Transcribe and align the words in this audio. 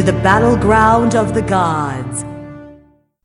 to 0.00 0.06
the 0.06 0.12
battleground 0.22 1.14
of 1.14 1.34
the 1.34 1.42
gods. 1.42 2.24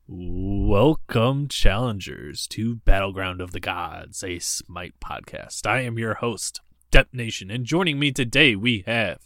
Welcome, 0.06 1.48
challengers, 1.48 2.46
to 2.48 2.76
Battleground 2.76 3.40
of 3.40 3.52
the 3.52 3.60
Gods, 3.60 4.22
a 4.22 4.38
Smite 4.40 4.92
podcast. 5.02 5.66
I 5.66 5.80
am 5.80 5.98
your 5.98 6.16
host, 6.16 6.60
Dep 6.90 7.08
Nation, 7.14 7.50
and 7.50 7.64
joining 7.64 7.98
me 7.98 8.12
today 8.12 8.54
we 8.54 8.84
have 8.86 9.20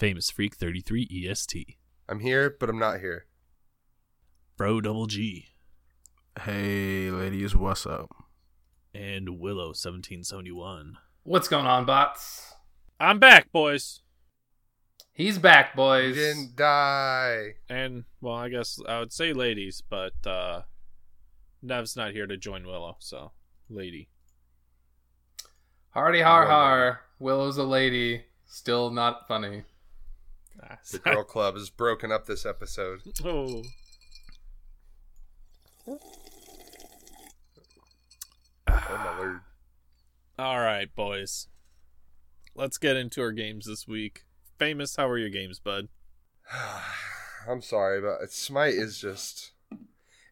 Famous 0.00 0.32
Freak 0.32 0.56
33 0.56 1.06
EST, 1.30 1.76
I'm 2.08 2.18
here, 2.18 2.56
but 2.58 2.68
I'm 2.68 2.80
not 2.80 2.98
here. 2.98 3.26
Bro 4.56 4.80
Double 4.80 5.06
G, 5.06 5.46
Hey, 6.42 7.08
ladies, 7.12 7.54
what's 7.54 7.86
up? 7.86 8.10
and 8.92 9.38
Willow 9.38 9.68
1771. 9.68 10.98
What's 11.22 11.46
going 11.46 11.66
on, 11.66 11.84
bots? 11.84 12.52
I'm 12.98 13.20
back, 13.20 13.52
boys. 13.52 14.00
He's 15.12 15.38
back, 15.38 15.74
boys. 15.76 16.14
He 16.14 16.20
didn't 16.20 16.56
die. 16.56 17.54
And, 17.68 18.04
well, 18.20 18.34
I 18.36 18.48
guess 18.48 18.78
I 18.88 19.00
would 19.00 19.12
say 19.12 19.32
ladies, 19.32 19.82
but 19.88 20.14
uh 20.26 20.62
Nev's 21.62 21.94
not 21.96 22.12
here 22.12 22.26
to 22.26 22.36
join 22.38 22.64
Willow, 22.66 22.96
so 23.00 23.32
lady. 23.68 24.08
Hardy 25.90 26.20
har 26.22 26.46
har. 26.46 27.00
Willow's 27.18 27.58
a 27.58 27.64
lady. 27.64 28.24
Still 28.46 28.90
not 28.90 29.28
funny. 29.28 29.64
Ah, 30.62 30.78
The 30.90 30.98
girl 30.98 31.22
club 31.24 31.56
is 31.56 31.68
broken 31.70 32.10
up 32.10 32.26
this 32.26 32.46
episode. 32.46 33.00
oh. 33.24 33.62
Oh 35.86 35.98
my 38.68 39.18
lord. 39.18 39.40
All 40.38 40.60
right, 40.60 40.94
boys. 40.94 41.48
Let's 42.54 42.78
get 42.78 42.96
into 42.96 43.20
our 43.20 43.32
games 43.32 43.66
this 43.66 43.86
week. 43.86 44.24
Famous, 44.60 44.94
how 44.94 45.08
are 45.08 45.16
your 45.16 45.30
games, 45.30 45.58
bud? 45.58 45.88
I'm 47.48 47.62
sorry, 47.62 48.02
but 48.02 48.30
Smite 48.30 48.74
is 48.74 49.00
just. 49.00 49.52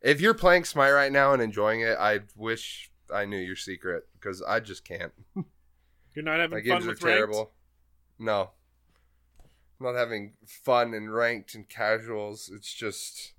If 0.02 0.20
you're 0.20 0.34
playing 0.34 0.66
Smite 0.66 0.92
right 0.92 1.10
now 1.10 1.32
and 1.32 1.40
enjoying 1.40 1.80
it, 1.80 1.96
I 1.98 2.20
wish 2.36 2.90
I 3.12 3.24
knew 3.24 3.38
your 3.38 3.56
secret 3.56 4.06
because 4.12 4.42
I 4.42 4.60
just 4.60 4.84
can't. 4.84 5.12
You're 6.14 6.26
not 6.26 6.40
having 6.40 6.58
My 6.58 6.60
fun 6.60 6.68
games 6.68 6.84
are 6.84 6.88
with 6.90 7.02
ranked? 7.02 7.16
terrible. 7.16 7.52
No. 8.18 8.50
I'm 9.80 9.86
not 9.86 9.94
having 9.94 10.34
fun 10.44 10.92
and 10.92 11.14
ranked 11.14 11.54
and 11.54 11.66
casuals. 11.66 12.50
It's 12.54 12.74
just. 12.74 13.32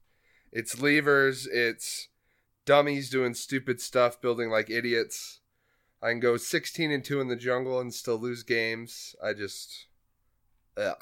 It's 0.51 0.81
levers. 0.81 1.45
It's 1.45 2.07
dummies 2.65 3.11
doing 3.11 3.35
stupid 3.35 3.79
stuff, 3.79 4.19
building 4.19 4.49
like 4.49 4.71
idiots. 4.71 5.41
I 6.01 6.09
can 6.09 6.19
go 6.19 6.35
16 6.35 6.89
and 6.89 7.05
2 7.05 7.21
in 7.21 7.27
the 7.27 7.35
jungle 7.35 7.79
and 7.79 7.93
still 7.93 8.17
lose 8.17 8.41
games. 8.41 9.15
I 9.23 9.33
just. 9.33 9.85
Ugh. 10.79 10.95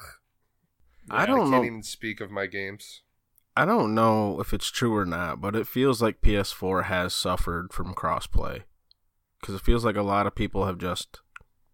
I 1.10 1.24
I 1.24 1.26
don't 1.26 1.40
can't 1.40 1.52
know. 1.52 1.64
even 1.64 1.84
speak 1.84 2.20
of 2.22 2.32
my 2.32 2.48
games. 2.48 3.02
I 3.56 3.66
don't 3.66 3.96
know 3.96 4.40
if 4.40 4.54
it's 4.54 4.70
true 4.70 4.96
or 4.96 5.06
not, 5.06 5.42
but 5.42 5.56
it 5.56 5.68
feels 5.68 6.02
like 6.02 6.22
PS4 6.22 6.86
has 6.86 7.14
suffered 7.16 7.74
from 7.74 7.94
crossplay. 7.96 8.64
Because 9.42 9.56
it 9.56 9.62
feels 9.62 9.86
like 9.86 9.96
a 9.96 10.02
lot 10.04 10.28
of 10.28 10.36
people 10.36 10.66
have 10.66 10.78
just 10.78 11.20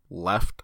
left. 0.09 0.63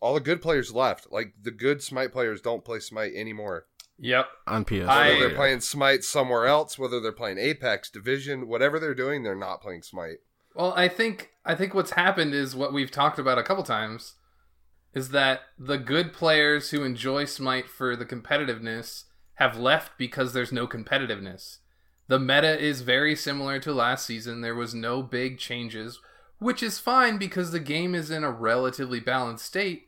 All 0.00 0.14
the 0.14 0.20
good 0.20 0.42
players 0.42 0.72
left. 0.74 1.06
Like 1.12 1.34
the 1.40 1.50
good 1.50 1.82
Smite 1.82 2.12
players 2.12 2.40
don't 2.40 2.64
play 2.64 2.80
Smite 2.80 3.12
anymore. 3.14 3.66
Yep. 3.98 4.26
on 4.48 4.64
PS4. 4.64 4.88
I- 4.88 5.08
Whether 5.10 5.20
they're 5.28 5.36
playing 5.36 5.60
Smite 5.60 6.02
somewhere 6.02 6.46
else, 6.46 6.78
whether 6.78 6.98
they're 7.00 7.12
playing 7.12 7.38
Apex, 7.38 7.88
Division, 7.90 8.48
whatever 8.48 8.80
they're 8.80 8.94
doing, 8.94 9.22
they're 9.22 9.36
not 9.36 9.60
playing 9.62 9.82
Smite. 9.82 10.18
Well, 10.54 10.72
I 10.76 10.88
think 10.88 11.30
I 11.44 11.54
think 11.54 11.72
what's 11.72 11.92
happened 11.92 12.34
is 12.34 12.54
what 12.56 12.72
we've 12.72 12.90
talked 12.90 13.18
about 13.18 13.38
a 13.38 13.42
couple 13.42 13.62
times 13.64 14.14
is 14.94 15.10
that 15.10 15.40
the 15.58 15.78
good 15.78 16.12
players 16.12 16.70
who 16.70 16.84
enjoy 16.84 17.24
Smite 17.24 17.68
for 17.68 17.96
the 17.96 18.04
competitiveness 18.04 19.04
have 19.34 19.56
left 19.56 19.92
because 19.96 20.32
there's 20.32 20.52
no 20.52 20.66
competitiveness. 20.66 21.58
The 22.08 22.18
meta 22.18 22.58
is 22.58 22.82
very 22.82 23.16
similar 23.16 23.58
to 23.60 23.72
last 23.72 24.04
season. 24.04 24.40
There 24.40 24.54
was 24.54 24.74
no 24.74 25.02
big 25.02 25.38
changes, 25.38 25.98
which 26.38 26.62
is 26.62 26.78
fine 26.78 27.16
because 27.16 27.52
the 27.52 27.60
game 27.60 27.94
is 27.94 28.10
in 28.10 28.24
a 28.24 28.30
relatively 28.30 29.00
balanced 29.00 29.46
state. 29.46 29.86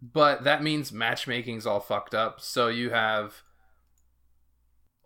But 0.00 0.44
that 0.44 0.62
means 0.62 0.92
matchmaking's 0.92 1.66
all 1.66 1.80
fucked 1.80 2.14
up. 2.14 2.40
So 2.40 2.68
you 2.68 2.90
have 2.90 3.42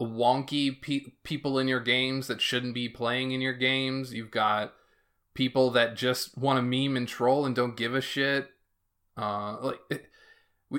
wonky 0.01 0.81
pe- 0.83 1.13
people 1.23 1.59
in 1.59 1.69
your 1.69 1.81
games 1.81 2.27
that 2.27 2.41
shouldn't 2.41 2.75
be 2.75 2.89
playing 2.89 3.31
in 3.31 3.41
your 3.41 3.53
games. 3.53 4.13
You've 4.13 4.31
got 4.31 4.73
people 5.35 5.71
that 5.71 5.97
just 5.97 6.37
want 6.37 6.59
to 6.59 6.63
meme 6.63 6.97
and 6.97 7.09
troll 7.09 7.47
and 7.47 7.55
don't 7.55 7.77
give 7.77 7.95
a 7.95 8.01
shit. 8.01 8.51
Uh, 9.17 9.57
like 9.61 9.81
it, 9.91 10.07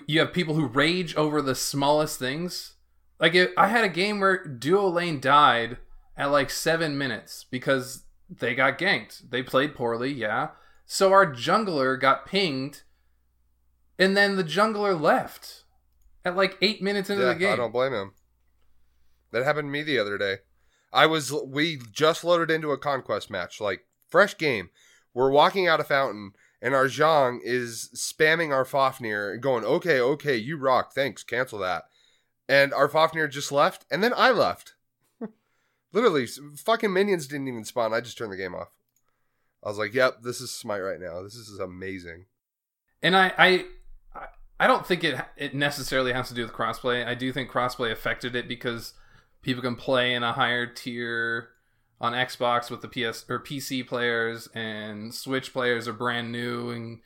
you 0.08 0.20
have 0.20 0.34
people 0.34 0.56
who 0.56 0.66
rage 0.66 1.16
over 1.16 1.42
the 1.42 1.56
smallest 1.56 2.20
things. 2.20 2.76
Like 3.20 3.36
it, 3.36 3.52
I 3.58 3.68
had 3.68 3.84
a 3.84 3.90
game 3.90 4.20
where 4.20 4.44
Duo 4.46 4.88
Lane 4.88 5.20
died 5.20 5.78
at 6.18 6.32
like 6.32 6.50
seven 6.50 6.98
minutes 6.98 7.46
because 7.50 8.04
they 8.30 8.56
got 8.56 8.80
ganked. 8.80 9.30
They 9.30 9.44
played 9.44 9.76
poorly, 9.76 10.12
yeah. 10.12 10.50
So 10.86 11.12
our 11.12 11.32
jungler 11.32 12.00
got 12.00 12.26
pinged, 12.26 12.84
and 13.98 14.18
then 14.18 14.36
the 14.36 14.44
jungler 14.44 15.00
left 15.00 15.64
at 16.26 16.36
like 16.36 16.58
eight 16.62 16.82
minutes 16.82 17.10
into 17.10 17.24
yeah, 17.24 17.34
the 17.34 17.40
game. 17.40 17.54
I 17.54 17.58
don't 17.58 17.72
blame 17.72 17.94
him. 17.94 18.14
That 19.32 19.44
happened 19.44 19.68
to 19.68 19.72
me 19.72 19.84
the 19.84 20.00
other 20.00 20.18
day. 20.18 20.38
I 20.92 21.08
was 21.08 21.34
we 21.34 21.80
just 21.92 22.24
loaded 22.24 22.52
into 22.52 22.72
a 22.72 22.78
conquest 22.78 23.30
match, 23.30 23.60
like 23.60 23.86
fresh 24.08 24.38
game. 24.38 24.70
We're 25.14 25.32
walking 25.32 25.68
out 25.68 25.80
of 25.80 25.88
fountain, 25.88 26.34
and 26.64 26.74
our 26.74 26.86
Zhang 26.86 27.40
is 27.44 27.90
spamming 27.94 28.52
our 28.52 28.66
Fafnir 28.66 29.38
going, 29.38 29.64
"Okay, 29.66 30.00
okay, 30.00 30.36
you 30.38 30.58
rock. 30.58 30.94
Thanks, 30.94 31.22
cancel 31.22 31.60
that." 31.60 31.84
And 32.50 32.74
our 32.74 32.88
Fafnir 32.90 33.28
just 33.28 33.52
left, 33.52 33.86
and 33.92 34.02
then 34.04 34.14
I 34.16 34.32
left. 34.32 34.74
Literally, 35.94 36.26
fucking 36.58 36.92
minions 36.92 37.28
didn't 37.28 37.48
even 37.48 37.66
spawn. 37.66 37.94
I 37.94 38.02
just 38.02 38.18
turned 38.18 38.32
the 38.32 38.38
game 38.38 38.56
off. 38.56 38.70
I 39.64 39.70
was 39.70 39.78
like, 39.78 39.94
"Yep, 39.94 40.24
this 40.24 40.42
is 40.42 40.52
Smite 40.52 40.82
right 40.82 41.00
now. 41.00 41.22
This 41.22 41.36
is 41.36 41.60
amazing." 41.60 42.26
and 43.02 43.16
I 43.18 43.34
I- 43.38 43.66
I 44.60 44.68
don't 44.68 44.88
think 44.88 45.04
it 45.04 45.20
it 45.36 45.54
necessarily 45.54 46.14
has 46.14 46.30
to 46.30 46.34
do 46.34 46.44
with 46.44 46.54
crossplay. 46.54 47.06
I 47.06 47.16
do 47.16 47.34
think 47.34 47.52
crossplay 47.52 47.92
affected 47.92 48.34
it 48.36 48.48
because 48.48 48.94
people 49.42 49.62
can 49.62 49.76
play 49.76 50.14
in 50.14 50.24
a 50.24 50.32
higher 50.32 50.66
tier 50.66 51.50
on 52.04 52.12
Xbox 52.12 52.70
with 52.70 52.82
the 52.82 52.90
PS 52.90 53.26
or 53.30 53.40
PC 53.40 53.88
players, 53.88 54.50
and 54.54 55.16
Switch 55.16 55.54
players 55.54 55.88
are 55.88 55.94
brand 55.94 56.34
new, 56.34 56.70
and 56.70 57.00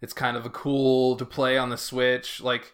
it's 0.00 0.14
kind 0.14 0.38
of 0.38 0.46
a 0.46 0.50
cool 0.50 1.16
to 1.16 1.26
play 1.26 1.58
on 1.58 1.68
the 1.68 1.76
Switch. 1.76 2.40
Like 2.40 2.72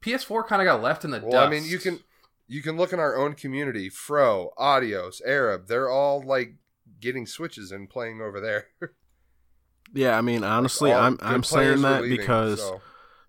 PS4 0.00 0.46
kind 0.46 0.62
of 0.62 0.66
got 0.66 0.80
left 0.80 1.04
in 1.04 1.10
the 1.10 1.18
Well, 1.18 1.32
dust. 1.32 1.46
I 1.48 1.50
mean, 1.50 1.64
you 1.64 1.78
can 1.78 1.98
you 2.46 2.62
can 2.62 2.76
look 2.76 2.92
in 2.92 3.00
our 3.00 3.16
own 3.16 3.34
community, 3.34 3.88
Fro, 3.88 4.52
Audios, 4.56 5.20
Arab. 5.26 5.66
They're 5.66 5.90
all 5.90 6.22
like 6.22 6.54
getting 7.00 7.26
switches 7.26 7.72
and 7.72 7.90
playing 7.90 8.20
over 8.20 8.40
there. 8.40 8.68
yeah, 9.92 10.16
I 10.16 10.20
mean, 10.20 10.44
honestly, 10.44 10.92
All 10.92 11.02
I'm 11.02 11.18
I'm 11.20 11.42
saying 11.42 11.82
that 11.82 12.02
leaving, 12.02 12.18
because 12.18 12.60
so, 12.60 12.80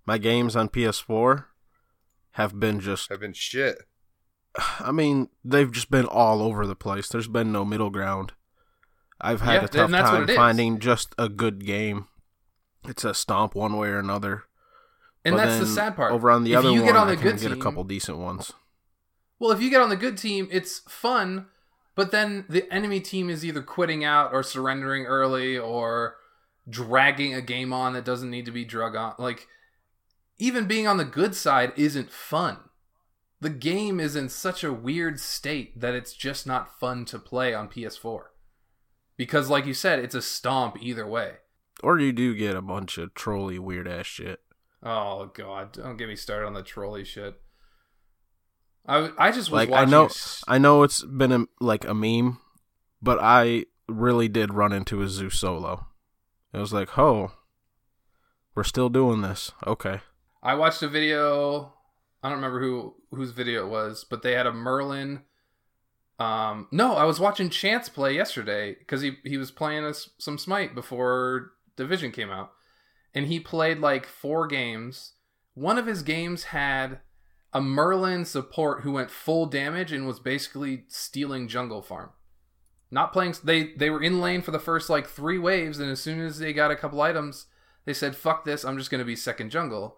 my 0.05 0.19
games 0.19 0.55
on 0.55 0.69
PS4 0.69 1.45
have 2.33 2.59
been 2.59 2.79
just. 2.79 3.09
have 3.09 3.21
been 3.21 3.33
shit. 3.33 3.79
I 4.79 4.91
mean, 4.91 5.29
they've 5.43 5.71
just 5.71 5.91
been 5.91 6.05
all 6.05 6.41
over 6.41 6.65
the 6.65 6.75
place. 6.75 7.07
There's 7.09 7.27
been 7.27 7.51
no 7.51 7.63
middle 7.63 7.89
ground. 7.89 8.33
I've 9.19 9.41
had 9.41 9.61
Yeah, 9.61 9.65
a 9.65 9.67
tough 9.67 9.91
time 9.91 10.27
finding 10.27 10.79
just 10.79 11.13
a 11.17 11.29
good 11.29 11.65
game. 11.65 12.07
It's 12.87 13.03
a 13.03 13.13
stomp 13.13 13.55
one 13.55 13.77
way 13.77 13.89
or 13.89 13.99
another. 13.99 14.43
and 15.25 15.35
But 15.35 15.45
that's 15.45 15.59
the 15.59 15.65
sad 15.65 15.95
part. 15.95 16.11
Over 16.11 16.31
on 16.31 16.43
the 16.43 16.53
If 16.53 16.59
other 16.59 16.71
you 16.71 16.81
one, 16.81 16.85
get 16.85 16.95
on 16.95 17.07
I 17.07 17.11
the 17.11 17.17
can 17.17 17.31
good 17.31 17.39
get 17.41 17.51
a 17.51 17.55
couple 17.57 17.83
decent 17.83 18.17
ones. 18.17 18.53
Well, 19.39 19.51
if 19.51 19.61
you 19.61 19.69
get 19.69 19.81
on 19.81 19.89
the 19.89 19.95
good 19.95 20.17
team, 20.17 20.47
it's 20.51 20.79
fun, 20.87 21.47
but 21.95 22.11
then 22.11 22.45
the 22.49 22.71
enemy 22.73 22.99
team 22.99 23.29
is 23.29 23.45
either 23.45 23.61
quitting 23.61 24.03
out 24.03 24.33
or 24.33 24.41
surrendering 24.41 25.05
early 25.05 25.57
or 25.57 26.15
dragging 26.69 27.33
a 27.33 27.41
game 27.41 27.71
on 27.71 27.93
that 27.93 28.05
doesn't 28.05 28.31
need 28.31 28.45
to 28.45 28.51
be 28.51 28.65
drug 28.65 28.95
on. 28.95 29.13
Like, 29.17 29.47
even 30.39 30.65
being 30.65 30.87
on 30.87 30.97
the 30.97 31.05
good 31.05 31.35
side 31.35 31.73
isn't 31.75 32.11
fun. 32.11 32.57
The 33.39 33.49
game 33.49 33.99
is 33.99 34.15
in 34.15 34.29
such 34.29 34.63
a 34.63 34.73
weird 34.73 35.19
state 35.19 35.79
that 35.79 35.93
it's 35.93 36.13
just 36.13 36.47
not 36.47 36.79
fun 36.79 37.05
to 37.05 37.19
play 37.19 37.53
on 37.53 37.69
PS4. 37.69 38.23
Because, 39.15 39.49
like 39.49 39.65
you 39.65 39.73
said, 39.73 39.99
it's 39.99 40.15
a 40.15 40.21
stomp 40.21 40.77
either 40.81 41.05
way. 41.05 41.33
Or 41.83 41.99
you 41.99 42.11
do 42.11 42.35
get 42.35 42.55
a 42.55 42.61
bunch 42.61 42.97
of 42.97 43.13
trolly 43.13 43.59
weird 43.59 43.87
ass 43.87 44.07
shit. 44.07 44.41
Oh, 44.81 45.31
God. 45.33 45.73
Don't 45.73 45.97
get 45.97 46.07
me 46.07 46.15
started 46.15 46.47
on 46.47 46.53
the 46.53 46.63
trolley 46.63 47.03
shit. 47.03 47.39
I, 48.87 49.11
I 49.17 49.31
just 49.31 49.51
was 49.51 49.67
Like 49.67 49.71
I 49.71 49.85
know, 49.85 50.09
I 50.47 50.57
know 50.57 50.83
it's 50.83 51.03
been 51.03 51.31
a, 51.31 51.45
like 51.59 51.85
a 51.85 51.93
meme, 51.93 52.39
but 53.01 53.19
I 53.21 53.65
really 53.87 54.29
did 54.29 54.53
run 54.53 54.71
into 54.71 55.01
a 55.01 55.09
zoo 55.09 55.29
solo. 55.29 55.87
It 56.53 56.59
was 56.59 56.73
like, 56.73 56.97
oh, 56.97 57.33
we're 58.55 58.63
still 58.63 58.89
doing 58.89 59.21
this. 59.21 59.51
Okay, 59.65 59.99
I 60.41 60.55
watched 60.55 60.81
a 60.81 60.87
video. 60.87 61.73
I 62.23 62.29
don't 62.29 62.37
remember 62.37 62.59
who 62.59 62.95
whose 63.11 63.31
video 63.31 63.65
it 63.65 63.69
was, 63.69 64.03
but 64.03 64.21
they 64.21 64.33
had 64.33 64.47
a 64.47 64.53
Merlin. 64.53 65.21
Um, 66.19 66.67
no, 66.71 66.95
I 66.95 67.03
was 67.03 67.19
watching 67.19 67.49
Chance 67.49 67.89
play 67.89 68.15
yesterday 68.15 68.75
because 68.77 69.01
he 69.01 69.17
he 69.23 69.37
was 69.37 69.51
playing 69.51 69.85
us 69.85 70.09
some 70.17 70.37
Smite 70.37 70.73
before 70.73 71.51
Division 71.75 72.11
came 72.11 72.31
out, 72.31 72.51
and 73.13 73.27
he 73.27 73.39
played 73.39 73.79
like 73.79 74.05
four 74.05 74.47
games, 74.47 75.13
one 75.53 75.79
of 75.79 75.87
his 75.87 76.03
games 76.03 76.45
had 76.45 76.99
a 77.51 77.59
Merlin 77.59 78.25
support 78.25 78.81
who 78.81 78.91
went 78.91 79.09
full 79.09 79.47
damage 79.47 79.91
and 79.91 80.05
was 80.05 80.19
basically 80.19 80.83
stealing 80.87 81.47
jungle 81.47 81.81
farm. 81.81 82.11
Not 82.91 83.11
playing 83.11 83.33
they 83.43 83.73
they 83.73 83.89
were 83.89 84.03
in 84.03 84.21
lane 84.21 84.43
for 84.43 84.51
the 84.51 84.59
first 84.59 84.89
like 84.89 85.07
3 85.07 85.39
waves 85.39 85.79
and 85.79 85.89
as 85.89 85.99
soon 85.99 86.19
as 86.19 86.37
they 86.39 86.53
got 86.53 86.69
a 86.69 86.75
couple 86.75 87.01
items, 87.01 87.47
they 87.85 87.93
said 87.93 88.15
fuck 88.15 88.45
this, 88.45 88.63
I'm 88.63 88.77
just 88.77 88.91
going 88.91 88.99
to 88.99 89.05
be 89.05 89.15
second 89.15 89.49
jungle. 89.49 89.97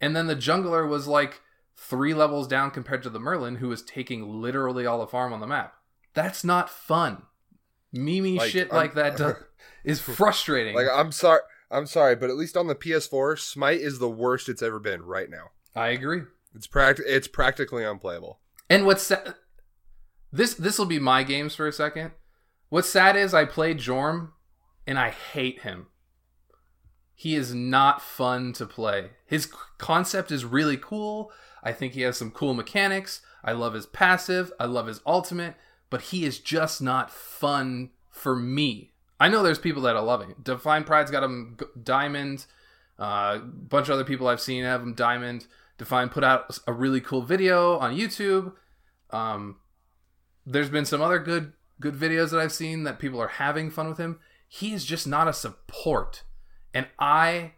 And 0.00 0.14
then 0.14 0.28
the 0.28 0.36
jungler 0.36 0.88
was 0.88 1.08
like 1.08 1.40
3 1.88 2.14
levels 2.14 2.46
down 2.46 2.70
compared 2.70 3.02
to 3.02 3.10
the 3.10 3.18
Merlin 3.20 3.56
who 3.56 3.72
is 3.72 3.82
taking 3.82 4.28
literally 4.40 4.86
all 4.86 4.98
the 5.00 5.06
farm 5.06 5.32
on 5.32 5.40
the 5.40 5.46
map. 5.46 5.74
That's 6.14 6.44
not 6.44 6.68
fun. 6.70 7.22
Mimi 7.92 8.36
Like, 8.38 8.50
shit 8.50 8.68
I'm- 8.70 8.76
like 8.76 8.94
that 8.94 9.16
do- 9.16 9.34
is 9.84 10.00
frustrating. 10.00 10.74
Like 10.74 10.86
I'm 10.92 11.10
sorry, 11.12 11.40
I'm 11.70 11.86
sorry, 11.86 12.16
but 12.16 12.30
at 12.30 12.36
least 12.36 12.56
on 12.56 12.66
the 12.66 12.74
PS4, 12.74 13.38
Smite 13.38 13.80
is 13.80 13.98
the 13.98 14.10
worst 14.10 14.48
it's 14.48 14.62
ever 14.62 14.78
been 14.78 15.02
right 15.02 15.30
now. 15.30 15.50
I 15.74 15.88
agree. 15.88 16.22
It's 16.54 16.66
pract 16.66 17.00
it's 17.06 17.28
practically 17.28 17.84
unplayable. 17.84 18.40
And 18.68 18.84
what's 18.86 19.02
sa- 19.04 19.32
this? 20.32 20.54
This 20.54 20.78
will 20.78 20.86
be 20.86 20.98
my 20.98 21.22
games 21.22 21.54
for 21.54 21.66
a 21.66 21.72
second. 21.72 22.12
What's 22.68 22.88
sad 22.88 23.16
is 23.16 23.34
I 23.34 23.44
played 23.44 23.78
Jorm, 23.78 24.30
and 24.86 24.98
I 24.98 25.10
hate 25.10 25.62
him. 25.62 25.86
He 27.14 27.34
is 27.34 27.52
not 27.54 28.00
fun 28.00 28.52
to 28.54 28.66
play. 28.66 29.10
His 29.26 29.46
concept 29.78 30.30
is 30.30 30.44
really 30.44 30.76
cool. 30.76 31.30
I 31.62 31.72
think 31.72 31.92
he 31.92 32.02
has 32.02 32.16
some 32.16 32.30
cool 32.30 32.54
mechanics. 32.54 33.22
I 33.44 33.52
love 33.52 33.74
his 33.74 33.86
passive. 33.86 34.52
I 34.58 34.66
love 34.66 34.86
his 34.86 35.00
ultimate, 35.06 35.54
but 35.88 36.02
he 36.02 36.24
is 36.24 36.38
just 36.38 36.80
not 36.80 37.10
fun 37.10 37.90
for 38.08 38.36
me. 38.36 38.92
I 39.18 39.28
know 39.28 39.42
there's 39.42 39.58
people 39.58 39.82
that 39.82 39.96
are 39.96 40.02
loving 40.02 40.30
it. 40.30 40.42
Divine 40.42 40.84
Pride's 40.84 41.10
got 41.10 41.22
him 41.22 41.58
diamond. 41.82 42.46
A 42.98 43.02
uh, 43.02 43.38
bunch 43.38 43.88
of 43.88 43.94
other 43.94 44.04
people 44.04 44.28
I've 44.28 44.40
seen 44.40 44.64
have 44.64 44.82
him 44.82 44.94
diamond. 44.94 45.46
Divine 45.78 46.08
put 46.08 46.24
out 46.24 46.58
a 46.66 46.72
really 46.72 47.00
cool 47.00 47.22
video 47.22 47.78
on 47.78 47.96
YouTube. 47.96 48.54
Um, 49.10 49.56
there's 50.46 50.70
been 50.70 50.84
some 50.84 51.00
other 51.00 51.18
good 51.18 51.52
good 51.80 51.94
videos 51.94 52.30
that 52.30 52.40
I've 52.40 52.52
seen 52.52 52.84
that 52.84 52.98
people 52.98 53.20
are 53.20 53.28
having 53.28 53.70
fun 53.70 53.88
with 53.88 53.98
him. 53.98 54.20
He 54.46 54.72
is 54.72 54.84
just 54.84 55.06
not 55.06 55.28
a 55.28 55.32
support, 55.32 56.24
and 56.74 56.86
I 56.98 57.52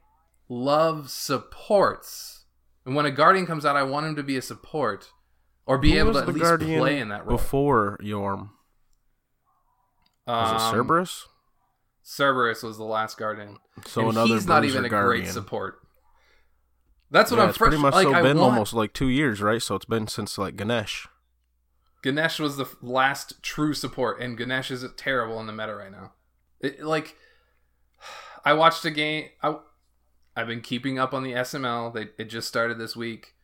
love 0.48 1.10
supports. 1.10 2.41
And 2.84 2.94
when 2.96 3.06
a 3.06 3.10
guardian 3.10 3.46
comes 3.46 3.64
out, 3.64 3.76
I 3.76 3.82
want 3.84 4.06
him 4.06 4.16
to 4.16 4.22
be 4.22 4.36
a 4.36 4.42
support 4.42 5.10
or 5.66 5.78
be 5.78 5.92
Who 5.92 5.98
able 5.98 6.12
to 6.14 6.18
at 6.20 6.28
least 6.28 6.58
play 6.58 6.98
in 6.98 7.08
that 7.10 7.26
role. 7.26 7.36
before 7.36 7.98
Yorm? 8.02 8.50
Was 10.26 10.50
it 10.50 10.54
Um, 10.60 10.74
Cerberus? 10.74 11.26
Cerberus 12.02 12.62
was 12.62 12.76
the 12.78 12.84
last 12.84 13.16
guardian. 13.18 13.58
So 13.86 14.02
and 14.02 14.10
another 14.10 14.34
he's 14.34 14.46
not 14.46 14.64
even 14.64 14.84
a 14.84 14.88
Guardian. 14.88 15.24
great 15.24 15.32
support. 15.32 15.78
That's 17.10 17.30
what 17.30 17.36
yeah, 17.36 17.44
I'm 17.44 17.48
it's 17.50 17.58
pretty 17.58 17.76
much 17.76 17.94
like, 17.94 18.06
so 18.06 18.14
I 18.14 18.22
been 18.22 18.38
want- 18.38 18.52
almost 18.54 18.72
like 18.72 18.92
two 18.92 19.08
years, 19.08 19.40
right? 19.42 19.62
So 19.62 19.74
it's 19.74 19.84
been 19.84 20.08
since 20.08 20.38
like 20.38 20.56
Ganesh. 20.56 21.06
Ganesh 22.02 22.40
was 22.40 22.56
the 22.56 22.66
last 22.80 23.40
true 23.42 23.74
support, 23.74 24.20
and 24.20 24.36
Ganesh 24.36 24.70
is 24.72 24.84
terrible 24.96 25.38
in 25.38 25.46
the 25.46 25.52
meta 25.52 25.74
right 25.76 25.92
now. 25.92 26.12
It, 26.58 26.82
like, 26.82 27.14
I 28.44 28.54
watched 28.54 28.84
a 28.84 28.90
game. 28.90 29.28
I, 29.42 29.56
I've 30.34 30.46
been 30.46 30.60
keeping 30.60 30.98
up 30.98 31.12
on 31.14 31.22
the 31.22 31.32
SML. 31.32 31.92
They 31.92 32.08
it 32.18 32.26
just 32.30 32.48
started 32.48 32.78
this 32.78 32.96
week. 32.96 33.34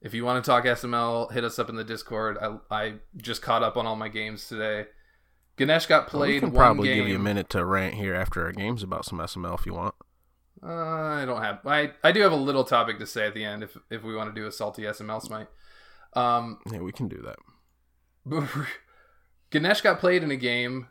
If 0.00 0.14
you 0.14 0.24
want 0.24 0.42
to 0.42 0.48
talk 0.50 0.64
SML, 0.64 1.30
hit 1.32 1.44
us 1.44 1.58
up 1.58 1.68
in 1.68 1.76
the 1.76 1.84
Discord. 1.84 2.38
I 2.40 2.56
I 2.70 2.94
just 3.16 3.42
caught 3.42 3.62
up 3.62 3.76
on 3.76 3.86
all 3.86 3.96
my 3.96 4.08
games 4.08 4.48
today. 4.48 4.86
Ganesh 5.56 5.86
got 5.86 6.06
we 6.06 6.10
played 6.18 6.40
can 6.40 6.52
one 6.52 6.56
probably 6.58 6.88
game. 6.88 6.98
give 6.98 7.08
you 7.08 7.16
a 7.16 7.18
minute 7.18 7.50
to 7.50 7.64
rant 7.64 7.94
here 7.94 8.14
after 8.14 8.44
our 8.44 8.52
games 8.52 8.82
about 8.82 9.04
some 9.04 9.18
SML 9.18 9.58
if 9.58 9.66
you 9.66 9.74
want. 9.74 9.94
Uh, 10.62 10.68
I 10.68 11.24
don't 11.26 11.42
have. 11.42 11.58
I 11.66 11.92
I 12.02 12.12
do 12.12 12.20
have 12.20 12.32
a 12.32 12.36
little 12.36 12.64
topic 12.64 12.98
to 12.98 13.06
say 13.06 13.26
at 13.26 13.34
the 13.34 13.44
end 13.44 13.62
if 13.62 13.76
if 13.90 14.02
we 14.02 14.14
want 14.14 14.34
to 14.34 14.40
do 14.40 14.46
a 14.46 14.52
salty 14.52 14.82
SML 14.82 15.20
smite. 15.22 15.48
Um, 16.14 16.58
Yeah, 16.72 16.80
we 16.80 16.92
can 16.92 17.08
do 17.08 17.22
that. 17.22 17.36
Ganesh 19.50 19.80
got 19.80 20.00
played 20.00 20.22
in 20.22 20.30
a 20.30 20.36
game, 20.36 20.88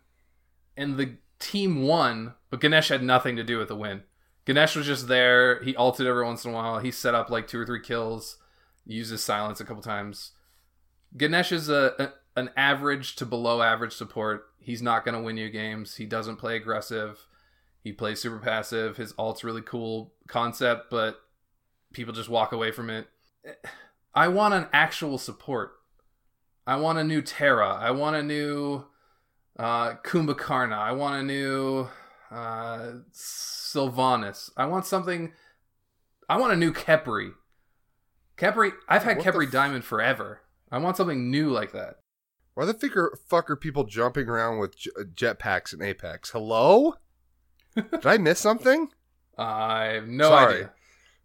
and 0.75 0.97
the 0.97 1.17
team 1.39 1.83
won, 1.83 2.33
but 2.49 2.61
Ganesh 2.61 2.89
had 2.89 3.03
nothing 3.03 3.35
to 3.37 3.43
do 3.43 3.57
with 3.57 3.69
the 3.69 3.75
win. 3.75 4.03
Ganesh 4.49 4.75
was 4.75 4.87
just 4.87 5.07
there. 5.07 5.61
He 5.61 5.75
ulted 5.75 6.07
every 6.07 6.25
once 6.25 6.43
in 6.43 6.49
a 6.49 6.53
while. 6.55 6.79
He 6.79 6.89
set 6.89 7.13
up 7.13 7.29
like 7.29 7.47
two 7.47 7.59
or 7.59 7.67
three 7.67 7.81
kills, 7.81 8.37
uses 8.83 9.23
silence 9.23 9.59
a 9.59 9.63
couple 9.63 9.83
times. 9.83 10.31
Ganesh 11.15 11.51
is 11.51 11.69
a, 11.69 11.93
a 11.99 12.39
an 12.39 12.49
average 12.57 13.15
to 13.17 13.27
below 13.27 13.61
average 13.61 13.93
support. 13.93 14.47
He's 14.57 14.81
not 14.81 15.05
going 15.05 15.13
to 15.13 15.21
win 15.21 15.37
you 15.37 15.51
games. 15.51 15.97
He 15.97 16.07
doesn't 16.07 16.37
play 16.37 16.55
aggressive. 16.55 17.27
He 17.83 17.91
plays 17.91 18.21
super 18.21 18.39
passive. 18.39 18.97
His 18.97 19.11
alt's 19.11 19.43
really 19.43 19.61
cool 19.61 20.15
concept, 20.27 20.89
but 20.89 21.19
people 21.93 22.11
just 22.11 22.27
walk 22.27 22.51
away 22.51 22.71
from 22.71 22.89
it. 22.89 23.07
I 24.15 24.29
want 24.29 24.55
an 24.55 24.65
actual 24.73 25.19
support. 25.19 25.73
I 26.65 26.77
want 26.77 26.97
a 26.97 27.03
new 27.03 27.21
Terra. 27.21 27.69
I 27.69 27.91
want 27.91 28.15
a 28.15 28.23
new 28.23 28.85
uh, 29.59 29.93
Kumbhakarna. 30.03 30.75
I 30.75 30.93
want 30.93 31.21
a 31.21 31.23
new 31.23 31.87
uh, 32.31 32.91
Sylvanus. 33.11 34.49
I 34.57 34.65
want 34.65 34.85
something. 34.85 35.33
I 36.27 36.37
want 36.37 36.53
a 36.53 36.57
new 36.57 36.71
Khepri. 36.73 37.31
Khepri. 38.37 38.71
I've 38.87 39.03
had 39.03 39.17
What 39.17 39.25
Khepri 39.25 39.45
f- 39.47 39.51
Diamond 39.51 39.83
forever. 39.83 40.41
I 40.71 40.77
want 40.77 40.97
something 40.97 41.29
new 41.31 41.49
like 41.49 41.71
that. 41.73 41.95
Why 42.53 42.65
the 42.65 42.73
figure 42.73 43.11
fuck 43.27 43.49
are 43.49 43.55
people 43.55 43.83
jumping 43.85 44.27
around 44.27 44.59
with 44.59 44.77
j- 44.77 44.91
jetpacks 45.15 45.73
in 45.73 45.81
Apex? 45.81 46.31
Hello? 46.31 46.95
Did 47.75 48.05
I 48.05 48.17
miss 48.17 48.39
something? 48.39 48.89
I 49.37 49.85
have 49.85 50.07
no 50.07 50.29
Sorry. 50.29 50.55
idea. 50.55 50.71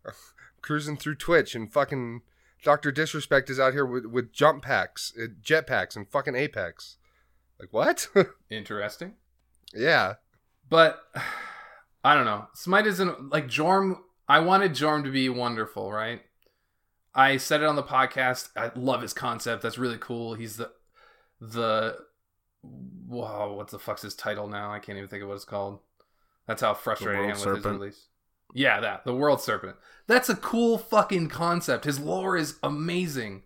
Cruising 0.62 0.96
through 0.96 1.16
Twitch 1.16 1.54
and 1.54 1.72
fucking 1.72 2.22
Doctor 2.62 2.90
Disrespect 2.92 3.50
is 3.50 3.60
out 3.60 3.72
here 3.74 3.84
with 3.84 4.06
with 4.06 4.32
jump 4.32 4.62
packs, 4.62 5.12
uh, 5.20 5.26
jetpacks, 5.42 5.96
and 5.96 6.08
fucking 6.08 6.34
Apex. 6.36 6.96
Like 7.60 7.72
what? 7.72 8.08
Interesting. 8.50 9.14
yeah, 9.74 10.14
But 10.74 11.04
I 12.04 12.16
don't 12.16 12.24
know. 12.24 12.48
Smite 12.52 12.88
isn't 12.88 13.30
like 13.30 13.46
Jorm. 13.46 13.98
I 14.28 14.40
wanted 14.40 14.72
Jorm 14.72 15.04
to 15.04 15.12
be 15.12 15.28
wonderful, 15.28 15.92
right? 15.92 16.20
I 17.14 17.36
said 17.36 17.62
it 17.62 17.66
on 17.66 17.76
the 17.76 17.82
podcast. 17.84 18.48
I 18.56 18.72
love 18.74 19.00
his 19.00 19.12
concept. 19.12 19.62
That's 19.62 19.78
really 19.78 19.98
cool. 20.00 20.34
He's 20.34 20.56
the 20.56 20.72
the 21.40 21.98
wow. 22.62 23.52
What's 23.52 23.70
the 23.70 23.78
fuck's 23.78 24.02
his 24.02 24.16
title 24.16 24.48
now? 24.48 24.72
I 24.72 24.80
can't 24.80 24.98
even 24.98 25.08
think 25.08 25.22
of 25.22 25.28
what 25.28 25.36
it's 25.36 25.44
called. 25.44 25.78
That's 26.48 26.62
how 26.62 26.74
frustrated 26.74 27.20
I 27.20 27.22
am 27.22 27.28
with 27.28 27.36
his 27.36 27.44
Serpent. 27.44 27.80
release. 27.80 28.08
Yeah, 28.52 28.80
that 28.80 29.04
the 29.04 29.14
World 29.14 29.40
Serpent. 29.40 29.76
That's 30.08 30.28
a 30.28 30.34
cool 30.34 30.76
fucking 30.76 31.28
concept. 31.28 31.84
His 31.84 32.00
lore 32.00 32.36
is 32.36 32.58
amazing. 32.64 33.44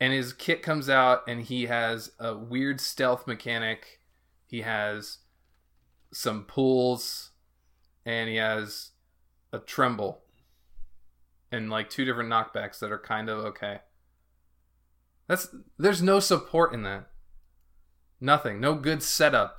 And 0.00 0.14
his 0.14 0.32
kit 0.32 0.62
comes 0.62 0.88
out, 0.88 1.24
and 1.28 1.42
he 1.42 1.66
has 1.66 2.12
a 2.18 2.34
weird 2.34 2.80
stealth 2.80 3.26
mechanic. 3.26 4.00
He 4.46 4.62
has 4.62 5.18
some 6.14 6.44
pulls, 6.44 7.32
and 8.06 8.28
he 8.28 8.36
has 8.36 8.90
a 9.52 9.58
tremble, 9.58 10.22
and 11.50 11.70
like 11.70 11.90
two 11.90 12.04
different 12.04 12.30
knockbacks 12.30 12.78
that 12.78 12.92
are 12.92 12.98
kind 12.98 13.28
of 13.28 13.44
okay. 13.44 13.80
That's 15.26 15.48
there's 15.78 16.02
no 16.02 16.20
support 16.20 16.72
in 16.72 16.82
that. 16.84 17.08
Nothing. 18.20 18.60
No 18.60 18.74
good 18.74 19.02
setup. 19.02 19.58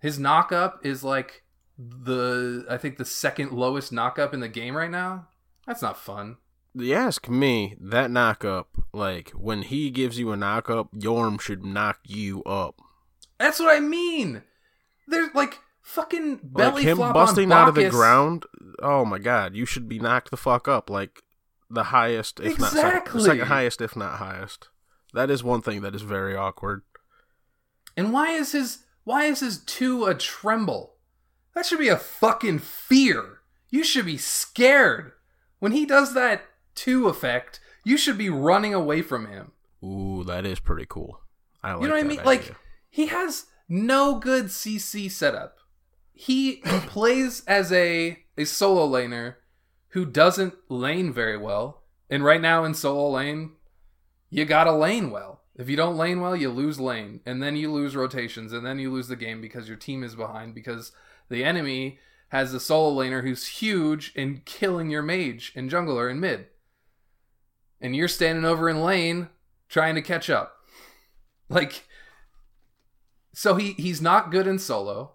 His 0.00 0.18
knockup 0.18 0.84
is 0.84 1.02
like 1.02 1.44
the 1.78 2.66
I 2.68 2.76
think 2.76 2.98
the 2.98 3.04
second 3.04 3.52
lowest 3.52 3.92
knockup 3.92 4.34
in 4.34 4.40
the 4.40 4.48
game 4.48 4.76
right 4.76 4.90
now. 4.90 5.28
That's 5.66 5.82
not 5.82 5.98
fun. 5.98 6.36
You 6.74 6.94
ask 6.94 7.28
me, 7.28 7.76
that 7.80 8.10
knockup, 8.10 8.66
like 8.92 9.30
when 9.30 9.62
he 9.62 9.90
gives 9.90 10.18
you 10.18 10.32
a 10.32 10.36
knockup, 10.36 10.92
Yorm 10.92 11.40
should 11.40 11.64
knock 11.64 11.98
you 12.06 12.44
up. 12.44 12.80
That's 13.38 13.58
what 13.58 13.74
I 13.74 13.80
mean. 13.80 14.42
There's 15.08 15.34
like 15.34 15.58
fucking 15.82 16.40
belly 16.42 16.82
like 16.82 16.84
him 16.84 16.96
flop 16.98 17.14
busting 17.14 17.50
on 17.50 17.62
out 17.62 17.68
of 17.68 17.74
the 17.74 17.90
ground. 17.90 18.44
Oh 18.82 19.04
my 19.04 19.18
god, 19.18 19.54
you 19.54 19.64
should 19.66 19.88
be 19.88 19.98
knocked 19.98 20.30
the 20.30 20.36
fuck 20.36 20.68
up. 20.68 20.90
Like 20.90 21.22
the 21.70 21.84
highest, 21.84 22.40
if 22.40 22.58
not 22.58 22.72
second, 22.72 23.20
second 23.20 23.46
highest, 23.46 23.80
if 23.80 23.96
not 23.96 24.18
highest. 24.18 24.68
That 25.14 25.30
is 25.30 25.42
one 25.42 25.62
thing 25.62 25.80
that 25.82 25.94
is 25.94 26.02
very 26.02 26.36
awkward. 26.36 26.82
And 27.96 28.12
why 28.12 28.32
is 28.32 28.52
his 28.52 28.84
why 29.04 29.24
is 29.24 29.40
his 29.40 29.58
two 29.64 30.04
a 30.04 30.14
tremble? 30.14 30.94
That 31.54 31.66
should 31.66 31.78
be 31.78 31.88
a 31.88 31.96
fucking 31.96 32.60
fear. 32.60 33.40
You 33.70 33.82
should 33.82 34.06
be 34.06 34.18
scared. 34.18 35.12
When 35.58 35.72
he 35.72 35.84
does 35.84 36.14
that 36.14 36.42
two 36.74 37.08
effect, 37.08 37.60
you 37.84 37.96
should 37.96 38.16
be 38.16 38.30
running 38.30 38.74
away 38.74 39.02
from 39.02 39.26
him. 39.26 39.52
Ooh, 39.82 40.24
that 40.24 40.46
is 40.46 40.60
pretty 40.60 40.86
cool. 40.88 41.20
I 41.62 41.72
like 41.72 41.82
you 41.82 41.88
know 41.88 41.94
what 41.94 42.00
I 42.00 42.06
mean? 42.06 42.20
idea. 42.20 42.26
Like 42.26 42.54
he 42.90 43.06
has 43.06 43.46
no 43.68 44.18
good 44.18 44.46
CC 44.46 45.10
setup. 45.10 45.58
He, 46.12 46.56
plays 46.64 47.42
as 47.46 47.72
a 47.72 48.18
a 48.36 48.44
solo 48.44 48.88
laner 48.88 49.34
who 49.88 50.04
doesn't 50.04 50.54
lane 50.68 51.12
very 51.12 51.36
well. 51.36 51.82
And 52.08 52.24
right 52.24 52.40
now 52.40 52.64
in 52.64 52.74
solo 52.74 53.10
lane, 53.10 53.52
you 54.30 54.44
gotta 54.44 54.72
lane 54.72 55.10
well. 55.10 55.42
If 55.56 55.68
you 55.68 55.76
don't 55.76 55.96
lane 55.96 56.20
well, 56.20 56.36
you 56.36 56.50
lose 56.50 56.78
lane, 56.78 57.20
and 57.26 57.42
then 57.42 57.56
you 57.56 57.72
lose 57.72 57.96
rotations, 57.96 58.52
and 58.52 58.64
then 58.64 58.78
you 58.78 58.92
lose 58.92 59.08
the 59.08 59.16
game 59.16 59.40
because 59.40 59.66
your 59.66 59.76
team 59.76 60.04
is 60.04 60.14
behind 60.14 60.54
because 60.54 60.92
the 61.28 61.42
enemy 61.42 61.98
has 62.28 62.54
a 62.54 62.60
solo 62.60 63.02
laner 63.02 63.22
who's 63.22 63.46
huge 63.46 64.12
and 64.14 64.44
killing 64.44 64.88
your 64.88 65.02
mage 65.02 65.52
and 65.56 65.70
jungler 65.70 66.10
in 66.10 66.20
mid. 66.20 66.46
And 67.80 67.96
you're 67.96 68.08
standing 68.08 68.44
over 68.44 68.68
in 68.68 68.82
lane 68.82 69.30
trying 69.68 69.96
to 69.96 70.02
catch 70.02 70.30
up. 70.30 70.54
Like 71.48 71.87
so 73.38 73.54
he 73.54 73.74
he's 73.74 74.02
not 74.02 74.32
good 74.32 74.48
in 74.48 74.58
solo. 74.58 75.12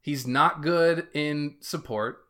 He's 0.00 0.26
not 0.26 0.60
good 0.60 1.06
in 1.14 1.54
support. 1.60 2.24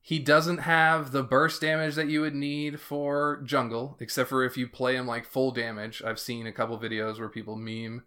He 0.00 0.18
doesn't 0.18 0.58
have 0.58 1.12
the 1.12 1.22
burst 1.22 1.60
damage 1.60 1.94
that 1.94 2.08
you 2.08 2.22
would 2.22 2.34
need 2.34 2.80
for 2.80 3.40
jungle, 3.44 3.96
except 4.00 4.28
for 4.28 4.42
if 4.42 4.56
you 4.56 4.66
play 4.66 4.96
him 4.96 5.06
like 5.06 5.24
full 5.24 5.52
damage. 5.52 6.02
I've 6.04 6.18
seen 6.18 6.48
a 6.48 6.52
couple 6.52 6.76
videos 6.80 7.20
where 7.20 7.28
people 7.28 7.54
meme 7.54 8.06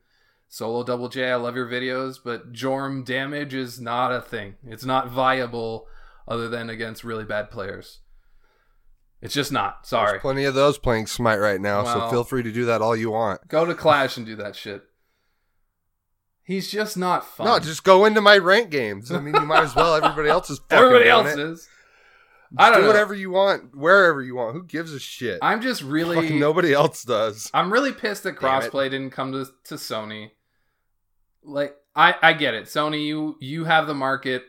solo 0.50 0.84
double 0.84 1.08
J. 1.08 1.32
I 1.32 1.36
love 1.36 1.56
your 1.56 1.70
videos, 1.70 2.18
but 2.22 2.52
Jorm 2.52 3.06
damage 3.06 3.54
is 3.54 3.80
not 3.80 4.12
a 4.12 4.20
thing. 4.20 4.56
It's 4.68 4.84
not 4.84 5.10
viable 5.10 5.88
other 6.28 6.50
than 6.50 6.70
against 6.70 7.06
really 7.06 7.24
bad 7.24 7.50
players. 7.50 8.00
It's 9.22 9.34
just 9.34 9.54
not. 9.54 9.88
Sorry. 9.88 10.12
There's 10.12 10.22
plenty 10.24 10.44
of 10.44 10.56
those 10.56 10.78
playing 10.78 11.08
Smite 11.08 11.40
right 11.40 11.62
now, 11.62 11.86
so 11.86 12.10
feel 12.10 12.26
free 12.26 12.44
to 12.44 12.52
do 12.52 12.66
that 12.66 12.82
all 12.82 12.98
you 12.98 13.12
want. 13.12 13.48
Go 13.48 13.64
to 13.64 13.74
Clash 13.74 14.18
and 14.18 14.26
do 14.26 14.36
that 14.36 14.58
shit. 14.58 14.84
He's 16.44 16.70
just 16.70 16.98
not 16.98 17.26
fun. 17.26 17.48
No, 17.48 17.60
just 17.60 17.84
go 17.84 18.06
into 18.06 18.20
my 18.22 18.38
rank 18.38 18.70
games. 18.72 19.12
I 19.12 19.20
mean, 19.20 19.36
you 19.36 19.46
might 19.46 19.64
as 19.64 19.76
well. 19.76 19.96
Everybody 19.96 20.30
else 20.30 20.50
is 20.50 20.60
fucking 20.70 20.78
everybody 20.78 21.10
else 21.10 21.36
is. 21.38 21.70
I 22.58 22.70
don't 22.70 22.80
do 22.80 22.82
know. 22.82 22.88
whatever 22.88 23.14
you 23.14 23.32
want, 23.32 23.76
wherever 23.76 24.22
you 24.22 24.36
want. 24.36 24.54
Who 24.54 24.64
gives 24.64 24.94
a 24.94 25.00
shit? 25.00 25.40
I'm 25.42 25.62
just 25.62 25.82
really 25.82 26.16
Fucking 26.18 26.40
nobody 26.40 26.74
else 26.74 27.04
does. 27.04 27.50
I'm 27.54 27.72
really 27.72 27.94
pissed 27.94 28.24
that 28.24 28.40
Damn 28.40 28.62
it. 28.62 28.72
crossplay 28.72 28.90
didn't 28.90 29.12
come 29.12 29.32
to 29.32 29.46
to 29.66 29.76
Sony. 29.76 30.32
Like 31.44 31.76
I 31.96 32.16
I 32.22 32.34
get 32.34 32.54
it. 32.54 32.66
Sony 32.66 33.06
you 33.06 33.38
you 33.40 33.66
have 33.66 33.88
the 33.88 33.94
market. 33.94 34.44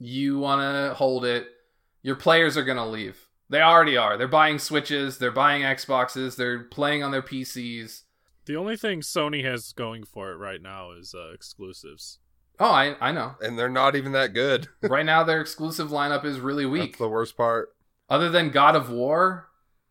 You 0.00 0.38
want 0.38 0.60
to 0.62 0.94
hold 0.94 1.24
it. 1.24 1.46
Your 2.02 2.16
players 2.16 2.56
are 2.56 2.64
going 2.64 2.76
to 2.78 2.86
leave. 2.86 3.28
They 3.50 3.60
already 3.60 3.96
are. 3.96 4.16
They're 4.16 4.28
buying 4.28 4.58
Switches, 4.58 5.18
they're 5.18 5.30
buying 5.30 5.62
Xboxes, 5.62 6.36
they're 6.36 6.64
playing 6.64 7.02
on 7.02 7.10
their 7.10 7.22
PCs. 7.22 8.02
The 8.48 8.56
only 8.56 8.78
thing 8.78 9.02
Sony 9.02 9.44
has 9.44 9.72
going 9.72 10.04
for 10.04 10.32
it 10.32 10.36
right 10.36 10.62
now 10.62 10.92
is 10.92 11.14
uh, 11.14 11.32
exclusives. 11.34 12.18
Oh, 12.58 12.70
I 12.70 12.96
I 12.98 13.12
know. 13.12 13.34
And 13.42 13.58
they're 13.58 13.68
not 13.68 13.94
even 13.94 14.12
that 14.12 14.32
good. 14.32 14.68
right 14.82 15.04
now 15.04 15.22
their 15.22 15.42
exclusive 15.42 15.90
lineup 15.90 16.24
is 16.24 16.40
really 16.40 16.64
weak. 16.64 16.92
That's 16.92 16.98
the 16.98 17.08
worst 17.10 17.36
part. 17.36 17.68
Other 18.08 18.30
than 18.30 18.48
God 18.48 18.74
of 18.74 18.88
War, 18.88 19.48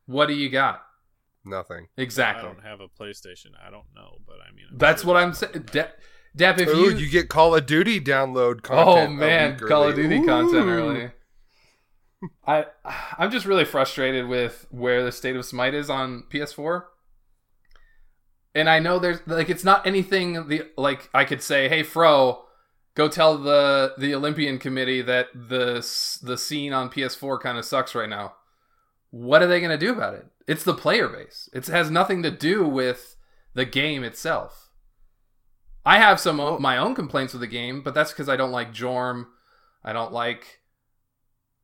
what 0.08 0.26
do 0.26 0.34
you 0.34 0.50
got? 0.50 0.82
Nothing. 1.46 1.90
Exactly. 1.98 2.50
I 2.50 2.52
don't 2.52 2.64
have 2.64 2.82
a 2.82 2.88
PlayStation. 2.88 3.52
I 3.64 3.70
don't 3.70 3.86
know, 3.96 4.18
but 4.26 4.38
I 4.42 4.52
mean, 4.56 4.66
I'm 4.72 4.78
That's 4.80 5.04
sure 5.04 5.14
what 5.14 5.24
I'm 5.24 5.36
saying. 5.36 5.66
De- 5.72 5.92
Dep, 6.36 6.60
if 6.60 6.68
Ooh, 6.70 6.78
you, 6.78 6.98
you, 6.98 7.10
get 7.10 7.30
Call 7.30 7.56
of 7.56 7.68
Duty 7.68 8.02
download 8.02 8.58
oh 8.72 8.96
content. 8.96 9.14
a 9.14 9.16
man, 9.16 9.60
Call 9.60 9.88
of 9.88 9.96
Duty 9.96 10.26
content 10.26 10.66
early. 10.66 11.12
I 12.48 12.66
I'm 13.20 13.30
just 13.30 13.46
really 13.46 13.66
frustrated 13.66 14.28
with 14.28 14.66
where 14.72 15.04
the 15.04 15.12
state 15.12 15.36
of 15.36 15.46
Smite 15.46 15.76
is 15.76 15.92
on 15.92 16.24
PS4. 16.32 16.86
And 18.58 18.70
I 18.70 18.80
know 18.80 18.98
there's 18.98 19.20
like 19.28 19.50
it's 19.50 19.64
not 19.64 19.86
anything 19.86 20.48
the 20.48 20.64
like 20.78 21.10
I 21.14 21.26
could 21.26 21.44
say, 21.44 21.70
"Hey 21.70 21.84
Fro, 21.84 22.44
go 22.96 23.08
tell 23.08 23.38
the 23.38 23.94
the 23.98 24.16
Olympian 24.16 24.58
committee 24.58 25.02
that 25.04 25.28
the 25.34 25.76
the 26.24 26.38
scene 26.38 26.74
on 26.74 26.90
PS4 26.90 27.40
kind 27.40 27.58
of 27.58 27.66
sucks 27.66 27.94
right 27.94 28.10
now." 28.10 28.34
What 29.12 29.42
are 29.42 29.48
they 29.48 29.60
going 29.60 29.72
to 29.72 29.78
do 29.78 29.94
about 29.94 30.16
it? 30.16 30.26
It's 30.48 30.64
the 30.64 30.74
player 30.74 31.08
base. 31.08 31.50
It 31.54 31.68
has 31.68 31.90
nothing 31.90 32.24
to 32.24 32.32
do 32.32 32.68
with 32.68 33.16
the 33.54 33.64
game 33.64 34.04
itself. 34.04 34.70
I 35.86 36.00
have 36.00 36.20
some 36.20 36.40
o- 36.42 36.60
my 36.60 36.78
own 36.78 36.94
complaints 36.94 37.34
with 37.34 37.42
the 37.42 37.48
game, 37.48 37.82
but 37.82 37.94
that's 37.94 38.12
because 38.12 38.28
I 38.28 38.36
don't 38.36 38.52
like 38.52 38.74
Jorm. 38.74 39.28
I 39.84 39.94
don't 39.94 40.12
like 40.12 40.62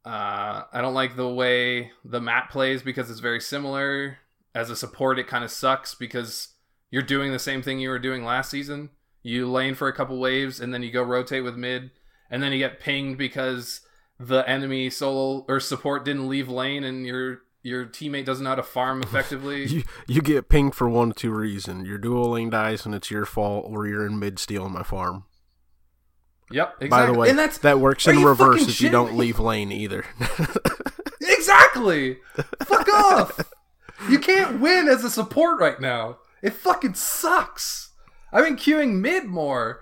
uh, 0.06 0.64
I 0.72 0.82
don't 0.82 0.94
like 0.94 1.16
the 1.16 1.30
way 1.30 1.92
the 2.06 2.22
map 2.22 2.52
plays 2.52 2.84
because 2.84 3.10
it's 3.10 3.20
very 3.20 3.42
similar. 3.42 4.20
As 4.56 4.70
a 4.70 4.76
support, 4.76 5.18
it 5.18 5.28
kind 5.28 5.44
of 5.44 5.52
sucks 5.52 5.96
because 5.96 6.53
you're 6.94 7.02
doing 7.02 7.32
the 7.32 7.40
same 7.40 7.64
thing 7.64 7.80
you 7.80 7.90
were 7.90 7.98
doing 7.98 8.24
last 8.24 8.52
season. 8.52 8.92
You 9.24 9.50
lane 9.50 9.74
for 9.74 9.88
a 9.88 9.94
couple 9.94 10.20
waves 10.20 10.60
and 10.60 10.72
then 10.72 10.84
you 10.84 10.92
go 10.92 11.02
rotate 11.02 11.44
with 11.44 11.56
mid, 11.56 11.90
and 12.30 12.44
then 12.44 12.52
you 12.52 12.60
get 12.60 12.80
pinged 12.80 13.18
because 13.18 13.82
the 14.20 14.48
enemy 14.48 14.92
solo 14.92 15.44
or 15.50 15.60
support 15.60 16.06
didn't 16.06 16.30
leave 16.30 16.50
lane 16.50 16.84
and 16.84 17.04
your 17.04 17.40
your 17.64 17.88
teammate 17.88 18.26
doesn't 18.26 18.44
know 18.44 18.52
how 18.52 18.56
to 18.58 18.62
farm 18.62 19.02
effectively. 19.04 19.66
You 19.66 19.84
you 20.08 20.22
get 20.22 20.50
pinged 20.50 20.76
for 20.76 20.88
one 20.88 21.10
or 21.10 21.14
two 21.16 21.32
reasons. 21.32 21.88
Your 21.88 21.98
dual 21.98 22.30
lane 22.30 22.52
dies 22.52 22.86
and 22.86 22.94
it's 22.94 23.10
your 23.10 23.26
fault, 23.26 23.66
or 23.68 23.88
you're 23.88 24.06
in 24.06 24.20
mid 24.20 24.38
stealing 24.38 24.74
my 24.74 24.84
farm. 24.84 25.24
yep, 26.52 26.76
exactly. 26.80 26.90
By 26.90 27.06
the 27.08 27.18
way, 27.18 27.30
and 27.32 27.40
that's 27.40 27.58
that 27.58 27.80
works 27.80 28.06
in 28.06 28.22
reverse 28.22 28.68
if 28.68 28.82
you 28.82 28.92
don't 28.92 29.18
leave 29.18 29.40
lane 29.40 29.72
either. 29.72 30.06
Exactly. 31.26 32.18
Fuck 32.64 32.88
off. 32.94 33.54
You 34.10 34.20
can't 34.20 34.60
win 34.62 34.88
as 34.88 35.04
a 35.04 35.10
support 35.10 35.60
right 35.60 35.80
now. 35.80 36.20
It 36.44 36.54
fucking 36.54 36.96
sucks. 36.96 37.92
I've 38.34 38.44
been 38.44 38.58
queuing 38.58 39.00
mid 39.00 39.24
more 39.26 39.80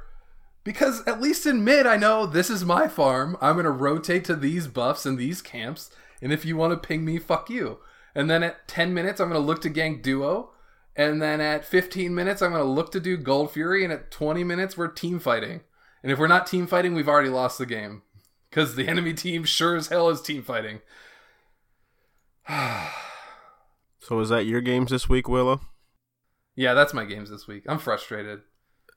because 0.64 1.02
at 1.08 1.20
least 1.20 1.48
in 1.48 1.64
mid 1.64 1.88
I 1.88 1.98
know 1.98 2.28
this 2.28 2.52
is 2.52 2.64
my 2.64 2.88
farm. 2.88 3.36
I'm 3.42 3.56
going 3.56 3.66
to 3.66 3.72
rotate 3.72 4.24
to 4.26 4.36
these 4.36 4.68
buffs 4.68 5.06
and 5.06 5.18
these 5.18 5.42
camps 5.42 5.90
and 6.22 6.32
if 6.32 6.46
you 6.46 6.56
want 6.56 6.72
to 6.72 6.88
ping 6.88 7.04
me 7.04 7.18
fuck 7.18 7.50
you. 7.50 7.80
And 8.14 8.30
then 8.30 8.44
at 8.44 8.68
10 8.68 8.94
minutes 8.94 9.20
I'm 9.20 9.30
going 9.30 9.42
to 9.42 9.46
look 9.46 9.62
to 9.62 9.72
gank 9.72 10.04
duo 10.04 10.52
and 10.96 11.20
then 11.20 11.42
at 11.42 11.66
15 11.66 12.14
minutes 12.14 12.44
I'm 12.44 12.52
going 12.52 12.64
to 12.64 12.70
look 12.70 12.92
to 12.92 13.00
do 13.00 13.18
gold 13.18 13.52
fury 13.52 13.84
and 13.84 13.92
at 13.92 14.12
20 14.12 14.44
minutes 14.44 14.78
we're 14.78 14.88
team 14.88 15.20
fighting. 15.20 15.62
And 16.04 16.12
if 16.12 16.20
we're 16.20 16.28
not 16.28 16.46
team 16.46 16.68
fighting, 16.68 16.94
we've 16.94 17.10
already 17.10 17.30
lost 17.30 17.58
the 17.58 17.66
game 17.66 18.04
cuz 18.52 18.76
the 18.76 18.88
enemy 18.88 19.16
team 19.16 19.46
sure 19.46 19.76
as 19.76 19.88
hell 19.88 20.10
is 20.10 20.22
team 20.22 20.44
fighting. 20.44 20.82
so 24.00 24.20
is 24.20 24.30
that 24.30 24.46
your 24.46 24.62
games 24.62 24.92
this 24.92 25.10
week, 25.10 25.28
Willow? 25.28 25.62
Yeah, 26.56 26.74
that's 26.74 26.94
my 26.94 27.06
games 27.06 27.30
this 27.30 27.48
week. 27.48 27.64
I'm 27.68 27.80
frustrated. 27.80 28.42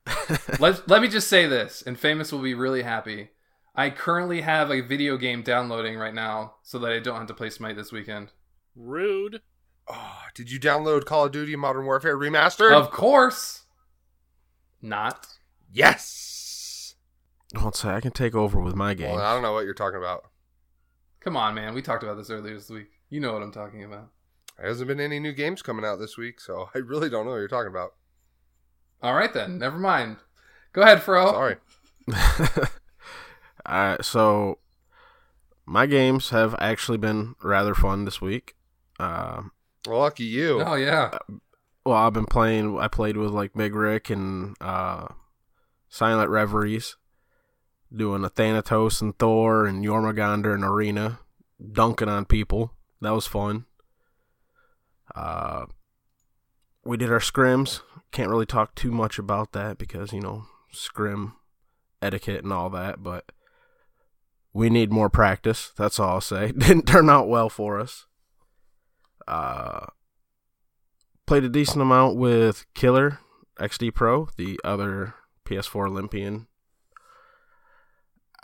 let 0.60 0.86
let 0.88 1.00
me 1.00 1.08
just 1.08 1.28
say 1.28 1.46
this, 1.46 1.82
and 1.86 1.98
Famous 1.98 2.30
will 2.32 2.42
be 2.42 2.54
really 2.54 2.82
happy. 2.82 3.30
I 3.74 3.90
currently 3.90 4.42
have 4.42 4.70
a 4.70 4.80
video 4.80 5.16
game 5.16 5.42
downloading 5.42 5.96
right 5.96 6.14
now, 6.14 6.54
so 6.62 6.78
that 6.78 6.92
I 6.92 7.00
don't 7.00 7.16
have 7.16 7.26
to 7.28 7.34
play 7.34 7.50
Smite 7.50 7.76
this 7.76 7.90
weekend. 7.92 8.32
rude. 8.76 9.40
Oh, 9.88 10.22
did 10.34 10.50
you 10.50 10.58
download 10.58 11.04
Call 11.04 11.26
of 11.26 11.32
Duty 11.32 11.56
Modern 11.56 11.84
Warfare 11.84 12.16
Remastered? 12.16 12.72
Of 12.72 12.90
course, 12.90 13.64
not. 14.80 15.26
yes. 15.72 16.94
Don't 17.52 17.76
say 17.76 17.90
I 17.90 18.00
can 18.00 18.10
take 18.12 18.34
over 18.34 18.60
with 18.60 18.74
my 18.74 18.94
game. 18.94 19.14
Well, 19.14 19.24
I 19.24 19.32
don't 19.32 19.42
know 19.42 19.52
what 19.52 19.64
you're 19.64 19.74
talking 19.74 19.98
about. 19.98 20.24
Come 21.20 21.36
on, 21.36 21.54
man. 21.54 21.72
We 21.74 21.82
talked 21.82 22.02
about 22.02 22.16
this 22.16 22.30
earlier 22.30 22.54
this 22.54 22.68
week. 22.68 22.88
You 23.10 23.20
know 23.20 23.32
what 23.32 23.42
I'm 23.42 23.52
talking 23.52 23.84
about. 23.84 24.10
There 24.56 24.66
hasn't 24.66 24.88
been 24.88 25.00
any 25.00 25.18
new 25.18 25.32
games 25.32 25.62
coming 25.62 25.84
out 25.84 25.98
this 25.98 26.16
week, 26.16 26.40
so 26.40 26.68
I 26.74 26.78
really 26.78 27.10
don't 27.10 27.24
know 27.24 27.32
what 27.32 27.38
you're 27.38 27.48
talking 27.48 27.70
about. 27.70 27.94
All 29.02 29.14
right 29.14 29.32
then. 29.32 29.58
Never 29.58 29.78
mind. 29.78 30.16
Go 30.72 30.82
ahead, 30.82 31.02
Fro. 31.02 31.32
Sorry. 31.32 31.56
uh, 33.66 33.96
so 34.02 34.58
my 35.66 35.86
games 35.86 36.30
have 36.30 36.54
actually 36.58 36.98
been 36.98 37.34
rather 37.42 37.74
fun 37.74 38.04
this 38.04 38.20
week. 38.20 38.54
Um, 38.98 39.52
Well, 39.86 40.00
lucky 40.00 40.24
you. 40.24 40.62
Oh 40.62 40.74
yeah. 40.74 41.18
well, 41.84 41.96
I've 41.96 42.12
been 42.12 42.26
playing. 42.26 42.78
I 42.78 42.88
played 42.88 43.16
with 43.16 43.30
like 43.30 43.54
Big 43.54 43.74
Rick 43.74 44.10
and 44.10 44.56
uh, 44.60 45.08
Silent 45.88 46.30
Reveries, 46.30 46.96
doing 47.94 48.24
a 48.24 48.28
Thanatos 48.28 49.00
and 49.00 49.18
Thor 49.18 49.66
and 49.66 49.84
Jormungandr 49.84 50.54
and 50.54 50.64
Arena, 50.64 51.20
dunking 51.72 52.08
on 52.08 52.24
people. 52.24 52.72
That 53.00 53.10
was 53.10 53.26
fun. 53.26 53.66
Uh, 55.14 55.66
we 56.84 56.96
did 56.96 57.12
our 57.12 57.20
scrims. 57.20 57.80
Can't 58.12 58.30
really 58.30 58.46
talk 58.46 58.74
too 58.74 58.90
much 58.90 59.18
about 59.18 59.52
that 59.52 59.78
because 59.78 60.12
you 60.12 60.20
know 60.20 60.46
scrim 60.70 61.34
etiquette 62.02 62.44
and 62.44 62.52
all 62.52 62.70
that, 62.70 63.02
but 63.02 63.32
we 64.52 64.70
need 64.70 64.92
more 64.92 65.08
practice. 65.08 65.72
That's 65.76 65.98
all 65.98 66.10
I'll 66.10 66.20
say. 66.20 66.52
Didn't 66.56 66.86
turn 66.86 67.10
out 67.10 67.28
well 67.28 67.48
for 67.48 67.80
us. 67.80 68.06
Uh, 69.26 69.86
played 71.26 71.44
a 71.44 71.48
decent 71.48 71.80
amount 71.80 72.16
with 72.16 72.66
Killer 72.74 73.20
XD 73.58 73.94
Pro, 73.94 74.28
the 74.36 74.60
other 74.62 75.14
PS4 75.44 75.88
Olympian. 75.88 76.46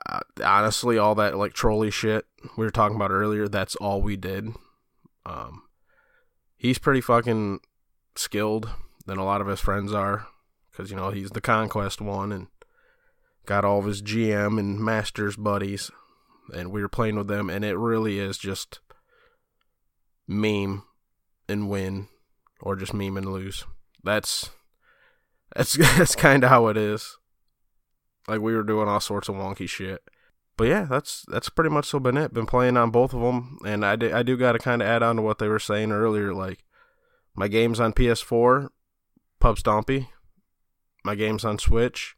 Uh, 0.08 0.20
honestly, 0.42 0.96
all 0.96 1.14
that 1.14 1.36
like 1.36 1.52
trolley 1.52 1.90
shit 1.90 2.24
we 2.56 2.64
were 2.64 2.70
talking 2.70 2.96
about 2.96 3.10
earlier, 3.10 3.48
that's 3.48 3.76
all 3.76 4.00
we 4.00 4.16
did. 4.16 4.48
Um, 5.26 5.62
he's 6.60 6.78
pretty 6.78 7.00
fucking 7.00 7.58
skilled 8.14 8.68
than 9.06 9.16
a 9.16 9.24
lot 9.24 9.40
of 9.40 9.46
his 9.46 9.60
friends 9.60 9.94
are, 9.94 10.26
because 10.70 10.90
you 10.90 10.96
know 10.96 11.10
he's 11.10 11.30
the 11.30 11.40
conquest 11.40 12.02
one 12.02 12.30
and 12.30 12.48
got 13.46 13.64
all 13.64 13.78
of 13.78 13.86
his 13.86 14.02
GM 14.02 14.58
and 14.58 14.78
masters 14.78 15.36
buddies, 15.36 15.90
and 16.54 16.70
we 16.70 16.82
were 16.82 16.88
playing 16.88 17.16
with 17.16 17.28
them, 17.28 17.48
and 17.48 17.64
it 17.64 17.76
really 17.76 18.18
is 18.18 18.36
just 18.36 18.80
meme 20.28 20.84
and 21.48 21.70
win 21.70 22.08
or 22.60 22.76
just 22.76 22.92
meme 22.92 23.16
and 23.16 23.32
lose. 23.32 23.64
That's 24.04 24.50
that's 25.56 25.72
that's 25.96 26.14
kind 26.14 26.44
of 26.44 26.50
how 26.50 26.68
it 26.68 26.76
is. 26.76 27.16
Like 28.28 28.40
we 28.40 28.54
were 28.54 28.62
doing 28.62 28.86
all 28.86 29.00
sorts 29.00 29.30
of 29.30 29.34
wonky 29.34 29.68
shit. 29.68 30.02
But 30.60 30.68
yeah, 30.68 30.84
that's 30.84 31.24
that's 31.26 31.48
pretty 31.48 31.70
much 31.70 31.86
so 31.86 31.98
been 31.98 32.18
it. 32.18 32.34
Been 32.34 32.44
playing 32.44 32.76
on 32.76 32.90
both 32.90 33.14
of 33.14 33.22
them, 33.22 33.56
and 33.64 33.82
I 33.82 33.96
do, 33.96 34.14
I 34.14 34.22
do 34.22 34.36
got 34.36 34.52
to 34.52 34.58
kind 34.58 34.82
of 34.82 34.88
add 34.88 35.02
on 35.02 35.16
to 35.16 35.22
what 35.22 35.38
they 35.38 35.48
were 35.48 35.58
saying 35.58 35.90
earlier. 35.90 36.34
Like 36.34 36.64
my 37.34 37.48
games 37.48 37.80
on 37.80 37.94
PS4, 37.94 38.68
Pub 39.38 39.56
Stompy. 39.56 40.08
My 41.02 41.14
games 41.14 41.46
on 41.46 41.58
Switch, 41.58 42.14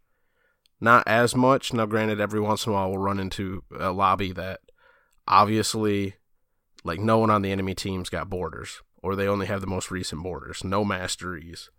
not 0.81 1.07
as 1.07 1.37
much. 1.37 1.73
Now, 1.73 1.87
granted, 1.87 2.21
every 2.21 2.41
once 2.41 2.67
in 2.67 2.73
a 2.73 2.75
while 2.75 2.91
we'll 2.91 2.99
run 2.99 3.21
into 3.21 3.63
a 3.79 3.93
lobby 3.93 4.33
that 4.33 4.59
obviously, 5.29 6.17
like, 6.83 6.99
no 6.99 7.19
one 7.19 7.31
on 7.31 7.43
the 7.43 7.53
enemy 7.53 7.77
team's 7.77 8.11
got 8.11 8.29
borders, 8.29 8.83
or 9.05 9.15
they 9.15 9.29
only 9.29 9.47
have 9.47 9.61
the 9.61 9.69
most 9.69 9.93
recent 9.93 10.21
borders, 10.25 10.65
no 10.65 10.85
masteries, 10.85 11.71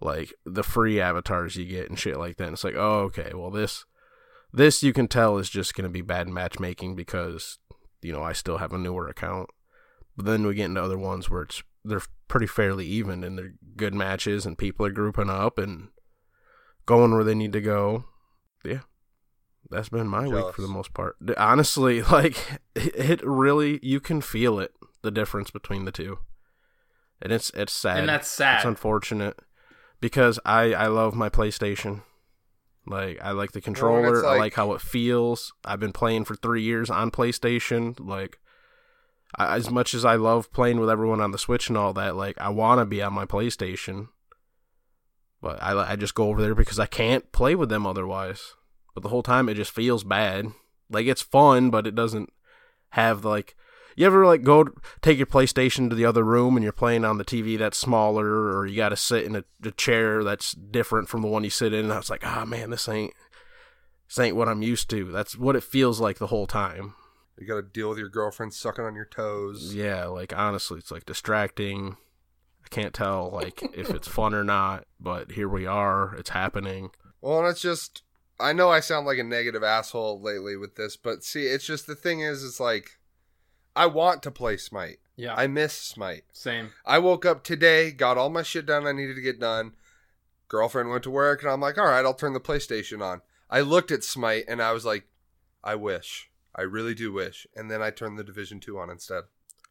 like 0.00 0.34
the 0.44 0.64
free 0.64 1.00
avatars 1.00 1.54
you 1.54 1.64
get 1.64 1.88
and 1.88 1.96
shit 1.96 2.18
like 2.18 2.38
that. 2.38 2.46
And 2.46 2.54
it's 2.54 2.64
like, 2.64 2.74
oh, 2.74 3.02
okay, 3.02 3.30
well, 3.36 3.52
this, 3.52 3.84
this 4.52 4.82
you 4.82 4.92
can 4.92 5.08
tell 5.08 5.38
is 5.38 5.48
just 5.48 5.74
going 5.74 5.84
to 5.84 5.90
be 5.90 6.02
bad 6.02 6.28
matchmaking 6.28 6.94
because, 6.94 7.58
you 8.02 8.12
know, 8.12 8.22
I 8.22 8.32
still 8.32 8.58
have 8.58 8.72
a 8.72 8.78
newer 8.78 9.08
account. 9.08 9.50
But 10.16 10.26
then 10.26 10.46
we 10.46 10.54
get 10.54 10.66
into 10.66 10.82
other 10.82 10.98
ones 10.98 11.30
where 11.30 11.42
it's 11.42 11.62
they're 11.84 12.02
pretty 12.28 12.46
fairly 12.46 12.86
even 12.86 13.24
and 13.24 13.36
they're 13.36 13.54
good 13.76 13.94
matches 13.94 14.46
and 14.46 14.56
people 14.58 14.86
are 14.86 14.90
grouping 14.90 15.30
up 15.30 15.58
and 15.58 15.88
going 16.86 17.12
where 17.12 17.24
they 17.24 17.34
need 17.34 17.52
to 17.54 17.60
go. 17.60 18.04
Yeah. 18.64 18.80
That's 19.70 19.88
been 19.88 20.06
my 20.06 20.26
Jealous. 20.26 20.44
week 20.44 20.54
for 20.54 20.62
the 20.62 20.68
most 20.68 20.92
part. 20.92 21.16
Honestly, 21.36 22.02
like 22.12 22.60
it 22.74 23.24
really 23.24 23.80
you 23.82 24.00
can 24.00 24.20
feel 24.20 24.58
it 24.60 24.72
the 25.02 25.10
difference 25.10 25.50
between 25.50 25.84
the 25.84 25.92
two. 25.92 26.18
And 27.20 27.32
it's 27.32 27.50
it's 27.50 27.72
sad. 27.72 27.98
And 27.98 28.08
that's 28.08 28.28
sad. 28.28 28.56
It's 28.56 28.64
unfortunate 28.64 29.38
because 30.00 30.38
I 30.44 30.74
I 30.74 30.86
love 30.88 31.14
my 31.14 31.30
PlayStation. 31.30 32.02
Like 32.86 33.18
I 33.22 33.30
like 33.32 33.52
the 33.52 33.60
controller. 33.60 34.24
I 34.24 34.30
like- 34.30 34.38
like 34.40 34.54
how 34.54 34.72
it 34.72 34.80
feels. 34.80 35.52
I've 35.64 35.80
been 35.80 35.92
playing 35.92 36.24
for 36.24 36.34
3 36.34 36.62
years 36.62 36.90
on 36.90 37.10
PlayStation 37.10 37.94
like 38.00 38.38
I, 39.38 39.56
as 39.56 39.70
much 39.70 39.94
as 39.94 40.04
I 40.04 40.16
love 40.16 40.52
playing 40.52 40.78
with 40.80 40.90
everyone 40.90 41.20
on 41.20 41.30
the 41.30 41.38
Switch 41.38 41.68
and 41.68 41.78
all 41.78 41.92
that, 41.94 42.16
like 42.16 42.38
I 42.40 42.48
want 42.50 42.80
to 42.80 42.84
be 42.84 43.00
on 43.00 43.12
my 43.14 43.24
PlayStation, 43.24 44.08
but 45.40 45.62
I 45.62 45.92
I 45.92 45.96
just 45.96 46.14
go 46.14 46.28
over 46.28 46.42
there 46.42 46.54
because 46.54 46.78
I 46.78 46.86
can't 46.86 47.30
play 47.32 47.54
with 47.54 47.68
them 47.68 47.86
otherwise. 47.86 48.54
But 48.94 49.02
the 49.02 49.08
whole 49.08 49.22
time 49.22 49.48
it 49.48 49.54
just 49.54 49.70
feels 49.72 50.04
bad. 50.04 50.48
Like 50.90 51.06
it's 51.06 51.22
fun, 51.22 51.70
but 51.70 51.86
it 51.86 51.94
doesn't 51.94 52.30
have 52.90 53.24
like. 53.24 53.56
You 53.96 54.06
ever 54.06 54.26
like 54.26 54.42
go 54.42 54.68
take 55.00 55.18
your 55.18 55.26
PlayStation 55.26 55.88
to 55.90 55.96
the 55.96 56.04
other 56.04 56.24
room 56.24 56.56
and 56.56 56.64
you're 56.64 56.72
playing 56.72 57.04
on 57.04 57.18
the 57.18 57.24
TV 57.24 57.58
that's 57.58 57.78
smaller, 57.78 58.56
or 58.56 58.66
you 58.66 58.76
got 58.76 58.90
to 58.90 58.96
sit 58.96 59.24
in 59.24 59.36
a, 59.36 59.44
a 59.64 59.70
chair 59.72 60.24
that's 60.24 60.52
different 60.52 61.08
from 61.08 61.22
the 61.22 61.28
one 61.28 61.44
you 61.44 61.50
sit 61.50 61.72
in? 61.72 61.84
And 61.84 61.92
I 61.92 61.98
was 61.98 62.10
like, 62.10 62.26
ah, 62.26 62.44
man, 62.44 62.70
this 62.70 62.88
ain't 62.88 63.12
this 64.08 64.18
ain't 64.18 64.36
what 64.36 64.48
I'm 64.48 64.62
used 64.62 64.90
to. 64.90 65.10
That's 65.10 65.36
what 65.36 65.56
it 65.56 65.64
feels 65.64 66.00
like 66.00 66.18
the 66.18 66.28
whole 66.28 66.46
time. 66.46 66.94
You 67.38 67.46
got 67.46 67.56
to 67.56 67.62
deal 67.62 67.88
with 67.88 67.98
your 67.98 68.08
girlfriend 68.08 68.54
sucking 68.54 68.84
on 68.84 68.94
your 68.94 69.06
toes. 69.06 69.74
Yeah, 69.74 70.06
like 70.06 70.36
honestly, 70.36 70.78
it's 70.78 70.90
like 70.90 71.06
distracting. 71.06 71.96
I 72.64 72.68
can't 72.68 72.94
tell 72.94 73.30
like 73.30 73.62
if 73.74 73.90
it's 73.90 74.08
fun 74.08 74.34
or 74.34 74.44
not, 74.44 74.84
but 75.00 75.32
here 75.32 75.48
we 75.48 75.66
are. 75.66 76.14
It's 76.16 76.30
happening. 76.30 76.90
Well, 77.20 77.40
and 77.40 77.48
it's 77.48 77.62
just 77.62 78.02
I 78.38 78.52
know 78.52 78.70
I 78.70 78.80
sound 78.80 79.06
like 79.06 79.18
a 79.18 79.24
negative 79.24 79.62
asshole 79.62 80.20
lately 80.20 80.56
with 80.56 80.74
this, 80.74 80.96
but 80.96 81.22
see, 81.22 81.46
it's 81.46 81.66
just 81.66 81.86
the 81.86 81.94
thing 81.94 82.20
is, 82.20 82.44
it's 82.44 82.60
like 82.60 82.90
I 83.74 83.86
want 83.86 84.22
to 84.22 84.30
play 84.30 84.56
Smite. 84.56 84.98
Yeah. 85.16 85.34
I 85.34 85.46
miss 85.46 85.72
Smite. 85.72 86.24
Same. 86.32 86.70
I 86.84 86.98
woke 86.98 87.24
up 87.24 87.44
today, 87.44 87.90
got 87.90 88.18
all 88.18 88.30
my 88.30 88.42
shit 88.42 88.66
done 88.66 88.86
I 88.86 88.92
needed 88.92 89.16
to 89.16 89.22
get 89.22 89.40
done. 89.40 89.72
Girlfriend 90.48 90.90
went 90.90 91.02
to 91.04 91.10
work, 91.10 91.42
and 91.42 91.50
I'm 91.50 91.60
like, 91.60 91.78
all 91.78 91.86
right, 91.86 92.04
I'll 92.04 92.14
turn 92.14 92.34
the 92.34 92.40
PlayStation 92.40 93.02
on. 93.02 93.22
I 93.48 93.60
looked 93.60 93.90
at 93.90 94.04
Smite, 94.04 94.44
and 94.48 94.62
I 94.62 94.72
was 94.72 94.84
like, 94.84 95.06
I 95.64 95.74
wish. 95.74 96.30
I 96.54 96.62
really 96.62 96.94
do 96.94 97.12
wish. 97.12 97.46
And 97.56 97.70
then 97.70 97.80
I 97.82 97.90
turned 97.90 98.18
the 98.18 98.24
Division 98.24 98.60
2 98.60 98.78
on 98.78 98.90
instead. 98.90 99.24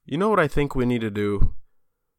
You 0.06 0.18
know 0.18 0.30
what 0.30 0.40
I 0.40 0.48
think 0.48 0.76
we 0.76 0.86
need 0.86 1.02
to 1.02 1.12
do? 1.12 1.54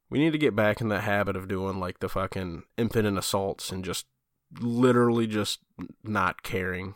We 0.08 0.18
need 0.18 0.32
to 0.32 0.38
get 0.38 0.54
back 0.54 0.80
in 0.80 0.88
the 0.88 1.00
habit 1.00 1.36
of 1.36 1.48
doing 1.48 1.80
like 1.80 1.98
the 1.98 2.08
fucking 2.08 2.64
infinite 2.76 3.16
assaults 3.16 3.72
and 3.72 3.84
just 3.84 4.06
literally 4.60 5.26
just 5.26 5.60
not 6.04 6.42
caring, 6.42 6.94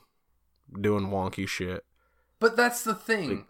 doing 0.80 1.08
wonky 1.08 1.48
shit. 1.48 1.84
But 2.38 2.56
that's 2.56 2.84
the 2.84 2.94
thing. 2.94 3.28
Like, 3.30 3.46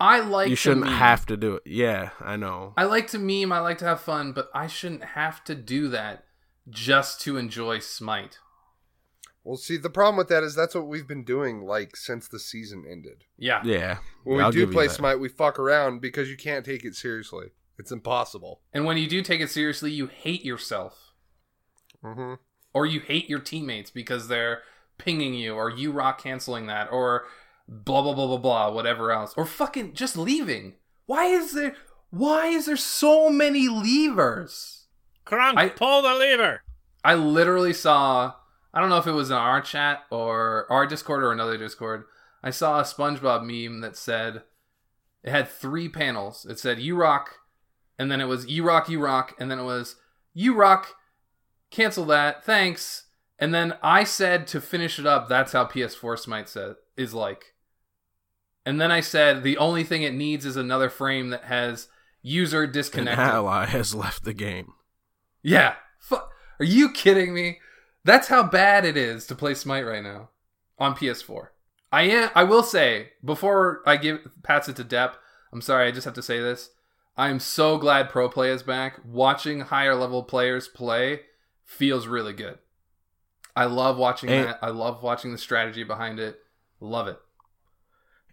I 0.00 0.20
like 0.20 0.48
you 0.48 0.56
shouldn't 0.56 0.86
meme. 0.86 0.94
have 0.94 1.26
to 1.26 1.36
do 1.36 1.56
it. 1.56 1.62
Yeah, 1.66 2.10
I 2.20 2.36
know. 2.36 2.72
I 2.76 2.84
like 2.84 3.08
to 3.08 3.18
meme, 3.18 3.52
I 3.52 3.60
like 3.60 3.78
to 3.78 3.84
have 3.84 4.00
fun, 4.00 4.32
but 4.32 4.48
I 4.54 4.66
shouldn't 4.66 5.04
have 5.04 5.42
to 5.44 5.54
do 5.54 5.88
that 5.88 6.24
just 6.68 7.20
to 7.22 7.36
enjoy 7.36 7.80
Smite. 7.80 8.38
Well, 9.44 9.56
see, 9.56 9.78
the 9.78 9.90
problem 9.90 10.16
with 10.16 10.28
that 10.28 10.42
is 10.42 10.54
that's 10.54 10.74
what 10.74 10.86
we've 10.86 11.08
been 11.08 11.24
doing, 11.24 11.62
like, 11.62 11.96
since 11.96 12.28
the 12.28 12.38
season 12.38 12.84
ended. 12.88 13.24
Yeah. 13.38 13.62
Yeah. 13.64 13.98
When 14.24 14.40
I'll 14.44 14.50
we 14.50 14.56
do 14.56 14.66
play. 14.70 14.88
Smite, 14.88 15.20
we 15.20 15.28
fuck 15.28 15.58
around 15.58 16.00
because 16.00 16.28
you 16.28 16.36
can't 16.36 16.66
take 16.66 16.84
it 16.84 16.94
seriously. 16.94 17.46
It's 17.78 17.90
impossible. 17.90 18.60
And 18.74 18.84
when 18.84 18.98
you 18.98 19.08
do 19.08 19.22
take 19.22 19.40
it 19.40 19.50
seriously, 19.50 19.90
you 19.90 20.06
hate 20.06 20.44
yourself. 20.44 21.14
Mm-hmm. 22.04 22.34
Or 22.74 22.84
you 22.84 23.00
hate 23.00 23.30
your 23.30 23.38
teammates 23.38 23.90
because 23.90 24.28
they're 24.28 24.60
pinging 24.98 25.32
you, 25.32 25.54
or 25.54 25.70
you 25.70 25.92
rock 25.92 26.22
canceling 26.22 26.66
that, 26.66 26.92
or 26.92 27.24
blah 27.68 28.02
blah 28.02 28.14
blah 28.14 28.26
blah 28.26 28.38
blah, 28.38 28.70
whatever 28.70 29.12
else. 29.12 29.34
Or 29.36 29.44
fucking 29.44 29.92
just 29.92 30.16
leaving. 30.16 30.74
Why 31.06 31.26
is 31.26 31.52
there 31.52 31.74
why 32.10 32.46
is 32.46 32.66
there 32.66 32.76
so 32.76 33.28
many 33.28 33.68
levers? 33.68 34.86
Crunk, 35.26 35.58
I- 35.58 35.68
pull 35.68 36.02
the 36.02 36.14
lever. 36.14 36.62
I 37.04 37.14
literally 37.14 37.72
saw 37.72 38.34
I 38.72 38.80
don't 38.80 38.90
know 38.90 38.98
if 38.98 39.06
it 39.06 39.12
was 39.12 39.30
in 39.30 39.36
our 39.36 39.60
chat 39.60 40.04
or 40.10 40.66
our 40.70 40.86
Discord 40.86 41.22
or 41.22 41.32
another 41.32 41.56
Discord. 41.56 42.04
I 42.42 42.50
saw 42.50 42.78
a 42.78 42.84
SpongeBob 42.84 43.42
meme 43.44 43.80
that 43.80 43.96
said 43.96 44.42
it 45.22 45.30
had 45.30 45.48
three 45.48 45.88
panels. 45.88 46.46
It 46.48 46.58
said 46.58 46.78
you 46.78 46.96
rock, 46.96 47.38
and 47.98 48.10
then 48.10 48.20
it 48.20 48.26
was 48.26 48.46
you 48.46 48.64
rock, 48.64 48.88
you 48.88 49.00
rock, 49.00 49.34
and 49.38 49.50
then 49.50 49.58
it 49.58 49.64
was 49.64 49.96
you 50.32 50.54
rock, 50.54 50.94
cancel 51.70 52.04
that, 52.06 52.44
thanks. 52.44 53.06
And 53.38 53.54
then 53.54 53.74
I 53.82 54.04
said 54.04 54.46
to 54.48 54.60
finish 54.60 54.98
it 54.98 55.06
up, 55.06 55.28
that's 55.28 55.52
how 55.52 55.64
PS4 55.64 56.18
Smite 56.18 56.48
said 56.48 56.76
is 56.96 57.14
like. 57.14 57.54
And 58.68 58.78
then 58.78 58.92
I 58.92 59.00
said 59.00 59.42
the 59.42 59.56
only 59.56 59.82
thing 59.82 60.02
it 60.02 60.12
needs 60.12 60.44
is 60.44 60.56
another 60.56 60.90
frame 60.90 61.30
that 61.30 61.44
has 61.44 61.88
user 62.20 62.66
disconnected. 62.66 63.18
An 63.24 63.30
ally 63.30 63.64
has 63.66 63.94
left 63.94 64.24
the 64.24 64.34
game. 64.34 64.72
Yeah. 65.42 65.76
Fu- 65.98 66.16
Are 66.16 66.64
you 66.64 66.92
kidding 66.92 67.32
me? 67.32 67.60
That's 68.04 68.28
how 68.28 68.42
bad 68.42 68.84
it 68.84 68.96
is 68.96 69.26
to 69.28 69.34
play 69.34 69.54
Smite 69.54 69.86
right 69.86 70.02
now 70.02 70.28
on 70.78 70.94
PS4. 70.94 71.48
I 71.90 72.02
am. 72.02 72.30
I 72.34 72.44
will 72.44 72.62
say 72.62 73.12
before 73.24 73.80
I 73.86 73.96
give 73.96 74.20
pass 74.42 74.68
it 74.68 74.76
to 74.76 74.84
Dep. 74.84 75.16
I'm 75.52 75.62
sorry. 75.62 75.88
I 75.88 75.90
just 75.90 76.04
have 76.04 76.14
to 76.14 76.22
say 76.22 76.38
this. 76.38 76.68
I 77.16 77.30
am 77.30 77.40
so 77.40 77.78
glad 77.78 78.10
Pro 78.10 78.28
Play 78.28 78.50
is 78.50 78.62
back. 78.62 79.00
Watching 79.04 79.60
higher 79.60 79.94
level 79.94 80.22
players 80.24 80.68
play 80.68 81.20
feels 81.64 82.06
really 82.06 82.34
good. 82.34 82.58
I 83.56 83.64
love 83.64 83.96
watching 83.96 84.28
And- 84.28 84.48
that. 84.48 84.58
I 84.60 84.68
love 84.68 85.02
watching 85.02 85.32
the 85.32 85.38
strategy 85.38 85.84
behind 85.84 86.20
it. 86.20 86.40
Love 86.80 87.08
it. 87.08 87.18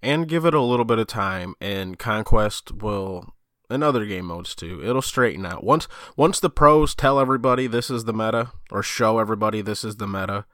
And 0.05 0.27
give 0.27 0.45
it 0.45 0.53
a 0.53 0.61
little 0.61 0.85
bit 0.85 0.99
of 0.99 1.07
time 1.07 1.55
and 1.59 1.97
conquest 1.99 2.71
will 2.71 3.33
and 3.69 3.83
other 3.83 4.05
game 4.05 4.25
modes 4.25 4.53
too 4.55 4.81
it'll 4.83 5.01
straighten 5.01 5.45
out 5.45 5.63
once 5.63 5.87
once 6.15 6.39
the 6.39 6.49
pros 6.49 6.93
tell 6.95 7.19
everybody 7.19 7.67
this 7.67 7.89
is 7.89 8.05
the 8.05 8.13
meta 8.13 8.51
or 8.71 8.83
show 8.83 9.17
everybody 9.19 9.61
this 9.61 9.83
is 9.83 9.95
the 9.97 10.07
meta 10.07 10.45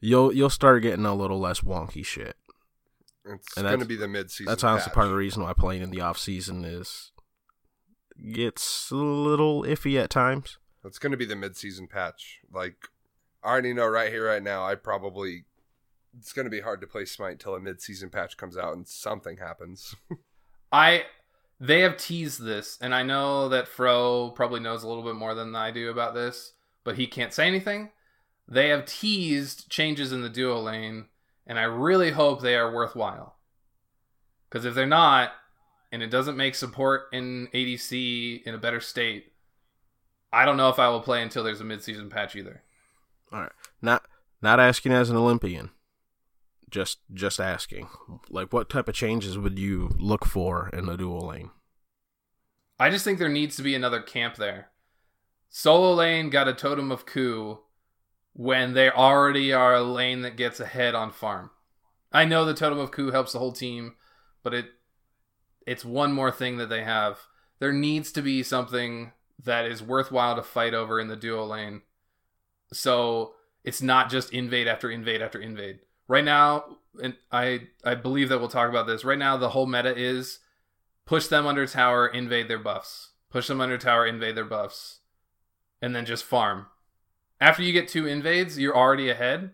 you'll 0.00 0.32
you'll 0.32 0.50
start 0.50 0.82
getting 0.82 1.06
a 1.06 1.14
little 1.14 1.40
less 1.40 1.60
wonky 1.62 2.04
shit 2.04 2.36
It's 3.24 3.56
And 3.56 3.66
going 3.66 3.80
to 3.80 3.86
be 3.86 3.96
the 3.96 4.06
mid-season. 4.08 4.50
that's 4.50 4.62
honestly 4.62 4.90
patch. 4.90 4.94
part 4.94 5.06
of 5.06 5.10
the 5.12 5.16
reason 5.16 5.42
why 5.42 5.54
playing 5.54 5.82
in 5.82 5.90
the 5.90 6.02
off 6.02 6.18
season 6.18 6.64
is 6.64 7.12
gets 8.32 8.90
a 8.90 8.96
little 8.96 9.62
iffy 9.64 10.00
at 10.00 10.10
times 10.10 10.58
That's 10.82 10.98
going 10.98 11.12
to 11.12 11.16
be 11.18 11.24
the 11.24 11.34
mid-season 11.36 11.88
patch. 11.88 12.40
Like, 12.52 12.76
I 13.42 13.48
already 13.48 13.72
know 13.72 13.86
right 13.86 14.10
here, 14.12 14.26
right 14.26 14.42
now. 14.42 14.64
I 14.66 14.74
probably 14.74 15.46
it's 16.18 16.32
going 16.32 16.44
to 16.44 16.50
be 16.50 16.60
hard 16.60 16.80
to 16.80 16.86
play 16.86 17.04
Smite 17.04 17.40
till 17.40 17.54
a 17.54 17.60
mid-season 17.60 18.10
patch 18.10 18.36
comes 18.36 18.56
out 18.56 18.74
and 18.74 18.86
something 18.86 19.36
happens. 19.36 19.94
I 20.72 21.04
they 21.60 21.80
have 21.80 21.96
teased 21.96 22.42
this, 22.42 22.78
and 22.80 22.94
I 22.94 23.02
know 23.02 23.48
that 23.48 23.68
Fro 23.68 24.30
probably 24.34 24.60
knows 24.60 24.82
a 24.82 24.88
little 24.88 25.04
bit 25.04 25.14
more 25.14 25.34
than 25.34 25.54
I 25.54 25.70
do 25.70 25.88
about 25.90 26.14
this, 26.14 26.54
but 26.82 26.96
he 26.96 27.06
can't 27.06 27.32
say 27.32 27.46
anything. 27.46 27.90
They 28.48 28.68
have 28.68 28.84
teased 28.84 29.70
changes 29.70 30.12
in 30.12 30.22
the 30.22 30.28
duo 30.28 30.60
lane, 30.60 31.06
and 31.46 31.58
I 31.58 31.62
really 31.62 32.10
hope 32.10 32.40
they 32.42 32.56
are 32.56 32.74
worthwhile. 32.74 33.36
Because 34.50 34.64
if 34.64 34.74
they're 34.74 34.86
not, 34.86 35.30
and 35.92 36.02
it 36.02 36.10
doesn't 36.10 36.36
make 36.36 36.54
support 36.54 37.04
in 37.12 37.48
ADC 37.54 38.42
in 38.42 38.54
a 38.54 38.58
better 38.58 38.80
state, 38.80 39.32
I 40.32 40.44
don't 40.44 40.56
know 40.56 40.68
if 40.68 40.80
I 40.80 40.88
will 40.88 41.00
play 41.00 41.22
until 41.22 41.44
there's 41.44 41.60
a 41.60 41.64
mid-season 41.64 42.10
patch 42.10 42.34
either. 42.34 42.62
all 43.32 43.40
right 43.40 43.52
not 43.80 44.04
not 44.42 44.58
asking 44.58 44.92
as 44.92 45.08
an 45.08 45.16
olympian 45.16 45.70
just 46.74 46.98
just 47.12 47.38
asking 47.38 47.88
like 48.28 48.52
what 48.52 48.68
type 48.68 48.88
of 48.88 48.94
changes 48.94 49.38
would 49.38 49.58
you 49.58 49.90
look 49.98 50.24
for 50.24 50.68
in 50.72 50.86
the 50.86 50.96
dual 50.96 51.28
lane 51.28 51.50
I 52.78 52.90
just 52.90 53.04
think 53.04 53.18
there 53.18 53.28
needs 53.28 53.56
to 53.56 53.62
be 53.62 53.74
another 53.74 54.00
camp 54.00 54.36
there. 54.36 54.70
Solo 55.48 55.94
lane 55.94 56.30
got 56.30 56.48
a 56.48 56.54
totem 56.54 56.90
of 56.90 57.06
coup 57.06 57.60
when 58.32 58.74
they 58.74 58.90
already 58.90 59.52
are 59.52 59.74
a 59.74 59.82
lane 59.82 60.22
that 60.22 60.36
gets 60.36 60.58
ahead 60.58 60.94
on 60.94 61.12
farm. 61.12 61.50
I 62.10 62.24
know 62.24 62.44
the 62.44 62.54
totem 62.54 62.78
of 62.78 62.90
coup 62.90 63.12
helps 63.12 63.32
the 63.32 63.38
whole 63.38 63.52
team, 63.52 63.94
but 64.42 64.54
it 64.54 64.66
it's 65.66 65.84
one 65.84 66.12
more 66.12 66.32
thing 66.32 66.56
that 66.58 66.68
they 66.68 66.82
have. 66.82 67.20
There 67.60 67.72
needs 67.72 68.10
to 68.12 68.22
be 68.22 68.42
something 68.42 69.12
that 69.42 69.64
is 69.64 69.82
worthwhile 69.82 70.36
to 70.36 70.42
fight 70.42 70.74
over 70.74 71.00
in 71.00 71.08
the 71.08 71.16
duo 71.16 71.46
lane. 71.46 71.82
So 72.72 73.34
it's 73.62 73.80
not 73.80 74.10
just 74.10 74.32
invade 74.32 74.66
after 74.66 74.90
invade 74.90 75.22
after 75.22 75.40
invade. 75.40 75.78
Right 76.06 76.24
now, 76.24 76.78
and 77.02 77.16
I 77.32 77.68
I 77.84 77.94
believe 77.94 78.28
that 78.28 78.38
we'll 78.38 78.48
talk 78.48 78.68
about 78.68 78.86
this. 78.86 79.04
Right 79.04 79.18
now, 79.18 79.36
the 79.36 79.50
whole 79.50 79.66
meta 79.66 79.96
is 79.96 80.40
push 81.06 81.26
them 81.26 81.46
under 81.46 81.66
tower, 81.66 82.06
invade 82.06 82.48
their 82.48 82.58
buffs. 82.58 83.10
Push 83.30 83.48
them 83.48 83.60
under 83.60 83.78
tower, 83.78 84.06
invade 84.06 84.36
their 84.36 84.44
buffs, 84.44 85.00
and 85.82 85.94
then 85.94 86.04
just 86.04 86.24
farm. 86.24 86.66
After 87.40 87.62
you 87.62 87.72
get 87.72 87.88
two 87.88 88.06
invades, 88.06 88.58
you're 88.58 88.76
already 88.76 89.08
ahead, 89.08 89.50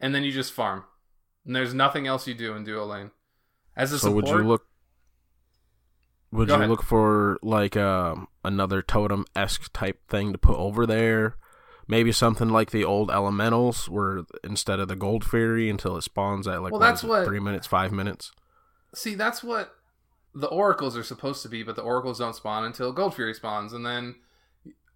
and 0.00 0.14
then 0.14 0.24
you 0.24 0.32
just 0.32 0.52
farm. 0.52 0.84
And 1.44 1.54
there's 1.54 1.74
nothing 1.74 2.06
else 2.06 2.26
you 2.26 2.34
do 2.34 2.54
in 2.54 2.64
duo 2.64 2.86
lane. 2.86 3.10
As 3.76 3.92
a 3.92 3.98
So 3.98 4.08
support, 4.08 4.24
would 4.24 4.28
you 4.28 4.48
look? 4.48 4.66
Would 6.30 6.48
you 6.48 6.54
ahead. 6.54 6.68
look 6.68 6.82
for 6.82 7.38
like 7.42 7.76
um, 7.76 8.28
another 8.44 8.82
totem 8.82 9.24
esque 9.34 9.72
type 9.72 10.06
thing 10.08 10.32
to 10.32 10.38
put 10.38 10.56
over 10.56 10.86
there? 10.86 11.36
Maybe 11.88 12.12
something 12.12 12.50
like 12.50 12.70
the 12.70 12.84
old 12.84 13.10
elementals, 13.10 13.88
where 13.88 14.24
instead 14.44 14.78
of 14.78 14.88
the 14.88 14.96
Gold 14.96 15.24
Fury 15.24 15.70
until 15.70 15.96
it 15.96 16.02
spawns 16.02 16.46
at 16.46 16.62
like 16.62 16.70
Well, 16.72 16.80
that's 16.80 17.02
what- 17.02 17.24
three 17.24 17.40
minutes, 17.40 17.66
five 17.66 17.92
minutes. 17.92 18.30
See, 18.94 19.14
that's 19.14 19.42
what 19.42 19.74
the 20.34 20.48
oracles 20.48 20.96
are 20.96 21.02
supposed 21.02 21.42
to 21.42 21.48
be, 21.48 21.62
but 21.62 21.76
the 21.76 21.82
oracles 21.82 22.18
don't 22.18 22.36
spawn 22.36 22.64
until 22.64 22.92
Gold 22.92 23.14
Fury 23.14 23.32
spawns, 23.34 23.72
and 23.72 23.84
then 23.86 24.16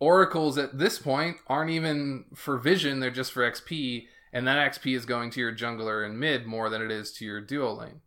oracles 0.00 0.58
at 0.58 0.78
this 0.78 0.98
point 0.98 1.38
aren't 1.46 1.70
even 1.70 2.26
for 2.34 2.58
vision; 2.58 3.00
they're 3.00 3.10
just 3.10 3.32
for 3.32 3.42
XP, 3.42 4.06
and 4.32 4.46
that 4.46 4.58
XP 4.72 4.94
is 4.94 5.06
going 5.06 5.30
to 5.30 5.40
your 5.40 5.54
jungler 5.54 6.04
and 6.04 6.20
mid 6.20 6.46
more 6.46 6.68
than 6.68 6.82
it 6.82 6.90
is 6.90 7.10
to 7.14 7.24
your 7.24 7.40
duo 7.40 7.72
lane. 7.72 8.02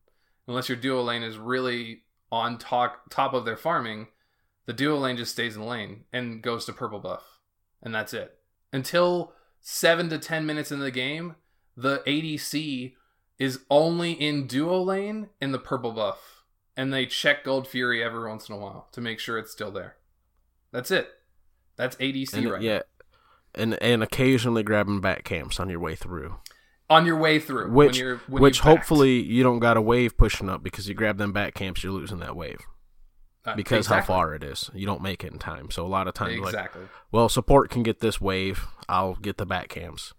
Unless 0.47 0.69
your 0.69 0.77
duo 0.77 1.01
lane 1.01 1.23
is 1.23 1.37
really 1.37 2.03
on 2.31 2.57
top 2.59 3.09
top 3.09 3.33
of 3.33 3.45
their 3.45 3.57
farming, 3.57 4.09
the 4.67 4.73
duo 4.73 4.97
lane 4.97 5.17
just 5.17 5.31
stays 5.31 5.55
in 5.55 5.65
lane 5.65 6.05
and 6.13 6.41
goes 6.43 6.65
to 6.65 6.73
purple 6.73 6.99
buff, 6.99 7.23
and 7.81 7.93
that's 7.95 8.13
it. 8.13 8.34
Until 8.75 9.31
seven 9.61 10.09
to 10.09 10.19
ten 10.19 10.45
minutes 10.45 10.69
in 10.69 10.79
the 10.79 10.91
game, 10.91 11.35
the 11.77 11.99
ADC 12.05 12.91
is 13.39 13.61
only 13.69 14.11
in 14.11 14.47
duo 14.47 14.81
lane 14.81 15.29
in 15.39 15.53
the 15.53 15.59
purple 15.59 15.93
buff, 15.93 16.43
and 16.75 16.91
they 16.91 17.05
check 17.05 17.45
Gold 17.45 17.69
Fury 17.69 18.03
every 18.03 18.27
once 18.27 18.49
in 18.49 18.55
a 18.55 18.57
while 18.57 18.89
to 18.91 18.99
make 18.99 19.19
sure 19.19 19.37
it's 19.37 19.53
still 19.53 19.71
there. 19.71 19.95
That's 20.73 20.91
it. 20.91 21.07
That's 21.77 21.95
ADC 21.95 22.33
And 22.33 22.51
right 22.51 22.61
yeah, 22.61 22.81
and 23.53 23.81
and 23.81 24.03
occasionally 24.03 24.63
grabbing 24.63 24.99
back 24.99 25.23
camps 25.23 25.57
on 25.57 25.69
your 25.69 25.79
way 25.79 25.95
through. 25.95 26.35
On 26.89 27.05
your 27.05 27.17
way 27.17 27.39
through, 27.39 27.71
which 27.71 28.01
when 28.01 28.19
when 28.27 28.43
which 28.43 28.59
hopefully 28.59 29.21
you 29.21 29.41
don't 29.41 29.59
got 29.59 29.77
a 29.77 29.81
wave 29.81 30.17
pushing 30.17 30.49
up 30.49 30.63
because 30.63 30.89
you 30.89 30.95
grab 30.95 31.17
them 31.17 31.31
back 31.31 31.53
camps, 31.53 31.81
you're 31.81 31.93
losing 31.93 32.19
that 32.19 32.35
wave 32.35 32.59
Uh, 33.45 33.55
because 33.55 33.85
exactly. 33.85 34.13
how 34.13 34.19
far 34.19 34.33
it 34.33 34.43
is. 34.43 34.71
You 34.73 34.87
don't 34.87 35.03
make 35.03 35.23
it 35.23 35.31
in 35.31 35.37
time, 35.37 35.69
so 35.69 35.85
a 35.85 35.87
lot 35.87 36.07
of 36.07 36.15
times 36.15 36.39
like 36.39 36.53
Exactly. 36.53 36.83
Well, 37.11 37.29
support 37.29 37.69
can 37.69 37.83
get 37.83 37.99
this 37.99 38.19
wave. 38.19 38.65
I'll 38.89 39.15
get 39.15 39.37
the 39.37 39.45
back 39.45 39.69
camps. 39.69 40.13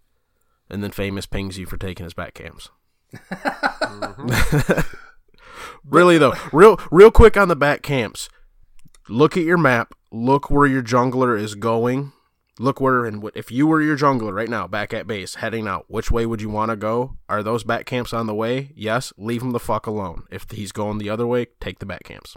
And 0.70 0.82
then 0.82 0.92
famous 0.92 1.26
pings 1.26 1.58
you 1.58 1.66
for 1.66 1.76
taking 1.76 2.04
his 2.04 2.14
back 2.14 2.34
camps. 2.34 2.70
really 5.84 6.18
though, 6.18 6.34
real 6.52 6.78
real 6.90 7.10
quick 7.10 7.36
on 7.36 7.48
the 7.48 7.56
back 7.56 7.82
camps. 7.82 8.28
Look 9.08 9.36
at 9.36 9.44
your 9.44 9.58
map. 9.58 9.94
Look 10.12 10.50
where 10.50 10.66
your 10.66 10.82
jungler 10.82 11.38
is 11.38 11.54
going. 11.54 12.12
Look 12.58 12.80
where 12.80 13.04
and 13.04 13.22
what 13.22 13.36
if 13.36 13.50
you 13.50 13.66
were 13.66 13.82
your 13.82 13.96
jungler 13.96 14.32
right 14.32 14.48
now, 14.48 14.66
back 14.66 14.94
at 14.94 15.06
base, 15.06 15.36
heading 15.36 15.66
out. 15.68 15.84
Which 15.88 16.10
way 16.10 16.26
would 16.26 16.40
you 16.40 16.48
want 16.48 16.70
to 16.70 16.76
go? 16.76 17.16
Are 17.28 17.42
those 17.42 17.64
back 17.64 17.86
camps 17.86 18.12
on 18.12 18.26
the 18.26 18.34
way? 18.34 18.72
Yes. 18.74 19.12
Leave 19.16 19.42
him 19.42 19.50
the 19.50 19.60
fuck 19.60 19.86
alone. 19.86 20.24
If 20.30 20.50
he's 20.50 20.72
going 20.72 20.98
the 20.98 21.10
other 21.10 21.26
way, 21.26 21.46
take 21.60 21.80
the 21.80 21.86
back 21.86 22.04
camps. 22.04 22.36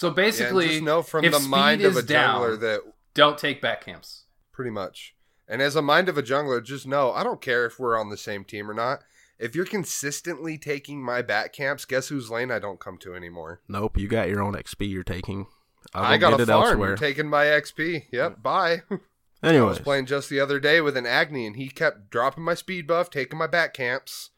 So 0.00 0.10
basically, 0.10 0.64
and 0.64 0.72
just 0.72 0.82
know 0.82 1.02
from 1.02 1.26
if 1.26 1.32
the 1.32 1.40
mind 1.40 1.82
of 1.82 1.94
a 1.94 2.00
jungler 2.00 2.06
down, 2.06 2.60
that 2.60 2.80
don't 3.12 3.36
take 3.36 3.60
back 3.60 3.84
camps. 3.84 4.24
pretty 4.50 4.70
much. 4.70 5.14
And 5.46 5.60
as 5.60 5.76
a 5.76 5.82
mind 5.82 6.08
of 6.08 6.16
a 6.16 6.22
jungler, 6.22 6.64
just 6.64 6.86
know 6.86 7.12
I 7.12 7.22
don't 7.22 7.42
care 7.42 7.66
if 7.66 7.78
we're 7.78 8.00
on 8.00 8.08
the 8.08 8.16
same 8.16 8.44
team 8.44 8.70
or 8.70 8.72
not. 8.72 9.00
If 9.38 9.54
you're 9.54 9.66
consistently 9.66 10.56
taking 10.56 11.02
my 11.04 11.20
back 11.20 11.52
camps, 11.52 11.84
guess 11.84 12.08
whose 12.08 12.30
lane 12.30 12.50
I 12.50 12.58
don't 12.58 12.80
come 12.80 12.96
to 12.96 13.14
anymore? 13.14 13.60
Nope, 13.68 13.98
you 13.98 14.08
got 14.08 14.30
your 14.30 14.42
own 14.42 14.54
XP 14.54 14.88
you're 14.90 15.04
taking. 15.04 15.48
I'll 15.92 16.04
I 16.04 16.16
got 16.16 16.30
get 16.30 16.40
a 16.40 16.42
it 16.44 16.46
farm. 16.46 16.62
elsewhere. 16.62 16.88
You're 16.88 16.96
taking 16.96 17.28
my 17.28 17.44
XP. 17.44 18.04
Yep. 18.10 18.42
Bye. 18.42 18.70
Anyway, 18.70 18.88
I 19.42 19.44
was 19.44 19.52
Anyways, 19.52 19.78
playing 19.80 20.06
just 20.06 20.30
the 20.30 20.40
other 20.40 20.58
day 20.58 20.80
with 20.80 20.96
an 20.96 21.04
Agni, 21.04 21.46
and 21.46 21.56
he 21.56 21.68
kept 21.68 22.08
dropping 22.08 22.44
my 22.44 22.54
speed 22.54 22.86
buff, 22.86 23.10
taking 23.10 23.38
my 23.38 23.46
back 23.46 23.74
camps, 23.74 24.30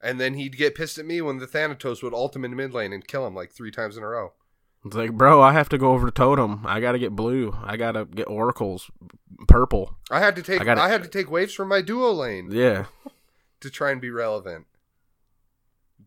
and 0.00 0.18
then 0.18 0.32
he'd 0.34 0.56
get 0.56 0.74
pissed 0.74 0.96
at 0.96 1.04
me 1.04 1.20
when 1.20 1.36
the 1.36 1.46
Thanatos 1.46 2.02
would 2.02 2.14
ult 2.14 2.34
him 2.34 2.46
in 2.46 2.56
mid 2.56 2.72
lane 2.72 2.94
and 2.94 3.06
kill 3.06 3.26
him 3.26 3.34
like 3.34 3.52
three 3.52 3.70
times 3.70 3.98
in 3.98 4.02
a 4.02 4.08
row. 4.08 4.32
It's 4.84 4.96
like, 4.96 5.12
bro, 5.12 5.40
I 5.40 5.52
have 5.52 5.68
to 5.70 5.78
go 5.78 5.92
over 5.92 6.06
to 6.06 6.12
Totem. 6.12 6.66
I 6.66 6.80
gotta 6.80 6.98
get 6.98 7.14
blue. 7.14 7.56
I 7.62 7.76
gotta 7.76 8.04
get 8.04 8.28
Oracles, 8.28 8.90
purple. 9.46 9.96
I 10.10 10.18
had 10.20 10.34
to 10.36 10.42
take 10.42 10.58
I 10.60 10.62
I, 10.62 10.64
gotta- 10.64 10.80
had 10.88 11.02
to 11.04 11.08
take 11.08 11.30
waves 11.30 11.54
from 11.54 11.68
my 11.68 11.80
duo 11.82 12.10
lane 12.12 12.50
Yeah, 12.50 12.86
to 13.60 13.70
try 13.70 13.92
and 13.92 14.00
be 14.00 14.10
relevant. 14.10 14.66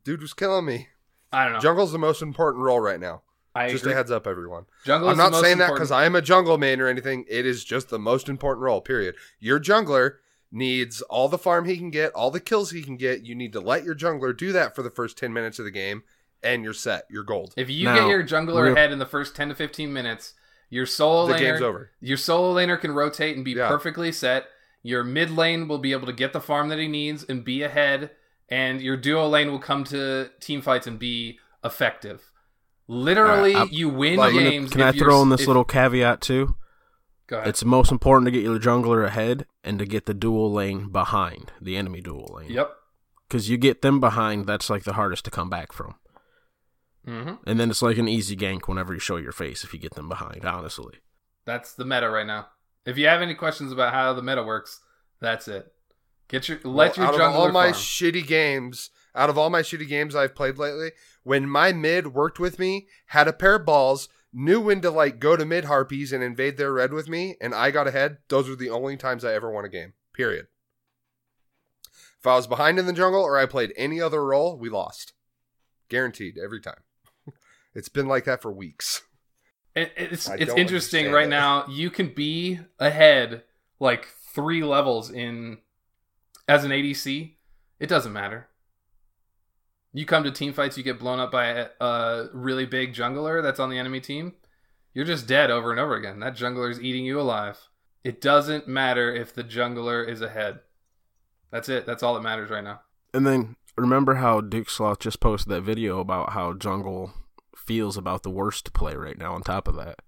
Dude 0.03 0.21
was 0.21 0.33
killing 0.33 0.65
me. 0.65 0.89
I 1.31 1.45
don't 1.45 1.53
know. 1.53 1.59
Jungle's 1.59 1.91
the 1.91 1.97
most 1.99 2.21
important 2.21 2.63
role 2.63 2.79
right 2.79 2.99
now. 2.99 3.21
I 3.55 3.69
just 3.69 3.83
agree. 3.83 3.93
a 3.93 3.95
heads 3.95 4.11
up, 4.11 4.27
everyone. 4.27 4.65
Jungle 4.83 5.09
I'm 5.09 5.17
not 5.17 5.31
most 5.31 5.41
saying 5.41 5.59
that 5.59 5.71
because 5.71 5.89
I 5.91 6.05
am 6.05 6.15
a 6.15 6.21
jungle 6.21 6.57
main 6.57 6.81
or 6.81 6.88
anything. 6.88 7.23
It 7.29 7.45
is 7.45 7.63
just 7.63 7.89
the 7.89 7.97
most 7.97 8.27
important 8.27 8.63
role. 8.63 8.81
Period. 8.81 9.15
Your 9.39 9.59
jungler 9.59 10.15
needs 10.51 11.01
all 11.03 11.29
the 11.29 11.38
farm 11.38 11.63
he 11.65 11.77
can 11.77 11.89
get, 11.89 12.11
all 12.13 12.31
the 12.31 12.41
kills 12.41 12.71
he 12.71 12.81
can 12.83 12.97
get. 12.97 13.25
You 13.25 13.33
need 13.33 13.53
to 13.53 13.61
let 13.61 13.85
your 13.85 13.95
jungler 13.95 14.35
do 14.38 14.51
that 14.51 14.75
for 14.75 14.83
the 14.83 14.89
first 14.91 15.17
ten 15.17 15.31
minutes 15.31 15.57
of 15.57 15.63
the 15.65 15.71
game, 15.71 16.03
and 16.45 16.63
you're 16.63 16.73
set. 16.73 17.05
You're 17.10 17.23
gold. 17.23 17.53
If 17.58 17.69
you 17.69 17.86
Now, 17.86 17.95
get 17.95 18.10
your 18.10 18.23
jungler 18.23 18.63
real- 18.63 18.73
ahead 18.73 18.91
in 18.91 18.99
the 18.99 19.05
first 19.05 19.36
10 19.36 19.49
to 19.49 19.55
15 19.55 19.91
minutes, 19.91 20.34
your 20.69 20.86
solo 20.86 21.27
The 21.27 21.34
laner, 21.34 21.39
game's 21.39 21.62
over. 21.62 21.91
Your 21.99 22.17
solo 22.17 22.53
laner 22.55 22.79
can 22.79 22.91
rotate 22.93 23.36
and 23.36 23.43
be 23.43 23.51
Yeah. 23.51 23.67
perfectly 23.67 24.12
set. 24.12 24.47
Your 24.84 25.03
mid 25.03 25.31
lane 25.31 25.67
will 25.67 25.79
be 25.79 25.91
able 25.91 26.05
to 26.08 26.13
get 26.13 26.31
the 26.34 26.39
farm 26.41 26.69
that 26.69 26.77
he 26.79 26.88
needs 26.88 27.23
and 27.23 27.43
be 27.43 27.63
ahead, 27.63 28.12
and 28.49 28.81
your 28.81 28.95
duo 28.97 29.27
lane 29.27 29.51
will 29.51 29.60
come 29.60 29.84
to 29.86 30.29
team 30.39 30.62
fights 30.62 30.86
and 30.88 30.99
be 30.99 31.39
effective. 31.63 32.31
Literally, 32.88 33.55
All 33.55 33.62
right, 33.62 33.67
I'm- 33.67 33.75
you 33.75 33.89
win 33.89 34.17
like- 34.17 34.34
games. 34.34 34.71
Can 34.71 34.81
I 34.81 34.91
you're- 34.91 34.99
throw 34.99 35.21
in 35.23 35.29
this 35.29 35.41
if- 35.41 35.47
little 35.47 35.63
caveat 35.65 36.21
too? 36.21 36.55
Go 37.27 37.38
ahead. 37.38 37.47
It's 37.47 37.65
most 37.65 37.91
important 37.91 38.25
to 38.27 38.31
get 38.31 38.43
your 38.43 38.60
jungler 38.60 39.03
ahead 39.03 39.47
and 39.63 39.79
to 39.79 39.86
get 39.86 40.05
the 40.05 40.13
dual 40.13 40.53
lane 40.53 40.89
behind 40.91 41.51
the 41.60 41.75
enemy 41.75 41.99
dual 42.01 42.29
lane. 42.38 42.51
Yep. 42.51 42.71
Because 43.27 43.49
you 43.49 43.58
get 43.58 43.81
them 43.81 43.99
behind, 43.99 44.45
that's 44.45 44.69
like 44.69 44.84
the 44.84 44.93
hardest 44.93 45.25
to 45.25 45.31
come 45.31 45.49
back 45.49 45.71
from. 45.71 45.95
Hmm 47.05 47.33
And 47.45 47.59
then 47.59 47.69
it's 47.69 47.81
like 47.81 47.97
an 47.97 48.07
easy 48.07 48.35
gank 48.35 48.67
whenever 48.67 48.93
you 48.93 48.99
show 48.99 49.17
your 49.17 49.31
face 49.31 49.63
if 49.63 49.73
you 49.73 49.79
get 49.79 49.93
them 49.95 50.09
behind. 50.09 50.43
Honestly, 50.45 50.95
That's 51.45 51.73
the 51.73 51.85
meta 51.85 52.09
right 52.09 52.25
now. 52.25 52.47
If 52.85 52.97
you 52.97 53.07
have 53.07 53.21
any 53.21 53.35
questions 53.35 53.71
about 53.71 53.93
how 53.93 54.13
the 54.13 54.21
meta 54.21 54.43
works, 54.43 54.79
that's 55.19 55.47
it. 55.47 55.73
Get 56.27 56.49
your 56.49 56.59
let 56.63 56.97
Well, 56.97 57.13
your 57.13 57.21
out 57.21 57.21
jungler 57.21 57.29
of 57.29 57.35
all 57.35 57.51
my 57.51 57.69
shitty 57.69 58.25
games, 58.25 58.89
out 59.13 59.29
of 59.29 59.37
all 59.37 59.49
my 59.49 59.61
shitty 59.61 59.87
games 59.87 60.15
I've 60.15 60.35
played 60.35 60.57
lately, 60.57 60.91
when 61.23 61.47
my 61.47 61.71
mid 61.71 62.13
worked 62.13 62.39
with 62.39 62.57
me, 62.59 62.87
had 63.07 63.27
a 63.27 63.33
pair 63.33 63.55
of 63.55 63.65
balls, 63.65 64.09
knew 64.33 64.59
when 64.59 64.81
to 64.81 64.89
like 64.89 65.19
go 65.19 65.35
to 65.35 65.45
mid 65.45 65.65
harpies 65.65 66.11
and 66.11 66.23
invade 66.23 66.57
their 66.57 66.73
red 66.73 66.93
with 66.93 67.07
me, 67.07 67.35
and 67.39 67.53
I 67.53 67.71
got 67.71 67.87
ahead, 67.87 68.17
those 68.27 68.49
are 68.49 68.55
the 68.55 68.69
only 68.69 68.97
times 68.97 69.23
I 69.23 69.33
ever 69.33 69.51
won 69.51 69.65
a 69.65 69.69
game. 69.69 69.93
Period. 70.13 70.47
If 72.19 72.27
I 72.27 72.35
was 72.35 72.47
behind 72.47 72.79
in 72.79 72.87
the 72.87 72.93
jungle 72.93 73.21
or 73.21 73.37
I 73.37 73.45
played 73.45 73.73
any 73.77 74.01
other 74.01 74.25
role, 74.25 74.57
we 74.57 74.69
lost. 74.69 75.13
Guaranteed 75.89 76.39
every 76.43 76.59
time. 76.59 76.81
It's 77.75 77.89
been 77.89 78.07
like 78.07 78.25
that 78.25 78.41
for 78.41 78.51
weeks. 78.51 79.03
It, 79.75 79.91
it's 79.97 80.29
I 80.29 80.35
it's 80.35 80.53
interesting 80.53 81.11
right 81.11 81.25
it. 81.27 81.29
now. 81.29 81.65
You 81.67 81.89
can 81.89 82.13
be 82.13 82.59
ahead 82.79 83.43
like 83.79 84.07
three 84.33 84.63
levels 84.63 85.11
in 85.11 85.57
as 86.47 86.63
an 86.63 86.71
ADC. 86.71 87.33
It 87.79 87.88
doesn't 87.89 88.13
matter. 88.13 88.47
You 89.93 90.05
come 90.05 90.23
to 90.23 90.31
team 90.31 90.51
fights, 90.53 90.77
you 90.77 90.83
get 90.83 90.99
blown 90.99 91.19
up 91.19 91.31
by 91.31 91.45
a, 91.47 91.67
a 91.79 92.29
really 92.33 92.65
big 92.65 92.93
jungler 92.93 93.41
that's 93.41 93.59
on 93.59 93.69
the 93.69 93.77
enemy 93.77 94.01
team. 94.01 94.33
You're 94.93 95.05
just 95.05 95.27
dead 95.27 95.51
over 95.51 95.71
and 95.71 95.79
over 95.79 95.95
again. 95.95 96.19
That 96.19 96.35
jungler 96.35 96.69
is 96.69 96.81
eating 96.81 97.05
you 97.05 97.19
alive. 97.19 97.59
It 98.03 98.21
doesn't 98.21 98.67
matter 98.67 99.13
if 99.13 99.33
the 99.33 99.43
jungler 99.43 100.07
is 100.07 100.21
ahead. 100.21 100.59
That's 101.51 101.69
it. 101.69 101.85
That's 101.85 102.03
all 102.03 102.13
that 102.15 102.21
matters 102.23 102.49
right 102.49 102.63
now. 102.63 102.81
and 103.13 103.25
then 103.25 103.55
remember 103.77 104.15
how 104.15 104.41
Duke 104.41 104.69
Sloth 104.69 104.99
just 104.99 105.19
posted 105.19 105.51
that 105.51 105.61
video 105.61 105.99
about 105.99 106.31
how 106.31 106.53
jungle 106.53 107.13
feels 107.55 107.97
about 107.97 108.23
the 108.23 108.29
worst 108.29 108.73
play 108.73 108.95
right 108.95 109.17
now. 109.17 109.33
On 109.33 109.41
top 109.41 109.67
of 109.67 109.75
that, 109.75 109.99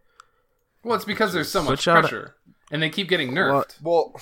Well, 0.83 0.95
it's 0.95 1.05
because 1.05 1.33
there's 1.33 1.49
so 1.49 1.61
much 1.61 1.79
Switch 1.79 1.87
out- 1.87 2.01
pressure, 2.01 2.35
and 2.71 2.81
they 2.81 2.89
keep 2.89 3.07
getting 3.09 3.31
nerfed. 3.31 3.53
What? 3.53 3.77
Well, 3.81 4.21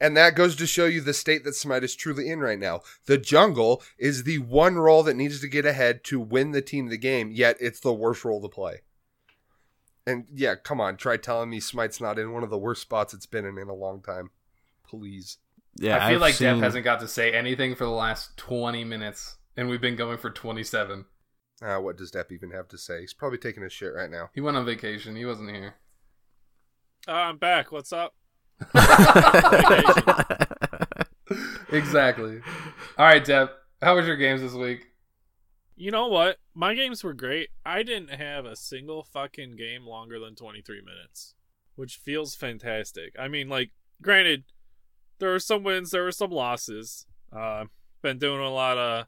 and 0.00 0.16
that 0.16 0.34
goes 0.34 0.56
to 0.56 0.66
show 0.66 0.86
you 0.86 1.00
the 1.00 1.14
state 1.14 1.44
that 1.44 1.54
Smite 1.54 1.84
is 1.84 1.94
truly 1.94 2.28
in 2.28 2.40
right 2.40 2.58
now. 2.58 2.80
The 3.06 3.16
jungle 3.16 3.82
is 3.98 4.24
the 4.24 4.38
one 4.38 4.74
role 4.76 5.02
that 5.04 5.14
needs 5.16 5.40
to 5.40 5.48
get 5.48 5.64
ahead 5.64 6.02
to 6.04 6.18
win 6.20 6.50
the 6.50 6.60
team 6.62 6.88
the 6.88 6.98
game, 6.98 7.30
yet 7.32 7.56
it's 7.60 7.80
the 7.80 7.92
worst 7.94 8.24
role 8.24 8.42
to 8.42 8.48
play. 8.48 8.82
And 10.06 10.26
yeah, 10.34 10.56
come 10.56 10.80
on, 10.80 10.96
try 10.96 11.16
telling 11.16 11.48
me 11.50 11.60
Smite's 11.60 12.00
not 12.00 12.18
in 12.18 12.32
one 12.32 12.42
of 12.42 12.50
the 12.50 12.58
worst 12.58 12.82
spots 12.82 13.14
it's 13.14 13.24
been 13.26 13.46
in 13.46 13.56
in 13.56 13.68
a 13.68 13.74
long 13.74 14.02
time. 14.02 14.30
Please. 14.86 15.38
yeah, 15.76 15.96
I 15.96 16.08
feel 16.08 16.16
I've 16.16 16.20
like 16.20 16.34
seen, 16.34 16.54
Dep 16.56 16.62
hasn't 16.62 16.84
got 16.84 17.00
to 17.00 17.08
say 17.08 17.32
anything 17.32 17.74
for 17.74 17.84
the 17.84 17.90
last 17.90 18.36
20 18.36 18.84
minutes. 18.84 19.36
and 19.56 19.68
we've 19.68 19.80
been 19.80 19.96
going 19.96 20.18
for 20.18 20.30
27. 20.30 21.06
Ah, 21.62 21.78
what 21.78 21.96
does 21.96 22.10
Dep 22.10 22.32
even 22.32 22.50
have 22.50 22.68
to 22.68 22.78
say? 22.78 23.00
He's 23.00 23.14
probably 23.14 23.38
taking 23.38 23.62
a 23.62 23.70
shit 23.70 23.94
right 23.94 24.10
now. 24.10 24.30
He 24.34 24.40
went 24.40 24.56
on 24.56 24.64
vacation. 24.64 25.16
He 25.16 25.24
wasn't 25.24 25.50
here. 25.50 25.76
Uh, 27.06 27.12
I'm 27.12 27.38
back. 27.38 27.70
What's 27.70 27.92
up? 27.92 28.14
exactly. 31.72 32.40
All 32.98 33.06
right, 33.06 33.24
Dep. 33.24 33.52
How 33.82 33.96
was 33.96 34.06
your 34.06 34.16
games 34.16 34.40
this 34.40 34.54
week? 34.54 34.86
You 35.76 35.90
know 35.90 36.06
what? 36.08 36.38
My 36.54 36.74
games 36.74 37.02
were 37.02 37.14
great. 37.14 37.50
I 37.66 37.82
didn't 37.82 38.10
have 38.10 38.44
a 38.44 38.56
single 38.56 39.02
fucking 39.02 39.56
game 39.56 39.84
longer 39.86 40.18
than 40.20 40.34
23 40.36 40.80
minutes, 40.80 41.34
which 41.74 41.96
feels 41.96 42.34
fantastic. 42.34 43.14
I 43.18 43.28
mean, 43.28 43.48
like, 43.48 43.70
granted, 44.00 44.44
there 45.18 45.30
were 45.30 45.40
some 45.40 45.64
wins, 45.64 45.90
there 45.90 46.04
were 46.04 46.12
some 46.12 46.30
losses. 46.30 47.06
Uh, 47.32 47.64
been 48.02 48.18
doing 48.18 48.40
a 48.40 48.50
lot 48.50 48.78
of, 48.78 49.06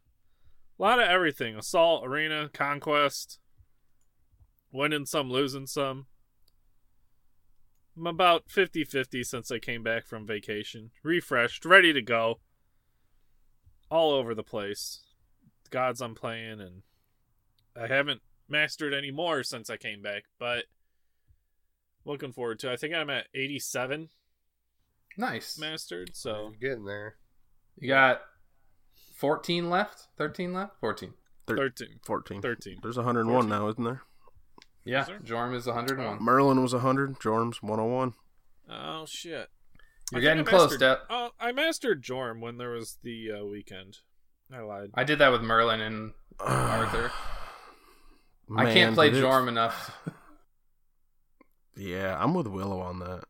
a 0.78 0.82
lot 0.82 0.98
of 1.00 1.08
everything: 1.08 1.56
assault, 1.56 2.06
arena, 2.06 2.50
conquest, 2.52 3.38
winning 4.72 5.06
some, 5.06 5.30
losing 5.30 5.66
some. 5.66 6.06
I'm 7.96 8.06
about 8.06 8.48
50-50 8.48 9.24
since 9.24 9.50
I 9.50 9.58
came 9.58 9.82
back 9.82 10.06
from 10.06 10.26
vacation, 10.26 10.90
refreshed, 11.02 11.64
ready 11.64 11.94
to 11.94 12.02
go. 12.02 12.40
All 13.90 14.12
over 14.12 14.34
the 14.34 14.42
place 14.42 15.00
gods 15.70 16.00
I'm 16.00 16.14
playing, 16.14 16.60
and 16.60 16.82
I 17.80 17.86
haven't 17.86 18.22
mastered 18.48 18.94
any 18.94 19.10
more 19.10 19.42
since 19.42 19.70
I 19.70 19.76
came 19.76 20.02
back, 20.02 20.24
but 20.38 20.64
looking 22.04 22.32
forward 22.32 22.58
to. 22.60 22.72
I 22.72 22.76
think 22.76 22.94
I'm 22.94 23.10
at 23.10 23.26
87 23.34 24.08
Nice. 25.18 25.58
mastered, 25.58 26.10
so 26.14 26.52
You're 26.60 26.70
getting 26.70 26.84
there. 26.84 27.16
You 27.78 27.88
got 27.88 28.22
14 29.16 29.68
left? 29.70 30.08
13 30.18 30.52
left? 30.52 30.72
14. 30.80 31.14
Thir- 31.46 31.56
13. 31.56 31.88
14. 32.04 32.42
13. 32.42 32.78
There's 32.82 32.96
101 32.96 33.48
now, 33.48 33.68
isn't 33.68 33.82
there? 33.84 34.02
Yeah. 34.84 35.02
Is 35.02 35.06
there? 35.08 35.18
Jorm 35.20 35.54
is 35.54 35.66
101. 35.66 36.22
Merlin 36.22 36.62
was 36.62 36.72
100. 36.72 37.18
Jorm's 37.18 37.62
101. 37.62 38.14
Oh 38.68 39.04
shit! 39.06 39.48
You're 40.10 40.20
I 40.20 40.22
getting 40.22 40.44
close, 40.44 40.62
mastered- 40.72 40.80
Dep. 40.80 41.02
Oh, 41.08 41.30
I 41.38 41.52
mastered 41.52 42.02
Jorm 42.02 42.40
when 42.40 42.58
there 42.58 42.70
was 42.70 42.98
the 43.02 43.30
uh, 43.40 43.44
weekend. 43.44 43.98
I 44.52 44.58
lied. 44.60 44.90
I 44.94 45.04
did 45.04 45.18
that 45.20 45.30
with 45.30 45.42
Merlin 45.42 45.80
and 45.80 46.12
Arthur. 46.40 47.12
I 48.56 48.72
can't 48.72 48.94
play 48.94 49.10
did 49.10 49.18
it- 49.22 49.24
Jorm 49.24 49.48
enough. 49.48 49.96
Yeah, 51.76 52.16
I'm 52.18 52.32
with 52.34 52.46
Willow 52.46 52.80
on 52.80 53.00
that. 53.00 53.24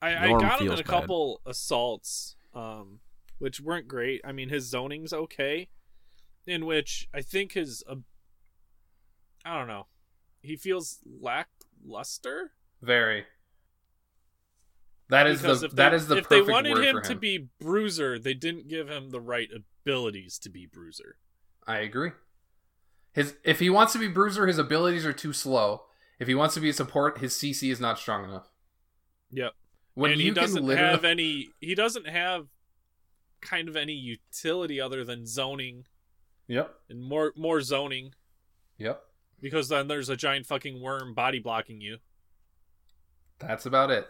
I, 0.00 0.26
I 0.26 0.30
got 0.30 0.42
him 0.60 0.66
in 0.66 0.68
feels 0.68 0.80
a 0.80 0.84
bad. 0.84 0.90
couple 0.90 1.40
assaults, 1.46 2.36
um, 2.54 3.00
which 3.44 3.60
weren't 3.60 3.86
great. 3.86 4.22
I 4.24 4.32
mean, 4.32 4.48
his 4.48 4.64
zoning's 4.64 5.12
okay, 5.12 5.68
in 6.46 6.64
which 6.64 7.10
I 7.12 7.20
think 7.20 7.52
his, 7.52 7.84
uh, 7.86 7.96
I 9.44 9.58
don't 9.58 9.68
know, 9.68 9.86
he 10.40 10.56
feels 10.56 11.00
lackluster. 11.20 12.52
Very. 12.80 13.26
That 15.10 15.26
is 15.26 15.42
because 15.42 15.60
the 15.60 15.66
if 15.66 15.72
that 15.74 15.90
they, 15.90 15.96
is 15.96 16.06
the 16.06 16.16
if 16.16 16.28
they 16.30 16.40
wanted 16.40 16.78
him 16.78 16.96
for 16.96 17.02
to 17.02 17.14
be 17.16 17.48
Bruiser, 17.60 18.18
they 18.18 18.32
didn't 18.32 18.66
give 18.66 18.88
him 18.88 19.10
the 19.10 19.20
right 19.20 19.50
abilities 19.54 20.38
to 20.38 20.48
be 20.48 20.64
Bruiser. 20.64 21.16
I 21.66 21.80
agree. 21.80 22.12
His 23.12 23.34
if 23.44 23.60
he 23.60 23.68
wants 23.68 23.92
to 23.92 23.98
be 23.98 24.08
Bruiser, 24.08 24.46
his 24.46 24.56
abilities 24.56 25.04
are 25.04 25.12
too 25.12 25.34
slow. 25.34 25.82
If 26.18 26.28
he 26.28 26.34
wants 26.34 26.54
to 26.54 26.60
be 26.60 26.70
a 26.70 26.72
support, 26.72 27.18
his 27.18 27.34
CC 27.34 27.70
is 27.70 27.78
not 27.78 27.98
strong 27.98 28.24
enough. 28.24 28.48
Yep. 29.32 29.52
When 29.92 30.12
and 30.12 30.20
he 30.22 30.30
doesn't 30.30 30.64
literally 30.64 30.92
have 30.92 31.04
any. 31.04 31.50
He 31.60 31.74
doesn't 31.74 32.08
have 32.08 32.46
kind 33.44 33.68
of 33.68 33.76
any 33.76 33.92
utility 33.94 34.80
other 34.80 35.04
than 35.04 35.26
zoning 35.26 35.84
Yep. 36.48 36.74
and 36.90 37.02
more 37.02 37.32
more 37.36 37.60
zoning 37.60 38.14
Yep. 38.78 39.02
because 39.40 39.68
then 39.68 39.86
there's 39.88 40.08
a 40.08 40.16
giant 40.16 40.46
fucking 40.46 40.80
worm 40.80 41.14
body 41.14 41.38
blocking 41.38 41.80
you. 41.80 41.98
That's 43.38 43.66
about 43.66 43.90
it. 43.90 44.06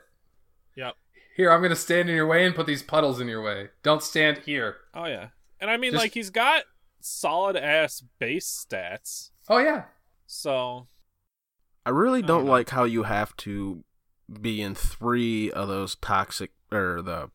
Yep. 0.76 0.94
Here, 1.36 1.50
I'm 1.50 1.62
gonna 1.62 1.76
stand 1.76 2.08
in 2.08 2.14
your 2.16 2.26
way 2.26 2.44
and 2.46 2.54
put 2.54 2.66
these 2.66 2.82
puddles 2.82 3.20
in 3.20 3.28
your 3.28 3.42
way. 3.42 3.70
Don't 3.82 4.02
stand 4.02 4.38
here. 4.38 4.76
Oh 4.94 5.06
yeah. 5.06 5.28
And 5.60 5.70
I 5.70 5.76
mean, 5.76 5.92
Just- 5.92 6.02
like 6.04 6.14
he's 6.14 6.30
got 6.30 6.64
solid 7.00 7.56
ass 7.56 8.02
base 8.18 8.66
stats. 8.68 9.30
Oh 9.48 9.58
yeah. 9.58 9.84
So 10.26 10.88
I 11.86 11.90
really 11.90 12.22
don't 12.22 12.40
don't 12.42 12.46
like 12.46 12.70
how 12.70 12.84
you 12.84 13.02
have 13.04 13.36
to 13.38 13.84
be 14.40 14.62
in 14.62 14.74
three 14.74 15.50
of 15.50 15.68
those 15.68 15.96
toxic 15.96 16.52
or 16.72 17.02
the 17.02 17.30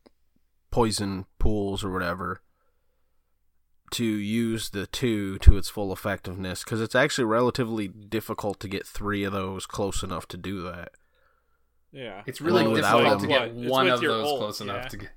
poison 0.70 1.26
pools 1.38 1.82
or 1.84 1.90
whatever 1.92 2.40
to 3.92 4.04
use 4.04 4.70
the 4.70 4.86
two 4.86 5.36
to 5.38 5.56
its 5.56 5.68
full 5.68 5.92
effectiveness 5.92 6.62
because 6.62 6.80
it's 6.80 6.94
actually 6.94 7.24
relatively 7.24 7.88
difficult 7.88 8.60
to 8.60 8.68
get 8.68 8.86
three 8.86 9.24
of 9.24 9.32
those 9.32 9.66
close 9.66 10.02
enough 10.04 10.28
to 10.28 10.36
do 10.36 10.62
that. 10.62 10.92
yeah, 11.90 12.22
It's 12.26 12.40
really 12.40 12.64
Like, 12.64 12.76
difficult 12.82 13.20
to 13.20 13.26
them. 13.26 13.28
get 13.28 13.54
What? 13.54 13.62
It's 13.64 13.70
one 13.70 13.88
of 13.88 14.00
those 14.00 14.24
ult, 14.26 14.38
close 14.38 14.60
enough 14.60 14.88
to 14.90 14.96
get. 14.96 15.10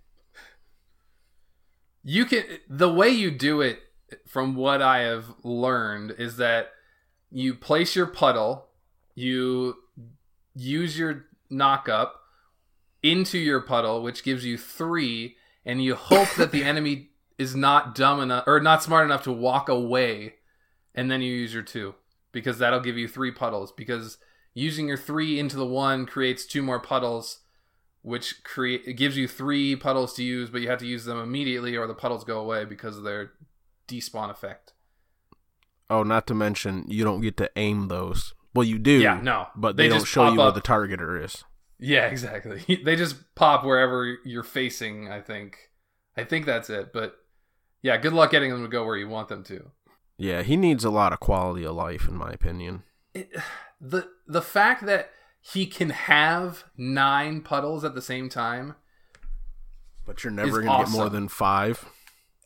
You 2.03 2.25
can 2.25 2.43
the 2.67 2.91
way 2.91 3.09
you 3.09 3.31
do 3.31 3.61
it, 3.61 3.79
from 4.27 4.55
what 4.55 4.81
I 4.81 4.99
have 4.99 5.25
learned, 5.43 6.15
is 6.17 6.37
that 6.37 6.71
you 7.31 7.53
place 7.53 7.95
your 7.95 8.07
puddle, 8.07 8.67
you 9.15 9.75
use 10.55 10.97
your 10.97 11.25
knock 11.49 11.87
up 11.87 12.21
into 13.01 13.37
your 13.37 13.61
puddle, 13.61 14.01
which 14.01 14.23
gives 14.23 14.43
you 14.45 14.57
three, 14.57 15.35
and 15.65 15.83
you 15.83 15.95
hope 15.95 16.29
that 16.37 16.51
the 16.51 16.63
enemy 16.63 17.09
is 17.37 17.55
not 17.55 17.95
dumb 17.95 18.19
enough 18.19 18.43
or 18.47 18.59
not 18.59 18.83
smart 18.83 19.05
enough 19.05 19.23
to 19.23 19.31
walk 19.31 19.69
away, 19.69 20.35
and 20.93 21.09
then 21.09 21.21
you 21.21 21.33
use 21.33 21.53
your 21.53 21.63
two 21.63 21.95
because 22.31 22.57
that'll 22.57 22.79
give 22.79 22.97
you 22.97 23.07
three 23.07 23.31
puddles. 23.31 23.71
Because 23.71 24.17
using 24.53 24.87
your 24.87 24.97
three 24.97 25.39
into 25.39 25.57
the 25.57 25.65
one 25.65 26.05
creates 26.05 26.45
two 26.45 26.61
more 26.61 26.79
puddles, 26.79 27.39
which 28.01 28.43
create 28.43 28.83
it 28.85 28.93
gives 28.93 29.17
you 29.17 29.27
three 29.27 29.75
puddles 29.75 30.13
to 30.15 30.23
use, 30.23 30.49
but 30.49 30.61
you 30.61 30.69
have 30.69 30.79
to 30.79 30.87
use 30.87 31.05
them 31.05 31.19
immediately 31.19 31.75
or 31.75 31.87
the 31.87 31.93
puddles 31.93 32.23
go 32.23 32.39
away 32.39 32.65
because 32.65 32.97
of 32.97 33.03
their 33.03 33.31
despawn 33.87 34.29
effect. 34.29 34.73
Oh, 35.89 36.03
not 36.03 36.27
to 36.27 36.33
mention 36.33 36.85
you 36.87 37.03
don't 37.03 37.21
get 37.21 37.37
to 37.37 37.49
aim 37.55 37.87
those. 37.87 38.33
Well, 38.53 38.65
you 38.65 38.79
do. 38.79 38.99
Yeah, 38.99 39.19
no, 39.21 39.47
but 39.55 39.77
they 39.77 39.87
they, 39.87 39.95
don't 39.95 40.05
show 40.05 40.31
you 40.31 40.39
where 40.39 40.51
the 40.51 40.61
targeter 40.61 41.23
is. 41.23 41.43
Yeah, 41.83 42.07
exactly. 42.11 42.81
they 42.83 42.95
just 42.95 43.35
pop 43.35 43.63
wherever 43.65 44.17
you're 44.23 44.43
facing. 44.43 45.11
I 45.11 45.21
think. 45.21 45.57
I 46.15 46.23
think 46.23 46.45
that's 46.45 46.69
it. 46.69 46.93
But 46.93 47.15
yeah, 47.81 47.97
good 47.97 48.13
luck 48.13 48.31
getting 48.31 48.51
them 48.51 48.63
to 48.63 48.69
go 48.69 48.85
where 48.85 48.97
you 48.97 49.09
want 49.09 49.27
them 49.27 49.43
to. 49.45 49.71
Yeah, 50.17 50.43
he 50.43 50.55
needs 50.55 50.85
a 50.85 50.89
lot 50.89 51.11
of 51.11 51.19
quality 51.19 51.65
of 51.65 51.75
life, 51.75 52.07
in 52.07 52.15
my 52.15 52.31
opinion. 52.31 52.83
It, 53.13 53.29
the 53.81 54.07
the 54.27 54.41
fact 54.41 54.85
that 54.85 55.11
he 55.41 55.65
can 55.65 55.89
have 55.89 56.63
nine 56.77 57.41
puddles 57.41 57.83
at 57.83 57.95
the 57.95 58.01
same 58.01 58.29
time, 58.29 58.75
But 60.05 60.23
you're 60.23 60.31
never 60.31 60.61
going 60.61 60.77
to 60.79 60.85
get 60.85 60.91
more 60.91 61.09
than 61.09 61.27
five. 61.27 61.85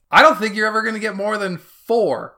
I 0.10 0.24
don't 0.24 0.40
think 0.40 0.56
you're 0.56 0.68
ever 0.68 0.82
going 0.82 0.96
to 0.96 1.00
get 1.00 1.16
more 1.16 1.38
than 1.38 1.58
four. 1.58 2.38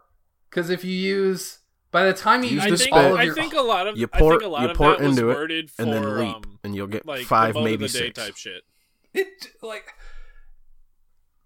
Because 0.50 0.70
if 0.70 0.84
you 0.84 0.92
use 0.92 1.59
by 1.92 2.06
the 2.06 2.14
time 2.14 2.44
you 2.44 2.52
Use 2.52 2.64
I 2.64 2.68
use 2.68 2.82
think, 2.84 2.94
all 2.94 3.00
spell. 3.02 3.14
of 3.16 3.20
I 3.20 3.24
your 3.24 3.36
think 3.36 3.54
a 3.54 3.62
lot 3.62 3.88
of 3.88 3.98
You 3.98 4.08
I 4.14 4.20
think 4.20 4.42
a 4.44 4.48
lot 4.48 4.62
you 4.64 4.70
of 4.70 4.78
port 4.78 5.00
that 5.00 5.08
was 5.08 5.18
into 5.18 5.30
it, 5.30 5.34
worded 5.36 5.72
for 5.72 5.82
and 5.82 5.94
then 5.94 6.18
leap, 6.20 6.36
um, 6.36 6.60
and 6.64 6.76
you'll 6.76 6.88
get 6.88 7.06
like 7.06 7.26
five, 7.26 7.54
the 7.56 7.62
maybe 7.62 7.86
of 7.86 7.92
the 7.92 8.00
day 8.00 8.06
six. 8.08 8.20
type 8.26 8.36
shit. 8.36 8.64
it 9.14 9.28
like 9.62 9.94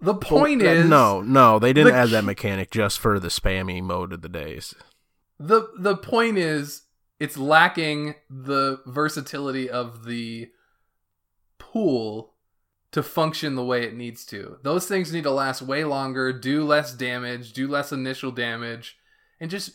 the 0.02 0.14
But 0.14 0.22
point 0.22 0.62
that- 0.62 0.76
is 0.78 0.90
no, 0.90 1.22
no, 1.22 1.60
they 1.60 1.72
didn't 1.72 1.94
the 1.94 1.98
add 1.98 2.10
that 2.10 2.24
mechanic 2.26 2.72
just 2.72 3.00
for 3.00 3.20
the 3.20 3.30
spammy 3.30 3.82
mode 3.82 4.12
of 4.12 4.22
the 4.22 4.30
days. 4.30 4.76
the 5.40 5.70
the 5.78 5.96
point 5.96 6.38
is 6.38 6.84
it's 7.20 7.38
lacking 7.38 8.16
the 8.30 8.82
versatility 8.86 9.70
of 9.70 10.04
the 10.06 10.50
pool 11.58 12.34
to 12.92 13.02
function 13.02 13.56
the 13.56 13.64
way 13.64 13.84
it 13.84 13.96
needs 13.96 14.26
to. 14.26 14.58
Those 14.62 14.88
things 14.88 15.12
need 15.12 15.24
to 15.24 15.32
last 15.32 15.62
way 15.62 15.84
longer, 15.84 16.32
do 16.32 16.64
less 16.64 16.94
damage, 16.94 17.54
do 17.54 17.68
less 17.68 17.92
initial 17.92 18.32
damage, 18.32 18.98
and 19.40 19.50
just 19.50 19.72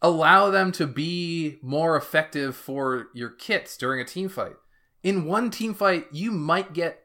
allow 0.00 0.50
them 0.50 0.70
to 0.72 0.86
be 0.86 1.58
more 1.62 1.96
effective 1.96 2.54
for 2.56 3.08
your 3.14 3.30
kits 3.30 3.76
during 3.76 4.00
a 4.00 4.04
team 4.04 4.28
fight. 4.28 4.56
In 5.02 5.24
one 5.24 5.50
team 5.50 5.74
fight, 5.74 6.06
you 6.12 6.30
might 6.30 6.72
get 6.72 7.04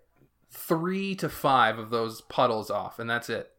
three 0.51 1.15
to 1.15 1.29
five 1.29 1.79
of 1.79 1.89
those 1.89 2.21
puddles 2.21 2.69
off, 2.69 2.99
and 2.99 3.09
that's 3.09 3.29
it. 3.29 3.49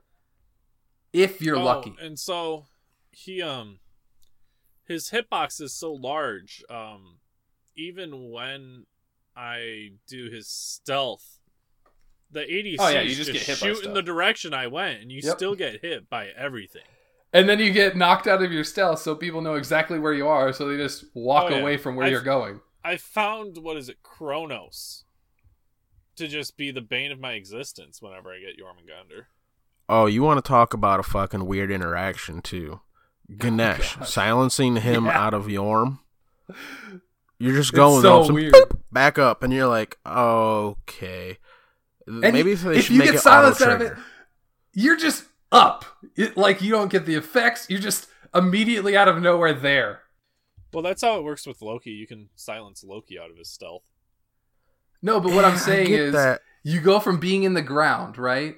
If 1.12 1.40
you're 1.40 1.56
Oh, 1.56 1.64
lucky. 1.64 1.94
And 2.00 2.18
so 2.18 2.66
he 3.12 3.40
um 3.42 3.78
his 4.86 5.10
hitbox 5.10 5.60
is 5.60 5.72
so 5.72 5.92
large. 5.92 6.62
Um 6.68 7.18
even 7.76 8.30
when 8.30 8.86
I 9.36 9.90
do 10.06 10.30
his 10.30 10.46
stealth, 10.48 11.38
the 12.30 12.40
ADC 12.40 12.76
Oh, 12.78 12.88
yeah, 12.88 13.00
you 13.00 13.14
just 13.14 13.32
just 13.32 13.32
get 13.32 13.42
hit 13.42 13.58
shoot 13.58 13.84
in 13.84 13.94
the 13.94 14.02
direction 14.02 14.54
I 14.54 14.66
went, 14.68 15.02
and 15.02 15.10
you 15.10 15.20
Yep. 15.22 15.36
still 15.36 15.54
get 15.54 15.80
hit 15.82 16.08
by 16.08 16.28
everything. 16.28 16.82
And 17.34 17.48
then 17.48 17.58
you 17.58 17.72
get 17.72 17.96
knocked 17.96 18.26
out 18.26 18.42
of 18.42 18.52
your 18.52 18.64
stealth, 18.64 19.00
so 19.00 19.14
people 19.14 19.40
know 19.42 19.54
exactly 19.56 19.98
where 19.98 20.14
you 20.14 20.26
are, 20.28 20.52
so 20.52 20.68
they 20.68 20.76
just 20.76 21.04
walk 21.14 21.50
Oh, 21.50 21.54
yeah. 21.56 21.60
away 21.60 21.76
from 21.76 21.96
where 21.96 22.06
I've- 22.06 22.12
you're 22.12 22.22
going. 22.22 22.60
I 22.84 22.96
found 22.96 23.58
what 23.58 23.76
is 23.76 23.88
it, 23.88 24.02
Chronos, 24.02 25.04
to 26.16 26.28
just 26.28 26.56
be 26.56 26.70
the 26.70 26.80
bane 26.80 27.10
of 27.10 27.18
my 27.18 27.32
existence 27.32 28.00
whenever 28.00 28.30
I 28.32 28.38
get 28.38 28.56
Jormungandr. 28.58 29.24
Oh, 29.88 30.06
you 30.06 30.22
want 30.22 30.42
to 30.42 30.48
talk 30.48 30.72
about 30.74 31.00
a 31.00 31.02
fucking 31.02 31.44
weird 31.46 31.70
interaction 31.70 32.40
too? 32.40 32.80
Ganesh 33.38 33.96
oh, 33.96 34.00
gosh. 34.00 34.10
silencing 34.10 34.76
him 34.76 35.06
Yeah. 35.06 35.18
out 35.26 35.34
of 35.34 35.46
Yorm. 35.46 35.98
You're 37.38 37.54
just 37.56 37.70
It's 37.70 37.76
going 37.76 38.02
so 38.02 38.24
some 38.24 38.34
weird. 38.36 38.54
boop, 38.54 38.78
back 38.92 39.18
up, 39.18 39.42
and 39.42 39.52
you're 39.52 39.66
like, 39.66 39.98
okay. 40.06 41.38
Maybe 42.06 42.52
if 42.52 42.62
they 42.62 42.76
if 42.76 42.84
should 42.84 42.92
you 42.92 42.98
make 43.00 43.06
get 43.08 43.14
it 43.16 43.20
silenced 43.20 43.60
out 43.60 43.80
of 43.80 43.80
it, 43.82 43.92
you're 44.72 44.96
just 44.96 45.24
up. 45.52 45.84
It, 46.16 46.36
like 46.36 46.62
you 46.62 46.70
don't 46.70 46.90
get 46.90 47.06
the 47.06 47.14
effects. 47.14 47.66
You're 47.68 47.80
just 47.80 48.08
immediately 48.34 48.96
out 48.96 49.08
of 49.08 49.20
nowhere 49.22 49.52
there. 49.52 50.00
Well, 50.72 50.82
that's 50.82 51.02
how 51.02 51.16
it 51.18 51.24
works 51.24 51.46
with 51.46 51.62
Loki. 51.62 51.90
You 51.90 52.06
can 52.06 52.28
silence 52.34 52.82
Loki 52.84 53.18
out 53.18 53.30
of 53.30 53.36
his 53.36 53.48
stealth. 53.48 53.84
No, 55.02 55.20
but 55.20 55.32
what 55.32 55.44
I'm 55.44 55.56
saying 55.70 55.92
is, 55.92 56.12
that. 56.12 56.40
you 56.64 56.80
go 56.80 56.98
from 56.98 57.18
being 57.20 57.44
in 57.44 57.54
the 57.54 57.62
ground, 57.62 58.18
right? 58.18 58.56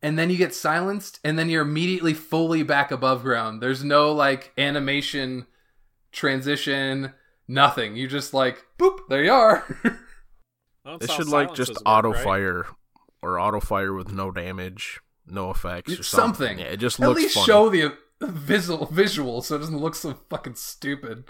And 0.00 0.16
then 0.16 0.30
you 0.30 0.36
get 0.36 0.54
silenced, 0.54 1.18
and 1.24 1.36
then 1.36 1.50
you're 1.50 1.62
immediately 1.62 2.14
fully 2.14 2.62
back 2.62 2.92
above 2.92 3.22
ground. 3.24 3.60
There's 3.60 3.82
no 3.82 4.12
like 4.12 4.52
animation 4.56 5.46
transition, 6.12 7.12
nothing. 7.48 7.96
You 7.96 8.06
just 8.06 8.32
like 8.32 8.64
boop, 8.78 8.98
there 9.08 9.24
you 9.24 9.32
are. 9.32 9.64
Well, 10.84 10.96
They 10.98 11.06
should 11.06 11.28
like 11.28 11.52
just 11.54 11.74
silences 11.74 11.84
work, 11.84 11.86
auto 11.86 12.12
right? 12.12 12.24
fire 12.24 12.66
or 13.20 13.38
auto 13.38 13.60
fire 13.60 13.92
with 13.92 14.10
no 14.10 14.30
damage, 14.30 15.00
no 15.30 15.50
effects, 15.50 15.98
or 15.98 16.02
something. 16.02 16.48
something. 16.48 16.58
Yeah, 16.60 16.66
it 16.72 16.76
just 16.78 17.00
At 17.00 17.08
looks 17.08 17.22
least 17.22 17.34
funny. 17.34 17.46
show 17.46 17.68
the 17.70 17.96
visual 18.20 18.86
visual 18.86 19.42
so 19.42 19.56
it 19.56 19.60
doesn't 19.60 19.78
look 19.78 19.94
so 19.94 20.18
fucking 20.28 20.54
stupid. 20.56 21.24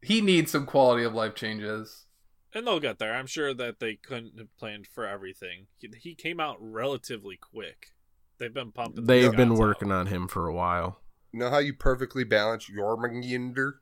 He 0.00 0.20
needs 0.20 0.50
some 0.50 0.66
quality 0.66 1.04
of 1.04 1.14
life 1.14 1.34
changes. 1.34 2.06
And 2.54 2.66
they'll 2.66 2.80
get 2.80 2.98
there. 2.98 3.14
I'm 3.14 3.26
sure 3.26 3.54
that 3.54 3.78
they 3.80 3.94
couldn't 3.94 4.38
have 4.38 4.54
planned 4.58 4.86
for 4.86 5.06
everything. 5.06 5.66
He, 5.78 5.90
he 6.00 6.14
came 6.14 6.38
out 6.40 6.56
relatively 6.60 7.36
quick. 7.36 7.92
They've 8.38 8.52
been 8.52 8.72
pumping. 8.72 9.04
They've 9.06 9.30
these 9.30 9.36
been 9.36 9.54
working 9.54 9.90
out. 9.90 10.00
on 10.00 10.06
him 10.08 10.28
for 10.28 10.46
a 10.48 10.52
while. 10.54 10.98
You 11.32 11.38
know 11.38 11.50
how 11.50 11.58
you 11.58 11.72
perfectly 11.72 12.24
balance 12.24 12.68
your 12.68 12.84
Jormungandr? 12.96 13.74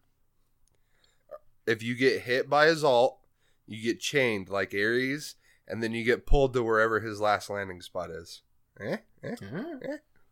If 1.66 1.82
you 1.82 1.96
get 1.96 2.22
hit 2.22 2.48
by 2.48 2.66
his 2.66 2.84
ult, 2.84 3.18
you 3.66 3.82
get 3.82 4.00
chained 4.00 4.48
like 4.48 4.74
Ares, 4.74 5.34
and 5.70 5.82
then 5.82 5.92
you 5.92 6.04
get 6.04 6.26
pulled 6.26 6.52
to 6.54 6.62
wherever 6.62 7.00
his 7.00 7.20
last 7.20 7.48
landing 7.50 7.80
spot 7.80 8.10
is. 8.10 8.42
Eh? 8.80 8.96
Eh? 9.22 9.36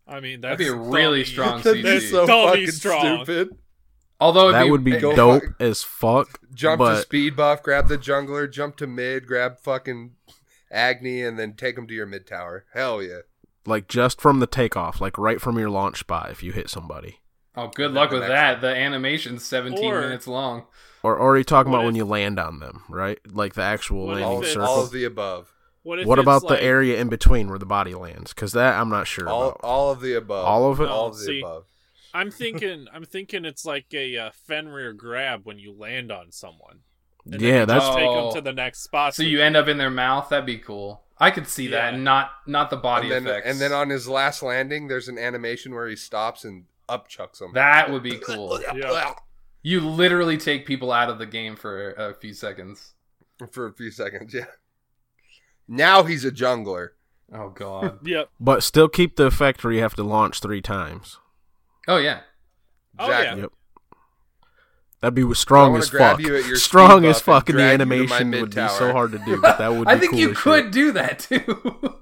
I 0.06 0.20
mean, 0.20 0.40
That'd 0.40 0.58
be 0.58 0.68
a 0.68 0.74
really 0.74 1.22
dummy. 1.22 1.24
strong 1.24 1.60
That's 1.62 1.76
CG. 1.78 2.10
so 2.10 2.26
dummy 2.26 2.50
fucking 2.50 2.70
strong. 2.72 3.24
stupid. 3.24 3.56
Although 4.20 4.48
it'd 4.48 4.54
That 4.60 4.68
would 4.70 4.82
be 4.84 4.98
dope 4.98 5.42
fuck- 5.44 5.60
as 5.60 5.82
fuck. 5.82 6.40
Jump 6.52 6.80
to 6.82 6.96
speed 7.02 7.36
buff, 7.36 7.62
grab 7.62 7.88
the 7.88 7.98
jungler, 7.98 8.50
jump 8.50 8.76
to 8.78 8.86
mid, 8.86 9.26
grab 9.26 9.60
fucking 9.60 10.12
Agni, 10.72 11.22
and 11.22 11.38
then 11.38 11.54
take 11.54 11.78
him 11.78 11.86
to 11.86 11.94
your 11.94 12.06
mid 12.06 12.26
tower. 12.26 12.64
Hell 12.74 13.02
yeah. 13.02 13.20
like 13.66 13.86
just 13.86 14.20
from 14.20 14.40
the 14.40 14.46
takeoff, 14.46 15.00
like 15.00 15.16
right 15.18 15.40
from 15.40 15.58
your 15.58 15.70
launch 15.70 16.00
spot, 16.00 16.30
if 16.30 16.42
you 16.42 16.52
hit 16.52 16.68
somebody. 16.70 17.20
Oh, 17.54 17.68
good 17.74 17.92
luck 17.92 18.10
with 18.10 18.22
the 18.22 18.28
that. 18.28 18.60
The 18.60 18.74
animation's 18.74 19.44
17 19.44 19.84
Or- 19.92 20.00
minutes 20.00 20.26
long. 20.26 20.64
Or, 21.08 21.16
or 21.16 21.32
are 21.34 21.38
you 21.38 21.44
talking 21.44 21.72
What 21.72 21.78
about 21.78 21.84
if- 21.84 21.88
when 21.88 21.94
you 21.96 22.04
land 22.04 22.38
on 22.38 22.60
them, 22.60 22.82
right? 22.88 23.18
Like 23.26 23.54
the 23.54 23.62
actual 23.62 24.06
landing 24.06 24.24
All, 24.24 24.42
circle. 24.42 24.66
all 24.66 24.82
of 24.82 24.90
the 24.90 25.04
above. 25.04 25.52
What, 25.82 26.00
if 26.00 26.06
what 26.06 26.18
about 26.18 26.42
like, 26.42 26.58
the 26.58 26.62
area 26.64 27.00
in 27.00 27.08
between 27.08 27.48
where 27.48 27.58
the 27.58 27.64
body 27.64 27.94
lands? 27.94 28.34
Because 28.34 28.52
that 28.52 28.78
I'm 28.78 28.90
not 28.90 29.06
sure 29.06 29.28
All, 29.28 29.48
about. 29.48 29.60
all 29.62 29.90
of 29.90 30.00
the 30.00 30.14
above. 30.14 30.44
All 30.44 30.70
of 30.70 30.80
it? 30.80 30.88
All 30.88 31.06
of 31.08 31.18
the 31.18 31.24
see, 31.24 31.40
above. 31.40 31.64
I'm 32.12 32.30
thinking. 32.42 32.86
I'm 32.92 33.04
thinking 33.04 33.44
it's 33.46 33.64
like 33.64 33.86
a 33.94 34.16
uh, 34.18 34.30
Fenrir 34.46 34.92
grab 34.92 35.42
when 35.44 35.58
you 35.58 35.72
land 35.72 36.12
on 36.12 36.30
someone. 36.30 36.80
And 37.30 37.40
Yeah, 37.40 37.64
that's 37.64 37.84
just 37.86 37.96
take 37.98 38.10
them 38.10 38.32
to 38.34 38.40
the 38.42 38.52
next 38.52 38.80
spot. 38.80 39.14
So 39.14 39.22
you 39.22 39.40
end 39.40 39.56
up 39.56 39.68
in 39.68 39.78
their 39.78 39.90
mouth. 39.90 40.28
That'd 40.28 40.46
be 40.46 40.58
cool. 40.58 41.02
I 41.18 41.30
could 41.30 41.46
see 41.48 41.68
that. 41.68 41.94
Yeah. 41.94 42.00
Not 42.00 42.30
not 42.46 42.70
the 42.70 42.76
body 42.76 43.12
And 43.12 43.26
then, 43.26 43.32
effects. 43.32 43.50
and 43.50 43.60
then 43.60 43.72
on 43.72 43.88
his 43.88 44.08
last 44.08 44.42
landing, 44.42 44.88
there's 44.88 45.08
an 45.08 45.16
animation 45.18 45.74
where 45.74 45.88
he 45.88 45.96
stops 45.96 46.44
and 46.44 46.64
upchucks 46.88 47.40
him. 47.40 47.52
that 47.54 47.90
would 47.90 48.02
be 48.02 48.16
cool. 48.18 48.60
Yeah. 48.74 49.14
You 49.62 49.80
literally 49.80 50.38
take 50.38 50.66
people 50.66 50.92
out 50.92 51.10
of 51.10 51.18
the 51.18 51.26
game 51.26 51.56
for 51.56 51.92
a 51.92 52.14
few 52.14 52.32
seconds. 52.32 52.94
For 53.52 53.66
a 53.66 53.72
few 53.72 53.90
seconds, 53.90 54.34
yeah. 54.34 54.46
Now 55.66 56.02
he's 56.04 56.24
a 56.24 56.30
jungler. 56.30 56.90
Oh 57.32 57.50
god. 57.50 57.98
Yep. 58.06 58.30
But 58.40 58.62
still 58.62 58.88
keep 58.88 59.16
the 59.16 59.26
effect 59.26 59.62
where 59.62 59.72
you 59.72 59.80
have 59.80 59.94
to 59.96 60.02
launch 60.02 60.40
three 60.40 60.62
times. 60.62 61.18
oh 61.86 61.98
yeah. 61.98 62.20
Oh, 62.98 63.08
yeah. 63.08 63.18
Exactly. 63.20 63.42
Yep. 63.42 63.52
That'd 65.00 65.14
be 65.14 65.34
strong 65.34 65.76
as 65.76 65.90
fuck. 65.90 66.18
you 66.18 66.56
Strong 66.56 67.04
as 67.04 67.22
buff 67.22 67.28
and 67.28 67.34
fuck, 67.36 67.48
and 67.50 67.58
the 67.58 67.62
drag 67.62 67.72
you 67.72 67.78
to 67.78 67.86
my 67.86 67.94
animation 67.94 68.30
would 68.40 68.54
be 68.54 68.68
so 68.68 68.92
hard 68.92 69.12
to 69.12 69.18
do. 69.18 69.40
But 69.40 69.58
that 69.58 69.68
would. 69.72 69.84
Be 69.84 69.90
I 69.92 69.98
think 69.98 70.10
cool 70.12 70.20
you 70.20 70.32
could 70.32 70.64
shit. 70.64 70.72
do 70.72 70.92
that 70.92 71.18
too. 71.20 71.94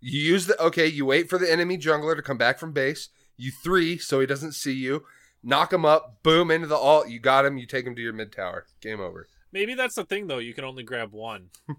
You 0.00 0.20
use 0.20 0.46
the 0.46 0.58
okay. 0.62 0.86
You 0.86 1.04
wait 1.04 1.28
for 1.28 1.38
the 1.38 1.50
enemy 1.50 1.76
jungler 1.76 2.16
to 2.16 2.22
come 2.22 2.38
back 2.38 2.58
from 2.58 2.72
base. 2.72 3.08
You 3.36 3.50
three 3.50 3.98
so 3.98 4.20
he 4.20 4.26
doesn't 4.26 4.52
see 4.52 4.72
you. 4.72 5.04
Knock 5.42 5.72
him 5.72 5.84
up. 5.84 6.22
Boom 6.22 6.50
into 6.50 6.66
the 6.66 6.76
alt. 6.76 7.08
You 7.08 7.20
got 7.20 7.44
him. 7.44 7.58
You 7.58 7.66
take 7.66 7.86
him 7.86 7.94
to 7.94 8.02
your 8.02 8.12
mid 8.12 8.32
tower. 8.32 8.66
Game 8.80 9.00
over. 9.00 9.28
Maybe 9.52 9.74
that's 9.74 9.94
the 9.94 10.04
thing 10.04 10.26
though. 10.26 10.38
You 10.38 10.52
can 10.54 10.64
only 10.64 10.82
grab 10.82 11.12
one. 11.12 11.50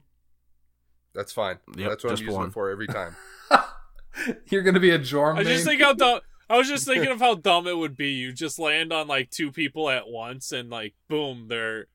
That's 1.15 1.31
fine. 1.33 1.57
Yep, 1.75 1.89
That's 1.89 2.03
what 2.03 2.13
I'm 2.13 2.19
using 2.19 2.35
one. 2.35 2.47
it 2.49 2.53
for 2.53 2.69
every 2.69 2.87
time. 2.87 3.15
You're 4.49 4.61
gonna 4.61 4.79
be 4.79 4.91
a 4.91 4.99
Jorm. 4.99 5.37
I 5.37 5.43
just 5.43 5.65
think 5.65 5.81
how 5.81 5.93
dumb. 5.93 6.21
I 6.49 6.57
was 6.57 6.67
just 6.67 6.85
thinking 6.87 7.11
of 7.11 7.19
how 7.19 7.35
dumb 7.35 7.67
it 7.67 7.77
would 7.77 7.97
be. 7.97 8.09
You 8.11 8.31
just 8.31 8.59
land 8.59 8.93
on 8.93 9.07
like 9.07 9.31
two 9.31 9.51
people 9.51 9.89
at 9.89 10.07
once, 10.07 10.51
and 10.51 10.69
like 10.69 10.93
boom, 11.09 11.47
their 11.47 11.87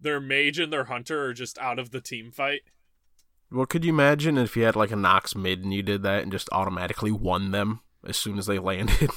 their 0.00 0.20
mage 0.20 0.58
and 0.58 0.72
their 0.72 0.84
hunter 0.84 1.24
are 1.24 1.32
just 1.32 1.56
out 1.58 1.78
of 1.78 1.90
the 1.92 2.00
team 2.00 2.30
fight. 2.32 2.62
Well, 3.50 3.64
could 3.66 3.84
you 3.84 3.92
imagine 3.92 4.36
if 4.36 4.56
you 4.56 4.64
had 4.64 4.76
like 4.76 4.90
a 4.90 4.96
Nox 4.96 5.34
mid 5.34 5.62
and 5.62 5.72
you 5.72 5.82
did 5.82 6.02
that 6.02 6.22
and 6.24 6.32
just 6.32 6.48
automatically 6.52 7.12
won 7.12 7.52
them 7.52 7.80
as 8.06 8.16
soon 8.16 8.38
as 8.38 8.46
they 8.46 8.58
landed? 8.58 9.10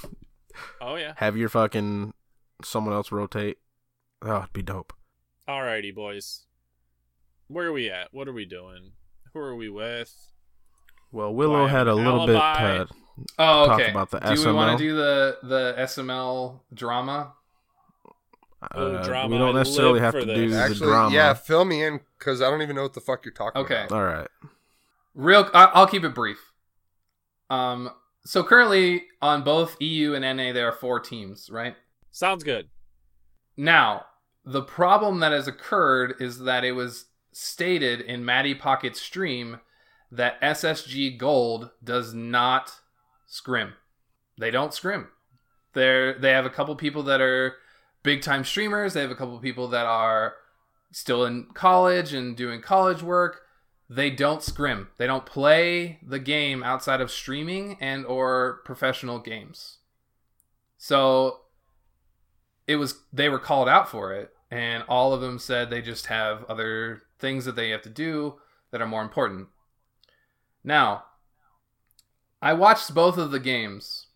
Oh 0.79 0.95
yeah. 0.95 1.13
Have 1.17 1.37
your 1.37 1.49
fucking 1.49 2.13
someone 2.63 2.93
else 2.93 3.11
rotate. 3.11 3.57
Oh, 4.21 4.37
it'd 4.39 4.53
be 4.53 4.61
dope. 4.61 4.93
Alrighty, 5.47 5.93
boys. 5.93 6.45
Where 7.47 7.67
are 7.67 7.73
we 7.73 7.89
at? 7.89 8.13
What 8.13 8.27
are 8.27 8.33
we 8.33 8.45
doing? 8.45 8.91
Who 9.33 9.39
are 9.39 9.55
we 9.55 9.69
with? 9.69 10.13
Well, 11.11 11.33
Willow 11.33 11.65
I 11.65 11.69
had 11.69 11.87
a 11.87 11.91
an 11.95 12.03
little 12.05 12.25
bit 12.27 12.35
alibi? 12.37 12.85
to 12.85 12.87
Oh, 13.37 13.65
talk 13.67 13.79
okay. 13.81 13.91
about 13.91 14.11
the 14.11 14.19
do 14.19 14.29
we 14.29 14.35
SML? 14.37 14.55
want 14.55 14.77
to 14.77 14.83
do 14.83 14.95
the 14.95 15.37
the 15.43 15.75
SML 15.77 16.59
drama? 16.73 17.33
Oh, 18.75 18.93
uh, 18.95 19.03
drama. 19.03 19.29
we 19.29 19.37
don't 19.39 19.55
necessarily 19.55 19.99
have 19.99 20.13
to 20.13 20.23
this. 20.25 20.35
do 20.35 20.49
the 20.51 20.55
Actually, 20.57 20.87
drama. 20.87 21.15
yeah, 21.15 21.33
fill 21.33 21.65
me 21.65 21.83
in 21.83 21.99
because 22.19 22.41
I 22.41 22.49
don't 22.49 22.61
even 22.61 22.75
know 22.75 22.83
what 22.83 22.93
the 22.93 23.01
fuck 23.01 23.25
you're 23.25 23.33
talking 23.33 23.59
Okay. 23.61 23.85
about. 23.85 23.91
Okay. 23.91 23.95
All 23.95 24.03
right. 24.05 24.27
Real, 25.15 25.49
I'll 25.53 25.87
keep 25.87 26.03
it 26.03 26.13
brief. 26.15 26.53
Um, 27.49 27.91
so 28.25 28.43
currently 28.43 29.03
on 29.21 29.43
both 29.43 29.81
EU 29.81 30.13
and 30.13 30.23
NA 30.23 30.53
there 30.53 30.67
are 30.67 30.73
four 30.73 30.99
teams, 30.99 31.49
right? 31.49 31.75
Sounds 32.11 32.43
good. 32.43 32.69
Now, 33.57 34.05
the 34.45 34.63
problem 34.63 35.19
that 35.19 35.31
has 35.31 35.47
occurred 35.47 36.15
is 36.19 36.39
that 36.39 36.63
it 36.63 36.71
was 36.73 37.05
stated 37.31 38.01
in 38.01 38.25
Matty 38.25 38.55
Pocket's 38.55 39.01
stream 39.01 39.59
that 40.11 40.41
SSG 40.41 41.17
Gold 41.17 41.69
does 41.83 42.13
not 42.13 42.73
scrim. 43.27 43.73
They 44.37 44.51
don't 44.51 44.73
scrim. 44.73 45.07
They're 45.73 46.17
they 46.17 46.31
have 46.31 46.45
a 46.45 46.49
couple 46.49 46.75
people 46.75 47.03
that 47.03 47.21
are 47.21 47.55
big 48.03 48.21
time 48.21 48.43
streamers. 48.43 48.93
They 48.93 49.01
have 49.01 49.11
a 49.11 49.15
couple 49.15 49.37
people 49.39 49.69
that 49.69 49.85
are 49.85 50.33
still 50.91 51.25
in 51.25 51.47
college 51.53 52.13
and 52.13 52.35
doing 52.35 52.61
college 52.61 53.01
work. 53.01 53.41
They 53.93 54.09
don't 54.09 54.41
scrim. 54.41 54.87
They 54.95 55.05
don't 55.05 55.25
play 55.25 55.99
the 56.01 56.17
game 56.17 56.63
outside 56.63 57.01
of 57.01 57.11
streaming 57.11 57.75
and 57.81 58.05
or 58.05 58.61
professional 58.63 59.19
games. 59.19 59.79
So 60.77 61.41
it 62.67 62.77
was 62.77 63.01
they 63.11 63.27
were 63.27 63.37
called 63.37 63.67
out 63.67 63.89
for 63.89 64.13
it 64.13 64.31
and 64.49 64.85
all 64.87 65.11
of 65.11 65.19
them 65.19 65.37
said 65.37 65.69
they 65.69 65.81
just 65.81 66.05
have 66.05 66.45
other 66.45 67.01
things 67.19 67.43
that 67.43 67.57
they 67.57 67.71
have 67.71 67.81
to 67.81 67.89
do 67.89 68.35
that 68.71 68.81
are 68.81 68.87
more 68.87 69.01
important. 69.01 69.49
Now, 70.63 71.03
I 72.41 72.53
watched 72.53 72.95
both 72.95 73.17
of 73.17 73.31
the 73.31 73.41
games. 73.41 74.07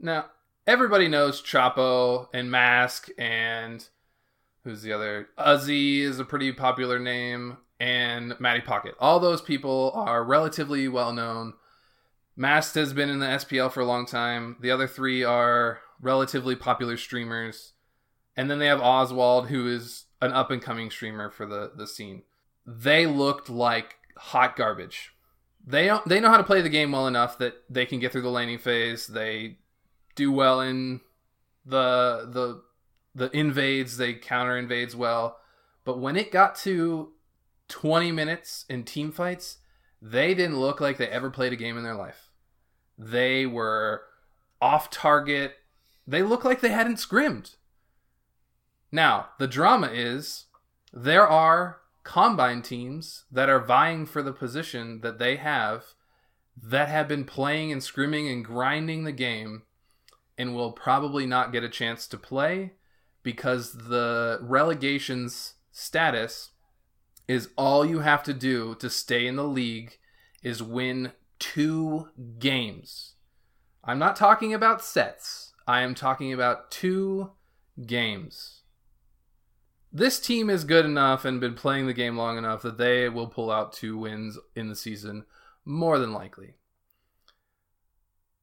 Now, 0.00 0.30
everybody 0.66 1.08
knows 1.08 1.42
Chapo 1.42 2.28
and 2.32 2.50
Mask 2.50 3.08
and 3.18 3.86
who's 4.64 4.80
the 4.80 4.94
other? 4.94 5.28
Uzzy 5.38 6.00
is 6.00 6.18
a 6.18 6.24
pretty 6.24 6.52
popular 6.52 6.98
name 6.98 7.58
and 7.80 8.38
Matty 8.38 8.60
Pocket. 8.60 8.94
All 9.00 9.18
those 9.18 9.40
people 9.40 9.90
are 9.94 10.22
relatively 10.22 10.86
well 10.86 11.12
known. 11.12 11.54
Mast 12.36 12.74
has 12.74 12.92
been 12.92 13.08
in 13.08 13.18
the 13.18 13.26
SPL 13.26 13.72
for 13.72 13.80
a 13.80 13.86
long 13.86 14.06
time. 14.06 14.56
The 14.60 14.70
other 14.70 14.86
three 14.86 15.24
are 15.24 15.80
relatively 16.00 16.54
popular 16.54 16.96
streamers. 16.96 17.72
And 18.36 18.50
then 18.50 18.58
they 18.58 18.66
have 18.66 18.80
Oswald, 18.80 19.48
who 19.48 19.66
is 19.66 20.04
an 20.20 20.32
up 20.32 20.50
and 20.50 20.62
coming 20.62 20.90
streamer 20.90 21.30
for 21.30 21.46
the, 21.46 21.72
the 21.74 21.86
scene. 21.86 22.22
They 22.66 23.06
looked 23.06 23.48
like 23.48 23.96
hot 24.16 24.56
garbage. 24.56 25.12
They 25.66 25.90
they 26.06 26.20
know 26.20 26.30
how 26.30 26.38
to 26.38 26.44
play 26.44 26.62
the 26.62 26.68
game 26.68 26.92
well 26.92 27.06
enough 27.06 27.38
that 27.38 27.54
they 27.68 27.84
can 27.84 28.00
get 28.00 28.12
through 28.12 28.22
the 28.22 28.30
laning 28.30 28.58
phase. 28.58 29.06
They 29.06 29.58
do 30.14 30.32
well 30.32 30.60
in 30.60 31.00
the 31.66 32.28
the 32.30 32.62
the 33.14 33.36
invades, 33.36 33.96
they 33.96 34.14
counter 34.14 34.56
invades 34.56 34.96
well. 34.96 35.38
But 35.84 35.98
when 35.98 36.16
it 36.16 36.32
got 36.32 36.56
to 36.56 37.12
20 37.70 38.12
minutes 38.12 38.66
in 38.68 38.84
team 38.84 39.10
fights, 39.10 39.58
they 40.02 40.34
didn't 40.34 40.60
look 40.60 40.80
like 40.80 40.98
they 40.98 41.08
ever 41.08 41.30
played 41.30 41.52
a 41.52 41.56
game 41.56 41.78
in 41.78 41.84
their 41.84 41.94
life. 41.94 42.28
They 42.98 43.46
were 43.46 44.02
off 44.60 44.90
target. 44.90 45.54
They 46.06 46.22
looked 46.22 46.44
like 46.44 46.60
they 46.60 46.70
hadn't 46.70 46.98
scrimmed. 46.98 47.52
Now, 48.92 49.30
the 49.38 49.46
drama 49.46 49.88
is 49.88 50.46
there 50.92 51.26
are 51.26 51.80
combine 52.02 52.62
teams 52.62 53.24
that 53.30 53.48
are 53.48 53.60
vying 53.60 54.06
for 54.06 54.22
the 54.22 54.32
position 54.32 55.00
that 55.02 55.18
they 55.18 55.36
have 55.36 55.84
that 56.62 56.88
have 56.88 57.08
been 57.08 57.24
playing 57.24 57.72
and 57.72 57.80
scrimming 57.80 58.30
and 58.30 58.44
grinding 58.44 59.04
the 59.04 59.12
game 59.12 59.62
and 60.36 60.54
will 60.54 60.72
probably 60.72 61.26
not 61.26 61.52
get 61.52 61.62
a 61.62 61.68
chance 61.68 62.06
to 62.06 62.16
play 62.16 62.72
because 63.22 63.72
the 63.72 64.38
relegation's 64.42 65.54
status 65.70 66.50
is 67.28 67.48
all 67.56 67.84
you 67.84 68.00
have 68.00 68.22
to 68.24 68.34
do 68.34 68.74
to 68.76 68.90
stay 68.90 69.26
in 69.26 69.36
the 69.36 69.44
league 69.44 69.98
is 70.42 70.62
win 70.62 71.12
two 71.38 72.08
games. 72.38 73.14
I'm 73.84 73.98
not 73.98 74.16
talking 74.16 74.52
about 74.52 74.84
sets. 74.84 75.52
I 75.66 75.82
am 75.82 75.94
talking 75.94 76.32
about 76.32 76.70
two 76.70 77.30
games. 77.86 78.62
This 79.92 80.20
team 80.20 80.50
is 80.50 80.64
good 80.64 80.84
enough 80.84 81.24
and 81.24 81.40
been 81.40 81.54
playing 81.54 81.86
the 81.86 81.94
game 81.94 82.16
long 82.16 82.38
enough 82.38 82.62
that 82.62 82.78
they 82.78 83.08
will 83.08 83.26
pull 83.26 83.50
out 83.50 83.72
two 83.72 83.98
wins 83.98 84.38
in 84.54 84.68
the 84.68 84.76
season, 84.76 85.24
more 85.64 85.98
than 85.98 86.12
likely. 86.12 86.54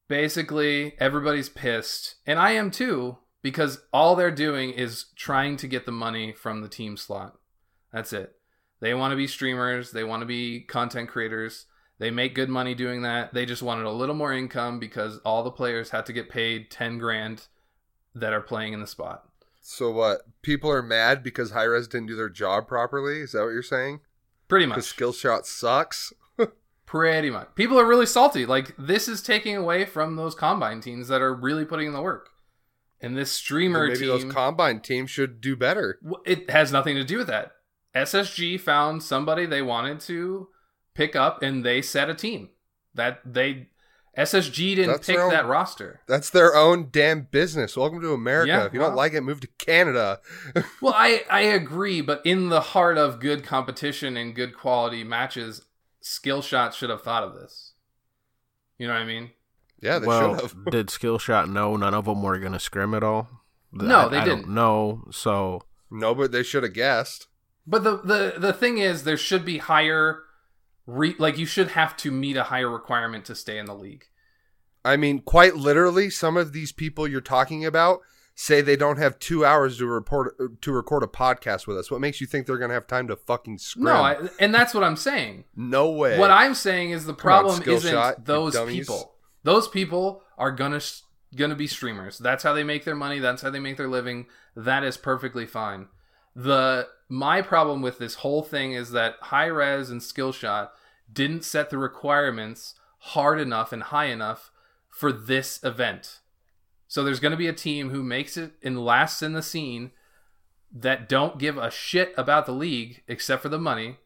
Basically, 0.08 0.94
everybody's 0.98 1.48
pissed, 1.48 2.16
and 2.26 2.38
I 2.38 2.52
am 2.52 2.70
too, 2.70 3.18
because 3.42 3.80
all 3.92 4.16
they're 4.16 4.30
doing 4.30 4.70
is 4.70 5.06
trying 5.16 5.56
to 5.58 5.68
get 5.68 5.86
the 5.86 5.92
money 5.92 6.32
from 6.32 6.60
the 6.60 6.68
team 6.68 6.96
slot. 6.96 7.38
That's 7.92 8.12
it. 8.12 8.37
They 8.80 8.94
want 8.94 9.12
to 9.12 9.16
be 9.16 9.26
streamers, 9.26 9.92
they 9.92 10.04
want 10.04 10.22
to 10.22 10.26
be 10.26 10.60
content 10.60 11.08
creators. 11.08 11.66
They 11.98 12.10
make 12.12 12.34
good 12.34 12.48
money 12.48 12.74
doing 12.74 13.02
that. 13.02 13.34
They 13.34 13.44
just 13.44 13.62
wanted 13.62 13.84
a 13.84 13.90
little 13.90 14.14
more 14.14 14.32
income 14.32 14.78
because 14.78 15.18
all 15.24 15.42
the 15.42 15.50
players 15.50 15.90
had 15.90 16.06
to 16.06 16.12
get 16.12 16.28
paid 16.28 16.70
10 16.70 16.98
grand 16.98 17.46
that 18.14 18.32
are 18.32 18.40
playing 18.40 18.72
in 18.72 18.80
the 18.80 18.86
spot. 18.86 19.24
So 19.60 19.90
what? 19.90 20.20
People 20.42 20.70
are 20.70 20.82
mad 20.82 21.22
because 21.22 21.50
Hi-Rez 21.50 21.88
didn't 21.88 22.06
do 22.06 22.16
their 22.16 22.28
job 22.28 22.68
properly. 22.68 23.18
Is 23.20 23.32
that 23.32 23.42
what 23.42 23.50
you're 23.50 23.62
saying? 23.62 24.00
Pretty 24.46 24.66
much. 24.66 24.82
skill 24.84 25.12
shot 25.12 25.46
sucks. 25.46 26.12
Pretty 26.86 27.30
much. 27.30 27.48
People 27.54 27.78
are 27.78 27.86
really 27.86 28.06
salty. 28.06 28.46
Like 28.46 28.74
this 28.78 29.08
is 29.08 29.20
taking 29.20 29.56
away 29.56 29.84
from 29.84 30.16
those 30.16 30.34
combine 30.34 30.80
teams 30.80 31.08
that 31.08 31.20
are 31.20 31.34
really 31.34 31.64
putting 31.64 31.88
in 31.88 31.92
the 31.92 32.00
work. 32.00 32.30
And 33.00 33.16
this 33.16 33.30
streamer 33.30 33.88
team 33.88 33.92
Maybe 33.92 34.00
team 34.00 34.08
those 34.08 34.32
combine 34.32 34.80
teams 34.80 35.10
should 35.10 35.40
do 35.40 35.54
better. 35.54 35.98
It 36.24 36.48
has 36.50 36.72
nothing 36.72 36.96
to 36.96 37.04
do 37.04 37.18
with 37.18 37.26
that. 37.26 37.52
SSG 37.98 38.60
found 38.60 39.02
somebody 39.02 39.46
they 39.46 39.62
wanted 39.62 40.00
to 40.00 40.48
pick 40.94 41.16
up, 41.16 41.42
and 41.42 41.64
they 41.64 41.82
set 41.82 42.08
a 42.10 42.14
team. 42.14 42.50
That 42.94 43.20
they 43.24 43.68
SSG 44.16 44.74
didn't 44.76 44.88
That's 44.92 45.06
pick 45.06 45.18
own- 45.18 45.30
that 45.30 45.46
roster. 45.46 46.00
That's 46.08 46.30
their 46.30 46.54
own 46.56 46.88
damn 46.90 47.22
business. 47.22 47.76
Welcome 47.76 48.00
to 48.00 48.12
America. 48.12 48.48
Yeah, 48.48 48.64
if 48.66 48.72
you 48.74 48.80
well- 48.80 48.90
don't 48.90 48.96
like 48.96 49.12
it, 49.12 49.20
move 49.22 49.40
to 49.40 49.46
Canada. 49.58 50.20
Well, 50.80 50.94
I 50.96 51.24
I 51.30 51.40
agree, 51.42 52.00
but 52.00 52.22
in 52.24 52.48
the 52.48 52.60
heart 52.60 52.98
of 52.98 53.20
good 53.20 53.44
competition 53.44 54.16
and 54.16 54.34
good 54.34 54.56
quality 54.56 55.02
matches, 55.04 55.62
Skillshot 56.02 56.72
should 56.72 56.90
have 56.90 57.02
thought 57.02 57.24
of 57.24 57.34
this. 57.34 57.74
You 58.78 58.86
know 58.86 58.94
what 58.94 59.02
I 59.02 59.06
mean? 59.06 59.30
Yeah, 59.80 59.98
they 59.98 60.06
well, 60.06 60.34
should 60.36 60.42
have. 60.42 60.64
did 60.70 60.86
Skillshot 60.88 61.48
know 61.48 61.76
none 61.76 61.94
of 61.94 62.04
them 62.06 62.22
were 62.22 62.38
gonna 62.38 62.60
scrim 62.60 62.94
at 62.94 63.02
all? 63.02 63.28
No, 63.72 64.06
I- 64.06 64.08
they 64.08 64.18
I 64.18 64.24
didn't. 64.24 64.42
Don't 64.46 64.54
know. 64.54 65.04
So 65.10 65.62
No, 65.90 66.14
but 66.14 66.32
they 66.32 66.42
should 66.42 66.62
have 66.62 66.72
guessed. 66.74 67.26
But 67.68 67.84
the 67.84 67.98
the 67.98 68.34
the 68.38 68.52
thing 68.54 68.78
is, 68.78 69.04
there 69.04 69.18
should 69.18 69.44
be 69.44 69.58
higher, 69.58 70.20
re- 70.86 71.16
like 71.18 71.36
you 71.36 71.44
should 71.44 71.68
have 71.72 71.96
to 71.98 72.10
meet 72.10 72.36
a 72.38 72.44
higher 72.44 72.70
requirement 72.70 73.26
to 73.26 73.34
stay 73.34 73.58
in 73.58 73.66
the 73.66 73.74
league. 73.74 74.06
I 74.84 74.96
mean, 74.96 75.20
quite 75.20 75.54
literally, 75.54 76.08
some 76.08 76.38
of 76.38 76.52
these 76.54 76.72
people 76.72 77.06
you're 77.06 77.20
talking 77.20 77.66
about 77.66 78.00
say 78.34 78.60
they 78.60 78.76
don't 78.76 78.98
have 78.98 79.18
two 79.18 79.44
hours 79.44 79.76
to 79.78 79.86
report 79.86 80.62
to 80.62 80.72
record 80.72 81.02
a 81.02 81.06
podcast 81.06 81.66
with 81.66 81.76
us. 81.76 81.90
What 81.90 82.00
makes 82.00 82.22
you 82.22 82.26
think 82.26 82.46
they're 82.46 82.56
going 82.56 82.70
to 82.70 82.74
have 82.74 82.86
time 82.86 83.08
to 83.08 83.16
fucking 83.16 83.58
scrim? 83.58 83.84
No, 83.84 83.96
I, 83.96 84.16
and 84.38 84.54
that's 84.54 84.72
what 84.72 84.82
I'm 84.84 84.96
saying. 84.96 85.44
no 85.54 85.90
way. 85.90 86.18
What 86.18 86.30
I'm 86.30 86.54
saying 86.54 86.92
is 86.92 87.04
the 87.04 87.12
problem 87.12 87.56
skill 87.56 87.74
isn't 87.74 87.90
shot, 87.90 88.24
those 88.24 88.58
people. 88.66 89.14
Those 89.42 89.68
people 89.68 90.22
are 90.38 90.52
gonna 90.52 90.80
gonna 91.36 91.54
be 91.54 91.66
streamers. 91.66 92.16
That's 92.16 92.42
how 92.42 92.54
they 92.54 92.64
make 92.64 92.84
their 92.84 92.96
money. 92.96 93.18
That's 93.18 93.42
how 93.42 93.50
they 93.50 93.60
make 93.60 93.76
their 93.76 93.88
living. 93.88 94.26
That 94.56 94.84
is 94.84 94.96
perfectly 94.96 95.44
fine. 95.44 95.88
The 96.38 96.86
my 97.08 97.42
problem 97.42 97.82
with 97.82 97.98
this 97.98 98.16
whole 98.16 98.44
thing 98.44 98.72
is 98.72 98.92
that 98.92 99.16
Hi-Rez 99.22 99.90
and 99.90 100.00
skill 100.00 100.30
shot 100.30 100.72
didn't 101.12 101.42
set 101.42 101.68
the 101.68 101.78
requirements 101.78 102.76
hard 102.98 103.40
enough 103.40 103.72
and 103.72 103.82
high 103.82 104.04
enough 104.04 104.52
for 104.88 105.10
this 105.10 105.58
event. 105.64 106.20
So 106.86 107.02
there's 107.02 107.18
going 107.18 107.32
to 107.32 107.36
be 107.36 107.48
a 107.48 107.52
team 107.52 107.90
who 107.90 108.04
makes 108.04 108.36
it 108.36 108.52
and 108.62 108.84
lasts 108.84 109.20
in 109.20 109.32
the 109.32 109.42
scene 109.42 109.90
that 110.72 111.08
don't 111.08 111.38
give 111.38 111.58
a 111.58 111.72
shit 111.72 112.14
about 112.16 112.46
the 112.46 112.52
league 112.52 113.02
except 113.08 113.42
for 113.42 113.48
the 113.48 113.58
money 113.58 113.96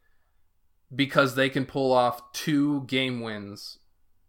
because 0.95 1.35
they 1.35 1.51
can 1.51 1.67
pull 1.67 1.93
off 1.93 2.33
two 2.33 2.85
game 2.85 3.21
wins 3.21 3.79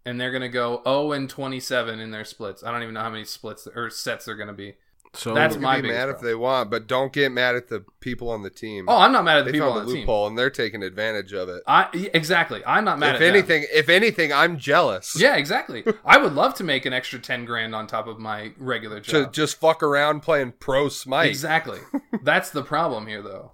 and 0.05 0.19
they're 0.19 0.31
going 0.31 0.41
to 0.41 0.49
go 0.49 0.81
0 0.83 1.13
and 1.13 1.29
27 1.29 2.01
in 2.01 2.11
their 2.11 2.25
splits. 2.25 2.65
I 2.65 2.71
don't 2.73 2.83
even 2.83 2.95
know 2.95 3.01
how 3.01 3.09
many 3.09 3.23
splits 3.23 3.65
or 3.65 3.89
sets 3.89 4.25
they're 4.25 4.35
going 4.35 4.47
to 4.47 4.53
be. 4.53 4.75
So 5.15 5.33
That's 5.35 5.57
my 5.57 5.75
can 5.75 5.83
be 5.83 5.89
biggest 5.89 6.07
mad 6.07 6.15
if 6.15 6.21
they 6.21 6.33
want, 6.33 6.71
but 6.71 6.87
don't 6.87 7.13
get 7.13 7.31
mad 7.31 7.55
at 7.55 7.67
the 7.67 7.85
people 7.99 8.31
on 8.31 8.41
the 8.41 8.49
team. 8.49 8.85
Oh, 8.87 8.97
I'm 8.97 9.11
not 9.11 9.23
mad 9.23 9.37
at 9.37 9.45
the 9.45 9.51
they 9.51 9.57
people 9.57 9.67
found 9.69 9.81
on 9.81 9.83
a 9.83 9.87
the 9.87 9.93
team. 9.93 10.01
loophole 10.01 10.27
and 10.27 10.37
they're 10.37 10.49
taking 10.49 10.81
advantage 10.81 11.33
of 11.33 11.49
it. 11.49 11.61
I 11.67 12.09
exactly. 12.15 12.63
I'm 12.65 12.83
not 12.83 12.97
mad 12.97 13.09
if 13.09 13.15
at 13.15 13.19
them. 13.19 13.29
anything, 13.35 13.65
if 13.71 13.89
anything, 13.89 14.33
I'm 14.33 14.57
jealous. 14.57 15.15
Yeah, 15.19 15.35
exactly. 15.35 15.83
I 16.03 16.17
would 16.17 16.33
love 16.33 16.55
to 16.55 16.63
make 16.63 16.87
an 16.87 16.93
extra 16.93 17.19
10 17.19 17.45
grand 17.45 17.75
on 17.75 17.85
top 17.85 18.07
of 18.07 18.17
my 18.19 18.53
regular 18.57 19.01
to 19.01 19.29
just 19.31 19.59
fuck 19.59 19.83
around 19.83 20.21
playing 20.21 20.53
pro 20.59 20.89
smite. 20.89 21.29
Exactly. 21.29 21.79
That's 22.23 22.49
the 22.49 22.63
problem 22.63 23.05
here 23.05 23.21
though. 23.21 23.51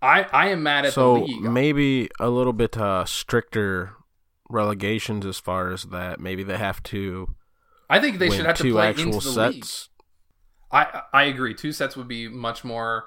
I 0.00 0.26
I 0.32 0.48
am 0.48 0.62
mad 0.62 0.84
at 0.84 0.92
so 0.92 1.14
the 1.14 1.20
league. 1.24 1.42
maybe 1.42 2.08
a 2.20 2.28
little 2.28 2.52
bit 2.52 2.76
uh, 2.76 3.04
stricter 3.04 3.94
relegations 4.48 5.26
as 5.26 5.40
far 5.40 5.72
as 5.72 5.84
that. 5.84 6.20
Maybe 6.20 6.44
they 6.44 6.58
have 6.58 6.82
to 6.84 7.34
I 7.90 7.98
think 8.00 8.18
they 8.18 8.30
should 8.30 8.46
have 8.46 8.56
to 8.58 8.62
two 8.62 8.72
play 8.74 8.88
actual 8.90 9.14
into 9.14 9.30
the 9.30 9.48
league. 9.48 9.64
I 10.70 11.02
I 11.12 11.24
agree. 11.24 11.54
Two 11.54 11.72
sets 11.72 11.96
would 11.96 12.08
be 12.08 12.28
much 12.28 12.64
more 12.64 13.04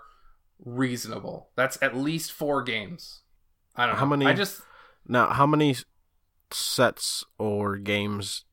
reasonable. 0.64 1.50
That's 1.56 1.78
at 1.82 1.96
least 1.96 2.32
four 2.32 2.64
games. 2.64 3.22
I 3.76 3.86
don't 3.86 3.96
know. 3.96 4.00
How 4.00 4.06
many- 4.06 4.26
I 4.26 4.34
just 4.34 4.62
Now, 5.08 5.28
how 5.30 5.46
many 5.46 5.76
sets 6.52 7.24
or 7.38 7.78
games 7.78 8.46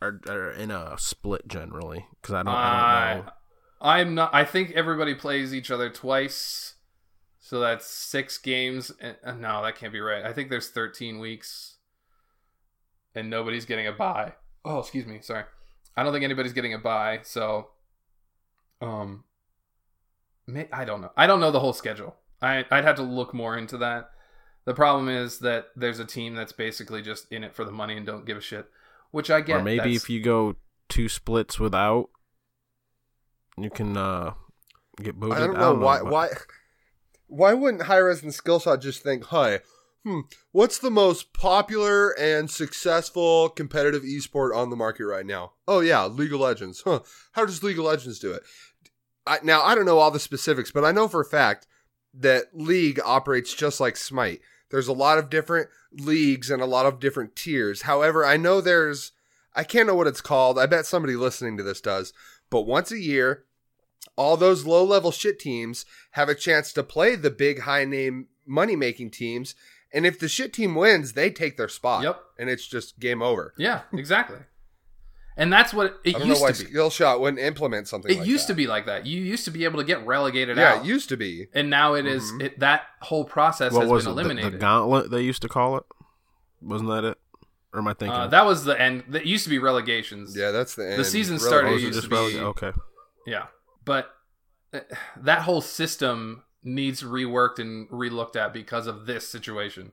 are, 0.00 0.20
are 0.28 0.50
in 0.50 0.70
a 0.70 0.96
split 0.98 1.46
generally? 1.48 2.06
Because 2.20 2.34
I 2.34 2.42
don't, 2.42 2.54
I 2.54 3.14
don't 3.14 3.26
know. 3.26 3.32
I'm 3.80 4.14
not. 4.14 4.34
I 4.34 4.44
think 4.44 4.72
everybody 4.72 5.14
plays 5.14 5.54
each 5.54 5.70
other 5.70 5.88
twice, 5.88 6.74
so 7.38 7.60
that's 7.60 7.86
six 7.86 8.36
games. 8.38 8.90
And, 9.00 9.16
uh, 9.24 9.34
no, 9.34 9.62
that 9.62 9.76
can't 9.76 9.92
be 9.92 10.00
right. 10.00 10.24
I 10.24 10.32
think 10.32 10.50
there's 10.50 10.68
13 10.70 11.20
weeks, 11.20 11.76
and 13.14 13.30
nobody's 13.30 13.66
getting 13.66 13.86
a 13.86 13.92
buy. 13.92 14.34
Oh, 14.64 14.80
excuse 14.80 15.06
me. 15.06 15.20
Sorry. 15.20 15.44
I 15.96 16.02
don't 16.02 16.12
think 16.12 16.24
anybody's 16.24 16.52
getting 16.52 16.74
a 16.74 16.78
buy. 16.78 17.20
So, 17.22 17.68
um, 18.80 19.24
may, 20.46 20.68
I 20.72 20.84
don't 20.84 21.00
know. 21.00 21.10
I 21.16 21.26
don't 21.26 21.40
know 21.40 21.50
the 21.50 21.60
whole 21.60 21.72
schedule. 21.72 22.16
I 22.40 22.64
I'd 22.70 22.84
have 22.84 22.96
to 22.96 23.02
look 23.02 23.34
more 23.34 23.56
into 23.56 23.78
that. 23.78 24.10
The 24.64 24.74
problem 24.74 25.08
is 25.08 25.38
that 25.40 25.68
there's 25.76 25.98
a 25.98 26.04
team 26.04 26.34
that's 26.34 26.52
basically 26.52 27.02
just 27.02 27.30
in 27.32 27.42
it 27.42 27.54
for 27.54 27.64
the 27.64 27.72
money 27.72 27.96
and 27.96 28.04
don't 28.06 28.26
give 28.26 28.36
a 28.36 28.40
shit, 28.40 28.66
which 29.10 29.30
I 29.30 29.40
get. 29.40 29.56
or 29.56 29.62
maybe 29.62 29.78
That's- 29.78 29.96
if 29.96 30.10
you 30.10 30.20
go 30.22 30.56
two 30.88 31.08
splits 31.08 31.58
without, 31.58 32.10
you 33.56 33.70
can 33.70 33.96
uh, 33.96 34.34
get 35.02 35.18
booted. 35.18 35.38
I 35.38 35.46
don't 35.46 35.58
know 35.58 35.74
why. 35.74 36.00
but- 36.00 36.12
Why? 36.12 36.28
Why 37.30 37.52
wouldn't 37.54 37.82
Hi-Rez 37.84 38.22
and 38.22 38.32
skillshot 38.32 38.80
just 38.80 39.02
think, 39.02 39.24
"Hi, 39.24 39.60
hmm, 40.04 40.20
what's 40.52 40.78
the 40.78 40.90
most 40.90 41.32
popular 41.32 42.10
and 42.18 42.50
successful 42.50 43.48
competitive 43.48 44.02
esport 44.02 44.54
on 44.54 44.70
the 44.70 44.76
market 44.76 45.06
right 45.06 45.26
now? 45.26 45.52
Oh 45.66 45.80
yeah, 45.80 46.06
League 46.06 46.32
of 46.32 46.40
Legends. 46.40 46.82
Huh? 46.84 47.00
How 47.32 47.44
does 47.44 47.62
League 47.62 47.78
of 47.78 47.84
Legends 47.84 48.18
do 48.18 48.32
it? 48.32 48.42
I, 49.26 49.38
now 49.42 49.62
I 49.62 49.74
don't 49.74 49.86
know 49.86 49.98
all 49.98 50.10
the 50.10 50.20
specifics, 50.20 50.70
but 50.70 50.84
I 50.84 50.92
know 50.92 51.08
for 51.08 51.20
a 51.20 51.24
fact 51.24 51.66
that 52.14 52.46
League 52.54 53.00
operates 53.04 53.54
just 53.54 53.80
like 53.80 53.96
Smite. 53.96 54.40
There's 54.70 54.88
a 54.88 54.92
lot 54.92 55.18
of 55.18 55.30
different 55.30 55.68
leagues 55.92 56.50
and 56.50 56.60
a 56.60 56.66
lot 56.66 56.86
of 56.86 57.00
different 57.00 57.36
tiers. 57.36 57.82
However, 57.82 58.24
I 58.24 58.36
know 58.36 58.60
there's 58.60 59.12
I 59.54 59.64
can't 59.64 59.86
know 59.86 59.94
what 59.94 60.06
it's 60.06 60.20
called. 60.20 60.58
I 60.58 60.66
bet 60.66 60.86
somebody 60.86 61.16
listening 61.16 61.56
to 61.56 61.62
this 61.62 61.80
does. 61.80 62.12
But 62.50 62.62
once 62.62 62.92
a 62.92 62.98
year, 62.98 63.44
all 64.16 64.36
those 64.36 64.66
low 64.66 64.84
level 64.84 65.10
shit 65.10 65.38
teams 65.38 65.84
have 66.12 66.28
a 66.28 66.34
chance 66.34 66.72
to 66.72 66.82
play 66.82 67.16
the 67.16 67.30
big 67.30 67.60
high 67.60 67.84
name 67.84 68.28
money 68.46 68.76
making 68.76 69.10
teams. 69.10 69.54
And 69.92 70.04
if 70.06 70.18
the 70.18 70.28
shit 70.28 70.52
team 70.52 70.74
wins, 70.74 71.14
they 71.14 71.30
take 71.30 71.56
their 71.56 71.68
spot. 71.68 72.02
Yep. 72.02 72.20
And 72.38 72.50
it's 72.50 72.66
just 72.66 72.98
game 72.98 73.22
over. 73.22 73.54
Yeah, 73.56 73.82
exactly. 73.92 74.38
And 75.36 75.52
that's 75.52 75.72
what 75.72 76.00
it 76.04 76.16
I 76.16 76.18
don't 76.18 76.28
used 76.28 76.40
know 76.40 76.46
why 76.46 76.52
to 76.52 76.64
be. 76.64 76.72
Skillshot 76.72 77.20
wouldn't 77.20 77.40
implement 77.40 77.86
something. 77.86 78.10
It 78.10 78.18
like 78.18 78.26
used 78.26 78.44
that. 78.48 78.52
to 78.54 78.56
be 78.56 78.66
like 78.66 78.86
that. 78.86 79.06
You 79.06 79.22
used 79.22 79.44
to 79.44 79.50
be 79.52 79.64
able 79.64 79.78
to 79.78 79.84
get 79.84 80.04
relegated 80.04 80.58
out. 80.58 80.62
Yeah, 80.62 80.74
out. 80.80 80.84
it 80.84 80.88
used 80.88 81.08
to 81.10 81.16
be. 81.16 81.46
and 81.54 81.70
now 81.70 81.94
it 81.94 82.06
is- 82.06 82.32
Mhm. 82.32 82.42
it, 82.42 82.58
that 82.58 82.82
whole 83.02 83.24
process 83.24 83.72
what 83.72 83.82
has 83.82 83.90
was 83.90 84.04
been 84.04 84.12
it? 84.12 84.14
The- 84.16 84.20
eliminated. 84.20 84.52
The, 84.54 84.58
gauntlet 84.58 85.10
they 85.12 85.22
used 85.22 85.42
to 85.42 85.48
call 85.48 85.76
it. 85.76 85.84
Wasn't 86.60 86.90
that 86.90 87.04
it? 87.04 87.18
Or 87.72 87.78
am 87.80 87.86
I 87.86 87.92
thinking? 87.94 88.16
uh, 88.18 88.26
that 88.26 88.44
was 88.46 88.64
the 88.64 88.80
end. 88.80 89.04
That 89.08 89.26
used 89.26 89.44
to 89.44 89.50
be 89.50 89.58
relegations. 89.58 90.36
Yeah, 90.36 90.50
that's 90.50 90.74
the 90.74 90.90
end. 90.90 90.98
The 90.98 91.04
season 91.04 91.36
Really 91.36 91.46
started- 91.48 91.66
Oh, 91.68 91.70
it 91.70 91.74
was 91.74 91.82
it 91.82 91.86
used 91.86 91.98
just 91.98 92.10
to 92.10 92.10
be- 92.10 92.16
releg- 92.38 92.42
okay. 92.42 92.72
Yeah, 93.26 93.46
but 93.84 94.10
uh, 94.74 94.80
that 95.18 95.42
whole 95.42 95.60
system 95.60 96.42
needs 96.68 97.02
reworked 97.02 97.58
and 97.58 97.88
relooked 97.88 98.36
at 98.36 98.52
because 98.52 98.86
of 98.86 99.06
this 99.06 99.28
situation. 99.28 99.92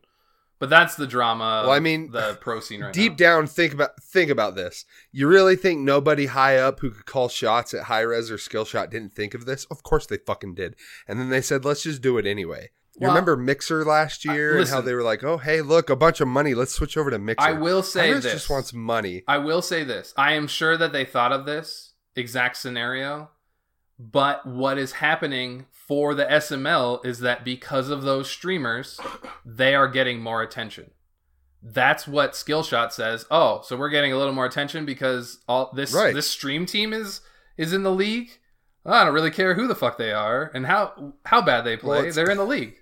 But 0.58 0.70
that's 0.70 0.96
the 0.96 1.08
drama. 1.08 1.64
Well, 1.66 1.72
I 1.72 1.80
mean, 1.80 2.12
the 2.12 2.38
pro 2.40 2.60
scene 2.62 2.80
right 2.82 2.88
now. 2.88 2.92
Deep 2.94 3.14
now. 3.14 3.18
down, 3.18 3.48
think 3.48 3.74
about 3.74 4.02
think 4.02 4.32
about 4.32 4.56
this. 4.56 4.86
You 5.12 5.28
really 5.28 5.56
think 5.56 5.82
nobody 5.82 6.28
high 6.28 6.58
up 6.58 6.80
who 6.80 6.92
could 6.92 7.06
call 7.06 7.28
shots 7.28 7.74
at 7.74 7.84
Hi-Rez 7.84 8.32
or 8.32 8.38
skill 8.38 8.64
shot 8.64 8.90
didn't 8.90 9.14
think 9.14 9.34
of 9.34 9.46
this? 9.46 9.66
Of 9.66 9.84
course 9.84 10.06
they 10.06 10.18
fucking 10.18 10.56
did. 10.56 10.76
And 11.08 11.20
then 11.20 11.30
they 11.30 11.42
said, 11.42 11.66
let's 11.66 11.84
just 11.84 12.02
do 12.02 12.18
it 12.18 12.26
anyway. 12.26 12.70
You 12.98 13.08
remember 13.08 13.36
Mixer 13.36 13.84
last 13.84 14.24
year 14.24 14.58
and 14.58 14.70
how 14.70 14.80
they 14.80 14.94
were 14.94 15.04
like, 15.04 15.22
"Oh, 15.22 15.38
hey, 15.38 15.62
look, 15.62 15.90
a 15.90 15.98
bunch 15.98 16.22
of 16.22 16.30
money. 16.30 16.54
Let's 16.54 16.72
switch 16.72 16.96
over 16.96 17.10
to 17.12 17.20
Mixer." 17.20 17.46
I 17.46 17.52
will 17.52 17.84
say 17.84 18.08
Hi-Rez 18.08 18.24
this. 18.24 18.34
just 18.34 18.50
wants 18.50 18.74
money. 18.74 19.24
I 19.28 19.38
will 19.38 19.62
say 19.62 19.84
this. 19.84 20.14
I 20.16 20.32
am 20.34 20.48
sure 20.48 20.78
that 20.78 20.94
they 20.94 21.04
thought 21.04 21.34
of 21.34 21.46
this 21.46 21.94
exact 22.16 22.56
scenario, 22.56 23.32
but 23.98 24.46
what 24.46 24.78
is 24.78 24.94
happening 24.94 25.66
for 25.72 26.14
the 26.16 26.26
SML 26.26 27.06
is 27.06 27.20
that 27.20 27.46
because 27.46 27.90
of 27.90 28.02
those 28.04 28.30
streamers, 28.30 29.00
they 29.46 29.74
are 29.76 29.88
getting 29.88 30.20
more 30.22 30.42
attention. 30.42 30.92
That's 31.62 32.08
what 32.08 32.34
Skillshot 32.34 32.92
says. 32.92 33.26
Oh, 33.32 33.62
so 33.64 33.76
we're 33.78 33.90
getting 33.90 34.12
a 34.14 34.18
little 34.18 34.34
more 34.34 34.46
attention 34.46 34.86
because 34.86 35.40
all 35.48 35.72
this 35.74 35.94
Right. 35.94 36.14
this 36.14 36.30
stream 36.30 36.66
team 36.66 36.94
is 36.94 37.22
is 37.58 37.74
in 37.74 37.84
the 37.84 37.92
league. 37.92 38.30
I 38.86 39.04
don't 39.04 39.14
really 39.16 39.32
care 39.32 39.56
who 39.56 39.68
the 39.68 39.74
fuck 39.76 39.98
they 39.98 40.12
are 40.12 40.52
and 40.54 40.66
how 40.68 41.14
how 41.26 41.42
bad 41.42 41.62
they 41.64 41.78
play. 41.78 42.00
it's- 42.00 42.16
They're 42.16 42.30
in 42.30 42.38
the 42.38 42.46
league. 42.46 42.76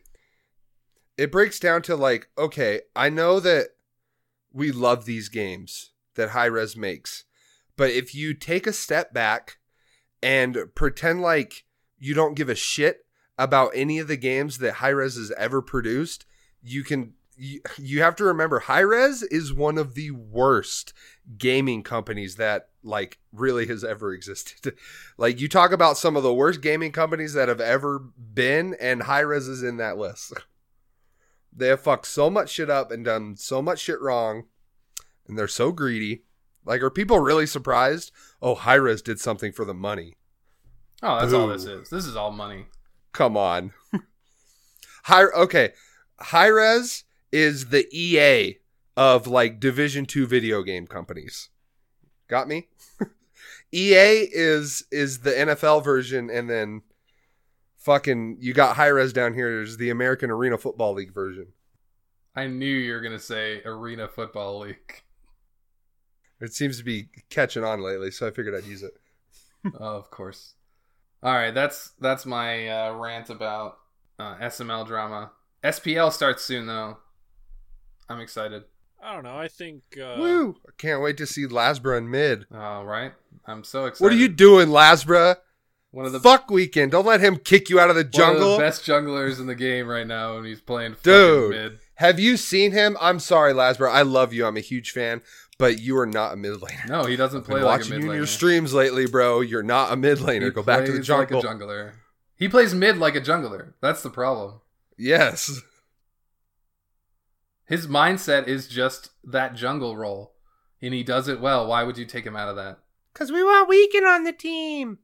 it 1.18 1.32
breaks 1.32 1.60
down 1.60 1.82
to 1.84 1.96
like, 1.96 2.28
okay, 2.38 2.82
I 2.96 3.10
know 3.10 3.40
that 3.40 3.68
we 4.52 4.72
love 4.72 5.06
these 5.06 5.30
games 5.30 5.92
that 6.16 6.30
Hi-Rez 6.32 6.76
makes, 6.76 7.24
but 7.78 7.90
if 7.92 8.14
you 8.16 8.34
take 8.34 8.66
a 8.68 8.74
step 8.74 9.14
back 9.14 9.58
and 10.24 10.58
pretend 10.74 11.22
like 11.22 11.66
you 12.00 12.16
don't 12.16 12.36
give 12.36 12.50
a 12.50 12.56
shit 12.56 13.06
about 13.38 13.72
any 13.76 14.00
of 14.00 14.08
the 14.08 14.18
games 14.18 14.60
that 14.60 14.76
Hi-Rez 14.76 15.16
has 15.16 15.32
ever 15.38 15.62
produced, 15.62 16.26
you 16.62 16.84
can. 16.84 17.14
You, 17.36 17.62
you 17.80 18.04
have 18.04 18.16
to 18.18 18.26
remember 18.26 18.60
Hi-Rez 18.60 19.24
is 19.24 19.52
one 19.52 19.80
of 19.80 19.96
the 19.96 20.12
worst 20.12 20.94
gaming 21.36 21.82
companies 21.82 22.36
that 22.36 22.70
like 22.84 23.18
really 23.32 23.66
has 23.66 23.84
ever 23.84 24.14
existed. 24.14 24.76
like 25.18 25.42
you 25.42 25.50
talk 25.50 25.72
about 25.72 25.98
some 25.98 26.16
of 26.16 26.22
the 26.22 26.34
worst 26.34 26.62
gaming 26.62 26.92
companies 26.92 27.34
that 27.34 27.50
have 27.50 27.60
ever 27.60 27.98
been 27.98 28.76
and 28.80 29.04
Hi-Rez 29.04 29.48
is 29.48 29.64
in 29.64 29.78
that 29.78 29.98
list. 29.98 30.34
They 31.56 31.68
have 31.68 31.82
fucked 31.82 32.08
so 32.08 32.32
much 32.32 32.50
shit 32.50 32.72
up 32.72 32.90
and 32.90 33.06
done 33.06 33.38
so 33.38 33.62
much 33.62 33.80
shit 33.80 34.02
wrong, 34.02 34.46
and 35.28 35.38
they're 35.38 35.48
so 35.48 35.72
greedy. 35.72 36.24
Like, 36.66 36.82
are 36.82 36.90
people 36.90 37.20
really 37.20 37.46
surprised? 37.46 38.12
Oh, 38.42 38.56
Hi-Rez 38.56 39.02
did 39.02 39.20
something 39.20 39.52
for 39.52 39.66
the 39.66 39.74
money. 39.74 40.16
Oh, 41.02 41.20
that's 41.20 41.34
all 41.34 41.48
this 41.48 41.66
is. 41.66 41.90
This 41.90 42.06
is 42.06 42.16
all 42.16 42.32
money. 42.32 42.68
Come 43.12 43.36
on. 43.36 43.74
High 45.04 45.26
okay. 45.26 45.74
Hi-Rez 46.20 47.04
is 47.32 47.70
the 47.70 47.88
EA 47.92 48.58
of 48.96 49.28
like 49.28 49.60
Division 49.60 50.06
2 50.06 50.26
video 50.28 50.64
game 50.64 50.88
companies. 50.88 51.50
Got 52.30 52.48
me? 52.48 52.70
EA 53.74 54.30
is 54.32 54.86
is 54.92 55.20
the 55.20 55.32
NFL 55.32 55.84
version 55.84 56.30
and 56.30 56.50
then 56.50 56.84
fucking 57.78 58.38
you 58.40 58.54
got 58.54 58.78
Hi-Rez 58.78 59.12
down 59.12 59.34
here 59.34 59.62
is 59.62 59.78
the 59.78 59.90
American 59.90 60.32
Arena 60.32 60.58
Football 60.58 60.94
League 60.94 61.14
version. 61.14 61.48
I 62.36 62.48
knew 62.48 62.66
you 62.66 62.94
were 62.94 63.02
gonna 63.02 63.20
say 63.20 63.62
Arena 63.66 64.08
Football 64.08 64.60
League. 64.60 65.04
It 66.44 66.54
seems 66.54 66.78
to 66.78 66.84
be 66.84 67.08
catching 67.30 67.64
on 67.64 67.82
lately, 67.82 68.12
so 68.12 68.28
I 68.28 68.32
figured 68.32 68.54
I'd 68.54 68.70
use 68.70 68.84
it. 68.84 68.98
oh, 69.80 69.96
of 69.96 70.12
course. 70.12 70.56
All 71.24 71.34
right, 71.34 71.54
that's 71.54 71.94
that's 72.02 72.26
my 72.26 72.68
uh, 72.68 72.94
rant 72.96 73.30
about 73.30 73.78
uh, 74.20 74.36
SML 74.36 74.86
drama. 74.86 75.32
SPL 75.64 76.12
starts 76.12 76.44
soon 76.44 76.66
though. 76.66 76.98
I'm 78.10 78.20
excited. 78.20 78.66
I 79.02 79.14
don't 79.14 79.24
know. 79.24 79.38
I 79.38 79.48
think. 79.48 79.84
Uh, 79.98 80.16
Woo! 80.20 80.58
I 80.68 80.72
can't 80.78 81.02
wait 81.02 81.16
to 81.18 81.26
see 81.26 81.48
Lasbra 81.48 81.98
in 81.98 82.12
mid. 82.12 82.46
All 82.54 82.86
right, 82.86 83.14
I'm 83.46 83.64
so 83.64 83.86
excited. 83.86 84.04
What 84.04 84.12
are 84.12 84.18
you 84.18 84.28
doing, 84.28 84.68
Lasbra? 84.68 85.38
One 85.92 86.06
of 86.06 86.12
the 86.12 86.20
Fuck 86.20 86.50
weekend. 86.50 86.92
Don't 86.92 87.06
let 87.06 87.22
him 87.22 87.38
kick 87.38 87.70
you 87.70 87.80
out 87.80 87.90
of 87.90 87.96
the 87.96 88.02
one 88.02 88.08
of 88.08 88.12
jungle. 88.12 88.52
the 88.54 88.64
best 88.64 88.84
junglers 88.84 89.40
in 89.40 89.46
the 89.46 89.56
game 89.56 89.88
right 89.88 90.08
now, 90.08 90.36
and 90.38 90.46
he's 90.46 90.60
playing 90.60 90.98
Dude. 91.04 91.52
mid. 91.52 91.80
Have 91.96 92.20
you 92.20 92.36
seen 92.36 92.72
him? 92.72 92.98
I'm 93.00 93.20
sorry, 93.20 93.54
Lasbra. 93.54 93.90
I 93.92 94.02
love 94.02 94.34
you. 94.34 94.46
I'm 94.46 94.58
a 94.58 94.62
huge 94.62 94.92
fan, 94.92 95.22
but 95.64 95.80
you 95.80 95.98
are 95.98 96.06
not 96.06 96.34
a 96.34 96.36
mid 96.36 96.60
laner. 96.60 96.90
No, 96.90 97.06
he 97.06 97.16
doesn't 97.16 97.40
I've 97.40 97.46
play 97.46 97.60
been 97.60 97.64
like 97.64 97.80
a 97.80 97.84
watching 97.84 97.94
mid 97.94 98.04
you 98.04 98.12
in 98.12 98.18
your 98.18 98.28
streams 98.28 98.74
lately, 98.74 99.06
bro. 99.06 99.40
You're 99.40 99.64
not 99.64 99.94
a 99.94 99.96
mid 99.96 100.18
laner. 100.18 100.44
He 100.44 100.50
Go 100.50 100.62
back 100.62 100.84
to 100.84 100.92
the 100.92 100.98
plays 100.98 101.08
jungle. 101.08 101.38
Like 101.38 101.46
a 101.46 101.48
jungler. 101.48 101.92
He 102.36 102.50
plays 102.50 102.76
mid 102.76 102.98
like 102.98 103.16
a 103.16 103.22
jungler. 103.22 103.72
That's 103.80 104.04
the 104.04 104.10
problem. 104.10 104.60
yes. 104.98 105.62
His 107.66 107.88
mindset 107.88 108.50
is 108.50 108.68
just 108.68 109.12
that 109.24 109.56
jungle 109.56 109.96
role, 109.96 110.34
and 110.82 110.94
he 110.94 111.02
does 111.02 111.30
it 111.30 111.40
well. 111.40 111.66
Why 111.66 111.84
would 111.84 111.98
you 111.98 112.04
take 112.04 112.26
him 112.26 112.36
out 112.36 112.50
of 112.50 112.58
that? 112.58 112.80
Because 113.14 113.32
we 113.32 113.42
want 113.42 113.70
Weekend 113.70 114.06
on 114.06 114.26
the 114.26 114.34
team. 114.34 114.98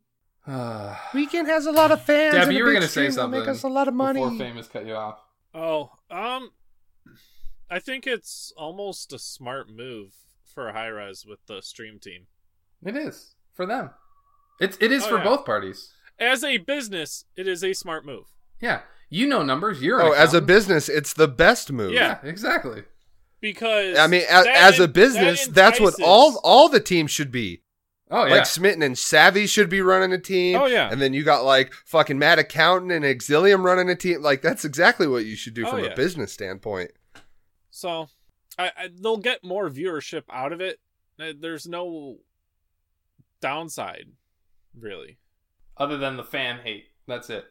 Weekend 1.13 1.47
has 1.47 1.67
a 1.67 1.71
lot 1.71 1.91
of 1.91 2.01
fans. 2.01 2.33
Dep, 2.33 2.43
and 2.43 2.51
a 2.51 2.53
you 2.53 2.65
were 2.65 2.73
gonna 2.73 2.85
say 2.89 3.09
something 3.11 3.39
Make 3.39 3.47
us 3.47 3.63
a 3.63 3.69
lot 3.69 3.87
of 3.87 3.93
money. 3.93 4.19
Before 4.19 4.37
famous 4.37 4.67
cut 4.67 4.85
you 4.85 4.95
off. 4.95 5.19
Oh, 5.53 5.91
um, 6.11 6.51
I 7.69 7.79
think 7.79 8.05
it's 8.05 8.51
almost 8.57 9.13
a 9.13 9.19
smart 9.19 9.69
move 9.69 10.11
for 10.53 10.71
Hi-Rez 10.73 11.25
with 11.25 11.39
the 11.47 11.61
stream 11.61 11.99
team. 11.99 12.27
It 12.85 12.95
is 12.95 13.35
for 13.53 13.65
them. 13.65 13.91
It's 14.59 14.77
it 14.81 14.91
is 14.91 15.03
Oh, 15.05 15.09
for 15.09 15.17
yeah. 15.17 15.23
both 15.23 15.45
parties. 15.45 15.91
As 16.19 16.43
a 16.43 16.57
business, 16.57 17.25
it 17.35 17.47
is 17.47 17.63
a 17.63 17.73
smart 17.73 18.05
move. 18.05 18.25
Yeah, 18.61 18.81
you 19.09 19.25
know 19.27 19.41
numbers. 19.43 19.81
You're 19.81 20.01
Oh, 20.01 20.11
as 20.11 20.33
a 20.33 20.41
business, 20.41 20.89
it's 20.89 21.13
the 21.13 21.27
best 21.27 21.71
move. 21.71 21.93
Yeah. 21.93 22.19
Yeah, 22.23 22.29
exactly. 22.29 22.83
Because 23.41 23.97
I 23.97 24.07
mean, 24.07 24.23
as, 24.29 24.45
as 24.47 24.79
a 24.79 24.87
business, 24.87 25.45
that 25.45 25.55
that's 25.55 25.79
what 25.79 25.95
all 26.03 26.41
all 26.43 26.67
the 26.67 26.81
teams 26.81 27.11
should 27.11 27.31
be. 27.31 27.61
Oh 28.11 28.25
yeah. 28.25 28.31
Like 28.35 28.45
Smitten 28.47 28.81
and 28.81 28.97
Savvy 28.97 29.45
should 29.47 29.69
be 29.69 29.81
running 29.81 30.11
a 30.11 30.17
team. 30.17 30.57
Oh, 30.59 30.65
yeah. 30.65 30.89
And 30.91 30.99
then 30.99 31.13
you 31.13 31.23
got 31.23 31.45
like 31.45 31.71
fucking 31.85 32.17
Mad 32.19 32.39
Accountant 32.39 32.91
and 32.91 33.05
Exilium 33.05 33.63
running 33.63 33.89
a 33.89 33.95
team. 33.95 34.21
Like 34.21 34.41
that's 34.41 34.65
exactly 34.65 35.07
what 35.07 35.25
you 35.25 35.35
should 35.37 35.53
do 35.53 35.65
Oh, 35.67 35.69
from 35.71 35.83
yeah. 35.85 35.91
a 35.91 35.95
business 35.95 36.33
standpoint. 36.33 36.91
So, 37.69 38.09
I, 38.59 38.65
I 38.77 38.89
they'll 39.01 39.17
get 39.17 39.43
more 39.43 39.69
viewership 39.69 40.23
out 40.29 40.51
of 40.53 40.61
it. 40.61 40.79
Uh, 41.19 41.33
There's 41.39 41.65
no 41.67 42.17
downside, 43.41 44.07
really. 44.77 45.17
Other 45.77 45.97
than 45.97 46.17
the 46.17 46.23
fan 46.23 46.59
hate, 46.63 46.85
that's 47.07 47.29
it. 47.29 47.45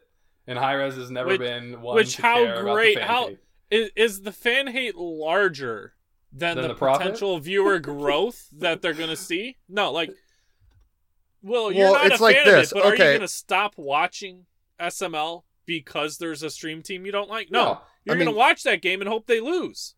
And 0.47 0.57
Hi-Rez 0.57 0.95
has 0.95 1.11
never 1.11 1.29
Which- 1.29 1.39
been 1.39 1.81
one 1.81 1.95
which 1.95 2.15
to 2.17 2.21
how 2.21 2.35
care 2.43 2.61
about 2.61 2.73
great- 2.73 2.95
the 2.95 2.99
fan 3.01 3.07
how- 3.09 3.27
hate. 3.27 3.39
Is 3.71 3.91
is 3.95 4.21
the 4.23 4.31
fan 4.31 4.65
hate 4.67 4.95
larger 4.95 5.93
than, 6.33 6.55
Than 6.57 6.63
the, 6.69 6.73
the 6.73 6.73
potential 6.75 7.37
viewer 7.39 7.77
growth 7.91 8.47
that 8.57 8.81
they're 8.81 8.95
gonna 8.95 9.15
see? 9.15 9.57
No, 9.67 9.91
like, 9.91 10.09
well, 11.43 11.71
you're 11.71 11.85
Well, 11.91 11.93
not 11.93 12.07
it's 12.07 12.19
a 12.19 12.23
like 12.23 12.35
fan 12.37 12.45
this, 12.45 12.71
of 12.71 12.77
it, 12.79 12.83
but 12.83 12.99
are 12.99 13.11
you 13.11 13.17
gonna 13.17 13.27
stop 13.27 13.75
watching 13.77 14.45
SML 14.79 15.43
because 15.67 16.17
there's 16.17 16.41
a 16.41 16.49
stream 16.49 16.81
team 16.81 17.05
you 17.05 17.11
don't 17.11 17.29
like? 17.29 17.51
No, 17.51 17.63
No. 17.63 17.81
you're 18.05 18.15
I 18.15 18.17
gonna 18.19 18.31
mean- 18.31 18.37
watch 18.39 18.63
that 18.63 18.81
game 18.81 19.01
and 19.01 19.07
hope 19.09 19.27
they 19.27 19.39
lose. 19.39 19.93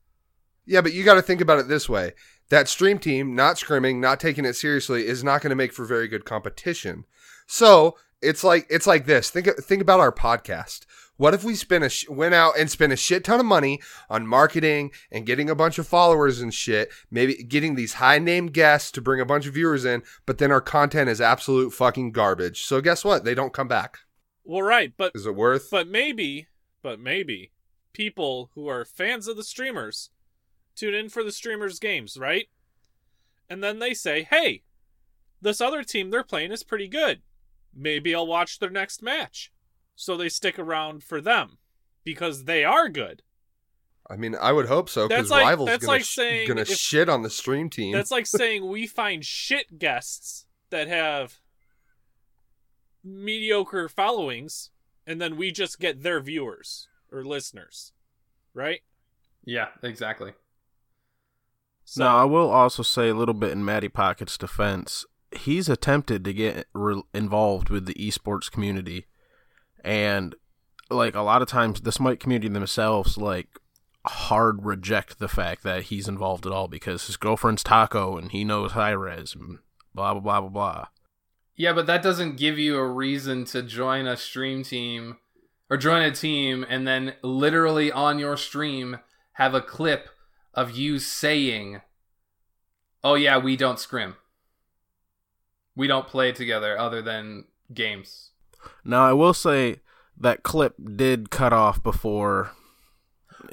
Yeah, 0.65 0.81
but 0.81 0.93
you 0.93 1.03
got 1.03 1.15
to 1.15 1.21
think 1.21 1.41
about 1.41 1.59
it 1.59 1.67
this 1.67 1.89
way: 1.89 2.13
that 2.49 2.67
stream 2.67 2.99
team 2.99 3.35
not 3.35 3.55
scrimming, 3.55 3.99
not 3.99 4.19
taking 4.19 4.45
it 4.45 4.55
seriously, 4.55 5.07
is 5.07 5.23
not 5.23 5.41
going 5.41 5.49
to 5.49 5.55
make 5.55 5.73
for 5.73 5.85
very 5.85 6.07
good 6.07 6.25
competition. 6.25 7.05
So 7.47 7.97
it's 8.21 8.43
like 8.43 8.67
it's 8.69 8.87
like 8.87 9.05
this. 9.05 9.29
Think 9.29 9.47
think 9.57 9.81
about 9.81 9.99
our 9.99 10.11
podcast. 10.11 10.85
What 11.17 11.33
if 11.35 11.43
we 11.43 11.53
spent 11.53 11.83
a 11.83 11.89
sh- 11.89 12.09
went 12.09 12.33
out 12.33 12.57
and 12.57 12.69
spent 12.69 12.93
a 12.93 12.95
shit 12.95 13.23
ton 13.23 13.39
of 13.39 13.45
money 13.45 13.79
on 14.09 14.25
marketing 14.25 14.91
and 15.11 15.25
getting 15.25 15.49
a 15.49 15.55
bunch 15.55 15.77
of 15.77 15.87
followers 15.87 16.41
and 16.41 16.51
shit, 16.51 16.91
maybe 17.11 17.35
getting 17.43 17.75
these 17.75 17.93
high 17.93 18.17
name 18.17 18.47
guests 18.47 18.89
to 18.91 19.01
bring 19.01 19.21
a 19.21 19.25
bunch 19.25 19.45
of 19.45 19.53
viewers 19.53 19.85
in, 19.85 20.01
but 20.25 20.39
then 20.39 20.51
our 20.51 20.61
content 20.61 21.09
is 21.09 21.21
absolute 21.21 21.73
fucking 21.73 22.11
garbage. 22.11 22.63
So 22.63 22.81
guess 22.81 23.05
what? 23.05 23.23
They 23.23 23.35
don't 23.35 23.53
come 23.53 23.67
back. 23.67 23.99
Well, 24.43 24.63
right, 24.63 24.93
but 24.97 25.11
Is 25.13 25.27
it 25.27 25.35
worth? 25.35 25.69
But 25.69 25.87
maybe, 25.87 26.47
but 26.81 26.99
maybe 26.99 27.51
people 27.93 28.49
who 28.55 28.67
are 28.67 28.83
fans 28.83 29.27
of 29.27 29.37
the 29.37 29.43
streamers 29.43 30.09
tune 30.75 30.93
in 30.93 31.09
for 31.09 31.23
the 31.23 31.31
streamers' 31.31 31.79
games, 31.79 32.17
right? 32.17 32.47
And 33.49 33.63
then 33.63 33.79
they 33.79 33.93
say, 33.93 34.23
"Hey, 34.23 34.63
this 35.41 35.61
other 35.61 35.83
team 35.83 36.09
they're 36.09 36.23
playing 36.23 36.51
is 36.51 36.63
pretty 36.63 36.87
good. 36.87 37.21
Maybe 37.73 38.13
I'll 38.15 38.27
watch 38.27 38.59
their 38.59 38.69
next 38.69 39.01
match." 39.01 39.51
So 39.95 40.17
they 40.17 40.29
stick 40.29 40.57
around 40.57 41.03
for 41.03 41.21
them 41.21 41.57
because 42.03 42.45
they 42.45 42.63
are 42.63 42.89
good. 42.89 43.23
I 44.09 44.15
mean, 44.17 44.35
I 44.35 44.51
would 44.51 44.67
hope 44.67 44.89
so 44.89 45.07
because 45.07 45.29
That's 45.29 45.31
like- 45.31 45.43
rivals 45.43 45.67
that's 45.67 45.85
gonna 45.85 45.97
like 45.97 46.05
saying 46.05 46.47
gonna 46.47 46.61
if- 46.61 46.69
shit 46.69 47.07
on 47.07 47.21
the 47.21 47.29
stream 47.29 47.69
team. 47.69 47.93
That's 47.93 48.11
like 48.11 48.25
saying 48.27 48.67
we 48.67 48.87
find 48.87 49.23
shit 49.23 49.77
guests 49.79 50.47
that 50.69 50.87
have 50.87 51.39
mediocre 53.03 53.89
followings, 53.89 54.69
and 55.07 55.21
then 55.21 55.37
we 55.37 55.51
just 55.51 55.79
get 55.79 56.03
their 56.03 56.19
viewers 56.19 56.87
or 57.11 57.23
listeners, 57.23 57.93
right? 58.53 58.81
Yeah, 59.43 59.69
exactly. 59.81 60.33
So 61.91 62.05
now, 62.05 62.15
I 62.15 62.23
will 62.23 62.49
also 62.49 62.83
say 62.83 63.09
a 63.09 63.13
little 63.13 63.33
bit 63.33 63.51
in 63.51 63.65
Matty 63.65 63.89
Pocket's 63.89 64.37
defense. 64.37 65.05
He's 65.33 65.67
attempted 65.67 66.23
to 66.23 66.31
get 66.31 66.67
re- 66.73 67.03
involved 67.13 67.69
with 67.69 67.85
the 67.85 67.93
esports 67.95 68.49
community, 68.49 69.07
and 69.83 70.33
like 70.89 71.15
a 71.15 71.21
lot 71.21 71.41
of 71.41 71.49
times, 71.49 71.81
the 71.81 71.91
Smite 71.91 72.21
community 72.21 72.47
themselves 72.47 73.17
like 73.17 73.59
hard 74.05 74.63
reject 74.63 75.19
the 75.19 75.27
fact 75.27 75.63
that 75.63 75.83
he's 75.83 76.07
involved 76.07 76.45
at 76.45 76.53
all 76.53 76.69
because 76.69 77.07
his 77.07 77.17
girlfriend's 77.17 77.61
Taco 77.61 78.15
and 78.15 78.31
he 78.31 78.45
knows 78.45 78.71
Hi-Rez 78.71 79.35
and 79.35 79.59
blah 79.93 80.13
blah 80.13 80.21
blah 80.21 80.39
blah 80.39 80.49
blah. 80.49 80.85
Yeah, 81.57 81.73
but 81.73 81.87
that 81.87 82.01
doesn't 82.01 82.37
give 82.37 82.57
you 82.57 82.77
a 82.77 82.87
reason 82.87 83.43
to 83.47 83.61
join 83.61 84.07
a 84.07 84.15
stream 84.15 84.63
team 84.63 85.17
or 85.69 85.75
join 85.75 86.03
a 86.03 86.11
team 86.11 86.65
and 86.69 86.87
then 86.87 87.15
literally 87.21 87.91
on 87.91 88.17
your 88.17 88.37
stream 88.37 88.99
have 89.33 89.53
a 89.53 89.59
clip 89.59 90.07
of 90.53 90.71
you 90.71 90.99
saying, 90.99 91.81
"Oh 93.03 93.15
yeah, 93.15 93.37
we 93.37 93.55
don't 93.57 93.79
scrim. 93.79 94.15
We 95.75 95.87
don't 95.87 96.07
play 96.07 96.31
together 96.31 96.77
other 96.77 97.01
than 97.01 97.45
games." 97.73 98.31
Now, 98.83 99.05
I 99.05 99.13
will 99.13 99.33
say 99.33 99.77
that 100.17 100.43
clip 100.43 100.75
did 100.95 101.29
cut 101.31 101.53
off 101.53 101.81
before. 101.81 102.51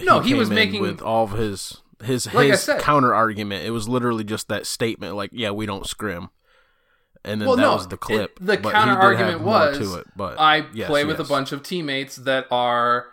No, 0.01 0.20
he 0.20 0.30
came 0.30 0.38
was 0.38 0.49
in 0.51 0.55
making- 0.55 0.82
with 0.82 1.01
all 1.01 1.24
of 1.24 1.32
his 1.32 1.80
his 2.05 2.32
Like 2.32 2.51
his 2.51 2.70
counter 2.78 3.12
argument. 3.14 3.64
It 3.64 3.70
was 3.70 3.88
literally 3.88 4.22
just 4.22 4.49
that 4.49 4.66
statement, 4.66 5.16
like, 5.16 5.30
"Yeah, 5.32 5.51
we 5.51 5.66
don't 5.66 5.86
scrim," 5.86 6.28
and 7.24 7.40
then 7.40 7.49
Well, 7.49 7.57
that 7.57 7.62
no, 7.62 7.74
was 7.74 7.88
the 7.88 7.96
clip. 7.96 8.38
it- 8.38 8.46
the 8.46 8.57
but 8.59 8.72
counter 8.72 8.94
argument 8.94 9.40
was, 9.40 9.78
to 9.78 9.94
it, 10.01 10.07
but 10.14 10.38
I 10.38 10.66
yes, 10.72 10.88
play 10.88 11.05
with 11.05 11.18
yes. 11.18 11.26
a 11.26 11.28
bunch 11.28 11.51
of 11.53 11.62
teammates 11.64 12.16
that 12.16 12.46
are 12.53 13.07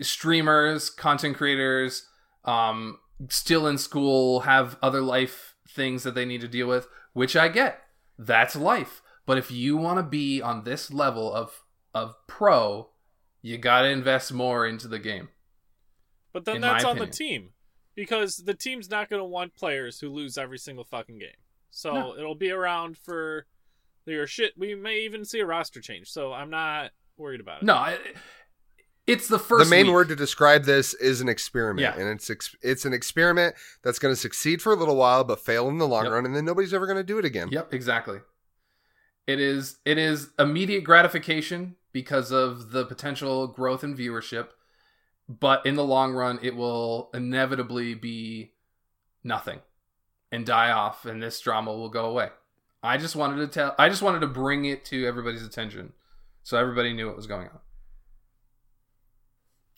streamers, 0.00 0.88
content 0.88 1.36
creators, 1.36 2.06
um, 2.44 2.98
still 3.28 3.66
in 3.66 3.78
school, 3.78 4.40
have 4.40 4.76
other 4.82 5.00
life 5.00 5.54
things 5.68 6.02
that 6.02 6.14
they 6.14 6.24
need 6.24 6.40
to 6.42 6.48
deal 6.48 6.66
with, 6.68 6.88
which 7.12 7.36
I 7.36 7.48
get. 7.48 7.82
That's 8.18 8.56
life. 8.56 9.02
But 9.26 9.38
if 9.38 9.50
you 9.50 9.76
want 9.76 9.98
to 9.98 10.02
be 10.02 10.40
on 10.40 10.64
this 10.64 10.92
level 10.92 11.32
of 11.32 11.64
of 11.94 12.14
pro, 12.26 12.90
you 13.42 13.56
got 13.58 13.82
to 13.82 13.88
invest 13.88 14.32
more 14.32 14.66
into 14.66 14.86
the 14.86 14.98
game. 14.98 15.28
But 16.32 16.44
then 16.44 16.60
that's 16.60 16.84
on 16.84 16.98
the 16.98 17.06
team. 17.06 17.50
Because 17.94 18.36
the 18.36 18.52
team's 18.52 18.90
not 18.90 19.08
going 19.08 19.20
to 19.20 19.24
want 19.24 19.54
players 19.56 19.98
who 19.98 20.10
lose 20.10 20.36
every 20.36 20.58
single 20.58 20.84
fucking 20.84 21.18
game. 21.18 21.30
So 21.70 21.94
No. 21.94 22.16
it'll 22.18 22.34
be 22.34 22.50
around 22.50 22.98
for 22.98 23.46
your 24.04 24.26
shit. 24.26 24.52
We 24.58 24.74
may 24.74 25.00
even 25.00 25.24
see 25.24 25.40
a 25.40 25.46
roster 25.46 25.80
change. 25.80 26.10
So 26.10 26.34
I'm 26.34 26.50
not 26.50 26.90
worried 27.16 27.40
about 27.40 27.62
it. 27.62 27.64
No, 27.64 27.74
I, 27.74 27.96
it's 29.06 29.28
the 29.28 29.38
first. 29.38 29.64
the 29.68 29.70
main 29.70 29.86
week. 29.86 29.94
word 29.94 30.08
to 30.08 30.16
describe 30.16 30.64
this 30.64 30.94
is 30.94 31.20
an 31.20 31.28
experiment, 31.28 31.80
Yeah. 31.82 32.00
and 32.00 32.08
it's 32.10 32.28
ex- 32.30 32.56
it's 32.62 32.84
an 32.84 32.92
experiment 32.92 33.54
that's 33.82 33.98
going 33.98 34.12
to 34.12 34.20
succeed 34.20 34.60
for 34.62 34.72
a 34.72 34.76
little 34.76 34.96
while, 34.96 35.22
but 35.24 35.40
fail 35.40 35.68
in 35.68 35.78
the 35.78 35.86
long 35.86 36.04
Yep. 36.04 36.12
run, 36.12 36.26
and 36.26 36.34
then 36.36 36.44
nobody's 36.44 36.74
ever 36.74 36.86
going 36.86 36.96
to 36.98 37.04
do 37.04 37.18
it 37.18 37.24
again. 37.24 37.48
Yep, 37.50 37.72
exactly. 37.74 38.20
It 39.26 39.40
is 39.40 39.78
it 39.84 39.98
is 39.98 40.30
immediate 40.38 40.84
gratification 40.84 41.76
because 41.92 42.30
of 42.30 42.70
the 42.70 42.84
potential 42.84 43.46
growth 43.48 43.82
in 43.82 43.96
viewership, 43.96 44.48
but 45.28 45.64
in 45.66 45.74
the 45.74 45.84
long 45.84 46.12
run 46.12 46.38
it 46.42 46.54
will 46.54 47.10
inevitably 47.12 47.94
be 47.94 48.52
nothing 49.24 49.60
and 50.30 50.46
die 50.46 50.70
off 50.70 51.04
and 51.06 51.20
this 51.22 51.40
drama 51.40 51.72
will 51.72 51.88
go 51.88 52.04
away. 52.06 52.28
I 52.82 52.98
just 52.98 53.16
wanted 53.16 53.38
to 53.38 53.48
tell 53.48 53.74
I 53.78 53.88
just 53.88 54.02
wanted 54.02 54.20
to 54.20 54.28
bring 54.28 54.64
it 54.64 54.84
to 54.86 55.04
everybody's 55.06 55.44
attention 55.44 55.92
so 56.44 56.56
everybody 56.56 56.92
knew 56.92 57.06
what 57.08 57.16
was 57.16 57.26
going 57.26 57.48
on. 57.48 57.58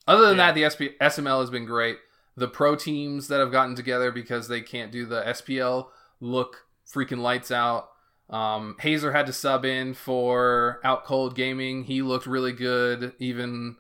Other 0.09 0.27
than 0.27 0.39
Yeah. 0.39 0.53
that, 0.53 0.55
the 0.55 0.65
SP, 0.65 0.97
SML 1.01 1.41
has 1.41 1.51
been 1.51 1.67
great. 1.67 1.99
The 2.37 2.49
pro 2.49 2.75
teams 2.75 3.29
that 3.29 3.39
have 3.41 3.53
gotten 3.53 3.75
together 3.77 4.11
because 4.11 4.49
they 4.49 4.61
can't 4.61 4.91
do 4.91 5.05
the 5.07 5.23
SPL 5.27 5.91
look 6.21 6.67
freaking 6.93 7.19
lights 7.19 7.51
out. 7.51 7.91
Um, 8.31 8.77
Hazer 8.81 9.13
had 9.13 9.27
to 9.27 9.33
sub 9.33 9.65
in 9.65 9.95
for 9.95 10.81
Out 10.85 11.05
Cold 11.05 11.35
Gaming. 11.35 11.85
He 11.85 12.03
looked 12.03 12.27
really 12.27 12.53
good, 12.53 13.13
even 13.19 13.77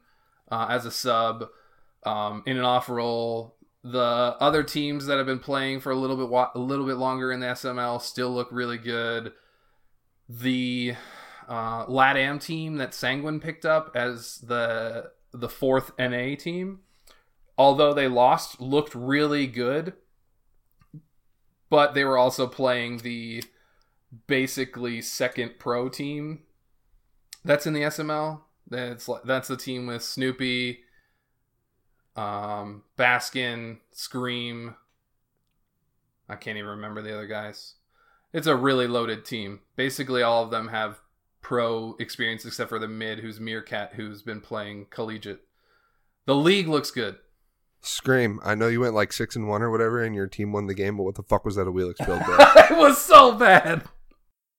uh, 0.50 0.66
as 0.70 0.86
a 0.86 0.90
sub 0.90 1.48
um, 2.04 2.42
in 2.46 2.56
an 2.56 2.64
off 2.64 2.88
roll. 2.88 3.56
The 3.84 4.36
other 4.40 4.62
teams 4.62 5.06
that 5.06 5.18
have 5.18 5.26
been 5.26 5.38
playing 5.38 5.80
for 5.80 5.92
a 5.92 5.96
little 5.96 6.16
bit 6.16 6.28
wa- 6.28 6.50
a 6.54 6.58
little 6.58 6.84
bit 6.86 6.96
longer 6.96 7.30
in 7.32 7.40
the 7.40 7.46
SML 7.46 8.00
still 8.00 8.30
look 8.30 8.48
really 8.50 8.78
good. 8.78 9.32
The 10.28 10.94
uh, 11.48 11.86
LATAM 11.86 12.40
team 12.42 12.76
that 12.76 12.92
Sanguine 12.92 13.40
picked 13.40 13.64
up 13.64 13.92
as 13.94 14.38
the 14.38 15.10
the 15.32 15.48
fourth 15.48 15.92
NA 15.98 16.34
team, 16.36 16.80
although 17.56 17.92
they 17.92 18.08
lost, 18.08 18.60
looked 18.60 18.94
really 18.94 19.46
good. 19.46 19.94
But 21.70 21.94
they 21.94 22.04
were 22.04 22.16
also 22.16 22.46
playing 22.46 22.98
the 22.98 23.44
basically 24.26 25.02
second 25.02 25.58
pro 25.58 25.90
team 25.90 26.40
that's 27.44 27.66
in 27.66 27.72
the 27.72 27.82
SML. 27.82 28.42
That's 28.68 29.08
that's 29.24 29.48
the 29.48 29.56
team 29.56 29.86
with 29.86 30.02
Snoopy, 30.02 30.80
um, 32.16 32.82
Baskin, 32.98 33.78
Scream. 33.92 34.76
I 36.28 36.36
can't 36.36 36.58
even 36.58 36.70
remember 36.70 37.00
the 37.00 37.14
other 37.14 37.26
guys. 37.26 37.76
It's 38.32 38.46
a 38.46 38.54
really 38.54 38.86
loaded 38.86 39.24
team. 39.24 39.60
Basically, 39.76 40.22
all 40.22 40.44
of 40.44 40.50
them 40.50 40.68
have 40.68 41.00
pro 41.48 41.96
experience 41.98 42.44
except 42.44 42.68
for 42.68 42.78
the 42.78 42.86
mid, 42.86 43.20
who's 43.20 43.40
Meerkat, 43.40 43.94
who's 43.94 44.20
been 44.20 44.38
playing 44.38 44.86
collegiate. 44.90 45.40
The 46.26 46.34
league 46.34 46.68
looks 46.68 46.90
good. 46.90 47.16
Scream! 47.80 48.38
I 48.44 48.54
know 48.54 48.68
you 48.68 48.80
went 48.80 48.92
like 48.92 49.14
six 49.14 49.34
and 49.34 49.48
one 49.48 49.62
or 49.62 49.70
whatever, 49.70 50.04
and 50.04 50.14
your 50.14 50.26
team 50.26 50.52
won 50.52 50.66
the 50.66 50.74
game, 50.74 50.98
but 50.98 51.04
what 51.04 51.14
the 51.14 51.22
fuck 51.22 51.46
was 51.46 51.56
that 51.56 51.66
a 51.66 51.72
Wheelix 51.72 52.04
build, 52.04 52.22
bro? 52.22 52.36
it 52.70 52.76
was 52.76 53.00
so 53.00 53.32
bad. 53.32 53.82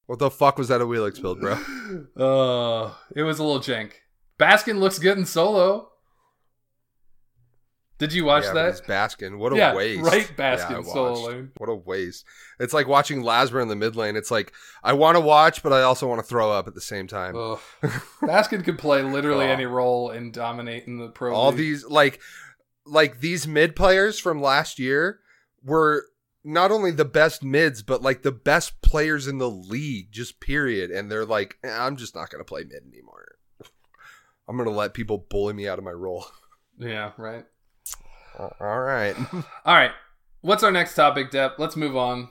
what 0.07 0.17
the 0.17 0.31
fuck 0.31 0.57
was 0.57 0.69
that 0.69 0.81
a 0.81 0.85
Wheelix 0.85 1.21
build, 1.21 1.39
bro? 1.39 1.59
Uh, 2.17 2.93
it 3.15 3.23
was 3.23 3.39
a 3.39 3.43
little 3.43 3.61
jank. 3.61 3.91
Baskin 4.39 4.79
looks 4.79 4.99
good 4.99 5.17
in 5.17 5.25
solo. 5.25 5.89
Did 7.99 8.13
you 8.13 8.25
watch 8.25 8.45
yeah, 8.45 8.53
that? 8.53 8.69
it's 8.69 8.81
Baskin. 8.81 9.37
What 9.37 9.53
a 9.53 9.57
Yeah, 9.57 9.75
waste. 9.75 10.01
right, 10.01 10.31
Yeah, 10.37 10.55
Baskin, 10.57 10.79
I 10.79 10.81
solo 10.83 11.27
lane. 11.27 11.51
What 11.57 11.69
a 11.69 11.75
waste. 11.75 12.25
It's 12.59 12.73
like 12.73 12.87
watching 12.87 13.21
Lasbra 13.23 13.61
in 13.61 13.67
the 13.67 13.75
mid 13.75 13.95
lane. 13.95 14.15
It's 14.15 14.31
like 14.31 14.53
I 14.83 14.93
want 14.93 15.17
to 15.17 15.21
watch, 15.21 15.61
but 15.61 15.73
I 15.73 15.81
also 15.83 16.07
want 16.07 16.19
to 16.21 16.25
throw 16.27 16.51
up 16.51 16.67
at 16.67 16.73
the 16.75 16.81
same 16.81 17.07
time. 17.07 17.33
Baskin 18.21 18.63
could 18.63 18.79
play 18.79 19.01
literally 19.03 19.45
Oh. 19.45 19.49
any 19.51 19.65
role 19.65 20.09
and 20.09 20.33
dominate 20.33 20.85
in 20.87 20.97
the 20.97 21.09
pro. 21.09 21.33
All 21.35 21.49
league. 21.49 21.57
these 21.57 21.85
like 21.85 22.21
like 22.85 23.19
these 23.19 23.45
mid 23.47 23.75
players 23.75 24.17
from 24.17 24.41
last 24.41 24.79
year 24.79 25.19
were 25.63 26.05
not 26.43 26.71
only 26.71 26.91
the 26.91 27.03
best 27.05 27.43
mids, 27.43 27.83
but 27.83 28.01
like 28.01 28.21
the 28.21 28.31
best 28.31 28.81
players 28.81 29.27
in 29.27 29.37
the 29.39 29.49
league, 29.49 30.11
just 30.11 30.39
period. 30.39 30.89
And 30.89 31.11
they're 31.11 31.25
like, 31.25 31.57
"Eh, 31.65 31.69
I'm 31.69 31.97
just 31.97 32.15
not 32.15 32.29
gonna 32.29 32.45
play 32.45 32.63
mid 32.63 32.81
anymore. 32.91 33.35
I'm 34.47 34.57
gonna 34.57 34.69
let 34.71 34.93
people 34.93 35.25
bully 35.29 35.53
me 35.53 35.67
out 35.67 35.79
of 35.79 35.83
my 35.83 35.91
role. 35.91 36.25
Yeah, 36.81 37.11
right. 37.17 37.43
All 38.39 38.79
right. 38.79 39.15
All 39.65 39.75
right. 39.75 39.91
What's 40.41 40.63
our 40.63 40.71
next 40.71 40.95
topic, 40.95 41.31
Dep? 41.31 41.59
Let's 41.59 41.75
move 41.75 41.97
on. 41.97 42.29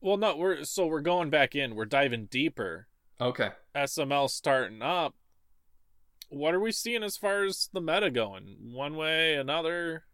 Well, 0.00 0.16
no, 0.16 0.36
we're 0.36 0.64
so 0.64 0.86
we're 0.86 1.00
going 1.00 1.30
back 1.30 1.54
in. 1.54 1.74
We're 1.74 1.84
diving 1.84 2.26
deeper. 2.26 2.88
Okay. 3.20 3.50
SML 3.76 4.28
starting 4.30 4.82
up. 4.82 5.14
What 6.30 6.54
are 6.54 6.60
we 6.60 6.72
seeing 6.72 7.02
as 7.02 7.16
far 7.16 7.44
as 7.44 7.68
the 7.72 7.80
meta 7.80 8.10
going? 8.10 8.56
One 8.72 8.96
way, 8.96 9.34
another? 9.34 10.04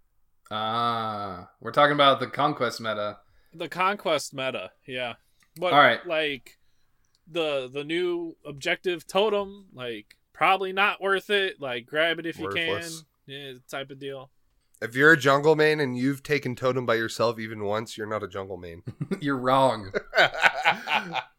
Ah, 0.51 1.51
we're 1.61 1.73
talking 1.73 1.95
about 1.95 2.21
the 2.21 2.27
conquest 2.27 2.81
meta. 2.81 3.19
The 3.55 3.69
conquest 3.69 4.35
meta, 4.35 4.71
yeah. 4.87 5.15
But 5.59 5.73
All 5.73 5.79
right. 5.79 6.07
like 6.07 6.59
the 7.31 7.71
the 7.73 7.85
new 7.85 8.37
objective 8.45 9.07
totem, 9.07 9.67
like 9.73 10.17
probably 10.33 10.73
not 10.73 11.01
worth 11.01 11.31
it. 11.31 11.61
Like 11.61 11.87
grab 11.87 12.19
it 12.19 12.27
if 12.27 12.39
you 12.39 12.49
can. 12.49 12.83
Yeah, 13.27 13.53
type 13.69 13.91
of 13.91 13.99
deal. 13.99 14.31
If 14.83 14.95
you're 14.95 15.13
a 15.13 15.17
jungle 15.17 15.57
main 15.57 15.81
and 15.81 15.97
you've 15.97 16.23
taken 16.23 16.55
totem 16.55 16.87
by 16.87 16.95
yourself 16.95 17.39
even 17.39 17.65
once, 17.65 17.97
you're 17.97 18.07
not 18.07 18.23
a 18.23 18.29
jungle 18.29 18.57
main. 18.57 18.83
You're 19.21 19.39
wrong. 19.39 19.93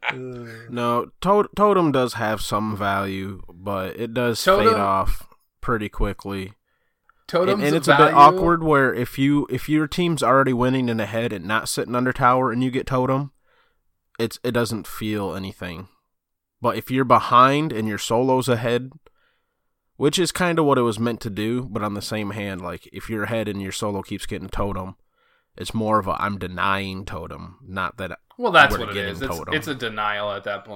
Uh. 0.10 0.46
No, 0.70 1.12
to- 1.20 1.50
totem 1.54 1.92
does 1.92 2.14
have 2.14 2.40
some 2.40 2.78
value, 2.78 3.42
but 3.54 4.00
it 4.00 4.14
does 4.14 4.42
Totem- 4.42 4.68
fade 4.68 4.80
off 4.80 5.28
pretty 5.60 5.90
quickly. 5.90 6.54
Totems 7.28 7.56
and, 7.56 7.64
and 7.64 7.76
it's 7.76 7.90
a 7.90 7.98
bit 7.98 8.14
awkward 8.14 8.64
where 8.64 8.94
if 8.94 9.20
you 9.20 9.46
if 9.50 9.68
your 9.68 9.86
team's 9.86 10.24
already 10.24 10.54
winning 10.54 10.88
in 10.88 10.96
the 10.96 11.06
head 11.08 11.34
and 11.34 11.44
not 11.44 11.68
sitting 11.68 11.94
under 11.94 12.14
tower 12.14 12.54
and 12.54 12.64
you 12.64 12.72
get 12.72 12.88
totem, 12.88 13.34
it's 14.18 14.40
it 14.46 14.52
doesn't 14.52 14.88
feel 14.88 15.36
anything. 15.36 15.90
But 16.62 16.78
if 16.78 16.90
you're 16.90 17.04
behind 17.04 17.74
and 17.74 17.86
your 17.86 17.98
solo's 17.98 18.48
ahead, 18.48 18.92
which 19.98 20.18
is 20.18 20.32
kind 20.32 20.58
of 20.58 20.66
what 20.66 20.78
it 20.78 20.84
was 20.84 21.00
meant 21.00 21.20
to 21.22 21.30
do. 21.30 21.64
But 21.64 21.84
on 21.84 21.94
the 21.94 22.02
same 22.02 22.32
hand, 22.32 22.62
like 22.62 22.88
if 22.94 23.10
you're 23.10 23.24
ahead 23.24 23.48
and 23.48 23.62
your 23.62 23.72
solo 23.72 24.02
keeps 24.02 24.26
getting 24.26 24.50
totem, 24.50 24.96
it's 25.58 25.74
more 25.74 26.00
of 26.00 26.08
a 26.08 26.22
I'm 26.22 26.38
denying 26.38 27.06
totem, 27.06 27.58
not 27.68 27.98
that. 27.98 28.20
Well, 28.38 28.52
that's 28.52 28.78
what 28.78 28.90
it 28.90 28.94
getting 28.94 29.12
is. 29.12 29.22
It's, 29.22 29.40
it's 29.52 29.68
a 29.68 29.76
denial 29.76 30.32
at 30.32 30.44
that. 30.46 30.68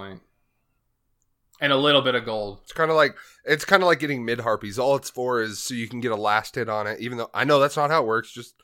And 1.62 1.72
a 1.72 1.78
little 1.78 2.02
bit 2.02 2.16
of 2.16 2.26
gold. 2.26 2.60
It's 2.64 2.74
kind 2.74 2.90
of 2.90 2.98
like 2.98 3.16
it's 3.46 3.66
kind 3.66 3.84
of 3.84 3.88
like 3.88 4.00
getting 4.00 4.26
mid 4.26 4.40
harpies. 4.40 4.80
All 4.80 4.96
it's 4.96 5.12
for 5.12 5.42
is 5.42 5.60
so 5.60 5.76
you 5.76 5.88
can 5.88 6.02
get 6.02 6.12
a 6.12 6.16
last 6.16 6.56
hit 6.56 6.70
on 6.70 6.88
it. 6.88 7.00
Even 7.00 7.20
though 7.20 7.30
I 7.34 7.44
know 7.44 7.60
that's 7.60 7.78
not 7.78 7.92
how 7.92 8.02
it 8.02 8.08
works. 8.08 8.32
Just 8.32 8.56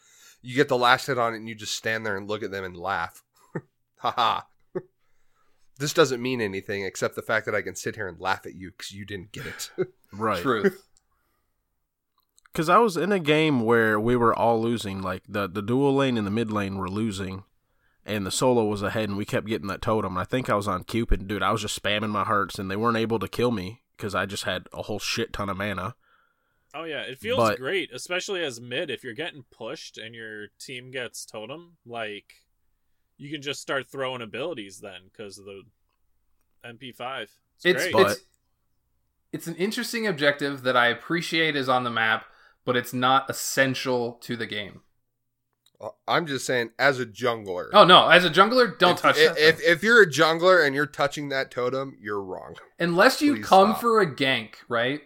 you 0.42 0.56
get 0.56 0.68
the 0.68 0.78
last 0.78 1.06
hit 1.06 1.20
on 1.20 1.34
it 1.34 1.38
and 1.38 1.48
you 1.48 1.54
just 1.54 1.76
stand 1.76 2.06
there 2.06 2.18
and 2.18 2.28
look 2.28 2.42
at 2.42 2.50
them 2.50 2.64
and 2.64 2.76
laugh. 2.76 3.24
Haha. 3.98 4.42
This 5.78 5.94
doesn't 5.94 6.22
mean 6.22 6.42
anything 6.42 6.84
except 6.84 7.16
the 7.16 7.22
fact 7.22 7.46
that 7.46 7.56
I 7.56 7.62
can 7.62 7.76
sit 7.76 7.96
here 7.96 8.08
and 8.08 8.20
laugh 8.20 8.46
at 8.46 8.56
you 8.56 8.72
because 8.72 8.92
you 8.92 9.06
didn't 9.06 9.32
get 9.32 9.46
it. 9.46 9.70
Right. 10.14 10.42
Truth. 10.42 10.84
Because 12.52 12.70
I 12.70 12.80
was 12.80 12.98
in 12.98 13.12
a 13.12 13.20
game 13.20 13.62
where 13.62 14.00
we 14.00 14.16
were 14.16 14.34
all 14.34 14.60
losing. 14.60 15.02
Like 15.02 15.22
the 15.30 15.48
the 15.48 15.62
dual 15.62 15.94
lane 15.96 16.18
and 16.18 16.26
the 16.26 16.32
mid 16.32 16.52
lane 16.52 16.78
were 16.78 16.90
losing, 16.90 17.44
and 18.04 18.26
the 18.26 18.32
solo 18.32 18.66
was 18.66 18.82
ahead, 18.82 19.10
and 19.10 19.18
we 19.18 19.26
kept 19.26 19.46
getting 19.46 19.68
that 19.68 19.82
totem. 19.82 20.18
I 20.18 20.24
think 20.24 20.50
I 20.50 20.56
was 20.56 20.68
on 20.68 20.84
Cupid, 20.84 21.28
dude. 21.28 21.44
I 21.44 21.52
was 21.52 21.62
just 21.62 21.80
spamming 21.82 22.10
my 22.10 22.24
hearts, 22.24 22.58
and 22.58 22.72
they 22.72 22.76
weren't 22.76 22.98
able 22.98 23.20
to 23.20 23.28
kill 23.28 23.52
me 23.52 23.84
because 23.96 24.16
I 24.16 24.26
just 24.26 24.46
had 24.46 24.68
a 24.74 24.84
whole 24.84 24.98
shit 24.98 25.34
ton 25.34 25.50
of 25.50 25.58
mana. 25.58 25.96
Oh 26.74 26.84
yeah, 26.86 27.02
it 27.02 27.20
feels 27.20 27.38
But- 27.38 27.60
great, 27.60 27.92
especially 27.94 28.44
as 28.44 28.60
mid. 28.60 28.90
If 28.90 29.04
you're 29.04 29.14
getting 29.14 29.44
pushed 29.52 30.00
and 30.00 30.16
your 30.16 30.48
team 30.60 30.90
gets 30.90 31.26
totem, 31.26 31.78
like 31.86 32.34
you 33.18 33.30
can 33.32 33.42
just 33.42 33.62
start 33.62 33.88
throwing 33.88 34.22
abilities 34.22 34.80
then 34.80 35.02
because 35.12 35.38
of 35.38 35.46
the 35.46 35.62
MP5. 36.66 37.22
It's, 37.24 37.32
It's 37.64 37.84
great. 37.84 37.94
But- 37.94 38.12
it's 38.12 38.22
it's 39.34 39.48
an 39.48 39.56
interesting 39.56 40.08
objective 40.08 40.64
that 40.64 40.78
I 40.78 40.88
appreciate 40.88 41.56
is 41.58 41.68
on 41.68 41.84
the 41.84 41.90
map, 41.90 42.26
but 42.64 42.78
it's 42.78 42.94
not 42.94 43.30
essential 43.30 44.14
to 44.22 44.38
the 44.38 44.46
game. 44.46 44.82
Uh, 45.82 45.90
I'm 46.08 46.26
just 46.26 46.46
saying, 46.46 46.72
as 46.80 47.00
a 47.00 47.06
jungler, 47.06 47.68
Oh 47.74 47.84
no, 47.84 48.08
as 48.08 48.24
a 48.24 48.30
jungler, 48.30 48.80
don't 48.80 48.94
if, 48.96 49.02
touch 49.02 49.18
if, 49.18 49.36
that. 49.36 49.38
if 49.38 49.62
if 49.62 49.84
you're 49.84 50.02
a 50.02 50.10
jungler 50.10 50.66
and 50.66 50.74
you're 50.74 50.86
touching 50.88 51.28
that 51.30 51.52
totem, 51.52 51.98
you're 52.00 52.22
wrong. 52.24 52.56
Unless 52.80 53.22
you 53.22 53.36
please 53.36 53.46
come 53.46 53.72
stop. 53.72 53.82
for 53.82 54.00
a 54.00 54.08
gank, 54.10 54.56
right? 54.70 55.02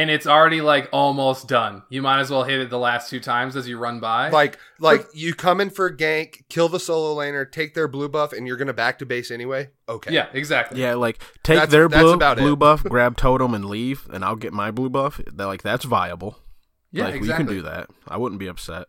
And 0.00 0.10
it's 0.10 0.26
already 0.26 0.62
like 0.62 0.88
almost 0.92 1.46
done. 1.46 1.82
You 1.90 2.00
might 2.00 2.20
as 2.20 2.30
well 2.30 2.42
hit 2.42 2.58
it 2.58 2.70
the 2.70 2.78
last 2.78 3.10
two 3.10 3.20
times 3.20 3.54
as 3.54 3.68
you 3.68 3.76
run 3.76 4.00
by. 4.00 4.30
Like 4.30 4.58
like 4.78 5.06
you 5.12 5.34
come 5.34 5.60
in 5.60 5.68
for 5.68 5.86
a 5.86 5.94
gank, 5.94 6.48
kill 6.48 6.70
the 6.70 6.80
solo 6.80 7.14
laner, 7.20 7.50
take 7.50 7.74
their 7.74 7.86
blue 7.86 8.08
buff, 8.08 8.32
and 8.32 8.46
you're 8.46 8.56
gonna 8.56 8.72
back 8.72 8.98
to 9.00 9.06
base 9.06 9.30
anyway. 9.30 9.68
Okay. 9.88 10.14
yeah, 10.14 10.28
exactly. 10.32 10.80
Yeah, 10.80 10.94
like 10.94 11.18
take 11.42 11.56
That's- 11.56 11.70
their 11.70 11.86
that's 11.86 12.02
blue 12.02 12.14
about 12.14 12.38
blue 12.38 12.56
buff, 12.56 12.82
grab 12.84 13.18
totem, 13.18 13.52
and 13.52 13.66
leave, 13.66 14.08
and 14.10 14.24
I'll 14.24 14.36
get 14.36 14.54
my 14.54 14.70
blue 14.70 14.88
buff. 14.88 15.20
That 15.26 15.44
like 15.44 15.62
that's 15.62 15.84
viable. 15.84 16.38
yeah, 16.90 17.04
like 17.04 17.16
exactly. 17.16 17.44
we 17.44 17.48
can 17.48 17.56
do 17.56 17.68
that. 17.68 17.90
I 18.08 18.16
wouldn't 18.16 18.38
be 18.38 18.46
upset. 18.46 18.86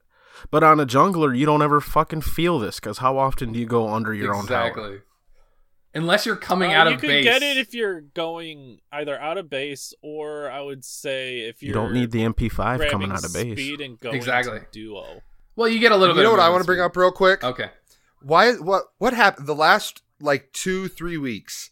But 0.49 0.63
on 0.63 0.79
a 0.79 0.85
jungler, 0.85 1.37
you 1.37 1.45
don't 1.45 1.61
ever 1.61 1.81
fucking 1.81 2.21
feel 2.21 2.57
this 2.57 2.79
because 2.79 2.99
how 2.99 3.17
often 3.17 3.51
do 3.51 3.59
you 3.59 3.65
go 3.65 3.89
under 3.89 4.13
your 4.13 4.33
own 4.33 4.47
tower? 4.47 4.69
exactly. 4.69 5.01
Unless 5.93 6.25
you're 6.25 6.37
coming 6.37 6.71
Uh, 6.73 6.77
out 6.77 6.87
you 6.87 6.93
of 6.95 7.01
can 7.01 7.09
base. 7.09 7.23
get 7.25 7.43
it 7.43 7.57
if 7.57 7.73
you're 7.73 7.99
going 8.01 8.79
either 8.93 9.19
out 9.19 9.37
of 9.37 9.49
base 9.49 9.93
or 10.01 10.49
I 10.49 10.61
would 10.61 10.85
say 10.85 11.39
if 11.41 11.61
you're 11.61 11.67
You 11.69 11.73
don't 11.73 11.93
need 11.93 12.11
the 12.11 12.23
MP5 12.23 12.89
coming 12.89 13.11
out 13.11 13.25
of 13.25 13.33
base. 13.33 13.53
speed 13.57 13.81
and 13.81 13.99
going 13.99 14.15
Exactly. 14.15 14.59
to 14.59 14.65
duo. 14.71 15.21
well, 15.55 15.67
you 15.67 15.79
get 15.79 15.91
a 15.91 15.97
little 15.97 16.15
bit. 16.15 16.21
You 16.21 16.27
bit. 16.27 16.31
know 16.31 16.31
what 16.37 16.39
I 16.39 16.49
want 16.49 16.61
to 16.61 16.65
bring 16.65 16.79
up 16.79 16.95
real 16.95 17.11
quick? 17.11 17.43
Okay. 17.43 17.69
Why 18.21 18.53
what 18.53 18.83
what 18.99 19.13
happened 19.13 19.47
the 19.47 19.55
last 19.55 20.01
like 20.21 20.53
two, 20.53 20.87
three 20.87 21.17
weeks? 21.17 21.71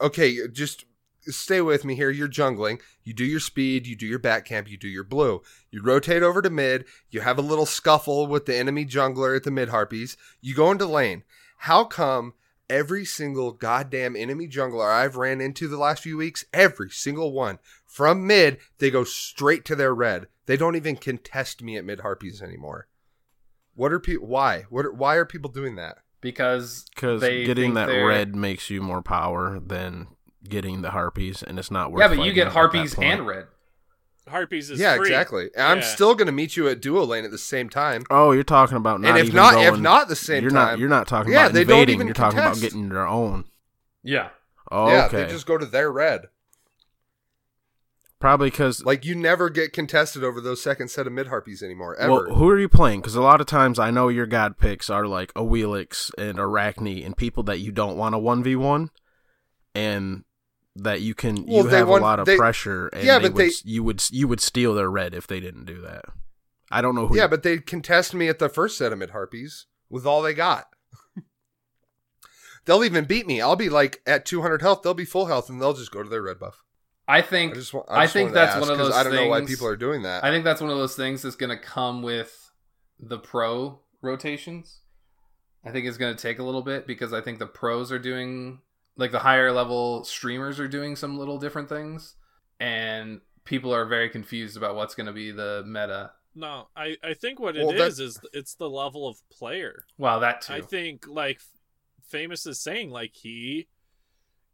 Okay, 0.00 0.46
just 0.52 0.84
stay 1.22 1.60
with 1.60 1.84
me 1.84 1.94
here. 1.94 2.10
You're 2.10 2.28
jungling. 2.28 2.80
You 3.02 3.14
do 3.14 3.24
your 3.24 3.40
speed, 3.40 3.86
you 3.86 3.96
do 3.96 4.06
your 4.06 4.18
back 4.18 4.44
camp, 4.44 4.68
you 4.70 4.76
do 4.76 4.88
your 4.88 5.04
blue. 5.04 5.42
You 5.70 5.82
rotate 5.82 6.22
over 6.22 6.42
to 6.42 6.50
mid, 6.50 6.84
you 7.10 7.22
have 7.22 7.38
a 7.38 7.42
little 7.42 7.66
scuffle 7.66 8.26
with 8.26 8.46
the 8.46 8.54
enemy 8.56 8.84
jungler 8.84 9.34
at 9.36 9.44
the 9.44 9.50
mid 9.50 9.70
harpies. 9.70 10.16
You 10.40 10.54
go 10.54 10.70
into 10.70 10.86
lane. 10.86 11.22
How 11.58 11.84
come 11.84 12.34
every 12.68 13.04
single 13.04 13.52
goddamn 13.52 14.16
enemy 14.16 14.48
jungler 14.48 14.90
I've 14.90 15.16
ran 15.16 15.40
into 15.40 15.68
the 15.68 15.76
last 15.78 16.02
few 16.02 16.16
weeks, 16.16 16.44
every 16.52 16.90
single 16.90 17.32
one, 17.32 17.58
from 17.86 18.26
mid, 18.26 18.58
they 18.78 18.90
go 18.90 19.04
straight 19.04 19.64
to 19.66 19.76
their 19.76 19.94
red. 19.94 20.26
They 20.46 20.56
don't 20.56 20.76
even 20.76 20.96
contest 20.96 21.62
me 21.62 21.76
at 21.76 21.84
mid 21.84 22.00
harpies 22.00 22.42
anymore. 22.42 22.88
What 23.74 23.92
are 23.92 24.00
people? 24.00 24.26
Why? 24.28 24.64
What? 24.70 24.84
Are, 24.86 24.92
why 24.92 25.16
are 25.16 25.24
people 25.24 25.50
doing 25.50 25.76
that? 25.76 25.98
Because 26.20 26.86
Because 26.94 27.20
getting 27.20 27.74
that 27.74 27.86
they're- 27.86 28.06
red 28.06 28.34
makes 28.34 28.70
you 28.70 28.80
more 28.80 29.02
power 29.02 29.58
than 29.58 30.08
getting 30.48 30.82
the 30.82 30.90
harpies, 30.90 31.42
and 31.42 31.58
it's 31.58 31.70
not 31.70 31.90
worth. 31.90 32.00
Yeah, 32.00 32.08
but 32.16 32.24
you 32.24 32.32
get 32.32 32.48
harpies 32.48 32.94
and 32.98 33.26
red. 33.26 33.46
Harpies 34.28 34.70
is 34.70 34.80
yeah, 34.80 34.96
free. 34.96 35.08
exactly. 35.08 35.50
And 35.54 35.66
I'm 35.66 35.82
still 35.82 36.14
going 36.14 36.26
to 36.26 36.32
meet 36.32 36.56
you 36.56 36.68
at 36.68 36.80
duo 36.80 37.04
lane 37.04 37.24
at 37.24 37.30
the 37.30 37.38
same 37.38 37.68
time. 37.68 38.04
Oh, 38.10 38.32
you're 38.32 38.42
talking 38.42 38.76
about 38.76 39.00
not 39.00 39.10
and 39.10 39.18
if 39.18 39.26
even 39.26 39.36
not, 39.36 39.54
going, 39.54 39.74
if 39.74 39.80
not 39.80 40.08
the 40.08 40.16
same 40.16 40.42
you're 40.42 40.50
time, 40.50 40.72
not. 40.72 40.78
You're 40.78 40.88
not 40.88 41.06
talking 41.06 41.32
Yeah, 41.32 41.46
about 41.46 41.52
they 41.54 41.64
don't 41.64 41.90
even 41.90 42.06
You're 42.06 42.14
talking 42.14 42.38
about 42.38 42.58
getting 42.58 42.88
your 42.88 43.06
own. 43.06 43.44
Yeah. 44.02 44.30
Oh, 44.72 44.88
yeah, 44.88 45.06
okay. 45.06 45.24
they 45.24 45.30
just 45.30 45.46
go 45.46 45.58
to 45.58 45.66
their 45.66 45.92
red. 45.92 46.28
Probably 48.18 48.48
because 48.48 48.82
Like 48.82 49.04
you 49.04 49.14
never 49.14 49.50
get 49.50 49.74
contested 49.74 50.24
over 50.24 50.40
those 50.40 50.62
second 50.62 50.88
set 50.88 51.06
of 51.06 51.12
mid 51.12 51.26
harpies 51.26 51.62
anymore 51.62 51.94
ever. 51.96 52.10
Well, 52.10 52.34
who 52.34 52.48
are 52.48 52.58
you 52.58 52.70
playing? 52.70 53.02
Because 53.02 53.16
a 53.16 53.20
lot 53.20 53.42
of 53.42 53.46
times 53.46 53.78
I 53.78 53.90
know 53.90 54.08
your 54.08 54.24
god 54.24 54.56
picks 54.56 54.88
are 54.88 55.06
like 55.06 55.30
a 55.36 55.42
Wheelix 55.42 56.10
and 56.16 56.38
Arachne 56.38 57.04
and 57.04 57.14
people 57.14 57.42
that 57.42 57.58
you 57.58 57.70
don't 57.70 57.98
want 57.98 58.14
a 58.14 58.18
one 58.18 58.42
v 58.42 58.56
one, 58.56 58.88
and 59.74 60.24
that 60.76 61.00
you 61.00 61.14
can 61.14 61.46
Well, 61.46 61.64
you 61.64 61.68
have 61.70 61.88
want- 61.88 62.02
a 62.02 62.04
lot 62.06 62.20
of 62.20 62.26
they- 62.26 62.36
pressure. 62.36 62.88
And 62.88 63.04
yeah, 63.04 63.18
they 63.18 63.28
but 63.28 63.34
would, 63.34 63.46
they- 63.50 63.54
you 63.64 63.82
would 63.84 64.02
you 64.10 64.26
would 64.28 64.40
steal 64.40 64.74
their 64.74 64.90
red 64.90 65.14
if 65.14 65.26
they 65.26 65.40
didn't 65.40 65.64
do 65.66 65.80
that. 65.82 66.04
I 66.70 66.80
don't 66.82 66.94
know 66.94 67.06
who. 67.06 67.16
yeah, 67.16 67.26
but 67.28 67.42
they 67.42 67.58
contest 67.58 68.14
me 68.14 68.28
at 68.28 68.38
the 68.38 68.48
first 68.48 68.76
set 68.78 68.92
of 68.92 68.98
mid 68.98 69.10
harpies 69.10 69.66
with 69.88 70.06
all 70.06 70.22
they 70.22 70.34
got. 70.34 70.66
they'll 72.64 72.84
even 72.84 73.04
beat 73.04 73.26
me. 73.26 73.40
I'll 73.40 73.56
be 73.56 73.68
like 73.68 74.00
at 74.06 74.24
200 74.24 74.62
health. 74.62 74.82
They'll 74.82 74.94
be 74.94 75.04
full 75.04 75.26
health, 75.26 75.48
and 75.48 75.60
they'll 75.60 75.74
just 75.74 75.90
go 75.92 76.02
to 76.02 76.08
their 76.08 76.22
red 76.22 76.38
buff. 76.38 76.62
I 77.06 77.18
I 77.18 77.22
think 77.22 77.54
just 77.54 77.74
want. 77.74 77.86
I 77.90 78.04
I, 78.04 78.06
think 78.06 78.32
that's 78.32 78.52
ask, 78.56 78.60
one 78.60 78.70
of 78.70 78.78
those 78.78 78.94
I 78.94 79.02
don't 79.04 79.14
know 79.14 79.28
why 79.28 79.44
people 79.44 79.66
are 79.66 79.76
doing 79.76 80.02
that. 80.02 80.24
I 80.24 80.30
think 80.30 80.44
that's 80.44 80.60
one 80.62 80.70
of 80.70 80.78
those 80.78 80.96
things 80.96 81.22
that's 81.22 81.36
going 81.36 81.50
to 81.50 81.62
come 81.62 82.02
with 82.02 82.50
the 82.98 83.18
pro 83.18 83.80
rotations. 84.00 84.80
I 85.64 85.70
think 85.70 85.86
it's 85.86 85.98
going 85.98 86.14
to 86.16 86.20
take 86.20 86.38
a 86.38 86.42
little 86.42 86.62
bit 86.62 86.86
because 86.86 87.12
I 87.12 87.20
think 87.20 87.38
the 87.38 87.46
pros 87.46 87.92
are 87.92 87.98
doing 87.98 88.60
like 88.96 89.12
the 89.12 89.18
higher 89.18 89.50
level 89.52 90.04
streamers 90.04 90.60
are 90.60 90.68
doing 90.68 90.96
some 90.96 91.18
little 91.18 91.38
different 91.38 91.68
things 91.68 92.14
and 92.60 93.20
people 93.44 93.74
are 93.74 93.84
very 93.86 94.08
confused 94.08 94.56
about 94.56 94.76
what's 94.76 94.94
going 94.94 95.06
to 95.06 95.12
be 95.12 95.30
the 95.30 95.62
meta. 95.66 96.12
No, 96.34 96.68
I, 96.76 96.96
I 97.02 97.14
think 97.14 97.38
what 97.38 97.56
it 97.56 97.64
Well, 97.64 97.74
is 97.74 97.96
that- 97.98 98.04
is 98.04 98.20
it's 98.32 98.54
the 98.54 98.68
level 98.70 99.06
of 99.08 99.18
player. 99.30 99.84
Well, 99.98 100.20
that 100.20 100.42
too. 100.42 100.54
I 100.54 100.60
think 100.60 101.06
like 101.08 101.40
famous 102.06 102.46
is 102.46 102.60
saying 102.60 102.90
like 102.90 103.12
he 103.14 103.68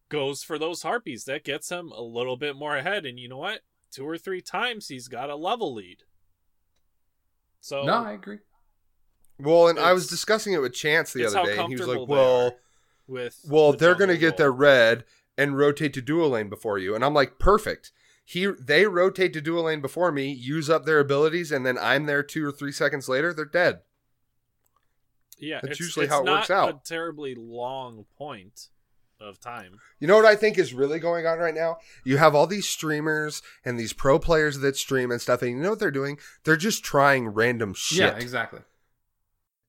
goes 0.08 0.42
for 0.42 0.58
those 0.58 0.82
harpies 0.82 1.24
that 1.24 1.44
gets 1.44 1.70
him 1.70 1.92
a 1.92 2.02
little 2.02 2.36
bit 2.36 2.56
more 2.56 2.76
ahead 2.76 3.06
and 3.06 3.18
you 3.18 3.28
know 3.28 3.38
what 3.38 3.60
two 3.92 4.08
or 4.08 4.18
three 4.18 4.40
times 4.40 4.88
he's 4.88 5.06
got 5.08 5.30
a 5.30 5.36
level 5.36 5.72
lead 5.72 5.98
so 7.60 7.84
no, 7.84 8.04
I 8.04 8.12
agree. 8.12 8.38
well, 9.38 9.68
and 9.68 9.78
I 9.78 9.92
was 9.92 10.06
discussing 10.06 10.52
it 10.54 10.60
with 10.62 10.72
Chance 10.72 11.12
the 11.12 11.26
other 11.26 11.44
day, 11.44 11.58
and 11.58 11.68
he 11.68 11.76
was 11.76 11.86
like, 11.86 12.08
"Well." 12.08 12.46
are 12.46 12.52
with 13.10 13.40
Well, 13.48 13.72
the 13.72 13.78
they're 13.78 13.94
going 13.94 14.08
to 14.08 14.14
jungle 14.14 14.30
get 14.30 14.36
their 14.38 14.52
red 14.52 15.04
and 15.36 15.58
rotate 15.58 15.92
to 15.94 16.00
dual 16.00 16.30
lane 16.30 16.48
before 16.48 16.78
you. 16.78 16.94
And 16.94 17.04
I'm 17.04 17.14
like, 17.14 17.38
perfect. 17.38 17.92
He 18.24 18.46
they 18.46 18.86
rotate 18.86 19.32
to 19.32 19.40
dual 19.40 19.64
lane 19.64 19.80
before 19.80 20.12
me, 20.12 20.30
use 20.30 20.70
up 20.70 20.84
their 20.84 21.00
abilities, 21.00 21.50
and 21.50 21.66
then 21.66 21.76
I'm 21.76 22.06
there 22.06 22.22
two 22.22 22.46
or 22.46 22.52
three 22.52 22.72
seconds 22.72 23.08
later. 23.08 23.34
They're 23.34 23.44
dead. 23.44 23.80
yeah 25.38 25.58
that's 25.62 25.72
it's, 25.72 25.80
usually 25.80 26.04
it's 26.04 26.14
how 26.14 26.20
it 26.20 26.26
not 26.26 26.40
works 26.40 26.50
out. 26.50 26.68
a 26.68 26.80
terribly 26.84 27.34
long 27.34 28.04
point 28.16 28.68
of 29.20 29.40
time 29.40 29.78
You 29.98 30.06
know 30.06 30.16
what 30.16 30.24
I 30.24 30.34
think 30.36 30.58
is 30.58 30.72
really 30.72 30.98
going 30.98 31.26
on 31.26 31.38
right 31.38 31.54
now? 31.54 31.76
You 32.04 32.16
have 32.16 32.34
all 32.34 32.46
these 32.46 32.66
streamers 32.68 33.42
and 33.64 33.78
these 33.78 33.92
pro 33.92 34.18
players 34.18 34.60
that 34.60 34.76
stream 34.76 35.10
and 35.10 35.20
stuff, 35.20 35.42
and 35.42 35.50
you 35.50 35.56
know 35.58 35.70
what 35.70 35.78
they're 35.78 35.90
doing? 35.90 36.18
They're 36.44 36.56
just 36.56 36.84
trying 36.84 37.28
random 37.28 37.74
shit. 37.74 37.98
Yeah, 37.98 38.16
exactly. 38.16 38.60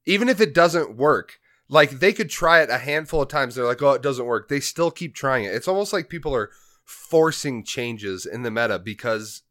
Even 0.05 0.29
if 0.29 0.39
it 0.39 0.53
doesn't 0.53 0.95
work, 0.95 1.39
like 1.71 1.89
they 1.99 2.13
could 2.13 2.29
try 2.29 2.61
it 2.61 2.69
a 2.69 2.77
handful 2.77 3.21
of 3.23 3.29
times. 3.29 3.55
They're 3.55 3.65
like, 3.65 3.81
oh, 3.81 3.93
it 3.93 4.03
doesn't 4.03 4.25
work. 4.25 4.47
They 4.49 4.59
still 4.59 4.91
keep 4.91 5.15
trying 5.15 5.45
it. 5.45 5.55
It's 5.55 5.67
almost 5.67 5.93
like 5.93 6.09
people 6.09 6.35
are 6.35 6.51
forcing 6.83 7.63
changes 7.63 8.25
in 8.27 8.43
the 8.43 8.51
meta 8.51 8.77
because 8.77 9.41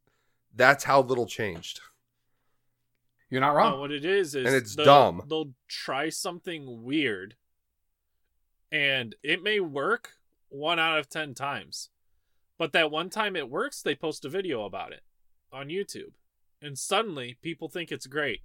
that's 0.55 0.85
how 0.85 1.01
little 1.01 1.27
changed. 1.27 1.81
You're 3.31 3.41
not 3.41 3.55
wrong. 3.55 3.73
No, 3.73 3.81
what 3.81 3.91
it 3.91 4.05
is 4.05 4.35
is 4.35 4.47
And 4.47 4.55
it's 4.55 4.77
they'll- 4.77 4.85
dumb. 4.85 5.23
They'll 5.29 5.55
try 5.67 6.09
something 6.11 6.83
weird, 6.85 7.37
and 8.71 9.15
it 9.23 9.43
may 9.43 9.61
work 9.61 10.11
one 10.49 10.79
out 10.79 10.99
of 10.99 11.09
ten 11.09 11.35
times, 11.35 11.91
but 12.59 12.73
that 12.73 12.91
one 12.91 13.09
time 13.09 13.37
it 13.37 13.49
works, 13.49 13.83
they 13.83 13.95
post 13.95 14.25
a 14.25 14.29
video 14.29 14.65
about 14.65 14.93
it 14.93 15.03
on 15.53 15.69
YouTube, 15.69 16.13
and 16.61 16.77
suddenly 16.79 17.37
people 17.41 17.69
think 17.69 17.91
it's 17.93 18.07
great, 18.09 18.41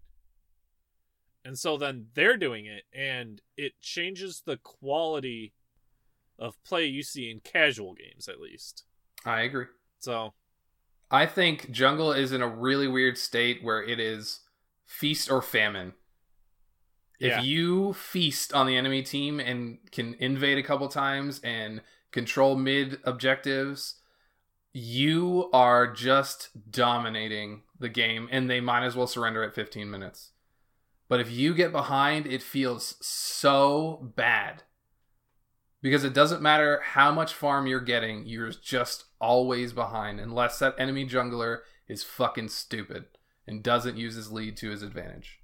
and 1.45 1.57
so 1.57 1.77
then 1.77 2.07
they're 2.15 2.35
doing 2.35 2.65
it, 2.65 2.83
and 2.93 3.41
it 3.55 3.73
changes 3.81 4.41
the 4.45 4.57
quality 4.57 5.53
of 6.37 6.61
play 6.63 6.85
you 6.85 7.03
see 7.03 7.31
in 7.31 7.39
casual 7.39 7.93
games, 7.93 8.27
at 8.27 8.41
least. 8.41 8.83
I 9.23 9.41
agree. 9.41 9.67
So 9.99 10.33
I 11.09 11.25
think 11.25 11.71
jungle 11.71 12.11
is 12.11 12.31
in 12.31 12.41
a 12.41 12.47
really 12.47 12.87
weird 12.87 13.17
state 13.17 13.63
where 13.63 13.81
it 13.81 13.99
is 13.99 14.41
feast 14.85 15.31
or 15.31 15.41
famine. 15.41 15.93
Yeah. 17.19 17.39
If 17.39 17.45
you 17.45 17.93
feast 17.93 18.53
on 18.53 18.67
the 18.67 18.75
enemy 18.75 19.01
team 19.01 19.39
and 19.39 19.77
can 19.91 20.15
invade 20.15 20.57
a 20.57 20.63
couple 20.63 20.87
times 20.89 21.39
and 21.43 21.81
control 22.11 22.55
mid 22.55 22.99
objectives, 23.03 23.95
you 24.73 25.49
are 25.53 25.91
just 25.91 26.49
dominating 26.69 27.63
the 27.79 27.87
game 27.87 28.27
and 28.31 28.49
they 28.49 28.59
might 28.59 28.85
as 28.85 28.95
well 28.95 29.07
surrender 29.07 29.43
at 29.43 29.55
15 29.55 29.89
minutes. 29.89 30.31
But 31.07 31.19
if 31.19 31.31
you 31.31 31.53
get 31.53 31.71
behind, 31.71 32.25
it 32.25 32.41
feels 32.41 32.95
so 32.99 34.11
bad. 34.15 34.63
Because 35.81 36.03
it 36.03 36.13
doesn't 36.13 36.41
matter 36.41 36.81
how 36.83 37.11
much 37.11 37.33
farm 37.33 37.67
you're 37.67 37.79
getting, 37.79 38.25
you're 38.25 38.49
just 38.49 39.05
always 39.21 39.71
behind 39.71 40.19
unless 40.19 40.57
that 40.59 40.75
enemy 40.79 41.07
jungler 41.07 41.59
is 41.87 42.03
fucking 42.03 42.49
stupid 42.49 43.05
and 43.45 43.61
doesn't 43.61 43.97
use 43.97 44.15
his 44.15 44.31
lead 44.31 44.57
to 44.57 44.71
his 44.71 44.81
advantage. 44.81 45.39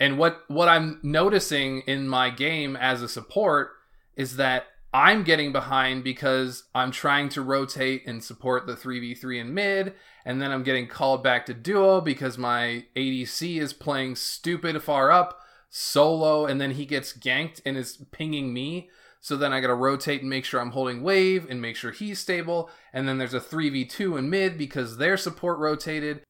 And 0.00 0.18
what 0.18 0.40
what 0.48 0.68
I'm 0.68 1.00
noticing 1.02 1.82
in 1.82 2.08
my 2.08 2.30
game 2.30 2.76
as 2.76 3.02
a 3.02 3.08
support 3.08 3.72
is 4.16 4.36
that 4.36 4.64
I'm 4.94 5.24
getting 5.24 5.50
behind 5.50 6.04
because 6.04 6.62
I'm 6.72 6.92
trying 6.92 7.28
to 7.30 7.42
rotate 7.42 8.06
and 8.06 8.22
support 8.22 8.68
the 8.68 8.76
3v3 8.76 9.40
in 9.40 9.52
mid, 9.52 9.94
and 10.24 10.40
then 10.40 10.52
I'm 10.52 10.62
getting 10.62 10.86
called 10.86 11.20
back 11.20 11.46
to 11.46 11.54
duo 11.54 12.00
because 12.00 12.38
my 12.38 12.84
ADC 12.94 13.60
is 13.60 13.72
playing 13.72 14.14
stupid 14.14 14.80
far 14.84 15.10
up 15.10 15.40
solo, 15.68 16.46
and 16.46 16.60
then 16.60 16.70
he 16.70 16.86
gets 16.86 17.12
ganked 17.12 17.60
and 17.66 17.76
is 17.76 18.04
pinging 18.12 18.52
me. 18.52 18.88
So 19.20 19.36
then 19.36 19.52
I 19.52 19.58
gotta 19.58 19.74
rotate 19.74 20.20
and 20.20 20.30
make 20.30 20.44
sure 20.44 20.60
I'm 20.60 20.70
holding 20.70 21.02
wave 21.02 21.50
and 21.50 21.60
make 21.60 21.74
sure 21.74 21.90
he's 21.90 22.20
stable. 22.20 22.70
And 22.92 23.08
then 23.08 23.18
there's 23.18 23.34
a 23.34 23.40
3v2 23.40 24.16
in 24.16 24.30
mid 24.30 24.56
because 24.56 24.98
their 24.98 25.16
support 25.16 25.58
rotated. 25.58 26.22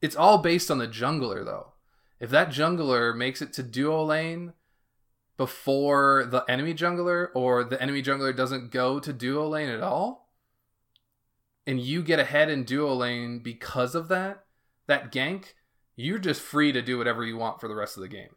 It's 0.00 0.16
all 0.16 0.38
based 0.38 0.72
on 0.72 0.78
the 0.78 0.88
jungler 0.88 1.44
though. 1.44 1.74
If 2.18 2.30
that 2.30 2.48
jungler 2.48 3.16
makes 3.16 3.40
it 3.40 3.52
to 3.52 3.62
duo 3.62 4.02
lane 4.02 4.54
before 5.36 6.26
the 6.30 6.44
enemy 6.48 6.74
jungler, 6.74 7.28
or 7.34 7.64
the 7.64 7.80
enemy 7.80 8.02
jungler 8.02 8.36
doesn't 8.36 8.70
go 8.70 9.00
to 9.00 9.12
duo 9.12 9.48
lane 9.48 9.68
at 9.68 9.82
all, 9.82 10.30
and 11.66 11.80
you 11.80 12.02
get 12.02 12.18
ahead 12.18 12.50
in 12.50 12.64
duo 12.64 12.92
lane 12.94 13.38
because 13.38 13.94
of 13.94 14.08
that, 14.08 14.44
that 14.86 15.12
gank, 15.12 15.54
you're 15.96 16.18
just 16.18 16.40
free 16.40 16.72
to 16.72 16.82
do 16.82 16.98
whatever 16.98 17.24
you 17.24 17.36
want 17.36 17.60
for 17.60 17.68
the 17.68 17.74
rest 17.74 17.96
of 17.96 18.02
the 18.02 18.08
game. 18.08 18.36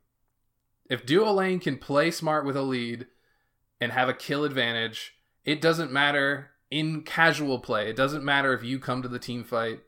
If 0.90 1.06
duo 1.06 1.32
lane 1.32 1.60
can 1.60 1.78
play 1.78 2.12
smart 2.12 2.46
with 2.46 2.56
a 2.56 2.62
lead 2.62 3.08
and 3.82 3.92
have 3.92 4.10
a 4.10 4.14
kill 4.14 4.44
advantage, 4.44 5.16
it 5.44 5.62
doesn't 5.62 5.92
matter 5.92 6.52
in 6.70 7.02
casual 7.04 7.60
play. 7.60 7.90
It 7.90 7.96
doesn't 7.96 8.24
matter 8.24 8.54
if 8.54 8.64
you 8.64 8.80
come 8.80 9.02
to 9.02 9.08
the 9.08 9.20
team 9.20 9.44
fight. 9.44 9.82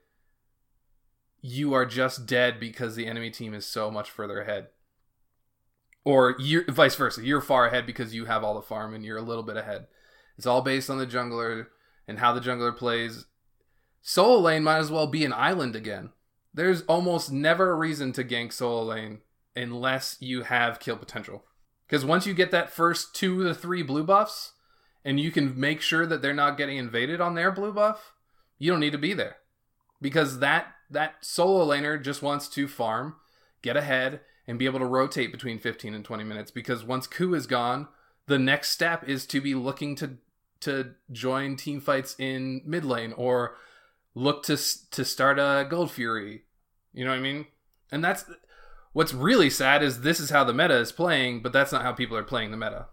You 1.42 1.74
are 1.74 1.86
just 1.86 2.26
dead 2.26 2.60
because 2.60 2.96
the 2.96 3.08
enemy 3.08 3.30
team 3.30 3.54
is 3.54 3.66
so 3.66 3.92
much 3.92 4.10
further 4.10 4.42
ahead. 4.42 4.68
Or 6.08 6.38
you're 6.40 6.64
vice 6.72 6.96
versa. 6.96 7.22
You're 7.22 7.42
far 7.42 7.68
ahead 7.68 7.86
because 7.86 8.16
you 8.16 8.24
have 8.24 8.42
all 8.42 8.56
the 8.56 8.62
farm 8.62 8.94
and 8.94 9.04
you're 9.04 9.18
a 9.18 9.22
little 9.22 9.44
bit 9.44 9.58
ahead. 9.58 9.88
It's 10.38 10.48
all 10.48 10.62
based 10.62 10.90
on 10.90 11.00
the 11.00 11.06
jungler 11.06 11.68
and 12.08 12.20
how 12.20 12.32
the 12.32 12.40
jungler 12.40 12.74
plays. 12.74 13.26
Solo 14.02 14.40
lane 14.40 14.64
might 14.64 14.78
as 14.78 14.90
well 14.90 15.08
be 15.08 15.26
an 15.26 15.34
island 15.34 15.76
again. 15.76 16.12
There's 16.54 16.84
almost 16.84 17.34
never 17.34 17.72
a 17.72 17.76
reason 17.76 18.14
to 18.14 18.24
gank 18.24 18.54
solo 18.54 18.84
lane 18.84 19.20
unless 19.54 20.16
you 20.22 20.44
have 20.44 20.80
kill 20.80 20.96
potential. 20.96 21.44
Because 21.86 22.06
once 22.06 22.26
you 22.26 22.34
get 22.34 22.52
that 22.52 22.72
first 22.72 23.14
two 23.14 23.44
to 23.44 23.54
three 23.54 23.84
blue 23.84 24.06
buffs, 24.06 24.54
and 25.04 25.20
you 25.20 25.30
can 25.30 25.60
make 25.60 25.82
sure 25.82 26.06
that 26.06 26.22
they're 26.22 26.34
not 26.34 26.58
getting 26.58 26.78
invaded 26.78 27.20
on 27.20 27.36
their 27.36 27.52
blue 27.52 27.74
buff, 27.74 28.14
you 28.58 28.72
don't 28.72 28.80
need 28.80 28.94
to 28.94 28.98
be 28.98 29.14
there. 29.14 29.40
Because 30.02 30.40
that 30.40 30.68
that 30.90 31.16
solo 31.20 31.68
laner 31.68 32.02
just 32.02 32.22
wants 32.22 32.48
to 32.48 32.66
farm, 32.70 33.18
get 33.62 33.76
ahead, 33.76 34.22
and 34.48 34.58
be 34.58 34.66
able 34.66 34.80
to 34.80 34.86
rotate 34.86 35.32
between 35.32 35.60
15 35.60 35.94
and 35.94 36.06
20 36.06 36.24
minutes. 36.24 36.52
Because 36.52 36.84
once 36.84 37.06
Ku 37.06 37.34
is 37.34 37.48
gone, 37.48 37.88
the 38.28 38.40
next 38.40 38.70
step 38.70 39.08
is 39.08 39.26
to 39.28 39.42
be 39.42 39.54
looking 39.56 39.96
to 39.96 40.18
to 40.60 40.96
join 41.12 41.56
team 41.56 41.80
fights 41.80 42.16
in 42.18 42.62
mid 42.66 42.84
lane 42.84 43.14
or 43.14 43.56
look 44.16 44.44
to 44.44 44.58
to 44.92 45.06
start 45.06 45.40
a 45.40 45.66
Gold 45.70 45.92
Fury. 45.92 46.44
You 46.94 47.06
know 47.06 47.12
what 47.12 47.20
I 47.20 47.22
mean? 47.22 47.46
And 47.92 48.04
that's 48.04 48.26
what's 48.94 49.14
really 49.14 49.50
sad 49.50 49.84
is 49.84 50.02
this 50.02 50.20
is 50.20 50.30
how 50.30 50.44
the 50.44 50.54
meta 50.54 50.76
is 50.76 50.92
playing, 50.92 51.42
but 51.42 51.54
that's 51.54 51.72
not 51.72 51.84
how 51.84 51.94
people 51.94 52.18
are 52.18 52.24
playing 52.24 52.52
the 52.52 52.58
meta. 52.58 52.88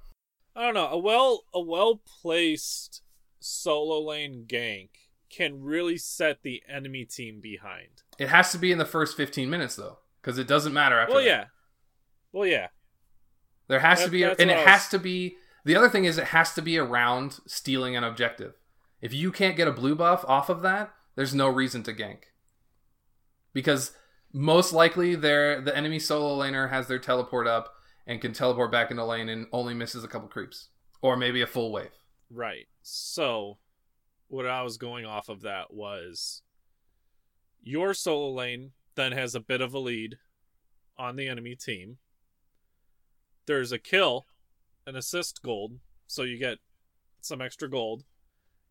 I 0.54 0.62
don't 0.62 0.74
know. 0.74 0.88
A 0.88 0.98
well 0.98 1.44
a 1.52 1.60
well 1.60 2.00
placed 2.22 3.02
solo 3.40 4.00
lane 4.00 4.44
gank 4.46 4.90
can 5.30 5.62
really 5.62 5.96
set 5.96 6.42
the 6.42 6.62
enemy 6.68 7.04
team 7.04 7.40
behind. 7.40 8.02
It 8.18 8.28
has 8.28 8.52
to 8.52 8.58
be 8.58 8.70
in 8.70 8.78
the 8.78 8.84
first 8.84 9.16
15 9.16 9.50
minutes 9.50 9.76
though, 9.76 9.98
because 10.24 10.38
it 10.38 10.46
doesn't 10.48 10.72
matter 10.72 10.98
after. 10.98 11.14
Well, 11.14 11.22
that. 11.22 11.28
yeah. 11.28 11.44
Well, 12.32 12.46
yeah. 12.46 12.68
There 13.68 13.80
has 13.80 14.04
to 14.04 14.10
be, 14.10 14.22
and 14.22 14.50
it 14.50 14.56
I 14.56 14.60
has 14.60 14.88
to 14.88 14.98
be. 14.98 15.36
The 15.64 15.76
other 15.76 15.88
thing 15.88 16.04
is, 16.04 16.18
it 16.18 16.28
has 16.28 16.54
to 16.54 16.62
be 16.62 16.78
around 16.78 17.40
stealing 17.46 17.96
an 17.96 18.04
objective. 18.04 18.54
If 19.00 19.14
you 19.14 19.30
can't 19.32 19.56
get 19.56 19.68
a 19.68 19.72
blue 19.72 19.94
buff 19.94 20.24
off 20.26 20.48
of 20.48 20.62
that, 20.62 20.92
there's 21.14 21.34
no 21.34 21.48
reason 21.48 21.82
to 21.84 21.92
gank. 21.92 22.24
Because 23.52 23.92
most 24.32 24.72
likely, 24.72 25.14
their 25.14 25.60
the 25.60 25.76
enemy 25.76 25.98
solo 25.98 26.42
laner 26.42 26.70
has 26.70 26.88
their 26.88 26.98
teleport 26.98 27.46
up 27.46 27.72
and 28.06 28.20
can 28.20 28.32
teleport 28.32 28.72
back 28.72 28.90
into 28.90 29.04
lane 29.04 29.28
and 29.28 29.46
only 29.52 29.74
misses 29.74 30.04
a 30.04 30.08
couple 30.08 30.28
creeps 30.28 30.68
or 31.00 31.16
maybe 31.16 31.40
a 31.40 31.46
full 31.46 31.72
wave. 31.72 31.90
Right. 32.30 32.66
So, 32.82 33.58
what 34.28 34.46
I 34.46 34.62
was 34.62 34.76
going 34.76 35.06
off 35.06 35.28
of 35.28 35.42
that 35.42 35.72
was 35.72 36.42
your 37.62 37.94
solo 37.94 38.30
lane 38.32 38.72
then 38.96 39.12
has 39.12 39.34
a 39.34 39.40
bit 39.40 39.60
of 39.60 39.74
a 39.74 39.78
lead 39.78 40.18
on 40.96 41.16
the 41.16 41.28
enemy 41.28 41.54
team. 41.56 41.98
There's 43.46 43.72
a 43.72 43.78
kill, 43.78 44.26
an 44.86 44.96
assist 44.96 45.42
gold, 45.42 45.78
so 46.06 46.22
you 46.22 46.38
get 46.38 46.58
some 47.20 47.40
extra 47.40 47.68
gold. 47.68 48.04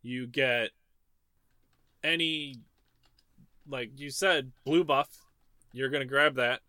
You 0.01 0.28
get 0.28 0.69
any, 2.03 2.55
like 3.67 3.91
you 3.99 4.09
said, 4.09 4.51
blue 4.65 4.84
buff. 4.84 5.09
You're 5.71 5.89
going 5.89 6.01
to 6.01 6.07
grab 6.07 6.36
that 6.36 6.61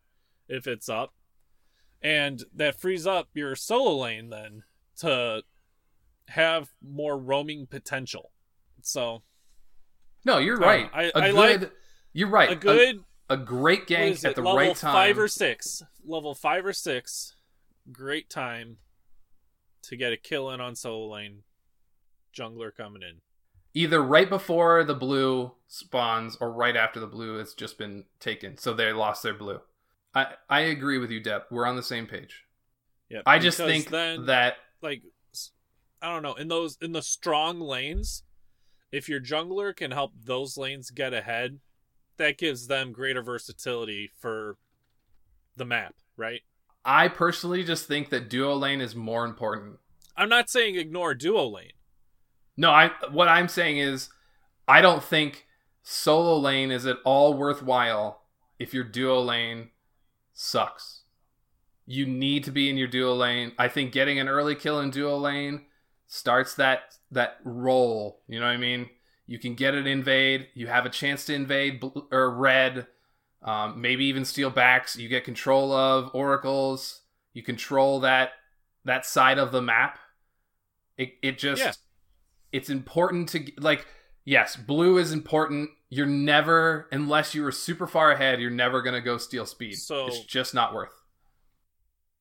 if 0.48 0.66
it's 0.66 0.88
up. 0.88 1.12
And 2.02 2.42
that 2.54 2.80
frees 2.80 3.06
up 3.06 3.28
your 3.34 3.56
solo 3.56 3.96
lane 3.96 4.28
then 4.30 4.62
to 4.98 5.42
have 6.28 6.70
more 6.86 7.18
roaming 7.18 7.66
potential. 7.66 8.30
So 8.82 9.22
No, 10.24 10.38
you're 10.38 10.56
um, 10.56 10.62
right. 10.62 10.92
don't 10.92 11.14
know. 11.14 11.20
I- 11.20 11.20
A 11.20 11.28
I 11.28 11.30
good, 11.30 11.60
like 11.62 11.72
You're 12.12 12.28
right. 12.28 12.50
a 12.50 12.56
good 12.56 12.96
a, 12.96 13.00
a 13.28 13.36
great 13.36 13.86
gank 13.86 14.24
at 14.24 14.34
the 14.34 14.42
level 14.42 14.58
right 14.58 14.76
time. 14.76 14.92
five 14.92 15.18
or 15.18 15.28
six, 15.28 15.82
level 16.04 16.34
five 16.34 16.64
or 16.66 16.72
six, 16.72 17.36
great 17.90 18.28
time 18.28 18.76
to 19.82 19.96
get 19.96 20.12
a 20.12 20.16
kill 20.16 20.50
in 20.50 20.60
on 20.60 20.74
solo 20.74 21.12
lane. 21.12 21.42
Jungler 22.36 22.74
coming 22.74 23.02
in. 23.02 23.20
either 23.74 24.02
right 24.02 24.28
before 24.28 24.82
the 24.84 24.94
blue 24.94 25.52
spawns 25.68 26.36
or 26.40 26.50
right 26.52 26.76
after 26.76 26.98
the 27.00 27.06
blue 27.06 27.38
has 27.38 27.54
just 27.54 27.78
been 27.78 28.04
taken, 28.20 28.56
so 28.56 28.74
they 28.74 28.92
lost 28.92 29.22
their 29.22 29.34
blue. 29.34 29.60
I 30.14 30.34
I 30.48 30.60
agree 30.60 30.98
with 30.98 31.10
you, 31.10 31.20
Dep. 31.20 31.46
We're 31.50 31.66
on 31.66 31.76
the 31.76 31.82
same 31.82 32.06
page. 32.06 32.44
Yeah, 33.08 33.22
I 33.26 33.38
just 33.38 33.58
think 33.58 33.90
then 33.90 34.26
that 34.26 34.56
like 34.82 35.02
I 36.02 36.12
don't 36.12 36.22
know 36.22 36.34
in 36.34 36.48
those 36.48 36.76
in 36.80 36.92
the 36.92 37.02
strong 37.02 37.60
lanes, 37.60 38.22
if 38.90 39.08
your 39.08 39.20
jungler 39.20 39.74
can 39.74 39.90
help 39.90 40.12
those 40.24 40.56
lanes 40.56 40.90
get 40.90 41.12
ahead, 41.12 41.60
that 42.16 42.38
gives 42.38 42.66
them 42.66 42.92
greater 42.92 43.22
versatility 43.22 44.10
for 44.18 44.56
the 45.56 45.64
map, 45.64 45.94
right? 46.16 46.42
I 46.84 47.08
personally 47.08 47.64
just 47.64 47.86
think 47.86 48.10
that 48.10 48.28
duo 48.28 48.54
lane 48.54 48.80
is 48.80 48.94
more 48.94 49.24
important. 49.24 49.78
I'm 50.16 50.28
not 50.28 50.50
saying 50.50 50.76
ignore 50.76 51.14
duo 51.14 51.46
lane. 51.46 51.72
No, 52.56 52.70
I 52.70 52.90
what 53.10 53.28
I'm 53.28 53.48
saying 53.48 53.78
is 53.78 54.10
I 54.68 54.80
don't 54.80 55.02
think 55.02 55.46
solo 55.82 56.36
lane 56.38 56.70
is 56.70 56.86
at 56.86 56.98
all 57.04 57.34
worthwhile 57.34 58.22
if 58.58 58.72
your 58.72 58.84
duo 58.84 59.20
lane 59.20 59.70
sucks. 60.32 61.02
You 61.86 62.06
need 62.06 62.44
to 62.44 62.50
be 62.50 62.70
in 62.70 62.76
your 62.76 62.88
duo 62.88 63.14
lane. 63.14 63.52
I 63.58 63.68
think 63.68 63.92
getting 63.92 64.18
an 64.18 64.28
early 64.28 64.54
kill 64.54 64.80
in 64.80 64.90
duo 64.90 65.16
lane 65.16 65.62
starts 66.06 66.54
that 66.54 66.96
that 67.10 67.38
roll. 67.44 68.20
You 68.28 68.40
know 68.40 68.46
what 68.46 68.52
I 68.52 68.58
mean? 68.58 68.88
You 69.26 69.38
can 69.38 69.54
get 69.54 69.74
an 69.74 69.86
invade. 69.86 70.48
You 70.54 70.66
have 70.66 70.84
a 70.86 70.90
chance 70.90 71.24
to 71.26 71.34
invade 71.34 71.82
or 72.12 72.30
red. 72.30 72.86
Um, 73.42 73.80
maybe 73.80 74.04
even 74.06 74.24
steal 74.24 74.50
backs. 74.50 74.96
You 74.96 75.08
get 75.08 75.24
control 75.24 75.72
of 75.72 76.10
oracles. 76.14 77.02
You 77.32 77.42
control 77.42 78.00
that 78.00 78.32
that 78.84 79.06
side 79.06 79.38
of 79.38 79.52
the 79.52 79.62
map. 79.62 79.98
It 80.96 81.14
it 81.22 81.38
just 81.38 81.60
Yeah. 81.62 81.72
it's 82.52 82.70
important 82.70 83.28
to 83.30 83.50
like 83.58 83.86
yes, 84.24 84.56
blue 84.56 84.98
is 84.98 85.12
important. 85.12 85.70
You're 85.90 86.06
never 86.06 86.88
unless 86.92 87.34
you 87.34 87.42
were 87.42 87.52
super 87.52 87.86
far 87.86 88.12
ahead, 88.12 88.40
you're 88.40 88.50
never 88.50 88.82
gonna 88.82 89.00
go 89.00 89.18
steal 89.18 89.46
speed. 89.46 89.74
So- 89.74 90.06
it's 90.06 90.20
just 90.24 90.54
not 90.54 90.74
worth. 90.74 90.92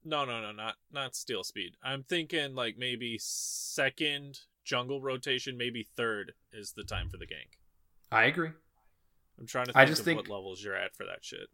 No, 0.06 0.26
no, 0.26 0.42
no, 0.42 0.52
not 0.52 0.76
not 0.92 1.16
steal 1.16 1.44
speed. 1.44 1.78
I'm 1.82 2.04
thinking 2.04 2.56
like 2.56 2.78
maybe 2.78 3.18
second 3.20 4.40
jungle 4.64 5.02
rotation, 5.02 5.58
maybe 5.58 5.88
third 5.96 6.34
is 6.52 6.74
the 6.74 6.84
time 6.84 7.10
for 7.10 7.18
the 7.18 7.26
gank. 7.26 7.58
I 8.12 8.26
agree. 8.26 8.52
I'm 9.40 9.48
trying 9.48 9.66
to 9.66 9.74
think 9.74 9.78
I 9.82 9.86
just 9.86 10.00
of 10.02 10.06
think- 10.06 10.18
what 10.20 10.30
levels 10.30 10.64
you're 10.64 10.76
at 10.76 10.96
for 10.96 11.06
that 11.06 11.24
shit. 11.24 11.48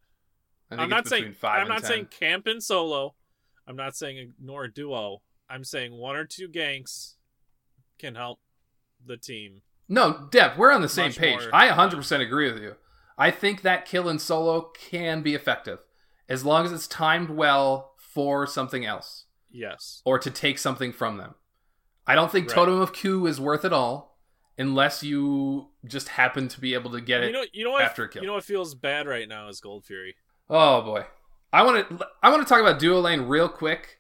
I 0.71 0.75
I'm 0.75 0.89
not 0.89 1.07
saying 1.07 1.33
five 1.33 1.61
I'm 1.61 1.67
not 1.67 1.81
10. 1.81 1.89
saying 1.89 2.05
camp 2.07 2.45
and 2.45 2.61
solo. 2.61 3.15
I'm 3.67 3.75
not 3.75 3.95
saying 3.95 4.17
ignore 4.17 4.65
a 4.65 4.71
duo. 4.71 5.21
I'm 5.49 5.63
saying 5.63 5.93
one 5.93 6.15
or 6.15 6.25
two 6.25 6.47
ganks 6.47 7.15
can 7.97 8.13
help 8.15 8.39
the 9.03 9.17
team. 9.17 9.61
No, 9.87 10.27
Dep, 10.31 10.57
we're 10.57 10.71
on 10.71 10.81
the 10.83 10.89
same 10.89 11.11
page. 11.11 11.39
more- 11.39 11.55
I 11.55 11.69
100% 11.69 12.21
agree 12.21 12.51
with 12.51 12.61
you. 12.61 12.75
I 13.17 13.31
think 13.31 13.63
that 13.63 13.85
kill 13.85 14.07
in 14.07 14.19
solo 14.19 14.69
can 14.77 15.21
be 15.23 15.33
effective 15.33 15.79
as 16.27 16.45
long 16.45 16.65
as 16.65 16.71
it's 16.71 16.87
timed 16.87 17.31
well 17.31 17.95
for 17.97 18.45
something 18.45 18.85
else 18.85 19.25
Yes. 19.49 20.01
or 20.05 20.19
to 20.19 20.29
take 20.29 20.59
something 20.59 20.91
from 20.93 21.17
them. 21.17 21.33
I 22.09 22.15
don't 22.15 22.31
think 22.31 22.47
Right. 22.49 22.55
Totem 22.55 22.81
of 22.81 22.91
Q 22.93 23.27
is 23.27 23.39
worth 23.39 23.63
it 23.65 23.71
all 23.73 24.17
unless 24.57 25.03
you 25.03 25.67
just 25.85 26.09
happen 26.09 26.47
to 26.49 26.59
be 26.59 26.73
able 26.73 26.91
to 26.91 26.99
get 27.01 27.23
it. 27.23 27.27
You 27.27 27.33
know 27.33 27.45
you 27.53 27.63
know 27.63 27.71
what 27.71 27.83
after 27.83 28.03
a 28.03 28.09
kill. 28.09 28.21
you 28.23 28.27
know 28.27 28.33
what 28.33 28.43
feels 28.43 28.75
bad 28.75 29.07
right 29.07 29.27
now 29.29 29.47
is 29.47 29.61
Gold 29.61 29.85
Fury. 29.85 30.15
oh 30.49 30.81
boy. 30.81 31.05
I 31.53 31.63
want 31.63 31.87
to 31.89 32.07
I 32.21 32.29
want 32.29 32.45
to 32.45 32.49
talk 32.51 32.61
about 32.61 32.79
duo 32.79 32.99
lane 32.99 33.21
real 33.21 33.47
quick 33.49 33.99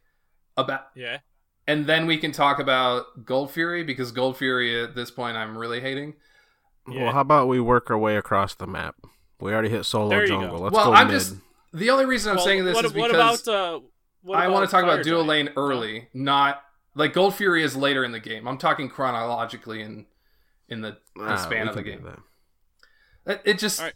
about 0.57 0.87
Yeah. 0.95 1.19
and 1.67 1.85
then 1.85 2.05
we 2.07 2.17
can 2.17 2.31
talk 2.31 2.59
about 2.59 3.25
Gold 3.25 3.51
Fury 3.51 3.83
because 3.83 4.11
Gold 4.11 4.37
Fury 4.37 4.83
at 4.83 4.95
this 4.95 5.09
point 5.11 5.37
I'm 5.37 5.57
really 5.57 5.79
hating. 5.81 6.15
Yeah. 6.89 7.03
Well, 7.05 7.13
how 7.13 7.21
about 7.21 7.47
we 7.47 7.59
work 7.59 7.89
our 7.91 7.97
way 7.97 8.17
across 8.17 8.55
the 8.55 8.65
map? 8.67 8.95
We 9.39 9.53
already 9.53 9.69
hit 9.69 9.85
solo 9.85 10.09
There 10.09 10.23
you 10.23 10.27
jungle. 10.27 10.57
go. 10.57 10.63
Let's 10.65 10.75
well, 10.75 10.87
go 10.87 10.93
I'm 10.93 11.07
mid. 11.07 11.13
just 11.19 11.35
the 11.73 11.91
only 11.91 12.05
reason 12.05 12.31
I'm 12.31 12.37
Well, 12.37 12.45
saying 12.45 12.65
this 12.65 12.75
what, 12.75 12.85
is 12.85 12.93
what 12.93 13.11
because 13.11 13.47
about 13.47 13.53
uh 13.53 13.79
what 14.23 14.37
I 14.39 14.47
want 14.49 14.67
to 14.67 14.71
talk 14.71 14.83
about 14.83 14.95
Fire 14.95 15.03
dual 15.03 15.23
lane 15.23 15.49
early, 15.55 16.09
not 16.13 16.61
like 16.99 17.13
Gold 17.13 17.33
Fury 17.35 17.63
is 17.63 17.75
later 17.75 18.03
in 18.03 18.11
the 18.11 18.19
game. 18.19 18.47
I'm 18.47 18.57
talking 18.57 18.89
chronologically 18.89 19.81
in 19.81 20.05
in 20.67 20.81
the, 20.81 20.97
the 21.15 21.23
Ah, 21.23 21.35
span 21.37 21.67
of 21.67 21.75
the 21.75 21.81
game. 21.83 22.05
It, 23.25 23.41
it 23.45 23.59
just 23.59 23.79
All 23.79 23.85
right. 23.85 23.93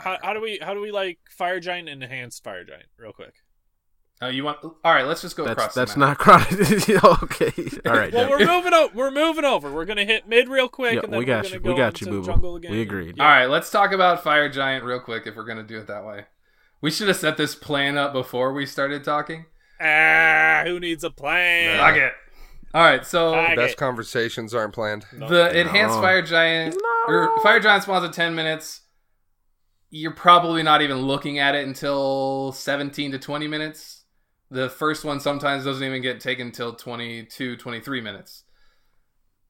How, 0.00 0.18
how 0.22 0.32
do 0.34 0.40
we 0.40 0.58
how 0.62 0.74
do 0.74 0.80
we 0.80 0.90
like 0.92 1.18
Fire 1.30 1.60
Giant 1.60 1.88
and 1.88 2.02
enhanced 2.02 2.44
Fire 2.44 2.64
Giant 2.64 2.86
real 2.96 3.12
quick? 3.12 3.34
Oh, 4.20 4.28
you 4.28 4.42
want 4.42 4.58
all 4.64 4.74
right. 4.84 5.06
Let's 5.06 5.22
just 5.22 5.36
go 5.36 5.44
That's 5.44 5.58
across. 5.58 5.74
that's 5.74 5.94
the 5.94 6.00
not 6.00 6.18
chronological. 6.18 7.16
okay. 7.22 7.52
All 7.86 7.92
right. 7.92 8.12
Well, 8.12 8.30
we're 8.30 8.38
moving 8.46 8.74
over. 8.74 8.92
We're 8.94 9.10
moving 9.12 9.44
over. 9.44 9.72
We're 9.72 9.84
gonna 9.84 10.04
hit 10.04 10.28
mid 10.28 10.48
real 10.48 10.68
quick, 10.68 10.94
Yeah, 10.94 11.00
and 11.04 11.12
then 11.12 11.18
we 11.18 11.24
got 11.24 11.46
are 11.46 11.48
you. 11.54 11.60
go 11.60 11.70
We 11.70 11.76
got 11.76 12.00
you, 12.00 12.08
into 12.08 12.20
Boo 12.20 12.26
jungle 12.26 12.50
Boo. 12.52 12.56
again. 12.56 12.72
We 12.72 12.80
agreed. 12.82 13.16
Yeah. 13.16 13.22
All 13.24 13.30
right, 13.30 13.46
let's 13.46 13.70
talk 13.70 13.92
about 13.92 14.24
Fire 14.24 14.48
Giant 14.48 14.84
real 14.84 14.98
quick 15.00 15.26
if 15.26 15.36
we're 15.36 15.44
gonna 15.44 15.62
do 15.62 15.78
it 15.78 15.86
that 15.86 16.04
way. 16.04 16.24
We 16.80 16.90
should 16.90 17.06
have 17.08 17.16
set 17.16 17.36
this 17.36 17.54
plan 17.54 17.96
up 17.96 18.12
before 18.12 18.52
we 18.52 18.66
started 18.66 19.04
talking. 19.04 19.46
Ah, 19.80 20.62
who 20.64 20.80
needs 20.80 21.04
a 21.04 21.10
plan? 21.10 21.76
Nah. 21.76 21.86
Fuck 21.86 21.96
it. 21.96 22.12
All 22.74 22.82
right, 22.82 23.06
so 23.06 23.32
Fuck 23.32 23.56
Best 23.56 23.72
it. 23.74 23.76
conversations 23.78 24.54
aren't 24.54 24.74
planned. 24.74 25.06
the 25.12 25.58
enhanced 25.58 25.96
No. 25.96 26.02
Fire 26.02 26.22
Giant 26.22 26.76
or 27.06 27.30
Fire 27.42 27.60
Giant 27.60 27.82
spawns 27.84 28.04
at 28.04 28.12
10 28.12 28.34
minutes. 28.34 28.82
You're 29.90 30.12
probably 30.12 30.62
not 30.62 30.82
even 30.82 30.98
looking 30.98 31.38
at 31.38 31.54
it 31.54 31.66
until 31.66 32.52
17 32.52 33.12
to 33.12 33.18
20 33.18 33.48
minutes. 33.48 34.04
The 34.50 34.68
first 34.68 35.04
one 35.04 35.18
sometimes 35.20 35.64
doesn't 35.64 35.82
even 35.82 36.02
get 36.02 36.20
taken 36.20 36.48
until 36.48 36.74
22, 36.74 37.56
23 37.56 38.00
minutes. 38.02 38.44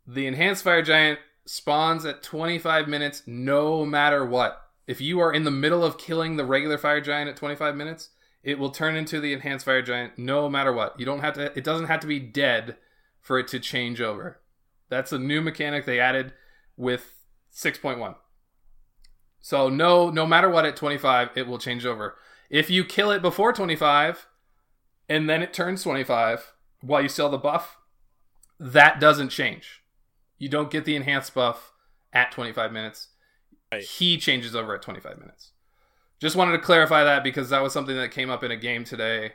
The 0.07 0.27
enhanced 0.27 0.63
Fire 0.63 0.83
Giant 0.83 1.19
spawns 1.45 2.05
at 2.05 2.23
25 2.23 2.87
minutes 2.89 3.23
no 3.27 3.85
matter 3.85 4.25
what. 4.25 4.61
If 4.87 5.01
you 5.01 5.19
are 5.21 5.33
in 5.33 5.45
the 5.45 5.51
middle 5.51 5.85
of 5.85 5.99
killing 5.99 6.37
the 6.37 6.45
regular 6.45 6.79
Fire 6.79 7.01
Giant 7.01 7.29
at 7.29 7.37
25 7.37 7.75
minutes, 7.75 8.11
it 8.49 8.59
will 8.59 8.71
turn 8.71 8.97
into 8.97 9.21
the 9.21 9.35
enhanced 9.35 9.67
Fire 9.67 9.83
Giant 9.83 10.17
no 10.17 10.49
matter 10.49 10.73
what. 10.73 10.99
You 10.99 11.05
don't 11.05 11.21
have 11.21 11.35
to 11.35 11.57
it 11.57 11.63
doesn't 11.63 11.89
have 11.89 12.01
to 12.01 12.07
be 12.07 12.19
dead 12.19 12.79
for 13.21 13.39
it 13.39 13.47
to 13.49 13.61
change 13.61 14.01
over. 14.01 14.41
That's 14.89 15.13
a 15.13 15.19
new 15.19 15.43
mechanic 15.43 15.85
they 15.85 16.01
added 16.01 16.33
with 16.75 17.27
6.1. 17.55 18.15
So 19.39 19.69
no 19.69 20.09
no 20.09 20.27
matter 20.27 20.49
what 20.49 20.65
at 20.65 20.77
25 20.77 21.29
it 21.35 21.47
will 21.47 21.59
change 21.59 21.85
over. 21.85 22.17
If 22.49 22.71
you 22.71 22.87
kill 22.87 23.11
it 23.11 23.21
before 23.21 23.53
25 23.53 24.27
and 25.11 25.29
then 25.29 25.43
it 25.43 25.53
turns 25.53 25.83
25 25.83 26.55
while 26.81 27.03
you 27.03 27.11
still 27.11 27.27
have 27.27 27.33
the 27.33 27.39
buff, 27.39 27.77
that 28.59 28.99
doesn't 28.99 29.29
change. 29.29 29.83
You 30.39 30.49
don't 30.49 30.71
get 30.71 30.87
the 30.87 30.97
enhanced 30.97 31.35
buff 31.35 31.75
at 32.15 32.33
25 32.33 32.73
minutes. 32.73 33.09
Right. 33.71 33.83
He 33.83 34.17
changes 34.17 34.57
over 34.57 34.75
at 34.75 34.81
25 34.81 35.19
minutes. 35.19 35.53
Just 36.21 36.37
wanted 36.37 36.53
to 36.53 36.59
clarify 36.59 37.05
that 37.05 37.23
because 37.23 37.51
that 37.51 37.63
was 37.63 37.73
something 37.73 37.97
that 37.97 38.11
came 38.11 38.31
up 38.31 38.43
in 38.43 38.51
a 38.51 38.57
game 38.57 38.85
today. 38.85 39.33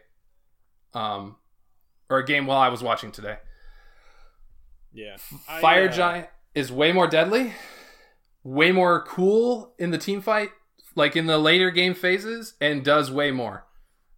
Um 0.93 1.37
or 2.09 2.19
a 2.19 2.25
game 2.25 2.45
while 2.45 2.59
I 2.59 2.67
was 2.69 2.83
watching 2.83 3.11
today. 3.11 3.37
Yeah. 4.93 5.17
I, 5.49 5.61
Fire 5.61 5.89
uh, 5.89 5.91
Giant 5.91 6.27
is 6.53 6.71
way 6.71 6.91
more 6.91 7.07
deadly, 7.07 7.53
way 8.43 8.71
more 8.71 9.03
cool 9.03 9.73
in 9.79 9.91
the 9.91 9.97
team 9.97 10.21
fight, 10.21 10.49
like 10.95 11.15
in 11.15 11.25
the 11.25 11.37
later 11.39 11.71
game 11.71 11.95
phases, 11.95 12.53
and 12.61 12.83
does 12.83 13.09
way 13.11 13.31
more. 13.31 13.65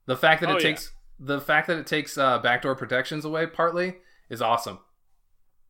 The 0.05 0.18
fact 0.18 0.41
that 0.41 0.49
Oh, 0.49 0.53
it 0.57 0.63
yeah. 0.63 0.70
takes 0.70 0.91
the 1.18 1.39
fact 1.39 1.68
that 1.68 1.78
it 1.78 1.88
takes 1.88 2.18
uh, 2.18 2.39
backdoor 2.39 2.76
protections 2.76 3.24
away 3.24 3.47
partly 3.47 3.97
is 4.30 4.41
awesome. 4.41 4.80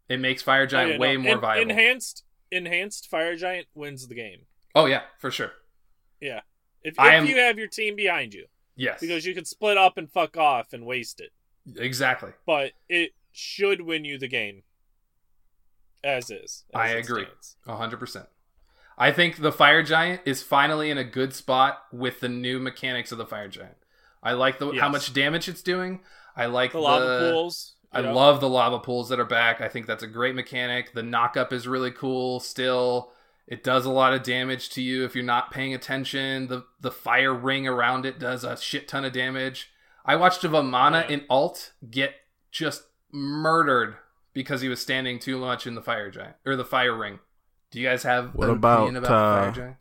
It 0.09 0.19
makes 0.19 0.41
Fire 0.41 0.63
oh, 0.63 0.67
Giant 0.67 0.93
yeah, 0.93 0.97
way 0.99 1.17
no, 1.17 1.23
more 1.23 1.33
en- 1.33 1.41
viable. 1.41 1.71
Enhanced 1.71 2.23
enhanced 2.51 3.07
Fire 3.07 3.35
Giant 3.35 3.67
wins 3.75 4.07
the 4.07 4.15
game. 4.15 4.45
oh 4.73 4.85
yeah, 4.85 5.01
for 5.19 5.29
sure. 5.29 5.51
Yeah. 6.19 6.41
If, 6.85 6.93
if 6.93 6.99
am- 6.99 7.25
you 7.25 7.37
have 7.37 7.57
your 7.57 7.67
team 7.67 7.95
behind 7.95 8.33
you, 8.33 8.45
Yes, 8.75 8.99
because 9.01 9.25
you 9.25 9.33
could 9.33 9.47
split 9.47 9.77
up 9.77 9.97
and 9.97 10.09
fuck 10.11 10.37
off 10.37 10.71
and 10.73 10.85
waste 10.85 11.19
it, 11.19 11.31
exactly. 11.77 12.31
but 12.45 12.71
it 12.87 13.11
should 13.31 13.81
win 13.81 14.05
you 14.05 14.17
the 14.17 14.27
game. 14.27 14.63
As 16.03 16.29
is. 16.29 16.63
as 16.73 16.79
I 16.79 16.87
agree. 16.89 17.25
hundred 17.67 17.97
percent. 17.97 18.27
I 18.97 19.11
think 19.11 19.37
the 19.41 19.51
Fire 19.51 19.83
Giant 19.83 20.21
is 20.25 20.43
finally 20.43 20.89
in 20.91 20.97
a 20.97 21.03
good 21.03 21.33
spot 21.33 21.79
with 21.91 22.19
the 22.19 22.29
new 22.29 22.59
mechanics 22.59 23.11
of 23.11 23.17
the 23.17 23.25
Fire 23.25 23.47
Giant. 23.49 23.75
I 24.23 24.33
like 24.33 24.59
the 24.59 24.71
how 24.79 24.89
much 24.89 25.13
damage 25.13 25.49
it's 25.49 25.61
doing. 25.63 26.01
I 26.35 26.45
like 26.45 26.71
The 26.73 26.79
lava 26.79 27.31
pools. 27.31 27.75
I 27.91 28.01
know? 28.01 28.13
love 28.13 28.39
the 28.41 28.49
lava 28.49 28.79
pools 28.79 29.09
that 29.09 29.19
are 29.19 29.25
back. 29.25 29.61
I 29.61 29.67
think 29.69 29.85
that's 29.87 30.03
a 30.03 30.07
great 30.07 30.35
mechanic. 30.35 30.93
The 30.93 31.01
knockup 31.01 31.51
is 31.53 31.67
really 31.67 31.91
cool. 31.91 32.39
Still, 32.39 33.11
it 33.47 33.63
does 33.63 33.85
a 33.85 33.91
lot 33.91 34.13
of 34.13 34.23
damage 34.23 34.69
to 34.69 34.81
you 34.81 35.05
if 35.05 35.15
you're 35.15 35.23
not 35.23 35.51
paying 35.51 35.73
attention. 35.73 36.47
The 36.47 36.65
the 36.79 36.91
fire 36.91 37.33
ring 37.33 37.67
around 37.67 38.05
it 38.05 38.19
does 38.19 38.43
a 38.43 38.57
shit 38.57 38.87
ton 38.87 39.05
of 39.05 39.13
damage. 39.13 39.71
I 40.05 40.15
watched 40.15 40.43
a 40.43 40.49
Vamana 40.49 41.07
Yeah. 41.07 41.15
in 41.15 41.25
alt 41.29 41.73
get 41.89 42.13
just 42.51 42.83
murdered 43.11 43.95
because 44.33 44.61
he 44.61 44.69
was 44.69 44.79
standing 44.81 45.19
too 45.19 45.37
much 45.37 45.65
in 45.65 45.75
the 45.75 45.81
fire 45.81 46.09
giant 46.11 46.35
or 46.45 46.55
the 46.55 46.65
fire 46.65 46.95
ring. 46.95 47.19
Do 47.71 47.79
you 47.79 47.87
guys 47.87 48.03
have 48.03 48.35
What 48.35 48.49
an 48.49 48.55
about, 48.55 48.83
opinion 48.83 49.03
about 49.03 49.07
the 49.09 49.15
uh, 49.15 49.41
fire 49.43 49.51
giant? 49.51 49.75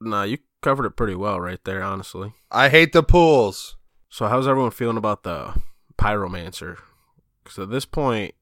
Nah, 0.00 0.22
you 0.22 0.38
covered 0.62 0.86
it 0.86 0.96
pretty 0.96 1.14
well 1.14 1.40
right 1.40 1.62
there, 1.64 1.82
honestly. 1.82 2.32
I 2.50 2.68
hate 2.70 2.92
the 2.92 3.02
pools. 3.02 3.76
So, 4.08 4.26
how's 4.26 4.48
everyone 4.48 4.70
feeling 4.72 4.96
about 4.96 5.22
the 5.22 5.54
pyromancer? 5.98 6.78
Because 7.44 7.58
at 7.58 7.70
this 7.70 7.84
point, 7.84 8.34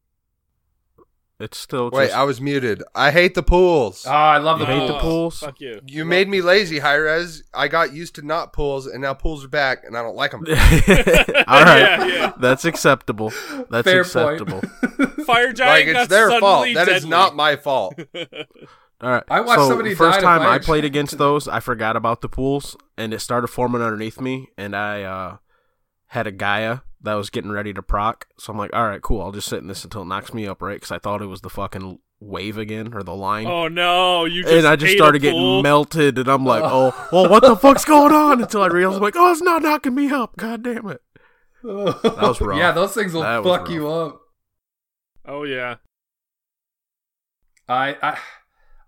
it's 1.40 1.56
still 1.58 1.90
Wait, 1.90 2.06
just 2.06 2.16
I 2.16 2.24
was 2.24 2.40
muted. 2.40 2.82
I 2.94 3.10
hate 3.10 3.34
the 3.34 3.42
pools. 3.42 4.04
Oh, 4.06 4.10
I 4.10 4.38
love 4.38 4.58
you 4.60 4.66
the 4.66 4.72
hate 4.72 4.86
the 4.88 4.98
pools. 4.98 5.02
pools. 5.02 5.38
Fuck 5.40 5.60
you. 5.60 5.80
you 5.86 6.04
made 6.04 6.28
me 6.28 6.40
lazy, 6.40 6.80
Hi-Rez. 6.80 7.44
I 7.54 7.68
got 7.68 7.92
used 7.92 8.16
to 8.16 8.22
not 8.22 8.52
pools, 8.52 8.86
and 8.86 9.00
now 9.02 9.14
pools 9.14 9.44
are 9.44 9.48
back, 9.48 9.84
and 9.84 9.96
I 9.96 10.02
don't 10.02 10.16
like 10.16 10.32
them. 10.32 10.40
All 10.48 10.54
right, 11.62 11.80
Yeah, 11.80 12.06
yeah. 12.06 12.32
that's 12.40 12.64
acceptable. 12.64 13.32
That's 13.70 13.84
Fair 13.84 14.00
acceptable. 14.00 14.60
point. 14.62 15.12
Fire 15.26 15.52
Giant 15.52 15.58
like 15.58 15.86
it's 15.86 15.92
got 15.94 16.08
their 16.08 16.28
suddenly 16.30 16.74
fault. 16.74 16.86
That 16.86 16.88
is 16.88 17.06
not 17.06 17.36
my 17.36 17.56
fault. 17.56 17.94
All 19.00 19.10
right. 19.10 19.22
I 19.30 19.40
watched 19.42 19.60
so 19.60 19.68
somebody 19.68 19.90
the 19.90 19.96
first 19.96 20.20
time 20.20 20.42
I 20.42 20.58
played 20.58 20.80
giant. 20.80 20.86
against 20.86 21.18
those, 21.18 21.46
I 21.46 21.60
forgot 21.60 21.94
about 21.96 22.20
the 22.20 22.28
pools, 22.28 22.76
and 22.96 23.14
it 23.14 23.20
started 23.20 23.46
forming 23.46 23.80
underneath 23.80 24.20
me, 24.20 24.48
and 24.58 24.74
I 24.74 25.02
uh, 25.04 25.36
had 26.08 26.26
a 26.26 26.32
Gaia 26.32 26.78
that 27.02 27.14
was 27.14 27.30
getting 27.30 27.50
ready 27.50 27.72
to 27.72 27.82
proc. 27.82 28.26
So 28.38 28.52
I'm 28.52 28.58
like, 28.58 28.74
all 28.74 28.86
right, 28.86 29.02
cool. 29.02 29.22
I'll 29.22 29.32
just 29.32 29.48
sit 29.48 29.60
in 29.60 29.68
this 29.68 29.84
until 29.84 30.02
it 30.02 30.06
knocks 30.06 30.34
me 30.34 30.46
up, 30.46 30.62
right? 30.62 30.74
Because 30.76 30.90
I 30.92 30.98
thought 30.98 31.22
it 31.22 31.26
was 31.26 31.40
the 31.40 31.50
fucking 31.50 31.98
wave 32.20 32.58
again 32.58 32.92
or 32.94 33.02
the 33.02 33.14
line. 33.14 33.46
Oh 33.46 33.68
no! 33.68 34.24
You 34.24 34.42
just 34.42 34.54
and 34.54 34.66
I 34.66 34.76
just 34.76 34.94
started 34.94 35.22
getting 35.22 35.62
melted, 35.62 36.18
and 36.18 36.28
I'm 36.28 36.44
like, 36.44 36.62
uh. 36.62 36.70
oh, 36.70 37.08
well, 37.12 37.28
what 37.28 37.42
the 37.42 37.56
fuck's 37.56 37.84
going 37.84 38.12
on? 38.12 38.42
Until 38.42 38.62
I 38.62 38.66
realized, 38.66 38.96
I'm 38.96 39.02
like, 39.02 39.16
oh, 39.16 39.30
it's 39.30 39.42
not 39.42 39.62
knocking 39.62 39.94
me 39.94 40.10
up. 40.10 40.36
God 40.36 40.62
damn 40.62 40.88
it. 40.88 41.02
Oh. 41.64 41.92
that 41.92 42.22
was 42.22 42.40
rough. 42.40 42.58
Yeah, 42.58 42.72
those 42.72 42.94
things 42.94 43.12
will 43.12 43.22
That 43.22 43.42
fuck 43.42 43.68
you 43.68 43.88
up. 43.88 44.20
Oh 45.26 45.42
yeah. 45.42 45.76
I, 47.68 47.96
I 48.02 48.18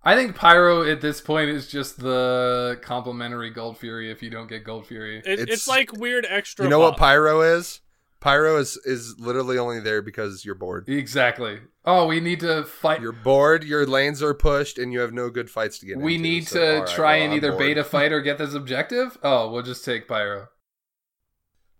I 0.03 0.15
think 0.15 0.35
Pyro 0.35 0.89
at 0.89 1.01
this 1.01 1.21
point 1.21 1.49
is 1.49 1.67
just 1.67 1.99
the 1.99 2.79
complimentary 2.81 3.51
Gold 3.51 3.77
Fury 3.77 4.09
if 4.09 4.23
you 4.23 4.31
don't 4.31 4.47
get 4.47 4.63
Gold 4.63 4.87
Fury. 4.87 5.19
It, 5.19 5.23
it's, 5.25 5.41
It's- 5.41 5.67
like 5.67 5.93
weird 5.93 6.25
extra. 6.27 6.65
You 6.65 6.69
know 6.69 6.79
what 6.79 6.97
pyro 6.97 7.41
is? 7.41 7.81
Pyro 8.21 8.57
is 8.57 8.77
is 8.85 9.15
literally 9.19 9.57
only 9.57 9.79
there 9.81 10.01
because 10.01 10.45
you're 10.45 10.55
bored. 10.55 10.87
Exactly. 10.87 11.59
Oh, 11.83 12.05
we 12.07 12.19
need 12.19 12.39
to 12.41 12.63
fight. 12.63 13.01
You're 13.01 13.11
bored. 13.11 13.63
Your 13.63 13.85
lanes 13.85 14.21
are 14.23 14.33
pushed, 14.35 14.77
and 14.77 14.93
you 14.93 14.99
have 14.99 15.11
no 15.11 15.29
good 15.29 15.49
fights 15.49 15.79
to 15.79 15.87
get 15.87 15.97
we 15.97 16.15
into, 16.15 16.23
need 16.29 16.47
so, 16.47 16.59
to 16.59 16.73
all 16.75 16.79
right, 16.81 16.87
try 16.87 17.15
well, 17.15 17.23
and 17.23 17.31
I'm 17.33 17.37
either 17.37 17.51
bored. 17.51 17.59
beta 17.59 17.83
fight 17.83 18.11
or 18.13 18.21
get 18.21 18.37
this 18.37 18.53
objective. 18.53 19.17
Oh, 19.23 19.51
we'll 19.51 19.63
just 19.63 19.83
take 19.83 20.07
Pyro. 20.07 20.47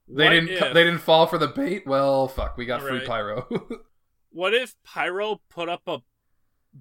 They 0.07 0.25
What 0.25 0.29
didn't. 0.31 0.49
if- 0.49 0.73
They 0.73 0.83
didn't 0.83 0.99
fall 1.01 1.27
for 1.27 1.37
the 1.37 1.47
bait. 1.47 1.85
Well, 1.87 2.27
fuck. 2.27 2.57
We 2.57 2.65
got 2.65 2.81
free 2.81 2.97
Right. 2.99 3.05
Pyro. 3.07 3.47
What 4.33 4.53
if 4.53 4.75
Pyro 4.85 5.41
put 5.49 5.67
up 5.67 5.81
a 5.87 5.97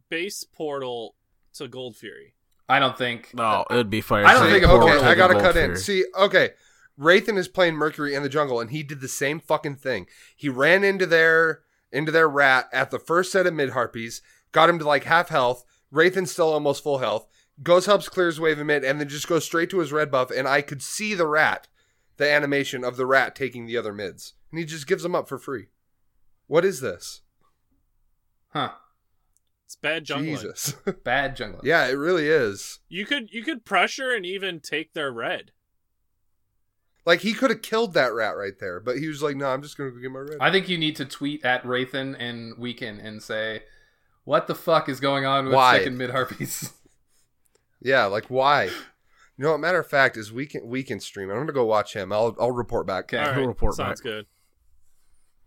base 0.08 0.44
portal 0.44 1.16
to 1.54 1.66
Gold 1.66 1.96
Fury? 1.96 2.34
I 2.68 2.78
don't 2.78 2.96
think. 2.96 3.34
No, 3.34 3.64
it'd 3.68 3.90
be 3.90 4.00
fire. 4.00 4.24
I 4.24 4.34
don't 4.34 4.48
think 4.48 4.62
okay, 4.64 5.04
I 5.04 5.16
gotta 5.16 5.34
cut 5.34 5.54
Bolt 5.54 5.56
in. 5.56 5.76
See, 5.76 6.04
okay, 6.16 6.50
Wraithen 7.00 7.38
is 7.38 7.48
playing 7.48 7.76
Mercury 7.76 8.14
in 8.14 8.22
the 8.22 8.28
jungle, 8.28 8.60
and 8.60 8.70
he 8.70 8.82
did 8.82 9.00
the 9.00 9.08
same 9.08 9.40
fucking 9.40 9.76
thing. 9.76 10.06
He 10.36 10.50
ran 10.50 10.84
into 10.84 11.06
their 11.06 11.62
into 11.90 12.12
their 12.12 12.28
rat 12.28 12.68
at 12.72 12.90
the 12.90 12.98
first 12.98 13.32
set 13.32 13.46
of 13.46 13.54
mid 13.54 13.70
harpies, 13.70 14.20
got 14.52 14.68
him 14.68 14.78
to 14.78 14.86
like 14.86 15.04
half 15.04 15.30
health. 15.30 15.64
Wraithen's 15.92 16.30
still 16.30 16.52
almost 16.52 16.82
full 16.82 16.98
health. 16.98 17.26
Goes 17.62 17.86
helps 17.86 18.08
clears 18.08 18.38
wave 18.38 18.58
of 18.58 18.66
mid, 18.66 18.84
and 18.84 19.00
then 19.00 19.08
just 19.08 19.28
goes 19.28 19.44
straight 19.44 19.70
to 19.70 19.78
his 19.80 19.92
red 19.92 20.10
buff. 20.10 20.30
And 20.30 20.46
I 20.46 20.60
could 20.60 20.82
see 20.82 21.14
the 21.14 21.26
rat, 21.26 21.68
the 22.18 22.30
animation 22.30 22.84
of 22.84 22.96
the 22.96 23.06
rat 23.06 23.34
taking 23.34 23.66
the 23.66 23.76
other 23.78 23.92
mids, 23.92 24.34
and 24.50 24.58
he 24.58 24.66
just 24.66 24.86
gives 24.86 25.02
them 25.02 25.14
up 25.14 25.26
for 25.28 25.38
free. 25.38 25.68
What 26.46 26.64
is 26.64 26.80
this? 26.80 27.22
Huh. 28.48 28.72
It's 29.64 29.76
bad 29.76 30.04
jungling. 30.04 30.40
Jesus. 30.40 30.74
Bad 31.04 31.36
jungler. 31.36 31.60
yeah, 31.62 31.86
it 31.86 31.92
really 31.92 32.26
is. 32.26 32.80
You 32.88 33.06
could 33.06 33.32
you 33.32 33.44
could 33.44 33.64
pressure 33.64 34.12
and 34.12 34.26
even 34.26 34.58
take 34.58 34.94
their 34.94 35.12
red. 35.12 35.52
Like 37.10 37.22
he 37.22 37.32
could 37.32 37.50
have 37.50 37.60
killed 37.60 37.94
that 37.94 38.14
rat 38.14 38.36
right 38.36 38.56
there, 38.60 38.78
but 38.78 38.96
he 38.96 39.08
was 39.08 39.20
like, 39.20 39.34
"No, 39.34 39.46
I'm 39.48 39.62
just 39.62 39.76
gonna 39.76 39.90
go 39.90 39.98
get 39.98 40.12
my 40.12 40.20
red." 40.20 40.36
I 40.40 40.52
think 40.52 40.68
you 40.68 40.78
need 40.78 40.94
to 40.94 41.04
tweet 41.04 41.44
at 41.44 41.64
Wraithen 41.64 42.14
and 42.16 42.56
Weekend 42.56 43.00
and 43.00 43.20
say, 43.20 43.64
"What 44.22 44.46
the 44.46 44.54
fuck 44.54 44.88
is 44.88 45.00
going 45.00 45.26
on 45.26 45.46
with 45.46 45.54
Why? 45.54 45.78
second 45.78 45.98
mid 45.98 46.10
harpies?" 46.10 46.72
Yeah, 47.82 48.04
like 48.04 48.26
why? 48.26 48.66
You 48.66 48.72
know, 49.38 49.50
what, 49.50 49.58
matter 49.58 49.80
of 49.80 49.88
fact, 49.88 50.16
is 50.16 50.32
we 50.32 50.46
can 50.46 50.68
we 50.68 50.84
stream. 51.00 51.30
I'm 51.30 51.38
gonna 51.38 51.52
go 51.52 51.64
watch 51.64 51.94
him. 51.94 52.12
I'll 52.12 52.36
I'll 52.38 52.52
report 52.52 52.86
back. 52.86 53.12
Okay. 53.12 53.18
All 53.18 53.32
He'll 53.32 53.40
right, 53.40 53.48
report 53.48 53.74
sounds 53.74 54.00
back. 54.00 54.04
good. 54.04 54.26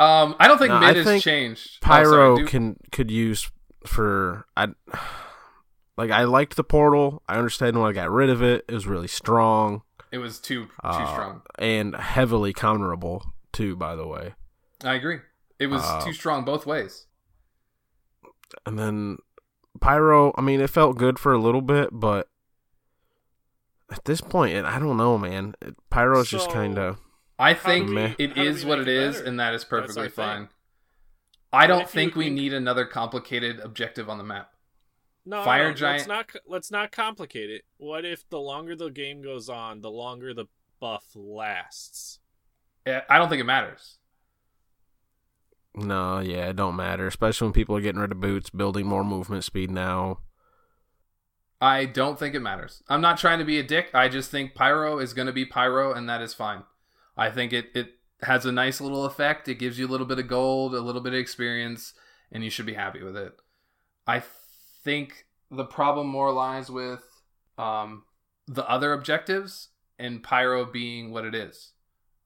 Um, 0.02 0.36
I 0.40 0.50
don't 0.50 0.58
think 0.58 0.72
No, 0.72 0.82
mid 0.82 0.90
I 0.90 0.94
has 0.96 1.06
think 1.06 1.24
changed. 1.24 1.78
Oh, 1.82 1.86
Pyro 1.86 2.36
sorry, 2.36 2.44
do- 2.44 2.46
can 2.50 2.78
could 2.92 3.10
use 3.10 3.50
for 3.86 4.48
I 4.58 4.68
like 5.98 6.12
I 6.12 6.26
liked 6.26 6.58
the 6.58 6.64
portal. 6.66 7.24
I 7.30 7.38
understand 7.38 7.80
when 7.80 7.90
I 7.90 7.94
got 7.94 8.12
rid 8.12 8.30
of 8.30 8.44
it. 8.44 8.66
It 8.68 8.74
was 8.74 8.86
really 8.86 9.08
strong 9.08 9.84
It 10.14 10.20
was 10.20 10.40
too 10.40 10.66
too 10.66 10.72
uh, 10.84 11.12
strong. 11.14 11.42
and 11.58 11.96
heavily 11.96 12.54
counterable 12.54 13.32
too. 13.52 13.76
By 13.76 13.96
the 13.96 14.06
way, 14.08 14.36
I 14.84 14.94
agree. 14.94 15.18
It 15.60 15.68
was 15.68 15.82
uh, 15.84 16.02
too 16.06 16.14
strong 16.14 16.46
both 16.46 16.66
ways. 16.68 17.08
and 18.66 18.78
then 18.78 19.18
Pyro. 19.82 20.32
I 20.38 20.42
mean, 20.42 20.62
it 20.62 20.70
felt 20.70 20.98
good 20.98 21.18
for 21.18 21.34
a 21.34 21.40
little 21.40 21.62
bit, 21.62 21.90
but 21.92 22.30
at 23.92 24.06
this 24.06 24.22
point, 24.22 24.54
it, 24.56 24.66
I 24.66 24.78
don't 24.80 24.98
know, 24.98 25.18
man. 25.18 25.56
It, 25.62 25.76
Pyro's 25.90 26.30
just 26.30 26.50
kind 26.52 26.78
of 26.78 27.00
I 27.40 27.54
think 27.56 27.88
do 27.88 27.96
we- 27.96 28.16
it 28.20 28.38
how 28.38 28.44
do 28.44 28.50
is 28.50 28.64
we 28.64 28.70
what 28.70 28.80
it 28.80 28.88
it 28.88 28.96
is, 28.96 29.20
and 29.20 29.40
that 29.40 29.54
is 29.56 29.64
That's 29.64 29.74
our 29.74 29.80
perfectly 29.82 30.04
thing. 30.10 30.14
fine. 30.14 30.50
I 31.52 31.66
don't 31.68 31.90
think 31.90 32.16
we 32.16 32.26
think- 32.26 32.36
need 32.36 32.54
another 32.54 32.86
complicated 32.86 33.60
objective 33.60 34.10
on 34.10 34.20
the 34.20 34.24
map. 34.24 34.52
No, 35.26 35.44
Fire 35.44 35.70
no, 35.70 35.74
giant- 35.74 36.08
Let's 36.08 36.34
not 36.34 36.42
let's 36.48 36.72
not 36.72 36.92
complicate 36.92 37.50
it. 37.50 37.64
What 37.78 38.04
if 38.06 38.28
the 38.30 38.40
longer 38.40 38.76
the 38.76 38.90
game 38.90 39.22
goes 39.22 39.48
on, 39.50 39.82
the 39.82 39.90
longer 39.92 40.34
the 40.34 40.46
buff 40.80 41.06
lasts? 41.16 42.20
I 42.86 43.18
don't 43.18 43.30
think 43.30 43.40
it 43.40 43.46
matters. 43.46 44.00
no, 45.76 46.20
yeah, 46.20 46.50
it 46.50 46.56
don't 46.58 46.76
matter. 46.76 47.08
Especially 47.08 47.46
when 47.46 47.54
people 47.54 47.76
are 47.78 47.82
getting 47.82 48.02
rid 48.02 48.12
of 48.12 48.20
boots, 48.20 48.50
building 48.50 48.86
more 48.86 49.04
movement 49.06 49.44
speed 49.46 49.72
now. 49.72 50.20
I 51.62 51.86
don't 51.86 52.20
think 52.20 52.36
it 52.36 52.42
matters. 52.42 52.84
I'm 52.90 53.00
not 53.00 53.18
trying 53.18 53.40
to 53.40 53.46
be 53.46 53.58
a 53.58 53.64
dick. 53.64 53.90
I 53.94 54.10
just 54.10 54.30
think 54.30 54.54
Pyro 54.54 55.00
is 55.00 55.14
going 55.14 55.28
to 55.28 55.32
be 55.34 55.46
Pyro, 55.46 55.94
and 55.94 56.10
that 56.10 56.22
is 56.22 56.34
fine. 56.34 56.64
I 57.16 57.30
think 57.30 57.54
it, 57.54 57.68
it 57.74 57.94
has 58.24 58.46
a 58.46 58.52
nice 58.52 58.82
little 58.82 59.06
effect. 59.06 59.48
It 59.48 59.60
gives 59.60 59.80
you 59.80 59.88
a 59.88 59.90
little 59.92 60.06
bit 60.06 60.20
of 60.20 60.28
gold, 60.28 60.76
a 60.76 60.82
little 60.82 61.00
bit 61.02 61.14
of 61.14 61.20
experience, 61.20 61.94
and 62.34 62.44
you 62.44 62.50
should 62.50 62.66
be 62.66 62.74
happy 62.74 63.02
with 63.02 63.16
it. 63.16 63.32
I 64.06 64.22
think 64.84 65.26
the 65.50 65.66
problem 65.66 66.08
more 66.08 66.32
lies 66.32 66.70
with 66.70 67.04
um, 67.58 68.04
the 68.48 68.68
other 68.70 68.94
objectives 68.94 69.70
and 70.00 70.24
Pyro 70.24 70.66
being 70.66 71.12
what 71.12 71.26
it 71.26 71.36
is. 71.36 71.72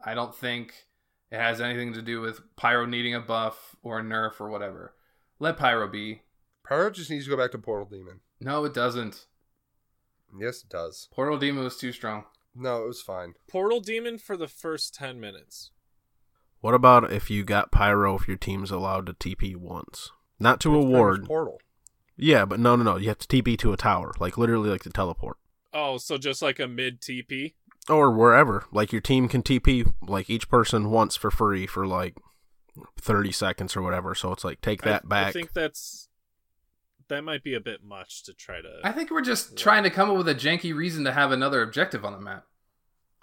I 0.03 0.13
don't 0.13 0.35
think 0.35 0.85
it 1.31 1.37
has 1.37 1.59
anything 1.59 1.93
to 1.93 2.01
do 2.01 2.21
with 2.21 2.39
Pyro 2.55 2.85
needing 2.85 3.13
a 3.15 3.19
buff 3.19 3.75
or 3.81 3.99
a 3.99 4.03
nerf 4.03 4.39
or 4.39 4.49
whatever. 4.49 4.93
Let 5.39 5.57
Pyro 5.57 5.87
be. 5.87 6.21
Pyro 6.67 6.89
just 6.89 7.09
needs 7.09 7.25
to 7.25 7.31
go 7.31 7.37
back 7.37 7.51
to 7.51 7.57
Portal 7.57 7.87
Demon. 7.89 8.21
No, 8.39 8.65
it 8.65 8.73
doesn't. 8.73 9.25
Yes, 10.37 10.63
it 10.63 10.69
does. 10.69 11.07
Portal 11.11 11.37
Demon 11.37 11.63
was 11.63 11.77
too 11.77 11.91
strong. 11.91 12.25
No, 12.55 12.83
it 12.83 12.87
was 12.87 13.01
fine. 13.01 13.35
Portal 13.47 13.79
Demon 13.79 14.17
for 14.17 14.35
the 14.35 14.47
first 14.47 14.93
ten 14.93 15.19
minutes. 15.19 15.71
What 16.59 16.73
about 16.73 17.11
if 17.11 17.29
you 17.29 17.43
got 17.43 17.71
Pyro 17.71 18.15
if 18.15 18.27
your 18.27 18.37
team's 18.37 18.71
allowed 18.71 19.05
to 19.05 19.13
TP 19.13 19.55
once? 19.55 20.11
Not 20.39 20.59
to 20.61 20.73
a 20.75 20.79
It's 20.79 20.85
pretty 20.85 20.95
ward. 20.97 21.25
Portal. 21.25 21.61
Yeah, 22.17 22.45
but 22.45 22.59
no, 22.59 22.75
no, 22.75 22.83
no. 22.83 22.97
You 22.97 23.09
have 23.09 23.19
to 23.19 23.27
TP 23.27 23.57
to 23.59 23.73
a 23.73 23.77
tower, 23.77 24.13
like 24.19 24.37
literally 24.37 24.69
like 24.69 24.83
the 24.83 24.89
teleport. 24.89 25.37
Oh, 25.73 25.97
so 25.97 26.17
just 26.17 26.41
like 26.41 26.59
a 26.59 26.67
mid 26.67 27.01
TP. 27.01 27.53
Or 27.89 28.11
wherever. 28.11 28.65
Like 28.71 28.91
your 28.91 29.01
team 29.01 29.27
can 29.27 29.43
TP 29.43 29.91
like 30.01 30.29
each 30.29 30.49
person 30.49 30.89
once 30.89 31.15
for 31.15 31.31
free 31.31 31.67
for 31.67 31.85
like 31.85 32.15
30 32.99 33.31
seconds 33.31 33.75
or 33.75 33.81
whatever. 33.81 34.15
So 34.15 34.31
it's 34.31 34.43
like 34.43 34.61
take 34.61 34.81
that 34.81 35.03
I, 35.05 35.07
back. 35.07 35.27
I 35.27 35.31
think 35.31 35.53
that's 35.53 36.09
that 37.07 37.23
might 37.23 37.43
be 37.43 37.53
a 37.53 37.59
bit 37.59 37.83
much 37.83 38.23
to 38.23 38.33
try 38.33 38.61
to. 38.61 38.79
I 38.83 38.91
think 38.91 39.11
we're 39.11 39.21
just 39.21 39.55
trying 39.55 39.83
to 39.83 39.89
come 39.89 40.09
up 40.09 40.17
with 40.17 40.27
a 40.27 40.35
janky 40.35 40.75
reason 40.75 41.05
to 41.05 41.13
have 41.13 41.31
another 41.31 41.61
objective 41.61 42.03
on 42.03 42.13
the 42.13 42.19
map. 42.19 42.45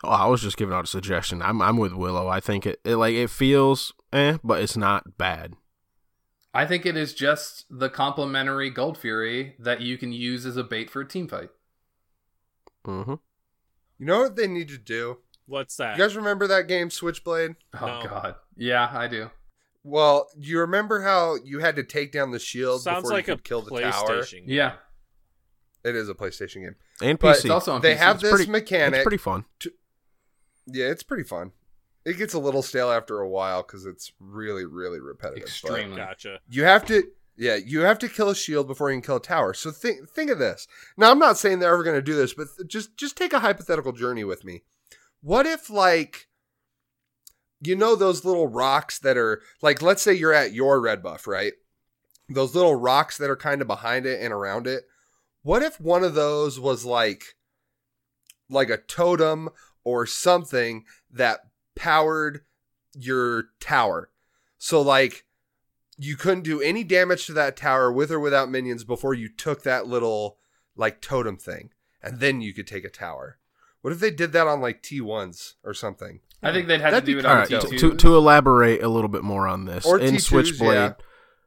Oh, 0.02 0.08
I 0.08 0.26
was 0.26 0.42
just 0.42 0.56
giving 0.56 0.74
out 0.74 0.84
a 0.84 0.88
suggestion. 0.88 1.42
I'm 1.42 1.60
I'm 1.60 1.76
with 1.76 1.92
Willow. 1.92 2.28
I 2.28 2.40
think 2.40 2.66
it, 2.66 2.80
it 2.84 2.96
like 2.96 3.14
it 3.14 3.30
feels 3.30 3.92
eh, 4.12 4.38
but 4.42 4.62
it's 4.62 4.76
not 4.76 5.18
bad. 5.18 5.54
I 6.56 6.66
think 6.66 6.86
it 6.86 6.96
is 6.96 7.12
just 7.14 7.66
the 7.68 7.90
complementary 7.90 8.70
Gold 8.70 8.96
Fury 8.96 9.56
that 9.58 9.80
you 9.80 9.98
can 9.98 10.12
use 10.12 10.46
as 10.46 10.56
a 10.56 10.62
bait 10.64 10.88
for 10.88 11.00
a 11.00 11.08
team 11.08 11.26
fight. 11.28 11.50
hmm 12.84 13.14
You 13.98 14.06
know 14.06 14.20
what 14.20 14.36
they 14.36 14.46
need 14.46 14.68
to 14.68 14.78
do? 14.78 15.18
What's 15.46 15.76
that? 15.76 15.96
You 15.98 16.04
guys 16.04 16.16
remember 16.16 16.46
that 16.46 16.68
game 16.68 16.90
Switchblade? 16.90 17.56
Oh 17.80 17.86
No. 17.86 18.02
god. 18.08 18.34
Yeah, 18.56 18.88
I 18.92 19.08
do. 19.08 19.30
Well, 19.82 20.28
you 20.38 20.60
remember 20.60 21.02
how 21.02 21.36
you 21.44 21.58
had 21.58 21.76
to 21.76 21.82
take 21.82 22.12
down 22.12 22.30
the 22.30 22.38
shield 22.38 22.82
Sounds 22.82 23.02
before 23.02 23.16
like 23.18 23.26
you 23.26 23.34
a 23.34 23.36
could 23.36 23.44
kill 23.44 23.62
the 23.62 23.80
tower? 23.80 24.24
Game. 24.24 24.44
Yeah. 24.46 24.74
It 25.84 25.94
is 25.94 26.08
a 26.08 26.14
PlayStation 26.14 26.62
game. 26.62 26.76
And 27.02 27.18
But 27.18 27.36
PC. 27.36 27.40
It's 27.40 27.50
also 27.50 27.72
on 27.74 27.82
they 27.82 27.94
PC. 27.94 27.98
have 27.98 28.16
It's 28.16 28.22
this 28.22 28.32
pretty- 28.32 28.50
mechanic. 28.50 28.94
it's 29.00 29.04
pretty 29.04 29.18
fun. 29.18 29.44
Yeah, 30.66 30.86
it's 30.86 31.02
pretty 31.02 31.24
fun. 31.24 31.52
It 32.04 32.18
gets 32.18 32.34
a 32.34 32.38
little 32.38 32.62
stale 32.62 32.90
after 32.90 33.20
a 33.20 33.28
while 33.28 33.62
because 33.62 33.86
it's 33.86 34.12
really, 34.20 34.64
really 34.66 35.00
repetitive. 35.00 35.44
but- 35.44 35.48
Extremely. 35.70 35.96
Gotcha. 35.96 36.40
You 36.48 36.64
have 36.64 36.84
to 36.86 37.04
yeah, 37.36 37.56
you 37.56 37.80
have 37.80 37.98
to 37.98 38.08
kill 38.08 38.30
a 38.30 38.34
shield 38.34 38.68
before 38.68 38.90
you 38.90 38.94
can 38.96 39.02
kill 39.02 39.16
a 39.16 39.20
tower. 39.20 39.54
So 39.54 39.70
think 39.72 40.08
think 40.08 40.30
of 40.30 40.38
this. 40.38 40.68
Now 40.96 41.10
I'm 41.10 41.18
not 41.18 41.38
saying 41.38 41.58
they're 41.58 41.72
ever 41.72 41.82
going 41.82 41.96
to 41.96 42.02
do 42.02 42.14
this, 42.14 42.34
but 42.34 42.46
th- 42.56 42.68
just 42.68 42.96
just 42.96 43.16
take 43.16 43.32
a 43.32 43.40
hypothetical 43.40 43.92
journey 43.92 44.22
with 44.24 44.44
me. 44.44 44.62
What 45.20 45.46
if 45.46 45.68
like 45.70 46.28
you 47.60 47.74
know 47.74 47.96
those 47.96 48.24
little 48.24 48.46
rocks 48.46 48.98
that 49.00 49.16
are 49.16 49.40
like 49.62 49.80
let's 49.82 50.02
say 50.02 50.12
you're 50.12 50.32
at 50.34 50.52
your 50.52 50.80
red 50.80 51.02
buff, 51.02 51.26
right? 51.26 51.54
Those 52.28 52.54
little 52.54 52.76
rocks 52.76 53.18
that 53.18 53.30
are 53.30 53.36
kind 53.36 53.60
of 53.60 53.66
behind 53.66 54.06
it 54.06 54.20
and 54.22 54.32
around 54.32 54.66
it. 54.66 54.84
What 55.42 55.62
if 55.62 55.80
one 55.80 56.04
of 56.04 56.14
those 56.14 56.60
was 56.60 56.84
like 56.84 57.36
like 58.48 58.70
a 58.70 58.76
totem 58.78 59.48
or 59.82 60.06
something 60.06 60.84
that 61.10 61.40
powered 61.76 62.40
your 62.94 63.44
tower? 63.60 64.10
So 64.58 64.80
like 64.80 65.24
you 65.96 66.16
couldn't 66.16 66.42
do 66.44 66.60
any 66.60 66.82
damage 66.84 67.26
to 67.26 67.32
that 67.34 67.56
tower 67.56 67.92
with 67.92 68.10
or 68.10 68.18
without 68.20 68.50
minions 68.50 68.84
before 68.84 69.14
you 69.14 69.28
took 69.28 69.62
that 69.62 69.86
little 69.86 70.38
like 70.76 71.00
totem 71.00 71.36
thing 71.36 71.70
and 72.02 72.18
then 72.18 72.40
you 72.40 72.52
could 72.52 72.66
take 72.66 72.84
a 72.84 72.88
tower 72.90 73.38
what 73.80 73.92
if 73.92 74.00
they 74.00 74.10
did 74.10 74.32
that 74.32 74.48
on 74.48 74.60
like 74.60 74.82
t1s 74.82 75.54
or 75.62 75.72
something 75.72 76.18
I 76.42 76.52
think 76.52 76.66
they'd 76.66 76.80
have 76.80 76.90
That'd 76.92 77.06
to 77.06 77.12
do 77.12 77.16
be 77.16 77.20
it 77.20 77.26
All 77.26 77.32
on 77.32 77.38
right, 77.38 77.48
T2. 77.48 77.70
to, 77.70 77.78
to 77.90 77.94
to 77.96 78.16
elaborate 78.16 78.82
a 78.82 78.88
little 78.88 79.08
bit 79.08 79.22
more 79.22 79.46
on 79.46 79.66
this, 79.66 79.86
Or 79.86 80.00
in 80.00 80.16
T2s, 80.16 80.20
Switchblade, 80.22 80.74
yeah. 80.76 80.92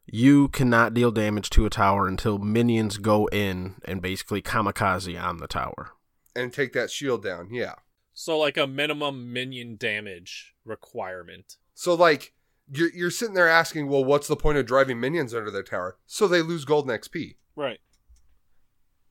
you 0.05 0.47
cannot 0.47 0.93
deal 0.93 1.11
damage 1.11 1.49
to 1.51 1.65
a 1.65 1.69
tower 1.69 2.07
until 2.07 2.37
minions 2.39 2.97
go 2.97 3.27
in 3.27 3.75
and 3.83 4.01
basically 4.01 4.41
kamikaze 4.41 5.21
on 5.21 5.37
the 5.37 5.47
tower. 5.47 5.91
and 6.35 6.53
take 6.53 6.71
that 6.71 6.89
shield 6.89 7.21
down 7.21 7.49
yeah 7.51 7.73
So 8.19 8.39
like 8.39 8.57
a 8.57 8.65
minimum 8.65 9.31
minion 9.31 9.76
damage 9.77 10.56
requirement. 10.65 11.57
so 11.76 11.94
like 11.94 12.34
you're, 12.68 12.89
you're 12.91 13.11
sitting 13.11 13.35
there 13.35 13.48
asking 13.48 13.88
well 13.88 14.03
what's 14.03 14.27
the 14.27 14.35
point 14.35 14.57
of 14.57 14.65
driving 14.65 14.99
minions 14.99 15.35
under 15.35 15.52
their 15.52 15.61
tower 15.64 15.98
so 16.07 16.27
they 16.27 16.41
lose 16.41 16.65
gold 16.65 16.89
and 16.89 16.99
xp 16.99 17.35
Right. 17.56 17.80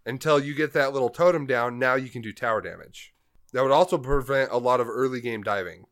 until 0.05 0.41
you 0.41 0.55
get 0.55 0.73
that 0.73 0.93
little 0.93 1.09
totem 1.09 1.47
down 1.47 1.78
now 1.78 1.95
you 1.95 2.09
can 2.11 2.20
do 2.20 2.33
tower 2.33 2.61
damage 2.61 3.15
that 3.53 3.62
would 3.62 3.70
also 3.73 3.97
prevent 3.97 4.51
a 4.51 4.59
lot 4.59 4.81
of 4.81 4.89
early 4.89 5.20
game 5.20 5.43
diving 5.43 5.85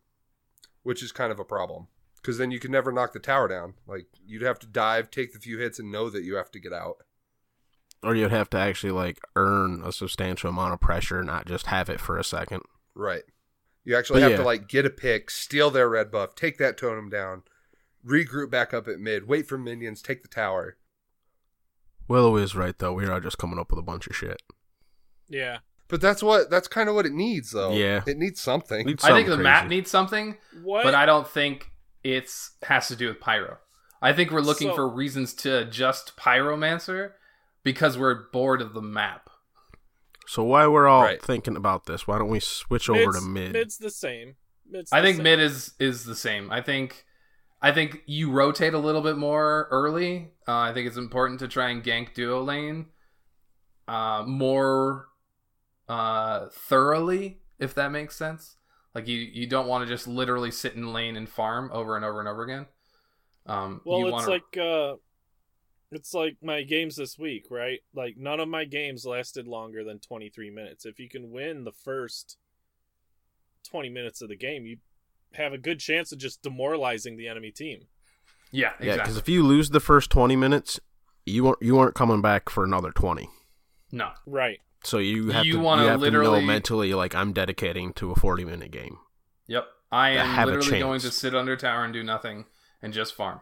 which 0.83 1.03
is 1.03 1.13
kind 1.13 1.31
of 1.33 1.39
a 1.39 1.45
problem 1.45 1.87
because 2.17 2.37
then 2.37 2.51
you 2.51 2.59
can 2.59 2.73
never 2.73 2.91
knock 2.93 3.13
the 3.13 3.19
tower 3.21 3.47
down 3.49 3.75
like 3.87 4.07
you'd 4.27 4.43
have 4.43 4.59
to 4.59 4.67
dive 4.67 5.11
take 5.11 5.33
the 5.33 5.39
few 5.39 5.59
hits 5.59 5.79
and 5.79 5.91
know 5.93 6.11
that 6.11 6.25
you 6.25 6.35
have 6.35 6.51
to 6.51 6.59
get 6.61 6.73
out 6.73 6.97
Or 8.03 8.15
you'd 8.15 8.33
have 8.33 8.51
to 8.51 8.59
actually 8.59 8.93
like 8.93 9.19
earn 9.37 9.83
a 9.85 9.93
substantial 9.93 10.51
amount 10.51 10.75
of 10.75 10.81
pressure, 10.81 11.23
not 11.23 11.47
just 11.47 11.67
have 11.67 11.89
it 11.89 12.01
for 12.01 12.19
a 12.19 12.25
second. 12.25 12.61
Right 12.95 13.23
you 13.85 13.97
actually 13.97 14.21
But 14.23 14.31
have 14.31 14.41
to 14.41 14.45
like 14.47 14.69
get 14.69 14.87
a 14.87 14.91
pick 14.91 15.31
steal 15.31 15.71
their 15.71 15.89
red 15.89 16.11
buff 16.11 16.35
take 16.35 16.59
that 16.59 16.77
totem 16.77 17.09
down 17.11 17.43
regroup 18.07 18.51
back 18.51 18.73
up 18.75 18.87
at 18.89 18.99
mid 18.99 19.27
wait 19.27 19.47
for 19.47 19.59
minions 19.59 20.01
take 20.03 20.23
the 20.23 20.29
tower 20.29 20.77
Willow 22.07 22.37
is 22.37 22.55
right 22.55 22.77
though. 22.79 22.93
We 22.93 23.07
are 23.07 23.21
just 23.21 23.39
coming 23.39 23.59
up 23.59 23.71
with 23.71 23.79
a 23.79 23.83
bunch 23.83 24.07
of 24.07 24.15
shit. 24.15 24.43
Yeah. 25.29 25.59
But 25.89 26.01
that's 26.01 26.23
what 26.23 26.51
that's 26.51 26.69
kind 26.69 26.89
of 26.89 26.95
what 26.95 27.07
it 27.07 27.13
needs, 27.13 27.51
though. 27.53 27.73
Yeah. 27.73 28.03
it 28.07 28.19
needs 28.19 28.41
something. 28.41 28.87
Needs 28.87 29.05
I 29.05 29.13
think 29.13 29.27
the 29.27 29.33
something 29.33 29.43
map 29.43 29.69
needs 29.69 29.91
something, 29.91 30.37
What? 30.63 30.85
but 30.85 30.95
I 30.95 31.07
don't 31.07 31.27
think 31.27 31.71
it's 32.03 32.53
has 32.65 32.89
to 32.89 32.97
do 32.97 33.09
with 33.09 33.21
pyro. 33.21 33.59
I 34.03 34.13
think 34.13 34.31
we're 34.31 34.41
looking 34.41 34.69
So- 34.69 34.75
for 34.77 34.89
reasons 34.89 35.33
to 35.37 35.59
adjust 35.59 36.17
pyromancer 36.17 37.13
because 37.63 37.97
we're 37.97 38.29
bored 38.31 38.61
of 38.61 38.75
the 38.75 38.83
map. 38.83 39.31
So 40.27 40.43
why 40.43 40.67
we're 40.67 40.87
all 40.89 41.03
Right. 41.03 41.21
thinking 41.23 41.57
about 41.57 41.87
this? 41.87 42.07
Why 42.07 42.19
don't 42.19 42.29
we 42.29 42.41
switch 42.41 42.89
over 42.89 42.99
Mid's, 43.13 43.19
to 43.21 43.27
mid? 43.29 43.53
Mid's 43.53 43.79
the 43.79 43.91
same. 43.91 44.37
Mid's 44.69 44.91
I 44.93 45.01
the 45.01 45.07
think 45.07 45.17
same. 45.19 45.25
mid 45.25 45.41
is 45.41 45.75
is 45.79 46.05
the 46.05 46.15
same. 46.15 46.51
I 46.51 46.61
think 46.63 47.05
I 47.61 47.73
think 47.73 48.03
you 48.07 48.31
rotate 48.31 48.75
a 48.75 48.79
little 48.79 49.01
bit 49.03 49.17
more 49.17 49.69
early. 49.71 50.33
Uh, 50.49 50.59
I 50.59 50.73
think 50.75 50.87
it's 50.87 50.97
important 50.97 51.41
to 51.41 51.49
try 51.49 51.69
and 51.71 51.83
gank 51.83 52.15
duo 52.15 52.43
lane 52.43 52.87
uh, 53.89 54.25
more 54.27 55.09
uh, 55.89 56.49
thoroughly, 56.51 57.41
if 57.59 57.75
that 57.75 57.91
makes 57.93 58.17
sense. 58.17 58.57
Like 58.95 59.07
you 59.09 59.19
you 59.19 59.47
don't 59.47 59.67
want 59.67 59.87
to 59.87 59.93
just 59.93 60.07
literally 60.07 60.51
sit 60.51 60.75
in 60.75 60.93
lane 60.93 61.17
and 61.17 61.29
farm 61.29 61.71
over 61.73 61.97
and 61.97 62.05
over 62.05 62.21
and 62.21 62.29
over 62.29 62.43
again. 62.45 62.67
Um, 63.47 63.81
Well, 63.85 63.99
you 63.99 64.07
it's 64.07 64.13
wanna- 64.13 64.29
like 64.31 64.57
uh 64.57 64.95
it's 65.97 66.15
like 66.15 66.37
my 66.43 66.63
games 66.63 66.97
this 66.97 67.19
week, 67.19 67.47
right? 67.51 67.81
Like 67.95 68.17
none 68.17 68.41
of 68.41 68.49
my 68.49 68.65
games 68.65 69.05
lasted 69.05 69.47
longer 69.47 69.83
than 69.85 69.99
23 69.99 70.51
minutes. 70.51 70.85
If 70.87 70.99
you 70.99 71.09
can 71.09 71.31
win 71.31 71.65
the 71.65 71.73
first 71.73 72.37
20 73.69 73.89
minutes 73.89 74.21
of 74.23 74.29
the 74.29 74.37
game, 74.37 74.67
you 74.67 74.79
have 75.35 75.53
a 75.53 75.59
good 75.59 75.81
chance 75.81 76.13
of 76.13 76.19
just 76.19 76.43
demoralizing 76.43 77.17
the 77.17 77.29
enemy 77.29 77.51
team. 77.51 77.87
yeah, 78.53 78.73
Yeah, 78.81 78.97
because 78.97 79.17
if 79.17 79.29
you 79.29 79.43
lose 79.43 79.71
the 79.71 79.81
first 79.81 80.11
twenty 80.11 80.37
minutes, 80.37 80.79
you 81.27 81.47
aren't 81.49 81.61
you 81.63 81.77
aren't 81.79 81.95
coming 81.97 82.23
back 82.23 82.49
for 82.49 82.63
another 82.63 82.93
twenty. 82.93 83.29
no, 83.91 84.11
Right. 84.27 84.61
So 84.85 84.99
you 84.99 85.31
have 85.31 85.45
You 85.47 85.55
to 85.55 85.59
wanna 85.61 85.83
you 85.83 85.89
have 85.89 85.99
to 85.99 86.03
literally- 86.05 86.41
know 86.43 86.47
mentally 86.47 86.95
like 86.95 87.15
I'm 87.15 87.33
dedicating 87.33 87.93
to 87.95 88.13
a 88.13 88.15
forty 88.15 88.45
minute 88.45 88.71
game. 88.71 88.99
Yep. 89.49 89.67
I 89.91 90.11
am 90.11 90.27
have 90.35 90.49
literally 90.49 90.79
going 90.81 91.01
to 91.01 91.11
sit 91.11 91.35
under 91.35 91.57
tower 91.57 91.85
and 91.85 91.93
do 91.93 92.03
nothing 92.05 92.45
and 92.83 92.93
just 92.93 93.15
farm. 93.15 93.41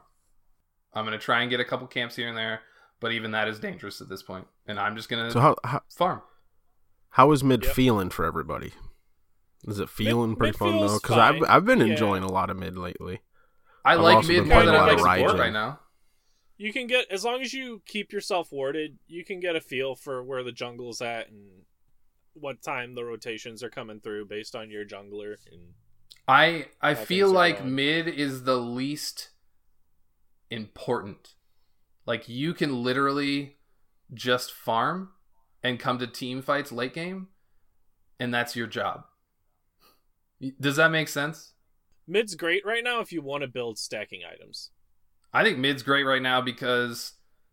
I'm 0.94 1.04
going 1.04 1.18
to 1.18 1.24
try 1.24 1.40
and 1.42 1.50
get 1.50 1.60
a 1.60 1.64
couple 1.64 1.86
camps 1.86 2.16
here 2.16 2.28
and 2.28 2.36
there, 2.36 2.60
but 3.00 3.12
even 3.12 3.30
that 3.32 3.48
is 3.48 3.58
dangerous 3.58 4.00
at 4.00 4.08
this 4.08 4.22
point. 4.22 4.46
And 4.66 4.78
I'm 4.78 4.96
just 4.96 5.08
going 5.08 5.24
to 5.24 5.30
So 5.30 5.40
how 5.40 5.56
how, 5.64 5.82
farm. 5.94 6.22
how 7.10 7.32
is 7.32 7.42
mid 7.42 7.64
Yep. 7.64 7.74
feeling 7.74 8.10
for 8.10 8.24
everybody? 8.24 8.72
Is 9.66 9.78
it 9.78 9.88
feeling 9.88 10.30
Mid- 10.30 10.38
pretty 10.38 10.52
mid 10.52 10.58
fun 10.58 10.80
though? 10.86 10.98
Because 10.98 11.18
I've. 11.18 11.42
I've 11.48 11.64
been 11.64 11.78
Yeah. 11.80 11.86
enjoying 11.92 12.22
a 12.24 12.30
lot 12.32 12.50
of 12.50 12.56
mid 12.58 12.76
lately. 12.76 13.20
I 13.84 13.94
I've 13.94 14.00
like 14.00 14.16
also 14.16 14.28
mid 14.28 14.46
more 14.46 14.46
playing 14.56 14.66
than 14.66 14.74
a 14.74 14.78
I 14.78 14.80
lot 14.80 14.86
like 14.88 15.20
of 15.20 15.20
support 15.28 15.40
right 15.40 15.52
now. 15.52 15.80
You 16.58 16.72
can 16.72 16.86
get 16.86 17.10
as 17.10 17.24
long 17.24 17.40
as 17.42 17.52
you 17.52 17.82
keep 17.86 18.12
yourself 18.12 18.52
warded, 18.52 18.98
you 19.08 19.24
can 19.24 19.40
get 19.40 19.56
a 19.56 19.60
feel 19.60 19.94
for 19.96 20.22
where 20.22 20.44
the 20.44 20.52
jungle's 20.52 21.00
at 21.02 21.28
and 21.28 21.62
what 22.34 22.62
time 22.62 22.94
the 22.94 23.04
rotations 23.04 23.62
are 23.62 23.70
coming 23.70 24.00
through 24.00 24.26
based 24.26 24.54
on 24.54 24.70
your 24.70 24.84
jungler 24.84 25.36
and 25.50 25.74
I 26.28 26.68
I 26.80 26.94
feel 26.94 27.30
like 27.30 27.58
going. 27.58 27.74
mid 27.74 28.08
is 28.08 28.44
the 28.44 28.56
least 28.56 29.30
important. 30.52 31.34
Like 32.06 32.28
you 32.28 32.54
can 32.54 32.82
literally 32.82 33.56
just 34.12 34.52
farm 34.52 35.10
and 35.62 35.80
come 35.80 35.98
to 35.98 36.06
team 36.06 36.42
fights 36.42 36.70
late 36.70 36.94
game 36.94 37.28
and 38.20 38.32
that's 38.32 38.54
your 38.54 38.66
job. 38.66 39.04
Does 40.60 40.76
that 40.76 40.90
make 40.90 41.08
sense? 41.08 41.52
mid's 42.06 42.34
great 42.34 42.64
right 42.64 42.84
now 42.84 43.00
if 43.00 43.12
you 43.12 43.22
want 43.22 43.42
to 43.42 43.48
build 43.48 43.78
stacking 43.78 44.22
items. 44.30 44.70
I 45.32 45.42
think 45.44 45.58
mid's 45.58 45.82
great 45.82 46.04
right 46.04 46.22
now 46.22 46.40
because 46.40 47.12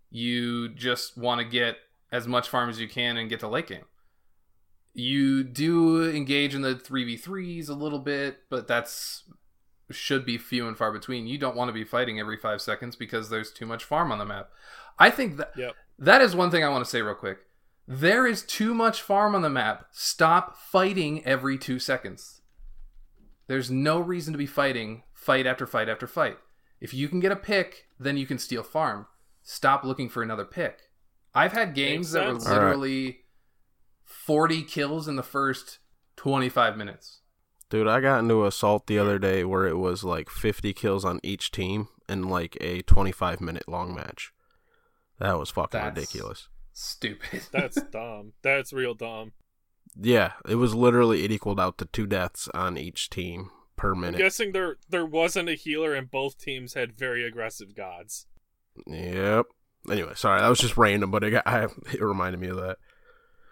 you 0.10 0.70
just 0.70 1.18
want 1.18 1.40
to 1.40 1.46
get 1.46 1.78
as 2.12 2.28
much 2.28 2.50
farm 2.50 2.70
as 2.70 2.80
you 2.80 2.88
can 2.88 3.18
and 3.18 3.30
get 3.30 3.40
to 3.42 3.48
late 3.48 3.68
game. 3.68 3.86
You 4.94 5.44
do 5.44 6.10
engage 6.10 6.56
in 6.56 6.62
the 6.62 6.76
3v3s 6.76 7.70
a 7.70 7.74
little 7.74 8.00
bit, 8.00 8.40
but 8.50 8.68
that's 8.68 9.24
should 9.92 10.26
be 10.26 10.38
few 10.38 10.68
and 10.68 10.78
far 10.78 10.92
between. 10.92 11.28
You 11.28 11.38
don't 11.38 11.56
want 11.56 11.70
to 11.70 11.74
be 11.74 11.84
fighting 11.84 12.20
every 12.20 12.38
5 12.38 12.62
seconds 12.62 12.96
because 12.96 13.30
there's 13.30 13.52
too 13.52 13.66
much 13.66 13.84
farm 13.84 14.12
on 14.12 14.18
the 14.20 14.26
map. 14.26 14.50
I 14.98 15.10
think 15.10 15.38
that 15.38 15.52
Yep. 15.56 15.76
that 16.00 16.22
is 16.22 16.36
one 16.36 16.52
thing 16.52 16.64
I 16.64 16.70
want 16.70 16.84
to 16.84 16.90
say 16.90 17.02
real 17.02 17.16
quick. 17.16 17.40
There 17.88 18.28
is 18.28 18.44
too 18.44 18.74
much 18.74 19.02
farm 19.02 19.34
on 19.34 19.42
the 19.42 19.50
map. 19.50 19.88
Stop 19.92 20.56
fighting 20.58 21.26
every 21.26 21.58
2 21.58 21.80
seconds. 21.80 22.42
There's 23.48 23.72
no 23.72 24.00
reason 24.00 24.32
to 24.34 24.38
be 24.38 24.46
fighting 24.46 25.04
fight 25.14 25.48
after 25.48 25.66
fight 25.66 25.90
after 25.90 26.06
fight. 26.06 26.38
If 26.80 26.94
you 26.94 27.10
can 27.10 27.20
get 27.20 27.32
a 27.32 27.36
pick, 27.36 27.88
then 28.00 28.16
you 28.16 28.28
can 28.28 28.38
steal 28.38 28.62
farm. 28.64 29.08
Stop 29.42 29.84
looking 29.84 30.08
for 30.08 30.22
another 30.22 30.46
pick. 30.46 30.82
I've 31.34 31.54
had 31.54 31.74
games 31.74 32.12
that 32.12 32.28
were 32.28 32.34
sense. 32.34 32.46
All 32.48 32.54
right. 32.58 32.66
literally 32.66 33.20
40 34.06 34.64
kills 34.64 35.08
in 35.08 35.16
the 35.16 35.24
first 35.24 35.80
25 36.18 36.78
minutes. 36.78 37.19
Dude, 37.70 37.88
I 37.88 38.00
got 38.02 38.20
into 38.20 38.46
assault 38.46 38.88
the 38.88 38.98
other 38.98 39.20
day 39.20 39.44
where 39.44 39.68
it 39.68 39.78
was 39.78 40.04
like 40.04 40.30
50 40.30 40.74
kills 40.74 41.06
on 41.06 41.20
each 41.22 41.52
team 41.52 41.88
in 42.08 42.24
like 42.24 42.58
a 42.60 42.82
25 42.82 43.42
minute 43.42 43.68
long 43.68 43.94
match. 43.94 44.32
That 45.20 45.38
was 45.38 45.50
fucking 45.52 45.80
That's- 45.80 45.96
ridiculous. 45.96 46.48
Stupid. 46.74 47.42
That's 47.52 47.82
dumb. 47.92 48.34
That's 48.42 48.72
real 48.74 48.94
dumb. 48.94 49.34
Yeah, 50.00 50.34
it 50.48 50.56
was 50.56 50.74
literally 50.76 51.26
it 51.26 51.32
equaled 51.32 51.60
out 51.60 51.78
to 51.80 51.86
two 51.86 52.08
deaths 52.08 52.48
on 52.54 52.78
each 52.78 53.10
team 53.10 53.50
per 53.76 53.94
I'm 53.94 54.00
minute. 54.02 54.18
guessing 54.18 54.52
there 54.52 54.78
there 54.90 55.06
wasn't 55.06 55.50
a 55.50 55.56
healer 55.56 55.94
and 55.94 56.10
both 56.10 56.38
teams 56.38 56.76
had 56.76 56.98
very 56.98 57.26
aggressive 57.26 57.76
gods. 57.76 58.28
Yep. 58.88 59.48
Anyway, 59.90 60.14
sorry, 60.16 60.42
that 60.42 60.48
was 60.48 60.60
just 60.60 60.78
random, 60.78 61.12
but 61.12 61.24
it, 61.24 61.32
got, 61.32 61.44
I, 61.48 61.64
it 61.92 62.02
reminded 62.02 62.40
me 62.40 62.48
of 62.48 62.58
that. 62.58 62.78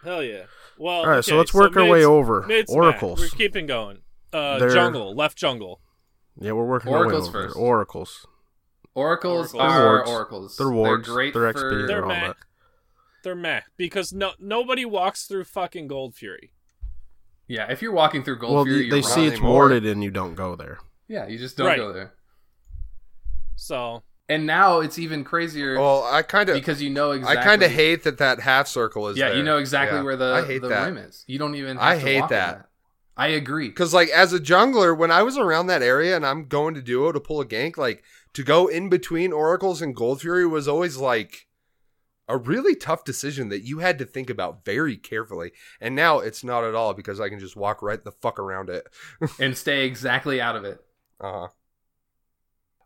Hell 0.04 0.24
yeah. 0.24 0.44
Well, 0.78 1.00
All 1.02 1.10
right, 1.10 1.26
so 1.26 1.38
let's 1.38 1.54
work 1.54 1.76
our 1.76 1.86
way 1.86 2.06
over. 2.06 2.44
mid's 2.48 2.72
Matt. 2.72 2.78
Oracles. 2.84 3.20
We're 3.20 3.30
keeping 3.30 3.66
going. 3.66 4.00
Uh, 4.34 4.60
They're- 4.60 4.70
jungle, 4.70 5.16
left 5.16 5.38
jungle. 5.38 5.80
Yeah, 6.40 6.52
we're 6.52 6.66
working 6.66 6.94
on 6.94 7.00
Oracles 7.00 7.28
our 7.30 7.34
way 7.34 7.40
over. 7.40 7.48
first. 7.48 7.56
there. 7.56 7.64
Oracles. 7.64 8.28
Oracles, 8.94 9.54
Oracles. 9.54 9.62
are 9.62 9.86
Wards. 9.96 10.10
oracles. 10.10 10.58
They're 10.58 10.70
wards. 10.70 11.08
great 11.08 11.34
They're 11.34 11.54
for 11.54 11.86
They're 11.88 12.04
all 12.04 12.08
meh. 12.10 12.28
that. 12.28 12.38
They're 13.24 13.36
meh 13.36 13.62
because 13.78 14.12
no 14.14 14.32
nobody 14.40 14.86
walks 14.86 15.26
through 15.26 15.44
fucking 15.46 15.88
Gold 15.88 16.16
Fury. 16.16 16.52
Yeah, 17.48 17.72
if 17.72 17.82
you're 17.82 17.92
walking 17.94 18.24
through 18.24 18.40
Gold 18.40 18.54
well, 18.56 18.64
Fury, 18.66 18.80
they, 18.80 18.84
you're 18.86 18.92
they 19.02 19.02
wrong. 19.02 19.10
see 19.16 19.26
it's 19.26 19.34
anymore. 19.38 19.52
warded 19.54 19.86
and 19.86 20.04
you 20.04 20.12
don't 20.12 20.36
go 20.36 20.56
there. 20.56 20.80
Yeah, 21.08 21.28
you 21.28 21.38
just 21.38 21.58
don't 21.58 21.68
Right. 21.68 21.78
go 21.78 21.94
there. 21.94 22.14
So 23.56 24.04
And 24.30 24.46
now 24.46 24.80
it's 24.82 25.00
even 25.00 25.24
crazier 25.24 25.80
Well, 25.80 26.04
I 26.04 26.22
kind 26.22 26.50
of 26.50 26.56
because 26.56 26.82
you 26.82 26.90
know 26.90 27.12
exactly. 27.12 27.38
I 27.38 27.44
kind 27.44 27.64
of 27.64 27.72
hate 27.72 28.04
that 28.04 28.18
that 28.18 28.42
half 28.42 28.68
circle 28.68 29.08
is 29.08 29.18
Yeah, 29.18 29.30
there. 29.30 29.38
you 29.38 29.44
know 29.44 29.58
exactly 29.58 30.00
Yeah. 30.00 30.04
where 30.04 30.16
the 30.18 30.34
I 30.34 30.46
hate 30.46 30.62
the 30.62 30.68
that. 30.70 30.86
rim 30.86 30.98
is. 30.98 31.24
You 31.28 31.40
don't 31.40 31.56
even. 31.56 31.78
Have 31.78 31.86
I 31.86 31.96
to 31.96 32.00
hate 32.02 32.22
walk 32.22 32.32
in 32.32 32.38
that. 32.38 32.67
I 33.18 33.30
agree. 33.30 33.70
Because 33.70 33.96
like 33.96 34.10
as 34.10 34.32
a 34.32 34.40
jungler, 34.40 34.96
when 34.96 35.10
I 35.10 35.24
was 35.24 35.38
around 35.38 35.68
that 35.68 35.82
area 35.82 36.16
and 36.16 36.26
I'm 36.26 36.46
going 36.46 36.76
to 36.76 36.82
duo 36.84 37.12
to 37.12 37.20
pull 37.20 37.42
a 37.42 37.46
gank, 37.46 37.76
like 37.76 38.04
to 38.34 38.44
go 38.44 38.68
in 38.68 38.90
between 38.90 39.34
oracles 39.34 39.82
and 39.82 39.96
gold 39.96 40.22
fury 40.22 40.46
was 40.46 40.68
always 40.68 40.98
like 40.98 41.48
a 42.30 42.38
really 42.38 42.76
tough 42.76 43.04
decision 43.04 43.50
that 43.50 43.64
you 43.64 43.80
had 43.80 43.98
to 43.98 44.06
think 44.06 44.30
about 44.30 44.64
very 44.64 44.98
carefully. 44.98 45.52
And 45.82 45.96
now 45.96 46.20
it's 46.20 46.44
not 46.44 46.64
at 46.64 46.76
all 46.76 46.94
because 46.94 47.20
I 47.20 47.30
can 47.30 47.40
just 47.40 47.56
walk 47.56 47.82
right 47.82 48.04
the 48.04 48.12
fuck 48.12 48.38
around 48.38 48.70
it. 48.70 48.88
and 49.40 49.58
stay 49.58 49.88
exactly 49.88 50.40
out 50.40 50.56
of 50.56 50.64
it. 50.64 50.80
Uh-huh. 51.20 51.48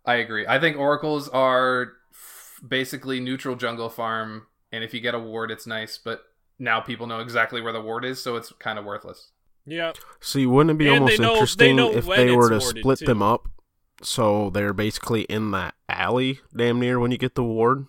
I 0.05 0.15
agree. 0.15 0.47
I 0.47 0.59
think 0.59 0.77
oracles 0.77 1.27
are 1.29 1.93
f- 2.11 2.61
basically 2.65 3.19
neutral 3.19 3.55
jungle 3.55 3.89
farm, 3.89 4.47
and 4.71 4.83
if 4.83 4.93
you 4.93 5.01
get 5.01 5.13
a 5.13 5.19
ward, 5.19 5.51
it's 5.51 5.67
nice. 5.67 5.97
But 5.97 6.23
now 6.57 6.79
people 6.79 7.05
know 7.05 7.19
exactly 7.19 7.61
where 7.61 7.73
the 7.73 7.81
ward 7.81 8.05
is, 8.05 8.21
so 8.21 8.35
it's 8.35 8.51
kind 8.53 8.79
of 8.79 8.85
worthless. 8.85 9.31
Yeah, 9.65 9.93
See, 10.19 10.45
wouldn't 10.45 10.71
it 10.71 10.77
be 10.77 10.87
And 10.87 10.99
almost 11.03 11.17
they 11.17 11.23
know- 11.23 11.29
they 11.29 11.33
interesting 11.35 11.75
know 11.75 11.91
if 11.91 12.05
they 12.07 12.31
were 12.35 12.49
to 12.49 12.61
split 12.61 12.99
too. 12.99 13.05
them 13.05 13.21
up 13.21 13.47
so 14.01 14.49
they're 14.49 14.73
basically 14.73 15.21
in 15.23 15.51
that 15.51 15.75
alley 15.87 16.39
damn 16.55 16.79
near 16.79 16.99
when 16.99 17.11
you 17.11 17.17
get 17.17 17.35
the 17.35 17.43
ward? 17.43 17.85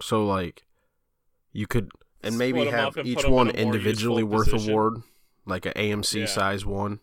So, 0.00 0.24
like, 0.26 0.64
you 1.52 1.66
could, 1.66 1.90
and 2.22 2.38
maybe 2.38 2.64
have 2.66 2.96
and 2.96 3.06
each 3.06 3.16
put 3.18 3.24
'em 3.26 3.30
in 3.30 3.34
one 3.36 3.50
individually 3.50 4.22
worth 4.22 4.50
position. 4.50 4.70
a 4.72 4.74
ward, 4.74 5.02
like 5.46 5.66
an 5.66 5.72
AMC 5.76 6.20
Yeah. 6.20 6.26
size 6.26 6.64
one, 6.64 7.00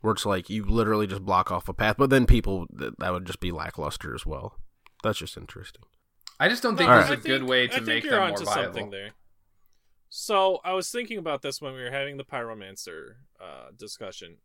where 0.00 0.12
it's 0.14 0.26
like 0.26 0.50
you 0.50 0.64
literally 0.64 1.06
just 1.06 1.24
block 1.24 1.50
off 1.50 1.68
a 1.68 1.72
path, 1.74 1.96
but 1.98 2.10
then 2.10 2.26
people, 2.26 2.66
that, 2.72 2.98
that 2.98 3.12
would 3.12 3.24
just 3.26 3.40
be 3.40 3.52
lackluster 3.52 4.14
as 4.14 4.26
well. 4.26 4.58
That's 5.02 5.18
just 5.18 5.36
interesting. 5.36 5.82
I 6.38 6.48
just 6.48 6.62
don't 6.62 6.76
think 6.76 6.88
No, 6.88 6.96
there's 6.98 7.10
I 7.10 7.14
a 7.14 7.16
good 7.16 7.42
way 7.44 7.66
to 7.66 7.74
think 7.74 7.86
make 7.86 8.04
you're 8.04 8.12
them 8.14 8.22
onto 8.32 8.44
more 8.44 8.54
something 8.54 8.72
viable. 8.72 8.90
there. 8.90 9.10
So 10.10 10.58
I 10.64 10.72
was 10.72 10.90
thinking 10.90 11.18
about 11.18 11.40
this 11.40 11.62
when 11.62 11.72
we 11.72 11.80
were 11.82 11.92
having 11.92 12.16
the 12.16 12.24
pyromancer 12.24 13.14
uh, 13.40 13.68
discussion. 13.76 14.38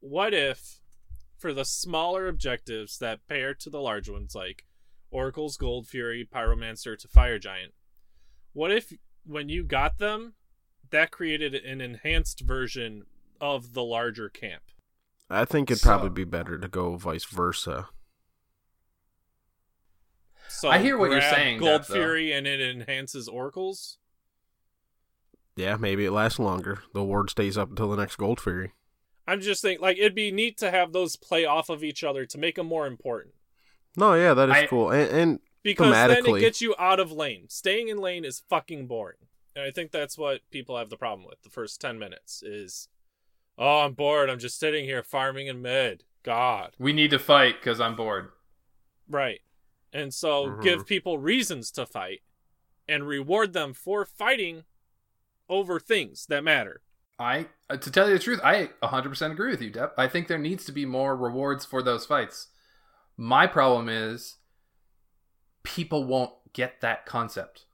What 0.00 0.32
if, 0.32 0.80
for 1.36 1.52
the 1.52 1.66
smaller 1.66 2.26
objectives 2.28 2.98
that 2.98 3.26
pair 3.28 3.52
to 3.54 3.68
the 3.70 3.80
large 3.80 4.08
ones, 4.08 4.34
like 4.34 4.64
Oracle's 5.10 5.58
Gold 5.58 5.86
Fury, 5.86 6.26
Pyromancer 6.34 6.98
to 6.98 7.08
Fire 7.08 7.38
Giant, 7.38 7.74
what 8.54 8.72
if 8.72 8.92
when 9.24 9.50
you 9.50 9.62
got 9.64 9.98
them, 9.98 10.32
that 10.90 11.10
created 11.10 11.54
an 11.54 11.82
enhanced 11.82 12.40
version 12.40 13.04
of 13.38 13.74
the 13.74 13.84
larger 13.84 14.30
camp? 14.30 14.62
I 15.28 15.44
think 15.44 15.70
it'd 15.70 15.82
So- 15.82 15.90
probably 15.90 16.10
be 16.10 16.24
better 16.24 16.58
to 16.58 16.68
go 16.68 16.96
vice 16.96 17.24
versa. 17.24 17.88
So 20.48 20.70
I 20.70 20.78
hear 20.78 20.96
what 20.96 21.10
you're 21.10 21.20
saying, 21.20 21.58
Gold 21.60 21.82
Death, 21.82 21.88
though. 21.88 21.94
Fury, 21.94 22.32
and 22.32 22.46
it 22.46 22.60
enhances 22.60 23.26
Oracles. 23.28 23.98
Yeah, 25.56 25.76
maybe 25.76 26.04
it 26.04 26.12
lasts 26.12 26.38
longer. 26.38 26.82
The 26.94 27.00
award 27.00 27.30
stays 27.30 27.58
up 27.58 27.70
until 27.70 27.90
the 27.90 27.96
next 27.96 28.16
Gold 28.16 28.40
Fury. 28.40 28.72
I'm 29.26 29.40
just 29.40 29.62
thinking, 29.62 29.82
like, 29.82 29.98
it'd 29.98 30.14
be 30.14 30.32
neat 30.32 30.56
to 30.58 30.70
have 30.70 30.92
those 30.92 31.16
play 31.16 31.44
off 31.44 31.68
of 31.68 31.84
each 31.84 32.02
other 32.02 32.26
to 32.26 32.38
make 32.38 32.56
them 32.56 32.66
more 32.66 32.86
important. 32.86 33.34
No, 33.96 34.14
yeah, 34.14 34.34
that 34.34 34.48
is 34.48 34.54
I- 34.56 34.66
cool. 34.66 34.90
And, 34.90 35.10
and 35.10 35.40
Because 35.62 35.92
then 35.92 36.10
it 36.10 36.24
Thematically. 36.24 36.40
gets 36.40 36.60
you 36.60 36.74
out 36.78 36.98
of 36.98 37.12
lane. 37.12 37.48
Staying 37.48 37.88
in 37.88 37.98
lane 37.98 38.24
is 38.24 38.42
fucking 38.48 38.86
boring. 38.86 39.18
And 39.54 39.64
I 39.64 39.70
think 39.70 39.90
that's 39.92 40.16
what 40.16 40.40
people 40.50 40.76
have 40.78 40.88
the 40.90 40.96
problem 40.96 41.26
with. 41.28 41.42
The 41.42 41.50
first 41.50 41.80
10 41.80 41.98
minutes 41.98 42.42
is, 42.42 42.88
oh, 43.58 43.80
I'm 43.80 43.92
bored. 43.92 44.30
I'm 44.30 44.38
just 44.38 44.58
sitting 44.58 44.86
here 44.86 45.02
farming 45.02 45.46
in 45.46 45.60
mid. 45.62 46.04
God. 46.24 46.74
We 46.78 46.92
need 46.92 47.10
to 47.10 47.18
fight 47.18 47.56
because 47.60 47.80
I'm 47.80 47.94
bored. 47.96 48.30
Right. 49.08 49.40
And 49.92 50.14
so 50.14 50.46
Mhm. 50.46 50.62
give 50.62 50.86
people 50.86 51.18
reasons 51.18 51.70
to 51.72 51.84
fight 51.84 52.22
and 52.88 53.06
reward 53.06 53.52
them 53.52 53.74
for 53.74 54.06
fighting 54.06 54.64
over 55.52 55.78
things 55.78 56.26
that 56.26 56.42
matter. 56.42 56.80
I, 57.18 57.46
uh, 57.70 57.76
to 57.76 57.90
tell 57.90 58.08
you 58.08 58.14
the 58.14 58.18
truth, 58.22 58.40
I 58.42 58.70
100% 58.82 59.30
agree 59.30 59.50
with 59.50 59.60
you, 59.62 59.70
Dep. 59.70 59.94
I 59.98 60.08
think 60.08 60.26
there 60.26 60.38
needs 60.38 60.64
to 60.64 60.72
be 60.72 60.84
more 60.86 61.16
rewards 61.16 61.64
for 61.64 61.82
those 61.82 62.06
fights. 62.06 62.48
My 63.16 63.46
problem 63.46 63.88
is 63.88 64.36
people 65.62 66.04
won't 66.04 66.32
get 66.52 66.80
that 66.80 67.06
concept. 67.06 67.66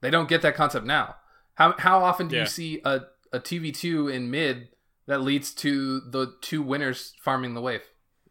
They 0.00 0.10
don't 0.10 0.28
get 0.28 0.42
that 0.42 0.54
concept 0.54 0.86
now. 0.86 1.16
How 1.54 1.74
how 1.78 2.02
often 2.02 2.28
do 2.28 2.36
Yeah. 2.36 2.42
you 2.42 2.48
see 2.48 2.80
a 2.84 3.02
a 3.32 3.40
TV2 3.40 4.08
in 4.12 4.30
mid 4.30 4.68
that 5.06 5.20
leads 5.20 5.52
to 5.54 6.00
the 6.00 6.34
two 6.40 6.62
winners 6.62 7.14
farming 7.20 7.54
the 7.54 7.60
wave 7.60 7.82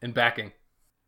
and 0.02 0.14
backing? 0.14 0.54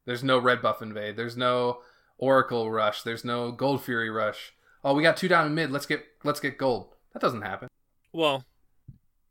There's 0.05 0.23
no 0.23 0.37
red 0.37 0.61
buff 0.61 0.81
invade. 0.81 1.15
There's 1.17 1.37
no 1.37 1.81
Oracle 2.17 2.71
rush. 2.71 3.01
There's 3.03 3.25
no 3.25 3.51
Gold 3.51 3.83
Fury 3.83 4.09
rush. 4.09 4.53
Oh, 4.83 4.93
we 4.93 5.01
got 5.03 5.17
two 5.17 5.27
down 5.27 5.47
in 5.47 5.55
mid. 5.55 5.71
Let's 5.71 5.85
get 5.85 6.03
let's 6.23 6.39
get 6.39 6.57
gold. 6.57 6.93
That 7.13 7.21
doesn't 7.21 7.41
happen. 7.41 7.69
Well, 8.15 8.45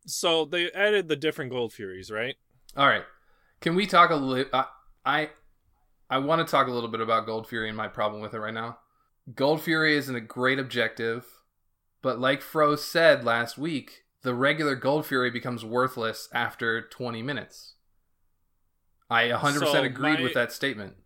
so 0.06 0.44
they 0.44 0.70
added 0.73 1.09
the 1.09 1.16
different 1.16 1.51
gold 1.51 1.73
furies, 1.73 2.11
right? 2.11 2.35
All 2.77 2.86
right. 2.86 3.05
Can 3.62 3.74
we 3.74 3.86
talk 3.86 4.11
a 4.11 4.15
little? 4.15 4.51
I 4.52 4.66
I, 5.06 5.31
I 6.11 6.19
want 6.19 6.47
to 6.47 6.51
talk 6.51 6.66
a 6.66 6.70
little 6.70 6.90
bit 6.90 7.01
about 7.01 7.24
Gold 7.24 7.48
Fury 7.48 7.69
and 7.69 7.77
my 7.77 7.89
problem 7.89 8.20
with 8.20 8.35
it 8.35 8.39
right 8.39 8.52
now. 8.52 8.78
Gold 9.35 9.62
Fury 9.62 9.97
isn't 9.97 10.15
a 10.15 10.20
great 10.20 10.59
objective, 10.59 11.24
but 12.02 12.20
like 12.20 12.43
Fro 12.43 12.77
said 12.77 13.24
last 13.24 13.56
week, 13.56 14.05
the 14.20 14.35
regular 14.35 14.74
Gold 14.74 15.06
Fury 15.06 15.31
becomes 15.31 15.65
worthless 15.65 16.28
after 16.35 16.82
20 16.86 17.23
minutes. 17.23 17.77
I 19.09 19.28
100% 19.28 19.61
So 19.61 19.82
agreed 19.82 20.19
my- 20.19 20.23
with 20.23 20.35
that 20.35 20.52
statement. 20.52 20.97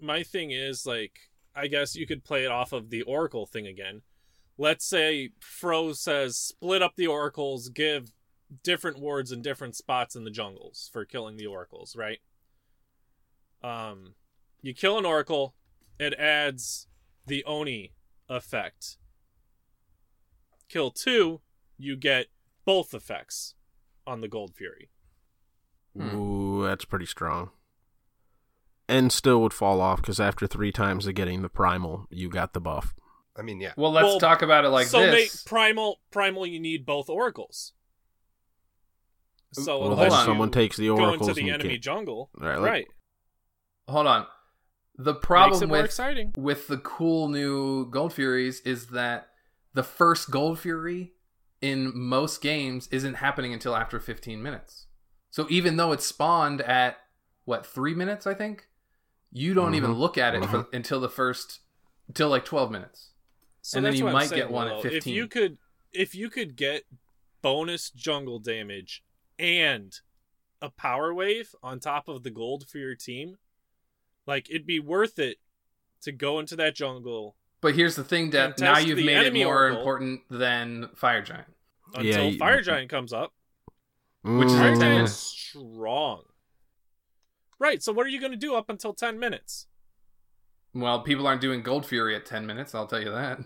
my 0.00 0.24
thing 0.24 0.50
is 0.50 0.86
like 0.86 1.30
I 1.54 1.68
guess 1.68 1.94
you 1.94 2.06
could 2.06 2.24
play 2.24 2.44
it 2.44 2.50
off 2.50 2.72
of 2.72 2.90
the 2.90 3.02
Oracle 3.02 3.46
thing 3.46 3.66
again. 3.68 4.02
Let's 4.58 4.84
say 4.84 5.30
Fro 5.40 5.92
says 5.92 6.36
split 6.36 6.82
up 6.82 6.94
the 6.96 7.06
oracles, 7.06 7.68
give 7.68 8.12
different 8.62 8.98
wards 8.98 9.32
in 9.32 9.42
different 9.42 9.76
spots 9.76 10.16
in 10.16 10.24
the 10.24 10.30
jungles 10.30 10.90
for 10.92 11.04
killing 11.04 11.36
the 11.36 11.46
oracles, 11.46 11.96
right? 11.96 12.18
Um 13.62 14.14
you 14.62 14.74
kill 14.74 14.98
an 14.98 15.06
oracle, 15.06 15.54
it 15.98 16.14
adds 16.14 16.88
the 17.26 17.44
Oni 17.44 17.92
effect. 18.28 18.96
Kill 20.68 20.90
two, 20.90 21.40
you 21.78 21.96
get 21.96 22.26
both 22.64 22.92
effects 22.94 23.54
on 24.06 24.20
the 24.20 24.28
Gold 24.28 24.54
Fury. 24.54 24.90
Hmm. 25.96 26.14
ooh, 26.14 26.62
that's 26.64 26.84
pretty 26.84 27.06
strong. 27.06 27.50
And 28.88 29.12
still 29.12 29.40
would 29.42 29.52
fall 29.52 29.80
off 29.80 30.02
because 30.02 30.20
after 30.20 30.46
three 30.46 30.72
times 30.72 31.06
of 31.06 31.14
getting 31.14 31.42
the 31.42 31.48
primal, 31.48 32.06
you 32.10 32.28
got 32.28 32.52
the 32.52 32.60
buff. 32.60 32.94
I 33.36 33.42
mean, 33.42 33.60
yeah. 33.60 33.72
Well, 33.76 33.92
let's 33.92 34.04
Well, 34.04 34.18
talk 34.20 34.42
about 34.42 34.64
it 34.64 34.68
like 34.70 34.86
so 34.86 35.00
this. 35.00 35.12
make 35.12 35.44
primal 35.46 36.00
primal 36.10 36.46
you 36.46 36.60
need 36.60 36.84
both 36.84 37.08
oracles. 37.08 37.72
So 39.52 39.78
Well, 39.78 39.88
Well, 39.90 39.96
hold 39.98 40.12
then 40.12 40.24
someone 40.24 40.50
takes 40.50 40.76
the 40.76 40.86
go 40.88 40.96
oracles 40.96 41.28
into 41.30 41.42
the 41.42 41.50
enemy 41.50 41.70
get- 41.70 41.82
jungle, 41.82 42.30
All 42.40 42.46
right, 42.46 42.58
let- 42.60 42.70
right? 42.70 42.86
Hold 43.88 44.06
on. 44.06 44.26
The 44.96 45.14
problem 45.14 45.70
with 45.70 45.84
exciting. 45.84 46.32
with 46.36 46.68
the 46.68 46.76
cool 46.78 47.28
new 47.28 47.88
Gold 47.90 48.12
Furies 48.12 48.60
is 48.60 48.88
that 48.88 49.28
the 49.72 49.82
first 49.82 50.30
Gold 50.30 50.58
Fury 50.60 51.14
in 51.60 51.90
most 51.98 52.42
games 52.42 52.86
isn't 52.88 53.14
happening 53.14 53.52
until 53.52 53.74
after 53.74 53.98
15 53.98 54.42
minutes. 54.42 54.86
So 55.30 55.46
even 55.48 55.76
though 55.76 55.92
it's 55.92 56.04
spawned 56.06 56.60
at 56.60 56.98
what 57.44 57.64
three 57.66 57.94
minutes, 57.94 58.26
I 58.26 58.34
think, 58.34 58.68
you 59.32 59.54
don't 59.54 59.74
even 59.74 59.92
Mhm. 59.92 59.98
look 59.98 60.18
at 60.18 60.34
it 60.34 60.44
for, 60.46 60.66
until 60.72 61.00
the 61.00 61.08
first 61.08 61.60
until 62.08 62.28
like 62.28 62.44
12 62.44 62.70
minutes. 62.72 63.09
So 63.62 63.76
and 63.78 63.84
then 63.86 63.92
that's 63.92 63.98
you 63.98 64.04
what 64.04 64.10
I'm 64.10 64.14
might 64.14 64.28
saying, 64.30 64.42
get 64.42 64.50
one 64.50 64.66
at 64.68 64.70
Willow. 64.72 64.82
15. 64.82 64.96
If 64.98 65.06
you 65.06 65.28
could, 65.28 65.58
if 65.92 66.14
you 66.14 66.30
could 66.30 66.56
get 66.56 66.84
bonus 67.42 67.90
jungle 67.90 68.38
damage 68.38 69.02
and 69.38 69.94
a 70.62 70.70
power 70.70 71.12
wave 71.14 71.54
on 71.62 71.80
top 71.80 72.08
of 72.08 72.22
the 72.22 72.30
gold 72.30 72.68
for 72.68 72.78
your 72.78 72.94
team, 72.94 73.36
like 74.26 74.48
it'd 74.50 74.66
be 74.66 74.80
worth 74.80 75.18
it 75.18 75.38
to 76.02 76.12
go 76.12 76.38
into 76.38 76.56
that 76.56 76.74
jungle 76.74 77.36
But 77.60 77.74
here's 77.74 77.96
the 77.96 78.04
thing, 78.04 78.30
Dep. 78.30 78.58
Now 78.58 78.78
you've 78.78 78.98
made 78.98 79.08
it 79.16 79.26
enemy 79.26 79.44
more 79.44 79.54
oracle. 79.56 79.78
important 79.80 80.20
than 80.30 80.88
Fire 80.94 81.22
Giant. 81.22 81.46
until 81.94 82.04
Yeah, 82.04 82.20
you- 82.30 82.38
Fire 82.38 82.62
Giant 82.62 82.88
comes 82.90 83.12
up. 83.12 83.32
Which 84.22 84.48
is 84.48 84.54
Fire 84.54 84.76
Giant 84.76 85.04
is 85.08 85.16
strong. 85.16 86.22
Right. 87.58 87.82
So 87.82 87.92
what 87.92 88.06
are 88.06 88.10
you 88.10 88.20
going 88.20 88.32
to 88.32 88.38
do 88.38 88.54
up 88.54 88.70
until 88.70 88.92
ten 88.94 89.18
minutes? 89.18 89.66
Well, 90.74 91.00
people 91.02 91.26
aren't 91.26 91.40
doing 91.40 91.62
Gold 91.62 91.86
Fury 91.86 92.14
at 92.14 92.26
10 92.26 92.46
minutes, 92.46 92.74
I'll 92.74 92.86
tell 92.86 93.02
you 93.02 93.10
that. 93.10 93.40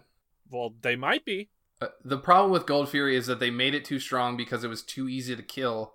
Well, 0.50 0.74
they 0.82 0.94
might 0.94 1.24
be. 1.24 1.48
Uh, 1.80 1.88
the 2.04 2.18
problem 2.18 2.52
with 2.52 2.66
Gold 2.66 2.88
Fury 2.88 3.16
is 3.16 3.26
that 3.26 3.40
they 3.40 3.50
made 3.50 3.74
it 3.74 3.84
too 3.84 3.98
strong 3.98 4.36
because 4.36 4.62
it 4.62 4.68
was 4.68 4.82
too 4.82 5.08
easy 5.08 5.34
to 5.34 5.42
kill 5.42 5.94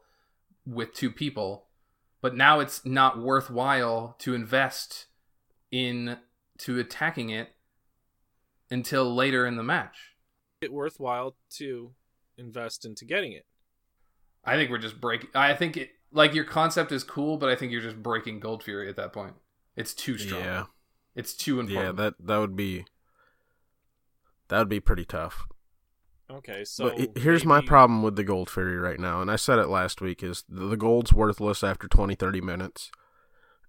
with 0.65 0.93
two 0.93 1.11
people. 1.11 1.67
But 2.21 2.35
now 2.35 2.59
it's 2.59 2.85
not 2.85 3.21
worthwhile 3.21 4.15
to 4.19 4.33
invest 4.33 5.05
in 5.71 6.17
to 6.59 6.79
attacking 6.79 7.29
it 7.29 7.49
until 8.69 9.13
later 9.13 9.45
in 9.45 9.55
the 9.55 9.63
match. 9.63 10.15
It 10.61 10.73
worthwhile 10.73 11.35
to 11.51 11.91
invest 12.37 12.85
into 12.85 13.05
getting 13.05 13.31
it. 13.31 13.45
I 14.43 14.55
think 14.55 14.69
we're 14.69 14.77
just 14.77 14.99
breaking. 14.99 15.29
I 15.33 15.53
think 15.53 15.77
it 15.77 15.91
like 16.11 16.33
your 16.33 16.43
concept 16.43 16.91
is 16.91 17.03
cool, 17.03 17.37
but 17.37 17.49
I 17.49 17.55
think 17.55 17.71
you're 17.71 17.81
just 17.81 18.01
breaking 18.01 18.39
Gold 18.39 18.63
Fury 18.63 18.89
at 18.89 18.95
that 18.97 19.13
point. 19.13 19.35
It's 19.75 19.93
too 19.93 20.17
strong. 20.17 20.41
Yeah, 20.41 20.65
It's 21.15 21.33
too 21.33 21.61
yeah, 21.67 21.91
that 21.91 22.15
that 22.19 22.37
would 22.37 22.55
be 22.55 22.85
that 24.47 24.59
would 24.59 24.69
be 24.69 24.79
pretty 24.79 25.05
tough. 25.05 25.45
Okay, 26.31 26.63
so 26.63 26.89
but 26.89 26.99
he- 26.99 27.09
here's 27.21 27.43
my 27.43 27.61
problem 27.61 28.03
with 28.03 28.15
the 28.15 28.23
Gold 28.23 28.49
Fury 28.49 28.77
right 28.77 28.99
now, 28.99 29.21
and 29.21 29.31
I 29.31 29.35
said 29.35 29.57
it 29.59 29.67
last 29.67 29.99
week: 30.01 30.21
is 30.21 30.43
the, 30.47 30.65
the 30.67 30.77
gold's 30.77 31.11
worthless 31.11 31.63
after 31.63 31.87
20, 31.87 32.13
30 32.13 32.41
minutes, 32.41 32.91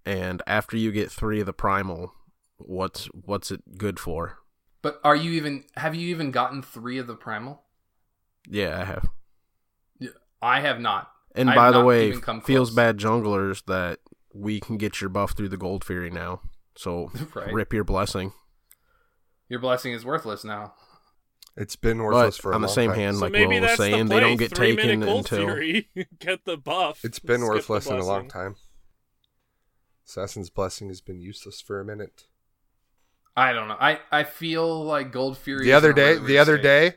and 0.05 0.43
after 0.45 0.77
you 0.77 0.91
get 0.91 1.11
three 1.11 1.39
of 1.39 1.47
the 1.47 1.53
primal, 1.53 2.13
what's 2.57 3.05
what's 3.07 3.49
it 3.51 3.77
good 3.77 3.99
for? 3.99 4.37
but 4.83 4.99
are 5.03 5.15
you 5.15 5.31
even? 5.31 5.63
Have 5.77 5.95
you 5.95 6.07
even 6.09 6.31
gotten 6.31 6.61
three 6.61 6.97
of 6.99 7.07
the 7.07 7.15
primal? 7.15 7.63
Yeah, 8.47 8.79
I 8.79 8.85
have. 8.85 9.09
I 10.41 10.61
have 10.61 10.79
not. 10.79 11.11
And 11.35 11.49
I've 11.49 11.55
by 11.55 11.71
the 11.71 11.83
way, 11.83 12.13
feels 12.43 12.71
bad 12.71 12.97
junglers 12.97 13.63
that 13.65 13.99
we 14.33 14.59
can 14.59 14.77
get 14.77 14.99
your 14.99 15.09
buff 15.09 15.31
through 15.31 15.49
the 15.49 15.57
Gold 15.57 15.83
Fury 15.83 16.09
now. 16.09 16.41
So 16.75 17.11
Right. 17.35 17.53
rip 17.53 17.73
your 17.73 17.83
blessing. 17.83 18.33
Your 19.49 19.59
blessing 19.59 19.93
is 19.93 20.05
worthless 20.05 20.43
now. 20.43 20.73
It's 21.57 21.75
been 21.75 22.01
worthless 22.01 22.37
But 22.37 22.41
for 22.41 22.51
a 22.53 22.55
on 22.55 22.61
the 22.61 22.67
long 22.67 22.75
same 22.75 22.89
time. 22.91 22.99
hand, 22.99 23.15
So 23.17 23.21
like 23.25 23.33
maybe 23.33 23.55
Will 23.55 23.61
was 23.61 23.61
that's 23.61 23.77
the 23.77 23.83
saying, 23.83 24.07
they 24.07 24.19
don't 24.21 24.37
get 24.37 24.55
Three 24.55 24.75
taken 24.77 25.03
until 25.03 25.47
get 26.19 26.45
the 26.45 26.57
buff. 26.57 27.03
it's 27.03 27.19
been 27.19 27.41
skip 27.41 27.47
the 27.47 27.53
worthless 27.55 27.87
in 27.87 27.97
a 27.97 28.05
long 28.05 28.29
time. 28.29 28.55
Assassin's 30.07 30.49
Blessing 30.49 30.87
has 30.89 31.01
been 31.01 31.19
useless 31.19 31.61
for 31.61 31.79
a 31.79 31.85
minute. 31.85 32.25
I 33.35 33.53
don't 33.53 33.67
know. 33.69 33.77
I, 33.79 33.99
I 34.11 34.23
feel 34.23 34.83
like 34.83 35.11
Gold 35.11 35.37
Fury. 35.37 35.63
the 35.65 35.73
other 35.73 35.93
day, 35.93 36.17
the 36.17 36.37
other 36.37 36.57
day, 36.57 36.95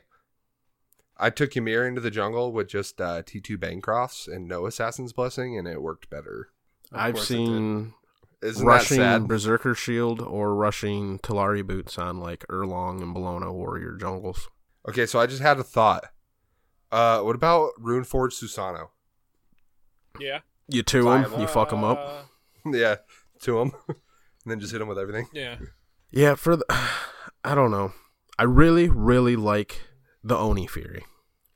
I 1.17 1.29
took 1.29 1.55
Ymir 1.55 1.87
into 1.87 2.01
the 2.01 2.11
jungle 2.11 2.51
with 2.51 2.67
just 2.67 2.99
uh, 2.99 3.21
T2 3.23 3.57
Bancrofts 3.57 4.27
and 4.33 4.47
no 4.47 4.65
Assassin's 4.65 5.13
Blessing, 5.13 5.57
and 5.57 5.65
it 5.67 5.81
worked 5.81 6.09
better. 6.09 6.49
Of 6.91 6.99
I've 6.99 7.13
course 7.15 7.31
it 7.31 7.35
did. 7.35 7.47
seen 7.47 7.93
Isn't 8.45 8.65
rushing 8.65 8.97
that 8.99 9.21
sad? 9.21 9.27
Berserker 9.27 9.73
Shield 9.75 10.21
or 10.21 10.53
rushing 10.55 11.19
Talaria 11.19 11.65
boots 11.65 11.97
on 11.97 12.19
like 12.19 12.45
Erlang 12.49 13.01
and 13.01 13.15
Bellona 13.15 13.51
warrior 13.53 13.95
jungles. 13.99 14.49
Okay, 14.87 15.05
so 15.05 15.19
I 15.19 15.25
just 15.25 15.41
had 15.41 15.59
a 15.59 15.63
thought. 15.63 16.05
Uh, 16.91 17.21
what 17.21 17.35
about 17.35 17.71
Runeforge 17.81 18.33
Susano? 18.33 18.89
Yeah. 20.19 20.39
You 20.67 20.83
two 20.83 21.09
'em, 21.09 21.23
Viable. 21.23 21.41
you 21.41 21.47
fuck 21.47 21.73
'em 21.73 21.83
up. 21.83 21.99
Uh, 22.65 22.69
yeah, 22.77 22.95
to 23.41 23.59
him, 23.59 23.71
and 23.87 23.97
then 24.45 24.59
just 24.59 24.71
hit 24.71 24.81
him 24.81 24.87
with 24.87 24.97
everything. 24.99 25.27
Yeah. 25.33 25.57
Yeah, 26.11 26.35
for 26.35 26.55
the 26.55 26.65
I 27.43 27.53
don't 27.55 27.71
know. 27.71 27.93
I 28.39 28.43
really, 28.43 28.89
really 28.89 29.35
like 29.35 29.81
the 30.23 30.35
Oni 30.37 30.67
Fury. 30.67 31.05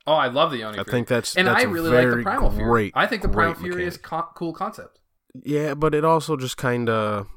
Oh, 0.07 0.13
I 0.13 0.27
love 0.27 0.51
the 0.51 0.63
Oni. 0.63 0.79
I 0.79 0.83
Fury. 0.83 0.91
think 0.91 1.07
that's 1.07 1.35
and 1.35 1.47
that's 1.47 1.63
I 1.63 1.67
a 1.67 1.71
really 1.71 1.89
like 1.89 2.17
the 2.17 2.23
Primal 2.23 2.51
Fury. 2.51 2.65
great, 2.69 2.93
I 2.95 3.05
think 3.07 3.21
the 3.21 3.29
Primal 3.29 3.53
great 3.55 3.63
Fury 3.73 3.85
is 3.85 3.95
mechanic. 3.95 4.25
co- 4.25 4.31
cool 4.35 4.53
concept. 4.53 4.99
Yeah, 5.43 5.73
but 5.73 5.95
it 5.95 6.03
also 6.03 6.37
just 6.37 6.57
kind 6.57 6.89
of 6.89 7.27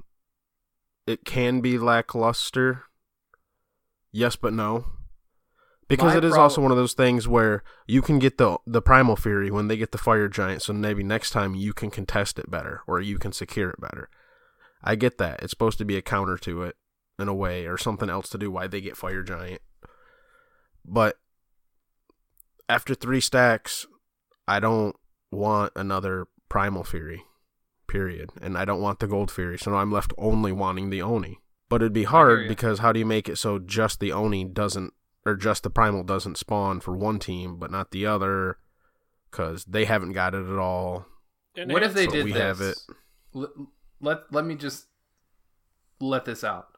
it 1.06 1.24
can 1.24 1.60
be 1.60 1.78
lackluster. 1.78 2.84
Yes, 4.12 4.36
but 4.36 4.52
no. 4.52 4.84
Because 5.88 6.12
My 6.12 6.18
it 6.18 6.24
is 6.24 6.32
prob- 6.32 6.42
also 6.42 6.62
one 6.62 6.70
of 6.70 6.76
those 6.76 6.94
things 6.94 7.28
where 7.28 7.62
you 7.86 8.00
can 8.02 8.18
get 8.18 8.38
the 8.38 8.58
the 8.66 8.80
primal 8.80 9.16
fury 9.16 9.50
when 9.50 9.68
they 9.68 9.76
get 9.76 9.92
the 9.92 9.98
fire 9.98 10.28
giant, 10.28 10.62
so 10.62 10.72
maybe 10.72 11.02
next 11.02 11.30
time 11.30 11.54
you 11.54 11.72
can 11.72 11.90
contest 11.90 12.38
it 12.38 12.50
better 12.50 12.82
or 12.86 13.00
you 13.00 13.18
can 13.18 13.32
secure 13.32 13.70
it 13.70 13.80
better. 13.80 14.08
I 14.82 14.94
get 14.94 15.18
that. 15.18 15.42
It's 15.42 15.50
supposed 15.50 15.78
to 15.78 15.84
be 15.84 15.96
a 15.96 16.02
counter 16.02 16.38
to 16.38 16.62
it 16.62 16.76
in 17.18 17.28
a 17.28 17.34
way 17.34 17.66
or 17.66 17.76
something 17.76 18.08
else 18.08 18.28
to 18.30 18.38
do 18.38 18.50
why 18.50 18.66
they 18.66 18.80
get 18.80 18.96
fire 18.96 19.22
giant. 19.22 19.60
But 20.84 21.18
after 22.68 22.94
3 22.94 23.20
stacks, 23.20 23.86
I 24.48 24.58
don't 24.60 24.96
want 25.30 25.72
another 25.76 26.26
primal 26.48 26.84
fury. 26.84 27.22
Period. 27.92 28.30
And 28.40 28.56
I 28.56 28.64
don't 28.64 28.80
want 28.80 29.00
the 29.00 29.06
gold 29.06 29.30
fury, 29.30 29.58
so 29.58 29.70
now 29.70 29.76
I'm 29.76 29.92
left 29.92 30.14
only 30.16 30.50
wanting 30.50 30.88
the 30.88 31.02
oni. 31.02 31.40
But 31.68 31.82
it'd 31.82 31.92
be 31.92 32.04
hard 32.04 32.48
because 32.48 32.78
how 32.78 32.90
do 32.90 32.98
you 32.98 33.04
make 33.04 33.28
it 33.28 33.36
so 33.36 33.58
just 33.58 34.00
the 34.00 34.12
oni 34.12 34.44
doesn't 34.44 34.94
or 35.26 35.36
just 35.36 35.62
the 35.62 35.68
primal 35.68 36.02
doesn't 36.02 36.38
spawn 36.38 36.80
for 36.80 36.96
one 36.96 37.18
team 37.18 37.58
but 37.58 37.70
not 37.70 37.90
the 37.90 38.06
other 38.06 38.56
because 39.30 39.66
they 39.66 39.84
haven't 39.84 40.12
got 40.12 40.34
it 40.34 40.46
at 40.46 40.58
all. 40.58 41.04
What 41.66 41.82
if 41.82 41.92
they 41.92 42.06
So 42.06 42.12
did 42.12 42.24
we 42.24 42.32
this? 42.32 42.42
have 42.42 42.60
it. 42.62 42.78
Let, 43.34 43.50
let 44.00 44.18
let 44.32 44.44
me 44.46 44.54
just 44.54 44.86
let 46.00 46.24
this 46.24 46.42
out. 46.44 46.68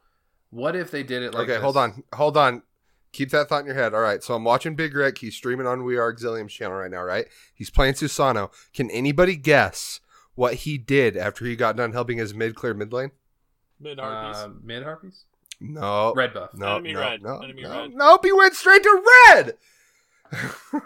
What 0.51 0.75
if 0.75 0.91
they 0.91 1.05
did 1.05 1.23
it 1.23 1.33
like 1.33 1.45
okay, 1.45 1.53
this? 1.53 1.63
hold 1.63 1.77
on, 1.77 2.03
hold 2.13 2.37
on. 2.37 2.63
Keep 3.13 3.31
that 3.31 3.49
thought 3.49 3.61
in 3.61 3.67
your 3.67 3.77
head. 3.77 3.95
All 3.95 4.01
right, 4.01 4.21
so 4.21 4.35
I'm 4.35 4.43
watching 4.43 4.75
Big 4.75 4.97
Rick. 4.97 5.19
He's 5.19 5.37
streaming 5.37 5.69
on 5.69 5.85
We 5.85 5.97
Are 5.97 6.13
Exilium's 6.13 6.53
channel 6.53 6.77
right 6.77 6.91
now, 6.91 7.05
right? 7.05 7.27
He's 7.55 7.71
playing 7.71 7.95
Susano. 7.95 8.51
Can 8.73 8.91
anybody 8.91 9.37
guess 9.37 10.01
what 10.35 10.55
he 10.55 10.79
did 10.79 11.17
after 11.17 11.45
he 11.45 11.57
got 11.57 11.77
done 11.77 11.93
helping 11.93 12.19
his 12.19 12.35
mid 12.35 12.55
clear 12.55 12.75
mid 12.75 12.93
lane? 12.93 13.11
Mid 13.81 13.99
harpies. 13.99 14.37
Uh, 14.43 14.49
mid 14.63 14.83
harpies, 14.83 15.25
No. 15.61 16.13
red 16.15 16.33
buff. 16.35 16.55
No, 16.55 16.75
Enemy 16.77 16.93
no, 16.93 17.01
red. 17.01 17.23
no, 17.23 17.39
Enemy 17.41 17.63
no. 17.63 17.71
red. 17.71 17.91
Nope, 17.95 18.25
he 18.25 18.33
went 18.33 18.55
straight 18.55 18.83
to 18.83 19.03
red. 19.29 19.55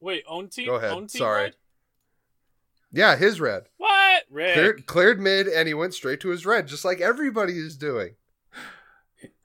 Wait, 0.00 0.24
own 0.26 0.48
team. 0.48 0.66
Go 0.66 0.74
ahead, 0.76 0.90
Own 0.92 1.06
team 1.06 1.20
sorry. 1.20 1.42
red? 1.44 1.54
yeah, 2.92 3.16
his 3.16 3.40
red. 3.40 3.64
What? 3.76 4.24
Red. 4.30 4.54
Cleared, 4.54 4.86
cleared 4.86 5.20
mid, 5.20 5.46
and 5.46 5.68
he 5.68 5.74
went 5.74 5.94
straight 5.94 6.20
to 6.20 6.28
his 6.30 6.44
red, 6.44 6.66
just 6.66 6.84
like 6.84 7.00
everybody 7.00 7.52
is 7.58 7.76
doing. 7.76 8.14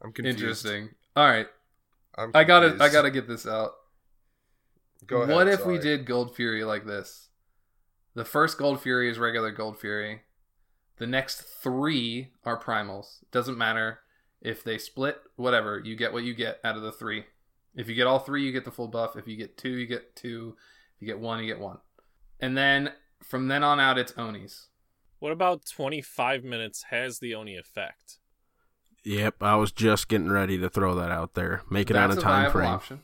I'm 0.01 0.11
confused. 0.11 0.39
Interesting. 0.39 0.89
All 1.15 1.27
right, 1.27 1.47
I'm 2.17 2.31
I 2.33 2.43
gotta. 2.43 2.77
I 2.79 2.89
gotta 2.89 3.11
get 3.11 3.27
this 3.27 3.45
out. 3.47 3.73
Go 5.05 5.21
ahead. 5.21 5.35
what 5.35 5.47
if 5.47 5.65
we 5.65 5.77
did 5.77 6.05
Gold 6.05 6.35
Fury 6.35 6.63
like 6.63 6.85
this? 6.85 7.26
The 8.17 8.25
first 8.25 8.57
Gold 8.57 8.81
Fury 8.81 9.11
is 9.11 9.19
regular 9.19 9.51
Gold 9.51 9.79
Fury. 9.79 10.21
The 10.97 11.05
next 11.05 11.41
three 11.61 12.31
are 12.43 12.59
primals. 12.59 13.19
Doesn't 13.31 13.59
matter 13.59 13.99
if 14.41 14.63
they 14.63 14.79
split, 14.79 15.21
whatever. 15.35 15.79
You 15.85 15.95
get 15.95 16.13
what 16.13 16.23
you 16.23 16.33
get 16.33 16.59
out 16.63 16.75
of 16.75 16.81
the 16.81 16.91
three. 16.91 17.25
If 17.75 17.87
you 17.87 17.93
get 17.93 18.07
all 18.07 18.17
three, 18.17 18.43
you 18.43 18.51
get 18.51 18.65
the 18.65 18.71
full 18.71 18.87
buff. 18.87 19.15
If 19.17 19.27
you 19.27 19.37
get 19.37 19.55
two, 19.55 19.69
you 19.69 19.85
get 19.85 20.15
two. 20.15 20.55
If 20.95 21.01
you 21.03 21.05
get 21.05 21.19
one, 21.19 21.41
you 21.41 21.45
get 21.45 21.59
one. 21.59 21.77
And 22.39 22.57
then 22.57 22.93
from 23.21 23.49
then 23.49 23.63
on 23.63 23.79
out, 23.79 23.99
it's 23.99 24.13
Onis. 24.17 24.69
What 25.19 25.31
about 25.31 25.67
25 25.67 26.43
minutes 26.43 26.85
has 26.89 27.19
the 27.19 27.35
Oni 27.35 27.55
effect? 27.55 28.17
Yep, 29.03 29.43
I 29.43 29.57
was 29.57 29.71
just 29.71 30.07
getting 30.07 30.31
ready 30.31 30.57
to 30.57 30.71
throw 30.71 30.95
that 30.95 31.11
out 31.11 31.35
there. 31.35 31.61
Make 31.69 31.91
it 31.91 31.93
That's 31.93 32.13
on 32.13 32.17
a 32.17 32.21
time 32.21 32.41
viable 32.45 32.51
frame. 32.51 32.69
option. 32.71 33.03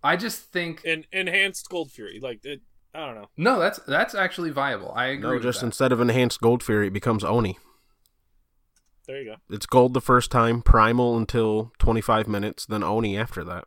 I 0.00 0.14
just 0.14 0.52
think 0.52 0.82
En- 0.84 1.06
enhanced 1.10 1.68
Gold 1.68 1.90
Fury. 1.90 2.20
Like, 2.22 2.44
it, 2.44 2.60
I 2.94 3.06
don't 3.06 3.14
know. 3.16 3.28
no. 3.36 3.58
That's 3.58 3.80
that's 3.86 4.14
actually 4.14 4.50
viable. 4.50 4.92
I 4.94 5.06
agree. 5.06 5.28
No, 5.28 5.34
with 5.34 5.42
just 5.42 5.60
that. 5.60 5.66
instead 5.66 5.90
of 5.92 6.00
enhanced 6.00 6.40
gold 6.40 6.62
fury, 6.62 6.86
it 6.88 6.92
becomes 6.92 7.24
oni. 7.24 7.58
There 9.06 9.20
you 9.20 9.30
go. 9.32 9.36
It's 9.54 9.66
gold 9.66 9.92
the 9.94 10.00
first 10.00 10.30
time, 10.30 10.62
primal 10.62 11.16
until 11.18 11.72
25 11.78 12.26
minutes, 12.26 12.64
then 12.64 12.82
oni 12.82 13.18
after 13.18 13.44
that. 13.44 13.64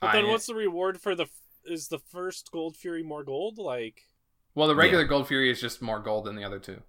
But 0.00 0.12
then 0.12 0.26
I- 0.26 0.28
what's 0.28 0.46
the 0.46 0.54
reward 0.54 1.00
for 1.00 1.14
the. 1.14 1.26
Is 1.64 1.88
the 1.88 1.98
first 1.98 2.50
Gold 2.50 2.76
Fury 2.76 3.02
more 3.02 3.22
gold? 3.24 3.58
Like. 3.58 4.02
well, 4.54 4.68
the 4.68 4.74
regular 4.76 5.04
Gold 5.04 5.28
Fury 5.28 5.50
is 5.50 5.60
just 5.60 5.82
more 5.82 6.00
gold 6.00 6.24
than 6.24 6.34
the 6.36 6.44
other 6.44 6.58
two. 6.58 6.82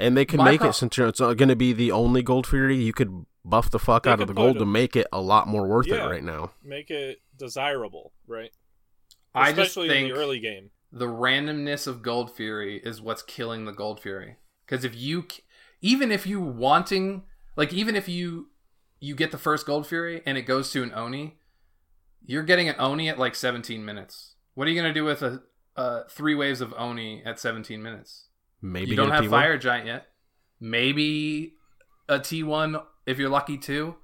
And 0.00 0.16
they 0.16 0.24
can 0.24 0.38
My 0.38 0.50
make 0.52 0.60
pro- 0.60 0.70
it 0.70 0.72
since 0.74 0.96
you're- 0.96 1.08
it's 1.08 1.20
going 1.20 1.48
to 1.48 1.54
be 1.56 1.72
the 1.72 1.92
only 1.92 2.20
gold 2.22 2.46
fury. 2.46 2.76
You 2.76 2.92
could 2.92 3.24
buff 3.44 3.70
the 3.70 3.78
fuck 3.78 4.02
They 4.02 4.10
out 4.10 4.20
of 4.20 4.26
the 4.28 4.34
gold 4.34 4.56
a- 4.56 4.58
to 4.60 4.66
make 4.66 4.96
it 4.96 5.06
a 5.12 5.20
lot 5.20 5.46
more 5.46 5.66
worth 5.68 5.86
Yeah. 5.86 6.04
it 6.06 6.10
right 6.10 6.24
now. 6.24 6.52
make 6.64 6.90
it 6.90 7.20
desirable, 7.36 8.12
right? 8.26 8.50
I 9.34 9.52
just 9.52 9.58
Especially 9.70 9.88
think 9.88 10.08
in 10.08 10.14
the 10.14 10.20
early 10.20 10.40
game. 10.40 10.70
The 10.92 11.06
randomness 11.06 11.86
of 11.86 12.02
Gold 12.02 12.34
Fury 12.34 12.80
is 12.84 13.00
what's 13.00 13.22
killing 13.22 13.64
the 13.64 13.72
Gold 13.72 14.00
Fury. 14.00 14.36
Because 14.64 14.84
if 14.84 14.96
you, 14.96 15.26
even 15.80 16.10
if 16.10 16.26
you 16.26 16.40
wanting, 16.40 17.24
like 17.56 17.72
even 17.72 17.96
if 17.96 18.08
you 18.08 18.48
you 18.98 19.14
get 19.14 19.30
the 19.30 19.38
first 19.38 19.66
Gold 19.66 19.86
Fury 19.86 20.22
and 20.24 20.38
it 20.38 20.42
goes 20.42 20.70
to 20.72 20.82
an 20.82 20.92
Oni, 20.94 21.36
you're 22.24 22.42
getting 22.42 22.68
an 22.68 22.76
Oni 22.78 23.08
at 23.08 23.18
like 23.18 23.34
17 23.34 23.84
minutes. 23.84 24.34
What 24.54 24.66
are 24.66 24.70
you 24.70 24.80
gonna 24.80 24.94
do 24.94 25.04
with 25.04 25.22
a, 25.22 25.42
uh 25.76 26.02
three 26.08 26.34
waves 26.34 26.60
of 26.60 26.74
Oni 26.76 27.22
at 27.24 27.38
17 27.38 27.82
minutes? 27.82 28.28
Maybe 28.62 28.90
you 28.90 28.96
don't 28.96 29.10
have 29.10 29.24
P1. 29.24 29.30
Fire 29.30 29.58
Giant 29.58 29.86
yet. 29.86 30.06
Maybe 30.60 31.54
a 32.08 32.18
T1 32.18 32.82
if 33.04 33.18
you're 33.18 33.28
lucky 33.28 33.58
too. 33.58 33.96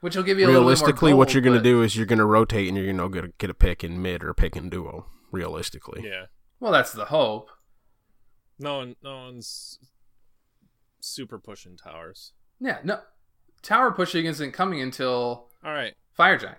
Which 0.00 0.16
will 0.16 0.22
give 0.22 0.38
you 0.38 0.44
a 0.44 0.46
little 0.46 0.60
bit 0.60 0.64
more 0.64 0.70
Realistically, 0.70 1.12
what 1.14 1.34
you're 1.34 1.42
going 1.42 1.54
to 1.54 1.60
but- 1.60 1.64
do 1.64 1.82
is 1.82 1.94
you're 1.96 2.06
going 2.06 2.20
to 2.20 2.24
rotate 2.24 2.68
and 2.68 2.76
you're 2.76 2.90
going 2.90 3.12
to 3.12 3.20
get, 3.22 3.38
get 3.38 3.50
a 3.50 3.54
pick 3.54 3.84
in 3.84 4.00
mid 4.00 4.24
or 4.24 4.32
pick 4.32 4.56
in 4.56 4.70
duo. 4.70 5.04
Realistically, 5.32 6.02
Yeah. 6.04 6.26
Well, 6.58 6.72
that's 6.72 6.92
the 6.92 7.06
hope. 7.06 7.48
No 8.58 8.78
one, 8.78 8.96
no 9.02 9.16
one's 9.24 9.78
super 11.00 11.38
pushing 11.38 11.76
towers. 11.76 12.32
Yeah, 12.60 12.78
no. 12.84 13.00
Tower 13.62 13.92
pushing 13.92 14.26
isn't 14.26 14.52
coming 14.52 14.80
until 14.80 15.48
All 15.64 15.72
right. 15.72 15.94
Fire 16.12 16.36
Giant. 16.36 16.58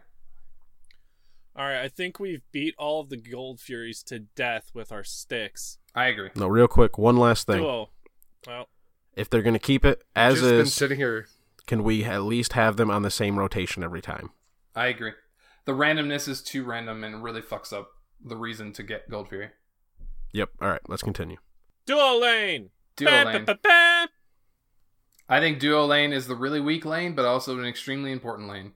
All 1.56 1.66
right. 1.66 1.82
I 1.84 1.88
think 1.90 2.20
we've 2.20 2.42
beat 2.52 2.74
all 2.78 3.02
of 3.02 3.10
the 3.10 3.18
Gold 3.18 3.60
Furies 3.60 4.02
to 4.04 4.20
death 4.20 4.72
with 4.74 4.92
our 4.92 5.04
sticks. 5.04 5.78
I 5.94 6.08
agree. 6.08 6.30
no. 6.36 6.48
Real 6.48 6.68
quick, 6.68 6.98
one 6.98 7.18
last 7.18 7.46
thing. 7.48 7.58
Duo. 7.62 7.90
Well, 8.48 8.68
If 9.16 9.30
they're 9.30 9.42
going 9.44 9.54
to 9.54 9.60
keep 9.60 9.86
it 9.86 10.04
as 10.16 10.36
just 10.36 10.44
been 10.50 10.60
is, 10.62 10.74
sitting 10.74 10.98
here. 10.98 11.28
can 11.68 11.84
we 11.84 12.04
at 12.04 12.24
least 12.24 12.54
have 12.54 12.78
them 12.78 12.90
on 12.90 13.04
the 13.04 13.12
same 13.12 13.38
rotation 13.38 13.84
every 13.84 14.02
time? 14.02 14.32
I 14.76 14.88
agree. 14.88 15.12
The 15.66 15.74
randomness 15.74 16.28
is 16.28 16.42
too 16.42 16.64
random 16.64 17.04
and 17.04 17.22
really 17.24 17.42
fucks 17.42 17.72
up 17.74 17.90
the 18.26 18.36
reason 18.36 18.74
to 18.74 18.84
get 18.84 19.10
Gold 19.10 19.30
Fury. 19.30 19.50
Yep. 20.34 20.50
All 20.62 20.70
right, 20.70 20.82
let's 20.88 21.04
continue. 21.04 21.38
duo 21.86 22.20
lane. 22.20 22.70
Duo 22.96 23.10
Ba, 23.10 23.26
lane. 23.26 24.08
I 25.30 25.40
think 25.40 25.60
duo 25.60 25.86
lane 25.86 26.14
is 26.14 26.28
the 26.28 26.36
really 26.36 26.60
weak 26.60 26.86
lane, 26.86 27.16
but 27.16 27.26
also 27.26 27.58
an 27.58 27.66
extremely 27.66 28.12
important 28.12 28.50
lane. 28.50 28.74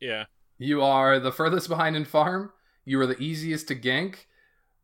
Yeah. 0.00 0.24
You 0.58 0.82
are 0.82 1.18
the 1.18 1.32
furthest 1.32 1.68
behind 1.68 1.96
in 1.96 2.04
farm. 2.04 2.52
You 2.84 3.00
are 3.00 3.06
the 3.06 3.18
easiest 3.20 3.68
to 3.68 3.74
gank, 3.76 4.26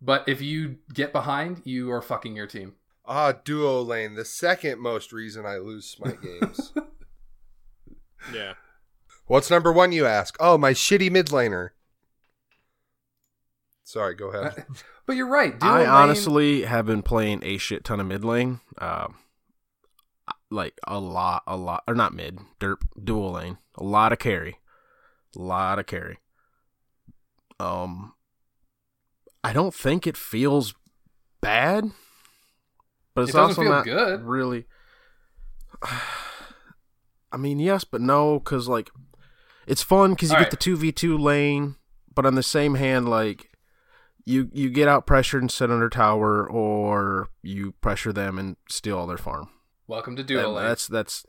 but 0.00 0.28
if 0.28 0.40
you 0.40 0.76
get 0.92 1.12
behind, 1.12 1.62
you 1.64 1.90
are 1.92 2.02
fucking 2.02 2.34
your 2.36 2.46
team. 2.46 2.74
Ah, 3.06 3.32
duo 3.32 3.80
lane, 3.82 4.14
the 4.14 4.24
second 4.24 4.80
most 4.80 5.12
reason 5.12 5.44
I 5.46 5.56
lose 5.58 5.96
my 6.00 6.12
games. 6.12 6.72
Yeah. 8.34 8.52
What's 9.26 9.50
number 9.50 9.72
one, 9.72 9.92
you 9.92 10.04
ask? 10.04 10.36
Oh, 10.38 10.58
my 10.58 10.72
shitty 10.72 11.10
mid 11.10 11.28
laner. 11.28 11.70
Sorry, 13.90 14.14
go 14.14 14.28
ahead. 14.28 14.64
But 15.06 15.16
you're 15.16 15.26
right. 15.26 15.58
Duo 15.58 15.68
I 15.68 15.78
lane, 15.80 15.88
honestly 15.88 16.62
have 16.62 16.86
been 16.86 17.02
playing 17.02 17.40
a 17.42 17.58
shit 17.58 17.82
ton 17.82 17.98
of 17.98 18.06
mid 18.06 18.24
lane. 18.24 18.60
Um, 18.78 19.16
like 20.48 20.74
a 20.86 21.00
lot, 21.00 21.42
a 21.48 21.56
lot, 21.56 21.82
or 21.88 21.96
not 21.96 22.14
mid, 22.14 22.38
derp, 22.60 22.82
dual 23.02 23.32
lane. 23.32 23.58
A 23.76 23.82
lot 23.82 24.12
of 24.12 24.20
carry. 24.20 24.58
A 25.36 25.40
lot 25.40 25.80
of 25.80 25.86
carry. 25.86 26.18
Um, 27.58 28.14
I 29.42 29.52
don't 29.52 29.74
think 29.74 30.06
it 30.06 30.16
feels 30.16 30.74
bad, 31.40 31.90
but 33.16 33.22
it's 33.22 33.30
It 33.30 33.32
doesn't 33.32 33.48
also 33.48 33.62
feel 33.62 33.70
not 33.72 33.84
good. 33.84 34.22
really. 34.22 34.66
I 37.32 37.36
mean, 37.36 37.58
yes, 37.58 37.82
but 37.82 38.00
no, 38.00 38.38
because 38.38 38.68
like 38.68 38.90
it's 39.66 39.82
fun 39.82 40.10
because 40.10 40.30
you 40.30 40.36
All 40.36 40.42
get 40.42 40.52
the 40.52 40.56
two 40.56 40.76
v 40.76 40.92
two 40.92 41.18
lane, 41.18 41.74
but 42.14 42.24
on 42.24 42.36
the 42.36 42.44
same 42.44 42.76
hand, 42.76 43.08
like 43.08 43.49
you 44.24 44.48
you 44.52 44.70
get 44.70 44.88
out 44.88 45.06
pressured 45.06 45.42
and 45.42 45.50
sit 45.50 45.70
under 45.70 45.88
tower, 45.88 46.48
or 46.48 47.28
you 47.42 47.72
pressure 47.80 48.12
them 48.12 48.38
and 48.38 48.56
steal 48.68 48.98
all 48.98 49.06
their 49.06 49.18
farm. 49.18 49.48
Welcome 49.86 50.16
to 50.16 50.22
duo 50.22 50.44
And 50.46 50.54
lane. 50.54 50.64
that's 50.66 50.86
that's 50.86 51.26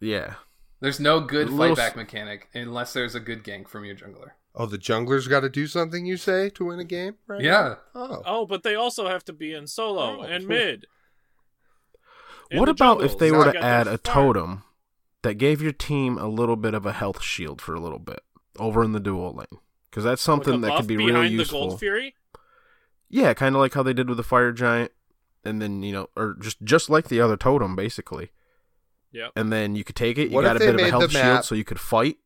yeah. 0.00 0.34
There's 0.80 1.00
no 1.00 1.20
good 1.20 1.46
A 1.48 1.50
fight 1.50 1.56
little 1.56 1.76
back 1.76 1.92
s- 1.92 1.96
mechanic 1.96 2.48
unless 2.54 2.92
there's 2.92 3.14
a 3.14 3.20
good 3.20 3.42
gank 3.42 3.68
from 3.68 3.84
your 3.84 3.96
jungler. 3.96 4.30
Oh, 4.54 4.66
the 4.66 4.78
jungler's 4.78 5.26
got 5.26 5.40
to 5.40 5.48
do 5.48 5.66
something, 5.66 6.06
you 6.06 6.16
say, 6.16 6.48
to 6.50 6.66
win 6.66 6.78
a 6.78 6.84
game? 6.84 7.14
Right 7.26 7.40
Yeah. 7.40 7.76
Oh. 7.94 8.22
Oh, 8.24 8.46
but 8.46 8.62
they 8.62 8.74
also 8.76 9.08
have 9.08 9.24
to 9.24 9.32
be 9.32 9.52
in 9.54 9.66
solo 9.66 10.20
Oh. 10.20 10.22
and 10.22 10.46
mid. 10.46 10.86
And 12.50 12.60
what 12.60 12.68
about 12.68 12.98
if 13.02 13.12
jungles. 13.12 13.18
they 13.20 13.30
They 13.30 13.36
were 13.36 13.52
to 13.52 13.58
add 13.58 13.86
a 13.88 13.98
totem 13.98 14.62
that 15.22 15.34
gave 15.34 15.62
your 15.62 15.72
team 15.72 16.18
a 16.18 16.28
little 16.28 16.56
bit 16.56 16.74
of 16.74 16.84
a 16.86 16.92
health 16.92 17.22
shield 17.22 17.60
for 17.60 17.74
a 17.74 17.80
little 17.80 17.98
bit 17.98 18.20
over 18.58 18.84
in 18.84 18.92
the 18.92 19.00
dual 19.00 19.32
lane? 19.34 19.60
Because 19.90 20.04
that's 20.04 20.26
Like 20.28 20.36
something 20.36 20.60
that 20.60 20.76
could 20.76 20.86
be 20.86 20.96
behind 20.96 21.14
really 21.14 21.28
the 21.28 21.34
useful. 21.34 21.68
Gold 21.68 21.80
Fury. 21.80 22.14
Yeah, 23.14 23.32
kind 23.32 23.54
of 23.54 23.60
like 23.60 23.74
how 23.74 23.84
they 23.84 23.92
did 23.92 24.08
with 24.08 24.16
the 24.16 24.24
fire 24.24 24.50
giant, 24.50 24.90
and 25.44 25.62
then 25.62 25.84
you 25.84 25.92
know, 25.92 26.08
or 26.16 26.34
just 26.40 26.60
just 26.64 26.90
like 26.90 27.06
the 27.06 27.20
other 27.20 27.36
totem, 27.36 27.76
basically. 27.76 28.32
Yeah. 29.12 29.28
And 29.36 29.52
then 29.52 29.76
you 29.76 29.84
could 29.84 29.94
take 29.94 30.18
it. 30.18 30.30
You 30.30 30.34
What 30.34 30.42
got 30.42 30.56
a 30.56 30.58
bit 30.58 30.74
of 30.74 30.80
a 30.80 30.90
health 30.90 31.12
shield, 31.12 31.44
so 31.44 31.54
you 31.54 31.62
could 31.62 31.78
fight, 31.78 32.16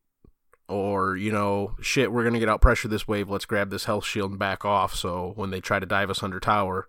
or 0.67 1.15
you 1.15 1.31
know, 1.31 1.75
shit, 1.79 2.11
we're 2.11 2.23
gonna 2.23 2.39
get 2.39 2.49
out 2.49 2.59
pressure 2.59 2.87
this 2.87 3.07
wave. 3.07 3.29
Let's 3.29 3.45
grab 3.45 3.69
this 3.69 3.85
health 3.85 4.03
shield 4.03 4.31
and 4.31 4.39
back 4.39 4.65
off. 4.65 4.95
So 4.95 5.33
when 5.35 5.51
they 5.51 5.61
try 5.61 5.77
to 5.77 5.85
dive 5.85 6.09
us 6.09 6.23
under 6.23 6.39
tower, 6.39 6.87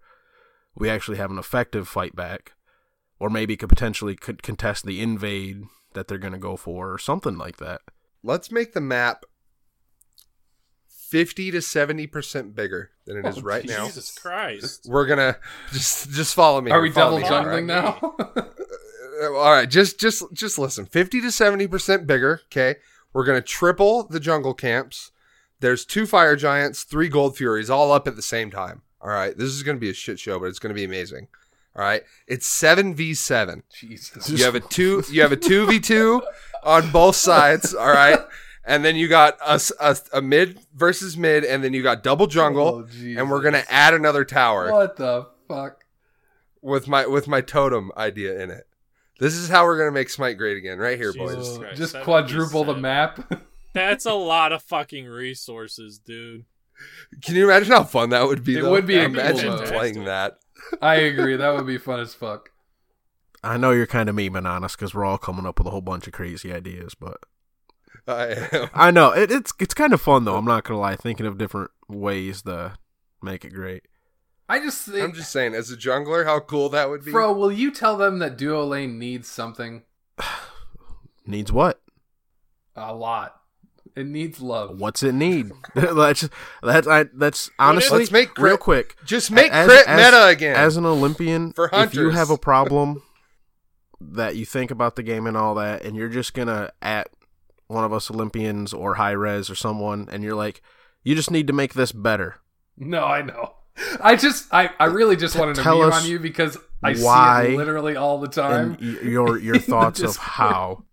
we 0.74 0.88
actually 0.88 1.18
have 1.18 1.30
an 1.30 1.38
effective 1.38 1.86
fight 1.86 2.16
back, 2.16 2.52
or 3.18 3.28
maybe 3.28 3.54
could 3.54 3.68
potentially 3.68 4.16
contest 4.16 4.86
the 4.86 5.02
invade 5.02 5.64
that 5.92 6.08
they're 6.08 6.16
gonna 6.16 6.38
go 6.38 6.56
for, 6.56 6.90
or 6.90 6.98
something 6.98 7.36
like 7.36 7.58
that. 7.58 7.82
Let's 8.22 8.50
make 8.50 8.72
the 8.72 8.80
map 8.80 9.26
fifty 11.10 11.50
to 11.50 11.60
seventy 11.60 12.06
percent 12.06 12.54
bigger 12.54 12.90
than 13.04 13.18
it 13.18 13.26
is 13.26 13.38
Oh, 13.38 13.42
right 13.42 13.66
now. 13.66 13.86
Jesus 13.86 14.16
Christ. 14.16 14.86
We're 14.88 15.06
gonna 15.06 15.36
just 15.72 16.10
just 16.10 16.34
follow 16.34 16.60
me. 16.60 16.70
Are 16.70 16.74
here, 16.76 16.82
we 16.82 16.90
follow 16.90 17.20
double 17.20 17.40
me 17.44 17.44
here, 17.50 17.62
jungling 17.62 17.66
now? 17.66 18.46
Uh, 19.22 19.34
All 19.34 19.52
right, 19.52 19.68
just 19.68 20.00
just 20.00 20.22
just 20.32 20.58
listen. 20.58 20.86
Fifty 20.86 21.20
to 21.20 21.30
seventy 21.30 21.66
percent 21.66 22.06
bigger. 22.06 22.40
Okay, 22.46 22.76
we're 23.12 23.26
gonna 23.26 23.42
triple 23.42 24.04
the 24.04 24.18
jungle 24.18 24.54
camps. 24.54 25.10
There's 25.60 25.84
two 25.84 26.06
fire 26.06 26.36
giants, 26.36 26.84
three 26.84 27.10
gold 27.10 27.36
furies, 27.36 27.68
all 27.68 27.92
up 27.92 28.08
at 28.08 28.16
the 28.16 28.22
same 28.22 28.50
time. 28.50 28.80
All 29.02 29.10
right, 29.10 29.36
this 29.36 29.48
is 29.50 29.62
gonna 29.62 29.76
be 29.78 29.90
a 29.90 29.94
shit 29.94 30.18
show, 30.18 30.38
but 30.38 30.46
it's 30.46 30.58
gonna 30.58 30.72
be 30.72 30.84
amazing. 30.84 31.28
All 31.76 31.82
right, 31.82 32.02
it's 32.26 32.46
seven 32.46 32.94
v 32.94 33.12
seven. 33.12 33.62
Jesus. 33.78 34.30
You 34.30 34.42
have 34.44 34.54
a 34.54 34.60
two. 34.60 35.02
You 35.10 35.20
have 35.20 35.32
a 35.32 35.36
two 35.36 35.66
v 35.66 35.80
two 35.80 36.22
on 36.64 36.90
both 36.90 37.16
sides. 37.16 37.74
All 37.74 37.88
right, 37.92 38.20
and 38.64 38.84
then 38.84 38.96
you 38.96 39.08
got 39.08 39.36
a 39.44 39.60
a 40.12 40.20
mid 40.22 40.58
versus 40.74 41.16
mid, 41.16 41.44
and 41.44 41.62
then 41.64 41.72
you 41.74 41.82
got 41.82 42.02
double 42.02 42.26
jungle, 42.26 42.84
Oh, 42.86 43.04
and 43.16 43.30
we're 43.30 43.42
gonna 43.42 43.64
add 43.68 43.94
another 43.94 44.24
tower 44.24 44.70
What 44.72 44.96
the 44.96 45.26
fuck? 45.48 45.84
with 46.62 46.86
my 46.88 47.06
with 47.06 47.26
my 47.28 47.40
totem 47.40 47.90
idea 47.96 48.40
in 48.42 48.50
it. 48.50 48.64
This 49.18 49.34
is 49.34 49.48
how 49.48 49.64
we're 49.64 49.78
gonna 49.78 49.92
make 49.92 50.08
Smite 50.10 50.38
great 50.38 50.56
again, 50.56 50.78
right 50.78 50.96
here, 50.98 51.12
boys. 51.12 51.36
Jesus 51.36 51.56
Uh, 51.56 51.60
Christ, 51.60 51.76
just 51.76 51.92
that 51.92 51.98
would 52.06 52.26
be 52.26 52.32
quadruple 52.32 52.64
the 52.64 52.74
map. 52.76 53.32
That's 53.74 54.04
a 54.06 54.14
lot 54.14 54.52
of 54.52 54.62
fucking 54.62 55.06
resources, 55.06 55.98
dude. 55.98 56.44
Can 57.22 57.36
you 57.36 57.44
imagine 57.50 57.72
how 57.72 57.84
fun 57.84 58.08
that 58.10 58.26
would 58.26 58.42
be? 58.42 58.56
It 58.58 58.62
though? 58.62 58.70
would 58.72 58.86
be 58.86 58.98
Imagine 58.98 59.56
cool, 59.58 59.66
playing 59.66 60.04
that. 60.04 60.38
I 60.82 60.96
agree. 60.96 61.36
That 61.36 61.54
would 61.54 61.66
be 61.66 61.78
fun 61.78 62.00
as 62.00 62.14
fuck. 62.14 62.50
I 63.44 63.56
know 63.58 63.70
you're 63.70 63.86
kind 63.86 64.08
of 64.08 64.16
memeing 64.16 64.48
on 64.48 64.64
us 64.64 64.74
because 64.76 64.94
we're 64.94 65.04
all 65.04 65.18
coming 65.18 65.46
up 65.46 65.58
with 65.58 65.66
a 65.66 65.70
whole 65.70 65.80
bunch 65.82 66.06
of 66.06 66.12
crazy 66.12 66.52
ideas, 66.52 66.94
but 66.94 67.18
I 68.10 68.46
am. 68.52 68.70
I 68.74 68.90
know 68.90 69.10
it, 69.12 69.30
it's 69.30 69.52
it's 69.58 69.74
kind 69.74 69.92
of 69.92 70.00
fun 70.00 70.24
though. 70.24 70.36
I'm 70.36 70.44
not 70.44 70.64
gonna 70.64 70.80
lie, 70.80 70.96
thinking 70.96 71.26
of 71.26 71.38
different 71.38 71.70
ways 71.88 72.42
to 72.42 72.74
make 73.22 73.44
it 73.44 73.50
great. 73.50 73.84
I 74.48 74.58
just 74.58 74.82
think, 74.82 75.04
I'm 75.04 75.12
just 75.12 75.30
saying, 75.30 75.54
as 75.54 75.70
a 75.70 75.76
jungler, 75.76 76.24
how 76.24 76.40
cool 76.40 76.68
that 76.70 76.90
would 76.90 77.04
be. 77.04 77.12
bro. 77.12 77.32
Will 77.32 77.52
you 77.52 77.70
tell 77.70 77.96
them 77.96 78.18
that 78.18 78.36
duo 78.36 78.64
lane 78.66 78.98
needs 78.98 79.28
something? 79.28 79.82
Needs 81.26 81.52
what? 81.52 81.80
A 82.74 82.94
lot. 82.94 83.36
It 83.94 84.06
needs 84.06 84.40
love. 84.40 84.80
What's 84.80 85.02
it 85.02 85.12
need? 85.12 85.52
that's 85.74 86.28
that's 86.62 86.86
I, 86.88 87.04
that's 87.14 87.50
honestly 87.58 87.98
Let's 88.00 88.10
make 88.10 88.36
real 88.38 88.56
quick. 88.56 88.96
Just 89.04 89.30
make 89.30 89.52
As- 89.52 89.68
crit 89.68 89.86
as- 89.86 89.98
meta 90.12 90.26
again. 90.26 90.56
As 90.56 90.76
an 90.76 90.86
Olympian, 90.86 91.52
For 91.52 91.68
if 91.72 91.94
you 91.94 92.10
have 92.10 92.30
a 92.30 92.38
problem 92.50 93.02
that 94.00 94.36
you 94.36 94.44
think 94.46 94.70
about 94.70 94.96
the 94.96 95.02
game 95.02 95.26
and 95.26 95.36
all 95.36 95.54
that, 95.56 95.84
and 95.84 95.94
you're 95.96 96.08
just 96.08 96.34
gonna 96.34 96.72
at 96.80 97.08
one 97.70 97.84
of 97.84 97.92
us 97.92 98.10
Olympians 98.10 98.72
or 98.72 98.94
Hi-Rez 98.94 99.48
or 99.48 99.54
someone, 99.54 100.08
and 100.10 100.22
you're 100.22 100.34
like, 100.34 100.62
you 101.02 101.14
just 101.14 101.30
need 101.30 101.46
to 101.46 101.52
make 101.52 101.74
this 101.74 101.92
better. 101.92 102.36
No, 102.76 103.04
I 103.04 103.22
know. 103.22 103.54
I 104.00 104.16
just, 104.16 104.52
I, 104.52 104.70
I 104.78 104.86
really 104.86 105.16
just 105.16 105.36
wanted 105.36 105.54
to 105.56 105.62
tell 105.62 105.80
us 105.82 106.02
on 106.02 106.10
you 106.10 106.18
because 106.18 106.58
I 106.82 106.94
why 106.94 107.46
see 107.46 107.54
it 107.54 107.56
literally 107.56 107.96
all 107.96 108.18
the 108.18 108.28
time. 108.28 108.76
your 108.80 109.38
your 109.38 109.58
thoughts 109.72 110.00
of 110.00 110.16
how. 110.16 110.84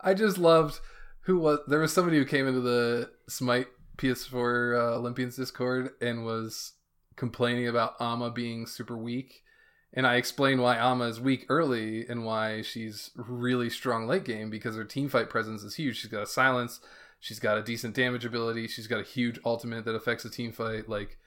I 0.00 0.14
just 0.14 0.38
loved 0.38 0.80
who 1.22 1.38
was 1.38 1.60
there 1.66 1.80
was 1.80 1.92
somebody 1.92 2.18
who 2.18 2.24
came 2.24 2.46
into 2.46 2.60
the 2.60 3.10
Smite 3.28 3.68
PS4 3.96 4.78
uh, 4.78 4.96
Olympians 4.96 5.36
Discord 5.36 5.90
and 6.00 6.24
was 6.24 6.72
complaining 7.16 7.68
about 7.68 7.94
Ama 8.00 8.30
being 8.30 8.66
super 8.66 8.96
weak. 8.96 9.42
And 9.96 10.06
I 10.06 10.16
explain 10.16 10.60
why 10.60 10.76
Ama 10.76 11.04
is 11.04 11.20
weak 11.20 11.46
early 11.48 12.06
and 12.08 12.24
why 12.24 12.62
she's 12.62 13.10
really 13.14 13.70
strong 13.70 14.08
late 14.08 14.24
game 14.24 14.50
because 14.50 14.74
her 14.74 14.84
team 14.84 15.08
fight 15.08 15.30
presence 15.30 15.62
is 15.62 15.76
huge. 15.76 16.00
She's 16.00 16.10
got 16.10 16.24
a 16.24 16.26
silence, 16.26 16.80
she's 17.20 17.38
got 17.38 17.58
a 17.58 17.62
decent 17.62 17.94
damage 17.94 18.24
ability, 18.24 18.66
she's 18.66 18.88
got 18.88 19.00
a 19.00 19.04
huge 19.04 19.38
ultimate 19.44 19.84
that 19.84 19.94
affects 19.94 20.24
a 20.24 20.30
team 20.30 20.50
fight. 20.50 20.88
Like 20.88 21.18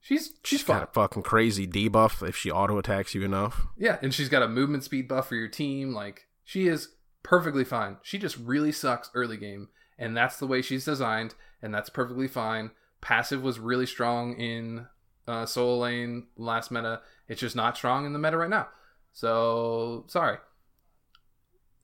she's 0.00 0.32
she's 0.42 0.60
She's 0.60 0.64
got 0.64 0.82
a 0.82 0.86
fucking 0.86 1.22
crazy 1.22 1.66
debuff 1.66 2.28
if 2.28 2.36
she 2.36 2.50
auto 2.50 2.76
attacks 2.76 3.14
you 3.14 3.22
enough. 3.22 3.68
Yeah, 3.76 3.98
and 4.02 4.12
she's 4.12 4.28
got 4.28 4.42
a 4.42 4.48
movement 4.48 4.82
speed 4.82 5.06
buff 5.06 5.28
for 5.28 5.36
your 5.36 5.48
team. 5.48 5.94
Like 5.94 6.26
she 6.44 6.66
is 6.66 6.88
perfectly 7.22 7.64
fine. 7.64 7.98
She 8.02 8.18
just 8.18 8.36
really 8.36 8.72
sucks 8.72 9.12
early 9.14 9.36
game, 9.36 9.68
and 9.96 10.16
that's 10.16 10.38
the 10.38 10.46
way 10.46 10.60
she's 10.60 10.84
designed, 10.84 11.36
and 11.62 11.72
that's 11.72 11.88
perfectly 11.88 12.26
fine. 12.26 12.72
Passive 13.00 13.44
was 13.44 13.60
really 13.60 13.86
strong 13.86 14.34
in 14.40 14.86
uh, 15.28 15.46
solo 15.46 15.78
lane 15.78 16.26
last 16.36 16.72
meta. 16.72 17.00
It's 17.28 17.40
just 17.40 17.56
not 17.56 17.76
strong 17.76 18.06
in 18.06 18.12
the 18.12 18.18
meta 18.18 18.36
right 18.36 18.50
now. 18.50 18.68
So 19.12 20.04
sorry. 20.08 20.38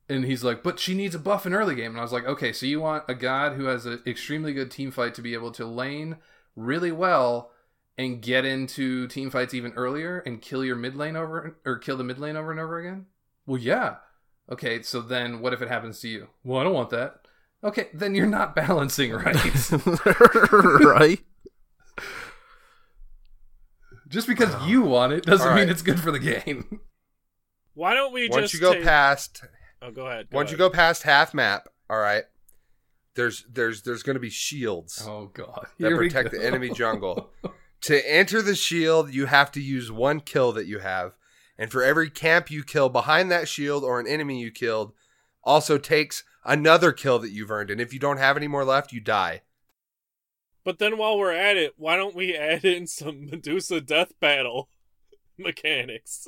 And 0.09 0.25
he's 0.25 0.45
like, 0.45 0.63
but 0.63 0.79
she 0.79 0.95
needs 0.95 1.15
a 1.15 1.19
buff 1.19 1.47
in 1.47 1.55
early 1.55 1.75
game. 1.75 1.93
And 1.93 1.99
I 1.99 2.03
was 2.03 2.13
like, 2.13 2.27
okay, 2.27 2.53
so 2.53 2.67
you 2.67 2.81
want 2.81 3.05
a 3.09 3.15
god 3.15 3.55
who 3.55 3.65
has 3.65 3.87
an 3.87 4.03
extremely 4.07 4.53
good 4.53 4.71
team 4.71 4.91
fight 4.91 5.15
to 5.15 5.23
be 5.23 5.35
able 5.35 5.51
to 5.53 5.65
lane 5.65 6.17
really 6.57 6.93
well 6.93 7.51
and 7.97 8.21
get 8.21 8.45
into 8.45 9.07
team 9.09 9.31
fights 9.31 9.55
even 9.55 9.73
earlier 9.73 10.19
and 10.21 10.43
kill 10.43 10.65
your 10.65 10.77
mid 10.77 10.95
lane 10.97 11.17
over 11.17 11.57
or 11.65 11.79
kill 11.79 11.97
the 11.97 12.05
mid 12.05 12.19
lane 12.19 12.37
over 12.37 12.51
and 12.51 12.61
over 12.61 12.79
again? 12.79 13.07
Well, 13.47 13.61
yeah. 13.61 13.97
Okay, 14.51 14.83
so 14.83 15.01
then 15.01 15.41
what 15.41 15.53
if 15.53 15.63
it 15.63 15.69
happens 15.69 16.01
to 16.01 16.09
you? 16.09 16.29
Well, 16.43 16.61
I 16.61 16.65
don't 16.65 16.75
want 16.75 16.91
that. 16.91 17.21
Okay, 17.63 17.89
then 17.95 18.15
you're 18.15 18.27
not 18.27 18.55
balancing 18.57 19.13
right. 19.13 19.71
right? 20.53 21.21
Just 24.15 24.29
because 24.29 24.55
you 24.67 24.83
want 24.83 25.13
it 25.13 25.25
doesn't 25.25 25.49
All 25.49 25.55
mean 25.57 25.69
it's 25.69 25.83
good 25.83 25.99
for 25.99 26.11
the 26.13 26.19
game. 26.21 26.81
Why 27.75 27.95
don't 27.95 28.13
we 28.13 28.29
once 28.29 28.43
just 28.53 28.55
you 28.55 28.61
go 28.61 28.75
take- 28.75 28.85
past, 28.85 29.43
Oh, 29.83 29.91
go 29.91 30.07
ahead. 30.07 30.29
once 30.33 30.51
you 30.53 30.57
go 30.57 30.71
past 30.71 31.03
half 31.03 31.35
map, 31.35 31.67
all 31.91 31.99
right. 31.99 32.25
There's 33.17 33.45
there's 33.51 33.83
there's 33.83 34.03
going 34.05 34.15
to 34.15 34.21
be 34.21 34.31
shields 34.31 35.05
Oh 35.07 35.27
god. 35.35 35.67
that 35.79 35.89
Here 35.89 35.99
we 35.99 36.09
protect 36.09 36.31
go. 36.33 36.39
the 36.39 36.47
enemy 36.47 36.71
jungle. 36.71 37.31
to 37.83 38.11
enter 38.13 38.41
the 38.41 38.55
shield, 38.55 39.13
you 39.13 39.27
have 39.27 39.51
to 39.53 39.61
use 39.61 39.91
one 39.91 40.21
kill 40.21 40.53
that 40.53 40.67
you 40.67 40.79
have, 40.79 41.17
and 41.59 41.71
for 41.73 41.83
every 41.83 42.09
camp 42.11 42.51
you 42.51 42.63
kill 42.63 42.89
behind 42.89 43.31
that 43.33 43.49
shield 43.49 43.83
or 43.85 43.99
an 44.01 44.07
enemy 44.07 44.41
you 44.41 44.51
killed, 44.53 44.93
also 45.43 45.77
takes 45.77 46.23
another 46.45 46.93
kill 46.93 47.19
that 47.19 47.31
you've 47.33 47.51
earned. 47.51 47.71
And 47.71 47.81
if 47.81 47.93
you 47.93 47.99
don't 47.99 48.19
have 48.19 48.37
any 48.37 48.47
more 48.49 48.65
left, 48.65 48.93
you 48.93 49.01
die. 49.01 49.43
But 50.65 50.79
then 50.79 50.97
while 50.97 51.19
we're 51.19 51.33
at 51.33 51.57
it, 51.57 51.75
why 51.77 51.97
don't 51.97 52.15
we 52.15 52.35
add 52.35 52.65
in 52.65 52.87
some 52.87 53.27
Medusa 53.27 53.81
death 53.81 54.13
battle 54.19 54.71
mechanics? 55.39 56.27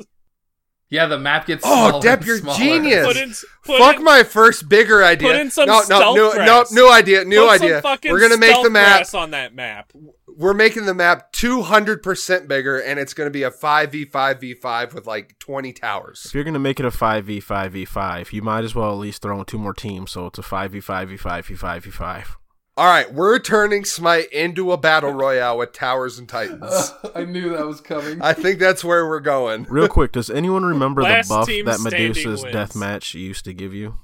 Yeah, 0.89 1.07
the 1.07 1.19
map 1.19 1.47
gets. 1.47 1.65
Oh, 1.67 2.01
Dep, 2.01 2.25
you're 2.25 2.39
genius. 2.39 3.07
Put 3.07 3.17
in, 3.17 3.35
put 3.65 3.79
Fuck 3.79 3.97
in, 3.97 4.05
my 4.05 4.23
first 4.23 4.69
bigger 4.69 5.03
idea. 5.03 5.29
Put 5.29 5.41
in 5.41 5.51
some 5.51 5.67
no, 5.67 5.83
no, 5.89 6.15
new, 6.15 6.45
no, 6.45 6.65
new 6.71 6.93
idea, 6.93 7.25
new 7.25 7.41
put 7.41 7.63
idea. 7.63 7.83
We're 8.05 8.21
gonna 8.21 8.37
make 8.37 8.63
the 8.63 8.71
map 8.71 9.13
on 9.13 9.33
that 9.33 9.53
map. 9.53 9.93
We're 10.29 10.55
making 10.55 10.87
the 10.87 10.95
map 10.95 11.33
200 11.33 12.05
percent 12.05 12.47
bigger, 12.47 12.79
and 12.79 13.01
it's 13.01 13.15
gonna 13.15 13.31
be 13.31 13.43
a 13.43 13.51
5v5v5 13.51 14.95
with 14.95 15.09
like 15.09 15.37
20 15.41 15.73
towers. 15.73 16.23
If 16.27 16.35
you're 16.35 16.45
gonna 16.45 16.61
make 16.61 16.79
it 16.79 16.87
a 16.87 16.91
5v5v5, 16.91 18.33
you 18.33 18.43
might 18.43 18.63
as 18.63 18.77
well 18.77 18.93
at 18.93 18.99
least 18.99 19.23
throw 19.23 19.41
in 19.41 19.45
two 19.45 19.59
more 19.59 19.75
teams, 19.75 20.13
so 20.13 20.27
it's 20.27 20.39
a 20.39 20.43
5v5v5v5v5. 20.43 22.37
All 22.79 22.87
right, 22.87 23.11
we're 23.13 23.39
turning 23.39 23.87
Smite 23.87 24.31
into 24.33 24.71
a 24.71 24.77
battle 24.77 25.11
royale 25.11 25.57
with 25.57 25.73
towers 25.73 26.19
and 26.19 26.29
titans. 26.29 26.93
I 27.15 27.25
knew 27.25 27.51
that 27.57 27.67
was 27.67 27.81
coming. 27.81 28.21
I 28.21 28.35
think 28.35 28.59
that's 28.59 28.85
where 28.85 29.07
we're 29.07 29.21
going. 29.21 29.65
Real 29.71 29.89
quick, 29.89 30.13
does 30.13 30.29
anyone 30.29 30.63
remember 30.63 31.03
the 31.03 31.25
buff 31.27 31.47
that 31.47 31.81
Medusa's 31.81 32.43
wins. 32.43 32.53
death 32.53 32.77
match 32.77 33.15
used 33.15 33.47
to 33.47 33.55
give 33.55 33.73
you? 33.73 33.99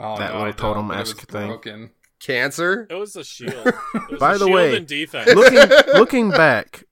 oh, 0.00 0.18
that 0.18 0.32
no, 0.32 0.38
little 0.38 0.40
I 0.40 0.50
don't, 0.50 0.56
totem-esque 0.56 1.16
was 1.16 1.24
thing. 1.24 1.48
Broken. 1.48 1.90
Cancer. 2.20 2.86
It 2.90 2.94
was 2.94 3.14
a 3.16 3.24
shield. 3.24 3.64
Was 4.10 4.18
By 4.18 4.34
a 4.34 4.38
the 4.38 4.46
shield 4.46 4.52
way, 4.52 4.76
and 4.76 5.36
looking 5.36 5.94
looking 5.94 6.30
back, 6.30 6.84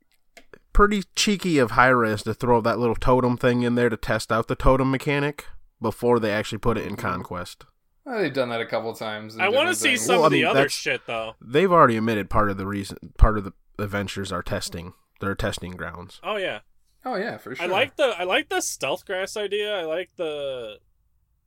pretty 0.73 1.03
cheeky 1.17 1.59
of 1.59 1.73
Hi-Rez 1.73 2.23
to 2.23 2.33
throw 2.33 2.61
that 2.61 2.79
little 2.79 2.95
totem 2.95 3.37
thing 3.37 3.63
in 3.63 3.75
there 3.75 3.89
to 3.89 3.97
test 3.97 4.31
out 4.31 4.47
the 4.47 4.55
totem 4.55 4.91
mechanic 4.91 5.47
before 5.83 6.21
they 6.21 6.31
actually 6.31 6.59
put 6.59 6.79
it 6.79 6.85
in 6.87 6.93
mm-hmm. 6.93 7.07
conquest. 7.07 7.65
Oh, 8.07 8.21
they've 8.21 8.33
done 8.33 8.51
that 8.51 8.61
a 8.61 8.67
couple 8.67 8.95
times. 8.95 9.37
I 9.37 9.49
want 9.49 9.69
to 9.69 9.75
see 9.75 9.91
things. 9.91 10.03
some 10.07 10.17
Well, 10.17 10.25
I 10.25 10.27
of 10.27 10.33
the 10.33 10.45
other 10.45 10.69
shit 10.69 11.03
though. 11.07 11.35
They've 11.41 11.71
already 11.73 11.97
admitted 11.97 12.31
part 12.31 12.51
of 12.51 12.57
the 12.57 12.67
reason 12.67 12.97
part 13.19 13.37
of 13.37 13.45
the 13.45 13.53
adventures 13.79 14.31
are 14.33 14.43
testing. 14.43 14.93
They're 15.21 15.35
testing 15.35 15.73
grounds. 15.73 16.21
Oh 16.23 16.37
yeah, 16.37 16.61
Oh 17.05 17.17
yeah, 17.17 17.39
for 17.39 17.55
sure. 17.55 17.65
I 17.65 17.69
like 17.69 17.97
the 17.97 18.15
I 18.19 18.25
like 18.25 18.49
the 18.49 18.61
stealth 18.61 19.05
grass 19.07 19.37
idea. 19.37 19.75
I 19.77 19.85
like 19.85 20.11
the 20.17 20.79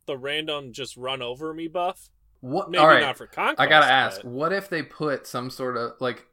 the 0.06 0.18
random 0.18 0.73
just 0.73 0.98
run 0.98 1.22
over 1.22 1.53
me 1.53 1.68
buff. 1.68 2.10
What? 2.41 2.69
Maybe 2.72 2.80
All 2.81 2.88
right. 2.88 3.02
not 3.02 3.18
for 3.18 3.27
conquest. 3.27 3.60
I 3.60 3.68
gotta 3.68 3.86
ask, 3.91 4.22
but- 4.22 4.31
what 4.31 4.52
if 4.53 4.69
they 4.69 4.81
put 4.84 5.27
some 5.27 5.49
sort 5.49 5.77
of 5.77 5.91
like 5.99 6.26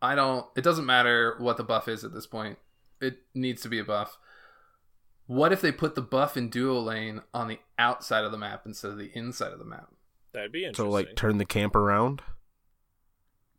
I 0.00 0.14
don't 0.14 0.46
it 0.56 0.62
doesn't 0.62 0.86
matter 0.86 1.34
what 1.38 1.56
the 1.56 1.64
buff 1.64 1.88
is 1.88 2.04
at 2.04 2.12
this 2.14 2.26
point. 2.26 2.58
It 3.00 3.18
needs 3.34 3.62
to 3.62 3.68
be 3.68 3.78
a 3.78 3.84
buff. 3.84 4.18
What 5.28 5.52
if 5.52 5.60
they 5.60 5.70
put 5.72 5.94
the 5.94 6.02
buff 6.02 6.36
in 6.36 6.48
duo 6.50 6.80
lane 6.80 7.22
on 7.32 7.46
the 7.48 7.60
outside 7.78 8.24
of 8.24 8.32
the 8.32 8.38
map 8.38 8.62
instead 8.66 8.90
of 8.90 8.98
the 8.98 9.10
inside 9.14 9.52
of 9.52 9.58
the 9.60 9.64
map? 9.64 9.88
That'd 10.32 10.50
be 10.52 10.64
interesting. 10.64 10.86
So 10.86 10.90
like 10.90 11.14
turn 11.16 11.38
the 11.38 11.44
camp 11.44 11.76
around. 11.76 12.22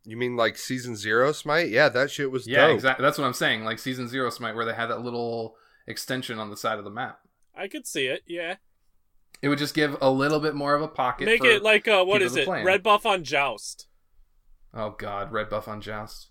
You 0.04 0.18
mean 0.18 0.36
like 0.36 0.58
season 0.58 0.96
zero 0.96 1.32
smite? 1.32 1.70
Yeah, 1.70 1.88
that 1.90 2.10
shit 2.10 2.32
was 2.32 2.48
Yeah, 2.48 2.68
dope. 2.68 2.76
exactly. 2.76 3.04
That's 3.04 3.18
what 3.18 3.26
I'm 3.26 3.34
saying. 3.34 3.64
Like 3.64 3.80
season 3.80 4.08
zero 4.08 4.30
Smite, 4.30 4.56
where 4.56 4.66
they 4.66 4.74
had 4.74 4.88
that 4.88 5.02
little 5.02 5.56
extension 5.88 6.40
on 6.40 6.50
the 6.50 6.58
side 6.58 6.78
of 6.80 6.84
the 6.84 6.90
map. 6.90 7.20
I 7.56 7.68
could 7.68 7.86
see 7.86 8.08
it. 8.08 8.24
Yeah, 8.26 8.56
It 9.42 9.50
would 9.50 9.60
just 9.60 9.76
give 9.76 9.96
a 10.02 10.10
little 10.10 10.40
bit 10.40 10.56
more 10.56 10.74
of 10.74 10.82
a 10.82 10.88
pocket. 10.88 11.26
make 11.26 11.42
for- 11.42 11.48
it 11.50 11.62
like 11.62 11.88
uh, 11.88 12.04
what 12.04 12.16
people 12.22 12.28
is 12.28 12.34
to 12.34 12.42
it? 12.42 12.46
play. 12.46 12.64
Red 12.64 12.82
buff 12.82 13.06
on 13.06 13.24
Joust. 13.24 13.86
Oh 14.74 14.92
God, 14.98 15.32
red 15.32 15.50
buff 15.50 15.68
on 15.68 15.82
Joust. 15.82 16.29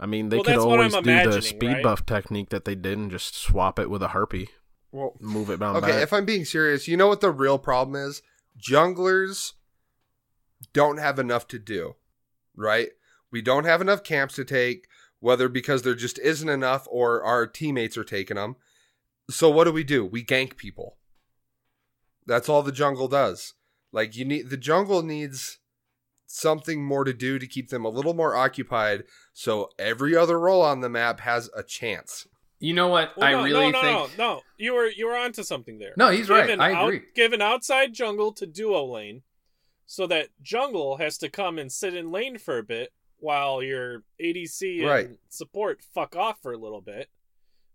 I 0.00 0.06
mean, 0.06 0.28
they 0.30 0.36
Well, 0.38 0.44
could 0.44 0.56
always 0.58 0.92
do 0.94 1.02
the 1.30 1.42
speed 1.42 1.66
right? 1.66 1.82
buff 1.82 2.04
technique 2.06 2.50
that 2.50 2.64
they 2.64 2.74
did 2.74 2.98
and 2.98 3.10
just 3.10 3.34
swap 3.34 3.78
it 3.78 3.88
with 3.90 4.02
a 4.02 4.08
harpy, 4.08 4.48
Well, 4.90 5.14
move 5.20 5.50
it 5.50 5.60
down 5.60 5.76
okay, 5.76 5.92
back. 5.92 6.02
if 6.02 6.12
I'm 6.12 6.24
being 6.24 6.44
serious, 6.44 6.88
you 6.88 6.96
know 6.96 7.08
what 7.08 7.20
the 7.20 7.30
real 7.30 7.58
problem 7.58 7.94
is? 7.96 8.22
Junglers 8.58 9.52
don't 10.72 10.98
have 10.98 11.18
enough 11.18 11.46
to 11.48 11.58
do, 11.58 11.96
right? 12.56 12.88
We 13.30 13.42
don't 13.42 13.64
have 13.64 13.80
enough 13.80 14.02
camps 14.02 14.34
to 14.36 14.44
take, 14.44 14.86
whether 15.20 15.48
because 15.48 15.82
there 15.82 15.94
just 15.94 16.18
isn't 16.18 16.48
enough 16.48 16.86
or 16.90 17.22
our 17.22 17.46
teammates 17.46 17.96
are 17.96 18.04
taking 18.04 18.36
them. 18.36 18.56
So 19.30 19.48
what 19.50 19.64
do 19.64 19.72
we 19.72 19.84
do? 19.84 20.04
We 20.04 20.24
gank 20.24 20.56
people. 20.56 20.96
That's 22.26 22.48
all 22.48 22.62
the 22.62 22.72
jungle 22.72 23.08
does. 23.08 23.54
Like 23.92 24.16
you 24.16 24.24
need 24.24 24.50
the 24.50 24.56
jungle 24.56 25.02
needs 25.02 25.58
something 26.34 26.82
more 26.82 27.04
to 27.04 27.12
do 27.12 27.38
to 27.38 27.46
keep 27.46 27.68
them 27.68 27.84
a 27.84 27.88
little 27.90 28.14
more 28.14 28.34
occupied 28.34 29.04
so 29.34 29.68
every 29.78 30.16
other 30.16 30.40
role 30.40 30.62
on 30.62 30.80
the 30.80 30.88
map 30.88 31.20
has 31.20 31.50
a 31.54 31.62
chance. 31.62 32.26
You 32.58 32.72
know 32.74 32.88
what? 32.88 33.10
Well, 33.16 33.26
I 33.26 33.32
no, 33.32 33.42
really 33.44 33.70
no, 33.72 33.82
no, 33.82 34.06
think. 34.06 34.18
no, 34.18 34.34
no. 34.34 34.40
You 34.56 34.72
were 34.74 34.86
you 34.86 35.06
were 35.06 35.16
onto 35.16 35.42
something 35.42 35.78
there. 35.78 35.92
No, 35.96 36.10
he's 36.10 36.28
right. 36.30 36.46
Give 36.46 36.54
an 36.54 36.60
I 36.60 36.72
out- 36.72 36.84
agree. 36.88 37.02
give 37.14 37.32
an 37.32 37.42
outside 37.42 37.92
jungle 37.92 38.32
to 38.34 38.46
duo 38.46 38.84
lane, 38.84 39.22
so 39.84 40.06
that 40.06 40.28
jungle 40.40 40.96
has 40.98 41.18
to 41.18 41.28
come 41.28 41.58
and 41.58 41.70
sit 41.70 41.94
in 41.94 42.10
lane 42.12 42.38
for 42.38 42.56
a 42.58 42.62
bit 42.62 42.92
while 43.18 43.62
your 43.62 44.04
ADC 44.20 44.78
and 44.80 44.86
Right. 44.88 45.08
support 45.28 45.82
fuck 45.94 46.14
off 46.16 46.40
for 46.40 46.52
a 46.52 46.56
little 46.58 46.80
bit, 46.80 47.08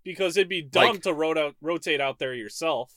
because 0.03 0.35
it'd 0.37 0.49
be 0.49 0.61
dumb 0.61 0.93
Like- 0.93 1.01
to 1.03 1.13
rot 1.13 1.37
out, 1.37 1.55
rotate 1.61 1.99
out 2.01 2.17
there 2.19 2.33
yourself. 2.33 2.93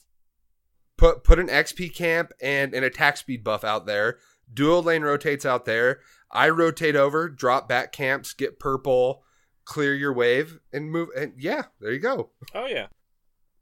put 0.97 1.23
put 1.23 1.39
an 1.39 1.47
XP 1.49 1.89
camp 1.93 2.31
and 2.41 2.73
an 2.73 2.83
attack 2.83 3.17
speed 3.17 3.43
buff 3.43 3.63
out 3.63 3.85
there. 3.85 4.17
Dual 4.53 4.83
lane 4.83 5.03
rotates 5.03 5.45
out 5.45 5.65
there. 5.65 5.99
I 6.31 6.49
rotate 6.49 6.95
over, 6.95 7.29
drop 7.29 7.67
back 7.67 7.91
camps, 7.91 8.33
get 8.33 8.59
purple, 8.59 9.23
clear 9.65 9.93
your 9.95 10.13
wave, 10.13 10.59
and 10.71 10.89
move. 10.91 11.09
And 11.17 11.33
yeah, 11.37 11.63
there 11.79 11.91
you 11.91 11.99
go. 11.99 12.29
Oh 12.55 12.65
yeah, 12.67 12.87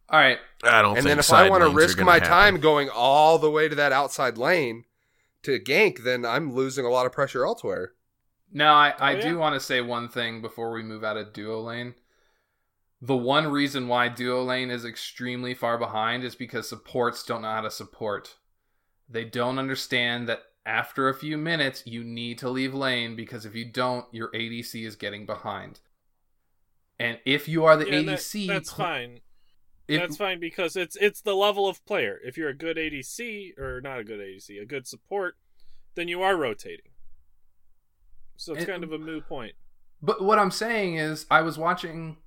All 0.09 0.19
right, 0.19 0.39
I 0.63 0.81
don't 0.81 0.91
and 0.97 1.03
think 1.03 1.07
then 1.07 1.19
if 1.19 1.25
side 1.25 1.47
I 1.47 1.49
want 1.49 1.63
to 1.63 1.69
risk 1.69 1.99
my 1.99 2.13
happen. 2.15 2.29
time 2.29 2.59
going 2.59 2.89
all 2.89 3.37
the 3.39 3.49
way 3.51 3.67
to 3.69 3.75
that 3.75 3.91
outside 3.91 4.37
lane 4.37 4.85
to 5.43 5.59
gank, 5.59 6.03
then 6.03 6.25
I'm 6.25 6.53
losing 6.53 6.85
a 6.85 6.89
lot 6.89 7.05
of 7.05 7.11
pressure 7.11 7.45
elsewhere. 7.45 7.93
Now, 8.51 8.73
I, 8.75 8.93
I 8.99 9.13
Oh, 9.13 9.17
yeah. 9.17 9.21
do 9.21 9.37
want 9.37 9.53
to 9.55 9.59
say 9.59 9.79
one 9.81 10.09
thing 10.09 10.41
before 10.41 10.71
we 10.71 10.81
move 10.83 11.03
out 11.03 11.17
of 11.17 11.33
duo 11.33 11.61
lane. 11.61 11.93
The 13.01 13.15
one 13.15 13.47
reason 13.47 13.87
why 13.87 14.09
duo 14.09 14.43
lane 14.43 14.69
is 14.71 14.83
extremely 14.85 15.53
far 15.53 15.77
behind 15.77 16.23
is 16.23 16.35
because 16.35 16.67
supports 16.67 17.23
don't 17.23 17.43
know 17.43 17.51
how 17.51 17.61
to 17.61 17.71
support. 17.71 18.35
They 19.07 19.23
don't 19.23 19.57
understand 19.59 20.27
that 20.27 20.43
after 20.69 21.09
a 21.09 21.13
few 21.15 21.37
minutes, 21.37 21.83
you 21.85 22.03
need 22.03 22.37
to 22.37 22.49
leave 22.49 22.73
lane 22.75 23.15
because 23.15 23.45
if 23.45 23.55
you 23.55 23.65
don't, 23.65 24.05
your 24.13 24.29
ADC 24.31 24.85
is 24.85 24.95
getting 24.95 25.25
behind. 25.25 25.79
And 26.99 27.19
if 27.25 27.47
you 27.47 27.65
are 27.65 27.75
the 27.75 27.87
Yeah, 27.89 27.95
and 27.99 28.07
that- 28.09 28.19
ADC, 28.19 28.47
that's 28.47 28.69
pl- 28.73 28.85
fine. 28.85 29.19
if- 29.87 29.99
that's 29.99 30.17
fine 30.17 30.39
because 30.39 30.75
it's 30.75 30.95
it's 30.97 31.21
the 31.21 31.35
level 31.35 31.67
of 31.67 31.83
player. 31.85 32.19
If 32.23 32.37
you're 32.37 32.49
a 32.49 32.53
good 32.53 32.77
ADC 32.77 33.57
or 33.57 33.81
not 33.81 33.99
a 33.99 34.03
good 34.03 34.19
ADC, 34.19 34.61
a 34.61 34.65
good 34.65 34.85
support, 34.87 35.37
then 35.95 36.07
you 36.07 36.21
are 36.21 36.35
rotating. 36.37 36.91
So 38.37 38.53
it's 38.53 38.63
It- 38.63 38.67
kind 38.67 38.83
of 38.83 38.91
a 38.93 38.97
moot 38.99 39.25
point. 39.27 39.55
But 40.01 40.21
what 40.23 40.37
I'm 40.39 40.51
saying 40.51 40.95
is, 40.95 41.25
I 41.31 41.41
was 41.41 41.57
watching 41.57 42.17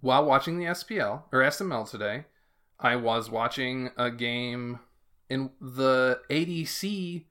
while 0.00 0.24
watching 0.24 0.58
the 0.58 0.66
SPL 0.66 1.28
or 1.32 1.42
SML 1.42 1.84
today. 1.84 2.24
I 2.80 2.96
was 2.96 3.30
watching 3.30 3.90
a 3.96 4.10
game 4.10 4.80
in 5.30 5.50
the 5.60 6.20
ADC 6.30 7.26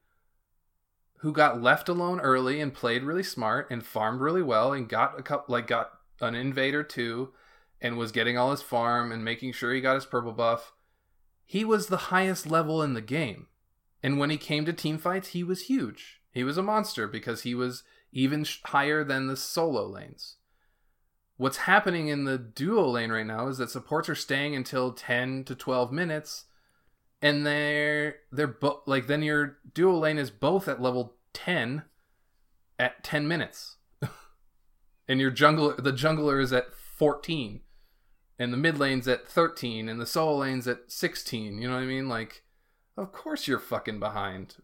who 1.17 1.33
got 1.33 1.61
left 1.61 1.89
alone 1.89 2.19
early 2.19 2.61
and 2.61 2.73
played 2.73 3.03
really 3.03 3.23
smart 3.23 3.67
and 3.71 3.85
farmed 3.85 4.21
really 4.21 4.43
well 4.43 4.73
and 4.73 4.89
got 4.89 5.19
a 5.19 5.23
couple 5.23 5.53
like 5.53 5.67
got 5.67 5.91
an 6.21 6.35
invader 6.35 6.83
too 6.83 7.33
and 7.81 7.97
was 7.97 8.11
getting 8.11 8.37
all 8.37 8.51
his 8.51 8.61
farm 8.61 9.11
and 9.11 9.23
making 9.23 9.51
sure 9.51 9.73
he 9.73 9.81
got 9.81 9.95
his 9.95 10.05
purple 10.05 10.31
buff. 10.31 10.73
He 11.45 11.63
was 11.63 11.87
the 11.87 11.97
highest 11.97 12.47
level 12.47 12.81
in 12.81 12.93
the 12.93 13.01
game. 13.01 13.47
And 14.03 14.19
when 14.19 14.29
he 14.29 14.37
came 14.37 14.65
to 14.65 14.73
team 14.73 14.97
fights, 14.97 15.29
he 15.29 15.43
was 15.43 15.63
huge. 15.63 16.21
He 16.31 16.43
was 16.43 16.57
a 16.57 16.63
monster 16.63 17.07
because 17.07 17.43
he 17.43 17.55
was 17.55 17.83
even 18.11 18.45
higher 18.65 19.03
than 19.03 19.27
the 19.27 19.37
solo 19.37 19.87
lanes. 19.87 20.35
What's 21.37 21.57
happening 21.57 22.07
in 22.07 22.25
the 22.25 22.37
duo 22.37 22.87
lane 22.87 23.11
right 23.11 23.25
now 23.25 23.47
is 23.47 23.59
that 23.59 23.69
supports 23.69 24.09
are 24.09 24.15
staying 24.15 24.55
until 24.55 24.91
10 24.91 25.43
to 25.45 25.55
12 25.55 25.91
minutes 25.91 26.45
and 27.21 27.45
they're 27.45 28.17
they're 28.31 28.47
both 28.47 28.81
like 28.85 29.07
then 29.07 29.23
your 29.23 29.57
dual 29.73 29.99
lane 29.99 30.17
is 30.17 30.29
both 30.29 30.67
at 30.67 30.81
level 30.81 31.15
10 31.33 31.83
at 32.79 33.03
10 33.03 33.27
minutes. 33.27 33.77
and 35.07 35.19
your 35.19 35.31
jungler 35.31 35.81
the 35.81 35.93
jungler 35.93 36.41
is 36.41 36.53
at 36.53 36.73
14 36.73 37.61
and 38.39 38.53
the 38.53 38.57
mid 38.57 38.77
lane's 38.77 39.07
at 39.07 39.27
13 39.27 39.89
and 39.89 39.99
the 39.99 40.05
solo 40.05 40.37
lane's 40.37 40.67
at 40.67 40.91
16, 40.91 41.57
you 41.57 41.67
know 41.67 41.75
what 41.75 41.83
I 41.83 41.87
mean? 41.87 42.07
Like 42.07 42.43
of 42.95 43.11
course 43.11 43.47
you're 43.47 43.59
fucking 43.59 43.99
behind. 43.99 44.55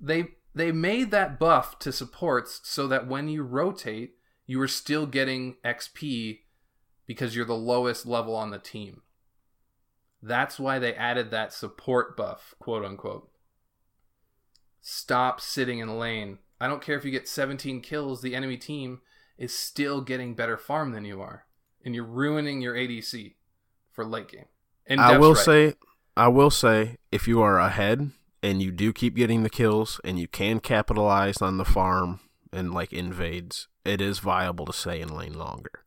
They 0.00 0.28
they 0.54 0.72
made 0.72 1.10
that 1.10 1.38
buff 1.38 1.78
to 1.80 1.92
supports 1.92 2.60
so 2.64 2.88
that 2.88 3.06
when 3.06 3.28
you 3.28 3.42
rotate, 3.42 4.14
you 4.46 4.60
are 4.60 4.68
still 4.68 5.06
getting 5.06 5.56
XP 5.64 6.40
because 7.06 7.36
you're 7.36 7.44
the 7.44 7.54
lowest 7.54 8.04
level 8.06 8.34
on 8.34 8.50
the 8.50 8.58
team. 8.58 9.02
That's 10.22 10.58
why 10.58 10.78
they 10.78 10.94
added 10.94 11.30
that 11.30 11.52
support 11.52 12.16
buff, 12.16 12.54
quote 12.58 12.84
unquote. 12.84 13.30
Stop 14.80 15.40
sitting 15.40 15.78
in 15.78 15.98
lane. 15.98 16.38
I 16.60 16.66
don't 16.66 16.82
care 16.82 16.96
if 16.96 17.04
you 17.04 17.10
get 17.10 17.28
17 17.28 17.80
kills, 17.80 18.20
the 18.20 18.34
enemy 18.34 18.56
team 18.56 19.00
is 19.38 19.56
still 19.56 20.02
getting 20.02 20.34
better 20.34 20.58
farm 20.58 20.92
than 20.92 21.04
you 21.04 21.20
are. 21.20 21.46
And 21.82 21.94
you're 21.94 22.04
ruining 22.04 22.60
your 22.60 22.74
ADC 22.74 23.34
for 23.90 24.04
late 24.04 24.28
game. 24.28 24.44
And 24.86 25.00
I 25.00 25.16
will 25.16 25.34
right. 25.34 25.44
say, 25.44 25.74
I 26.16 26.28
will 26.28 26.50
say, 26.50 26.96
if 27.10 27.26
you 27.26 27.40
are 27.40 27.58
ahead 27.58 28.10
and 28.42 28.60
you 28.60 28.70
do 28.70 28.92
keep 28.92 29.16
getting 29.16 29.42
the 29.42 29.50
kills 29.50 30.00
and 30.04 30.18
you 30.18 30.28
can 30.28 30.60
capitalize 30.60 31.40
on 31.40 31.56
the 31.56 31.64
farm 31.64 32.20
and 32.52 32.74
like 32.74 32.92
invades, 32.92 33.68
it 33.84 34.02
is 34.02 34.18
viable 34.18 34.66
to 34.66 34.72
stay 34.72 35.00
in 35.00 35.08
lane 35.08 35.38
longer. 35.38 35.84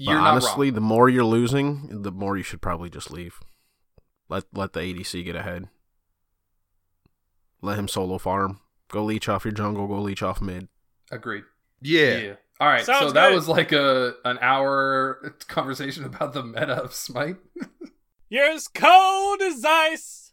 You're 0.00 0.14
but 0.16 0.20
not 0.20 0.30
honestly, 0.32 0.70
the 0.70 0.80
more 0.80 1.08
you're 1.08 1.24
losing, 1.24 2.02
the 2.02 2.10
more 2.12 2.36
you 2.36 2.42
should 2.42 2.62
probably 2.62 2.88
just 2.90 3.10
leave. 3.10 3.38
Let 4.28 4.44
let 4.54 4.72
the 4.72 4.80
ADC 4.80 5.24
get 5.24 5.36
ahead. 5.36 5.68
Let 7.62 7.78
him 7.78 7.88
solo 7.88 8.18
farm. 8.18 8.60
Go 8.88 9.04
leech 9.04 9.28
off 9.28 9.44
your 9.44 9.52
jungle. 9.52 9.86
Go 9.86 10.00
leech 10.00 10.22
off 10.22 10.40
mid. 10.40 10.68
Agreed. 11.10 11.44
Yeah. 11.82 12.34
All 12.60 12.68
right. 12.68 12.84
so 12.84 12.92
Sounds 12.92 13.12
that 13.12 13.28
good. 13.28 13.34
was 13.34 13.48
like 13.48 13.72
a 13.72 14.14
an 14.24 14.38
hour 14.40 15.34
conversation 15.48 16.04
about 16.04 16.32
the 16.32 16.42
meta 16.42 16.74
of 16.82 16.94
Smite. 16.94 17.36
You're 18.28 18.50
as 18.50 18.68
cold 18.68 19.42
as 19.42 19.64
ice. 19.64 20.32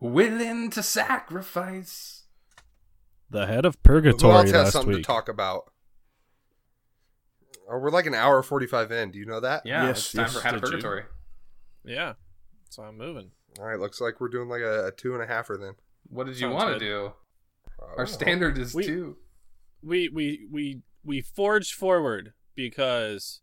Willing 0.00 0.70
to 0.70 0.82
sacrifice. 0.82 2.24
The 3.28 3.46
head 3.46 3.64
of 3.66 3.74
Who 3.74 3.80
purgatory 3.82 4.34
else 4.34 4.50
has 4.50 4.64
last 4.64 4.72
something 4.72 4.94
week. 4.94 5.02
to 5.02 5.06
talk 5.06 5.28
about? 5.28 5.70
Oh, 7.72 7.78
we're 7.78 7.90
like 7.90 8.06
an 8.06 8.14
hour 8.14 8.42
forty-five 8.42 8.90
in. 8.90 9.10
Do 9.12 9.18
you 9.18 9.26
know 9.26 9.40
that? 9.40 9.62
Yeah, 9.64 9.86
Yes, 9.86 9.98
it's 9.98 10.12
time 10.12 10.24
yes, 10.24 10.34
for 10.34 10.40
Hat 10.40 10.54
of 10.54 10.60
did 10.62 10.66
you? 10.68 10.72
Purgatory. 10.72 11.02
Yeah, 11.84 12.14
so 12.68 12.82
I'm 12.82 12.98
moving. 12.98 13.30
All 13.58 13.64
right. 13.66 13.78
Looks 13.78 14.00
like 14.00 14.20
we're 14.20 14.28
doing 14.28 14.48
like 14.48 14.60
a, 14.62 14.86
a 14.88 14.92
two 14.92 15.14
and 15.14 15.22
a 15.22 15.26
halfer 15.26 15.58
then. 15.60 15.74
What 16.08 16.26
did 16.26 16.34
you 16.36 16.48
Sounds 16.48 16.54
want 16.54 16.72
to 16.74 16.78
do? 16.78 17.12
Oh. 17.80 17.94
Our 17.98 18.06
standard 18.06 18.58
is 18.58 18.74
We- 18.74 18.84
two. 18.84 19.16
We 19.82 20.08
we 20.08 20.46
we 20.50 20.80
we 21.04 21.20
forged 21.22 21.72
forward 21.74 22.34
because 22.54 23.40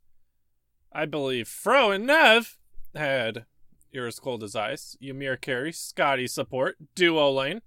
I 0.93 1.05
believe 1.05 1.47
Fro 1.47 1.89
and 1.91 2.05
Nev 2.05 2.57
had 2.93 3.45
You're 3.91 4.07
as 4.07 4.19
cold 4.19 4.43
as 4.43 4.55
ice. 4.55 4.95
Ymir 5.01 5.37
carry, 5.37 5.71
Skadi 5.71 6.29
support, 6.29 6.75
duo 6.95 7.31
lane. 7.31 7.61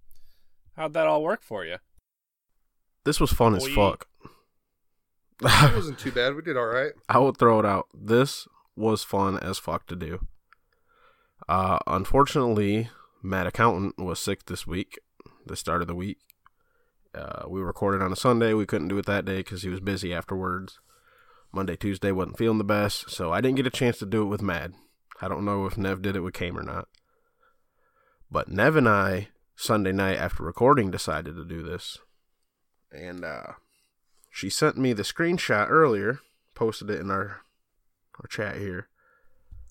How'd 0.77 0.93
that 0.93 1.07
all 1.09 1.23
work 1.23 1.43
for 1.43 1.65
you? 1.65 1.77
This 3.05 3.19
was 3.19 3.32
fun 3.32 3.55
as 3.57 3.66
fuck. 3.66 4.07
It 5.43 5.75
wasn't 5.75 5.99
too 5.99 6.12
bad. 6.12 6.35
We 6.35 6.43
did 6.43 6.57
all 6.57 6.67
right. 6.67 6.93
I 7.09 7.19
will 7.19 7.33
throw 7.33 7.59
it 7.61 7.67
out. 7.67 7.89
This 7.95 8.47
was 8.77 9.03
fun 9.03 9.39
as 9.39 9.59
fuck 9.59 9.87
to 9.87 9.97
do. 9.97 10.27
Uh, 11.49 11.79
unfortunately, 11.87 12.91
Matt 13.23 13.47
Accountant 13.47 13.99
was 13.99 14.19
sick 14.19 14.47
this 14.47 14.67
week, 14.67 14.99
the 15.47 15.57
start 15.57 15.83
of 15.83 15.89
the 15.89 15.95
week. 15.95 16.19
Uh, 17.15 17.45
we 17.49 17.61
recorded 17.61 18.03
on 18.03 18.12
a 18.12 18.17
Sunday. 18.17 18.55
We 18.55 18.67
couldn't 18.67 18.89
do 18.89 18.99
it 18.99 19.07
that 19.07 19.25
day 19.25 19.39
because 19.39 19.62
he 19.62 19.69
was 19.69 19.81
busy 19.81 20.15
afterwards. 20.15 20.79
Monday, 21.53 21.75
Tuesday 21.75 22.12
wasn't 22.12 22.39
feeling 22.39 22.59
the 22.59 22.65
best, 22.65 23.11
so 23.11 23.33
I 23.33 23.41
didn't 23.41 23.57
get 23.57 23.67
a 23.67 23.71
chance 23.71 23.99
to 23.99 24.07
do 24.07 24.23
it 24.23 24.27
with 24.27 24.43
Mad. 24.43 24.75
I 25.21 25.29
don't 25.29 25.45
know 25.45 25.67
if 25.67 25.77
Nev 25.77 26.03
did 26.03 26.15
it 26.15 26.21
with 26.21 26.35
Kame 26.35 26.57
or 26.57 26.62
not. 26.62 26.89
But 28.31 28.49
Nev 28.49 28.77
and 28.77 28.89
I 28.89 29.29
Sunday 29.57 29.93
night 29.93 30.19
after 30.19 30.45
recording 30.45 30.91
decided 30.91 31.35
to 31.35 31.45
do 31.45 31.62
this. 31.62 31.99
And 32.93 33.25
uh 33.25 33.53
she 34.31 34.48
sent 34.48 34.78
me 34.78 34.93
the 34.93 35.02
screenshot 35.02 35.69
earlier, 35.69 36.20
posted 36.55 36.90
it 36.90 37.01
in 37.01 37.11
our 37.11 37.43
our 38.19 38.27
chat 38.28 38.57
here. 38.57 38.89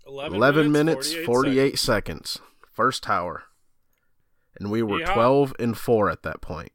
11, 0.07 0.35
11, 0.35 0.71
minutes, 0.71 1.13
48 1.13 1.25
48, 1.25 1.79
seconds. 1.79 2.39
First 2.71 3.03
tower. 3.03 3.43
And 4.59 4.71
we 4.71 4.81
were 4.81 4.99
Yeehaw. 4.99 5.13
12 5.13 5.53
and 5.59 5.77
4 5.77 6.09
at 6.09 6.23
that 6.23 6.41
point. 6.41 6.71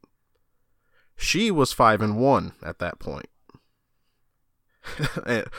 She 1.17 1.51
was 1.51 1.73
5 1.73 2.01
and 2.01 2.17
1 2.17 2.53
at 2.63 2.79
that 2.79 2.99
point. 2.99 3.29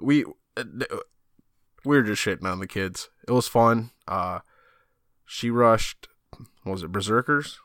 We 0.00 0.24
uh, 0.56 0.64
we 1.84 1.96
were 1.96 2.02
just 2.02 2.24
shitting 2.24 2.44
on 2.44 2.58
the 2.58 2.66
kids. 2.66 3.08
It 3.28 3.32
was 3.32 3.46
fun. 3.46 3.90
Uh 4.08 4.40
she 5.24 5.50
rushed 5.50 6.08
what 6.64 6.72
was 6.72 6.82
it 6.82 6.90
Berserkers? 6.90 7.60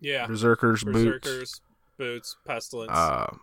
Yeah. 0.00 0.26
Berserkers, 0.26 0.84
boots. 0.84 1.26
Berserkers, 1.26 1.60
boots, 1.98 2.36
pestilence. 2.46 2.92
Uh 2.92 3.34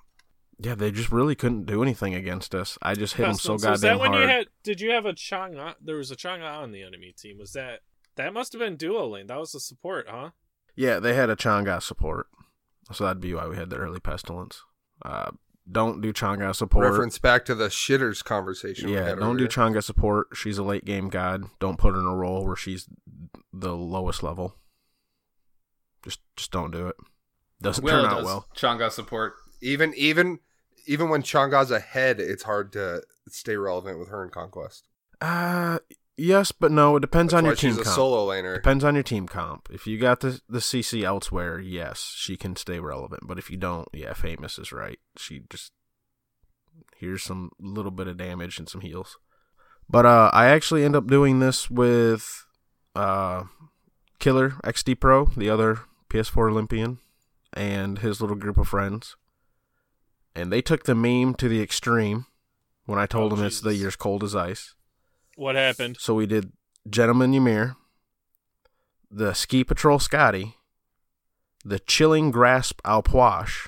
yeah, 0.61 0.76
they 0.76 0.91
just 0.91 1.11
really 1.11 1.36
couldn't 1.36 1.65
do 1.65 1.81
anything 1.81 2.14
against 2.14 2.53
us. 2.53 2.77
I 2.81 2.94
just 2.94 3.15
hit 3.15 3.23
them 3.23 3.34
so 3.36 3.53
Pestilence. 3.53 3.64
was 3.65 3.81
goddamn 3.81 3.98
that 3.98 4.02
when 4.02 4.11
hard. 4.11 4.23
you 4.23 4.30
had? 4.30 4.48
Did 4.64 4.81
you 4.81 4.91
have 4.91 5.06
a 5.06 5.14
Chang'e? 5.14 5.76
There 5.81 5.95
was 5.95 6.11
a 6.11 6.15
Chang'e 6.15 6.44
on 6.44 6.72
the 6.72 6.84
enemy 6.84 7.14
team. 7.18 7.38
Was 7.38 7.53
that? 7.53 7.80
That 8.15 8.34
must 8.34 8.52
have 8.52 8.60
been 8.60 8.76
duo 8.76 9.07
lane. 9.07 9.27
That 9.27 9.40
was 9.40 9.53
the 9.53 9.60
support, 9.61 10.07
huh? 10.10 10.31
Yeah, 10.76 10.99
they 10.99 11.14
had 11.14 11.30
a 11.30 11.36
Chang'e 11.36 11.81
support. 11.81 12.27
So 12.91 13.06
that'd 13.06 13.22
be 13.22 13.34
why 13.34 13.48
we 13.48 13.56
had 13.56 13.69
the 13.69 13.77
early 13.77 13.99
pestilence. 13.99 14.64
Uh, 15.06 15.31
don't 15.72 16.02
do 16.02 16.11
Chang'e 16.11 16.53
support. 16.56 16.90
Reference 16.90 17.19
back 17.19 17.45
to 17.45 17.56
the 17.56 17.68
shitters 17.68 18.23
conversation. 18.23 18.90
we 18.90 18.95
yeah, 18.95 19.06
had 19.10 19.19
don't 19.19 19.38
do 19.38 19.45
earlier. 19.45 19.48
Chang'e 19.48 19.84
support. 19.84 20.27
She's 20.34 20.57
a 20.57 20.64
late 20.64 20.84
game 20.84 21.07
god. 21.10 21.45
Don't 21.60 21.77
put 21.77 21.94
her 21.94 21.99
in 22.02 22.06
a 22.06 22.15
role 22.15 22.45
where 22.45 22.56
she's 22.56 22.88
the 23.53 23.76
lowest 23.76 24.23
level. 24.23 24.56
Just 26.03 26.19
just 26.36 26.52
don't 26.52 26.72
do 26.72 26.88
it. 26.88 26.95
Doesn't 27.61 27.84
Willow 27.84 28.02
turn 28.03 28.11
out 28.11 28.15
does 28.18 28.26
well. 28.26 28.45
Chang'e 28.56 28.91
support. 28.91 29.36
Even 29.61 29.94
even 29.95 30.40
even 30.90 31.07
when 31.10 31.22
Chang'e's 31.22 31.70
ahead, 31.70 32.20
it's 32.20 32.44
hard 32.44 32.74
to 32.74 33.03
stay 33.30 33.56
relevant 33.56 33.99
with 33.99 34.10
her 34.10 34.24
in 34.24 34.32
Conquest. 34.32 34.88
Uh 35.22 35.80
yes, 36.18 36.52
but 36.52 36.72
no. 36.72 36.95
It 36.95 37.02
depends 37.02 37.32
That's 37.32 37.40
on 37.40 37.45
your 37.45 37.56
team 37.56 37.72
she's 37.74 37.82
a 37.82 37.84
comp. 37.84 37.95
solo 37.95 38.28
laner. 38.28 38.56
Depends 38.56 38.84
on 38.84 38.95
your 38.95 39.03
team 39.03 39.28
comp. 39.28 39.70
If 39.72 39.86
you 39.86 39.99
got 39.99 40.22
the 40.22 40.41
the 40.49 40.60
CC 40.60 41.03
elsewhere, 41.03 41.60
yes, 41.60 42.14
she 42.16 42.36
can 42.38 42.56
stay 42.56 42.80
relevant. 42.80 43.28
But 43.28 43.38
if 43.38 43.52
you 43.52 43.57
don't, 43.57 43.88
yeah, 43.94 44.14
famous 44.14 44.57
is 44.57 44.72
right. 44.72 44.98
She 45.18 45.44
just 45.49 45.72
here's 46.98 47.24
some 47.24 47.52
little 47.60 47.91
bit 47.91 48.07
of 48.07 48.18
damage 48.18 48.57
and 48.57 48.68
some 48.68 48.82
heals. 48.82 49.18
But 49.88 50.06
uh 50.06 50.32
I 50.34 50.48
actually 50.48 50.84
end 50.84 50.95
up 50.95 51.06
doing 51.07 51.40
this 51.40 51.70
with 51.70 52.45
uh 52.95 53.44
Killer 54.20 54.52
XD 54.64 54.99
Pro, 54.99 55.26
the 55.38 55.49
other 55.49 55.82
PS4 56.10 56.49
Olympian, 56.49 56.98
and 57.53 57.99
his 57.99 58.22
little 58.22 58.36
group 58.36 58.57
of 58.57 58.68
friends. 58.68 59.16
And 60.40 60.52
they 60.52 60.61
took 60.61 60.84
the 60.84 60.95
meme 60.95 61.36
to 61.36 61.49
the 61.49 61.61
extreme 61.61 62.26
when 62.86 62.98
I 62.99 63.06
told 63.06 63.34
Oh, 63.34 63.36
them 63.36 63.45
it's 63.45 63.61
the 63.61 63.72
Jesus. 63.72 63.82
year's 63.82 63.95
cold 63.95 64.24
as 64.24 64.36
ice. 64.36 64.74
What 65.36 65.56
happened? 65.56 65.98
So 65.99 66.14
we 66.16 66.26
did 66.26 66.52
Gentleman 66.90 67.34
Ymir, 67.34 67.76
the 69.11 69.34
Ski 69.34 69.64
Patrol 69.64 69.99
Skadi, 69.99 70.53
the 71.66 71.80
Chilling 71.80 72.32
Grasp 72.32 72.82
Alpoish, 72.84 73.68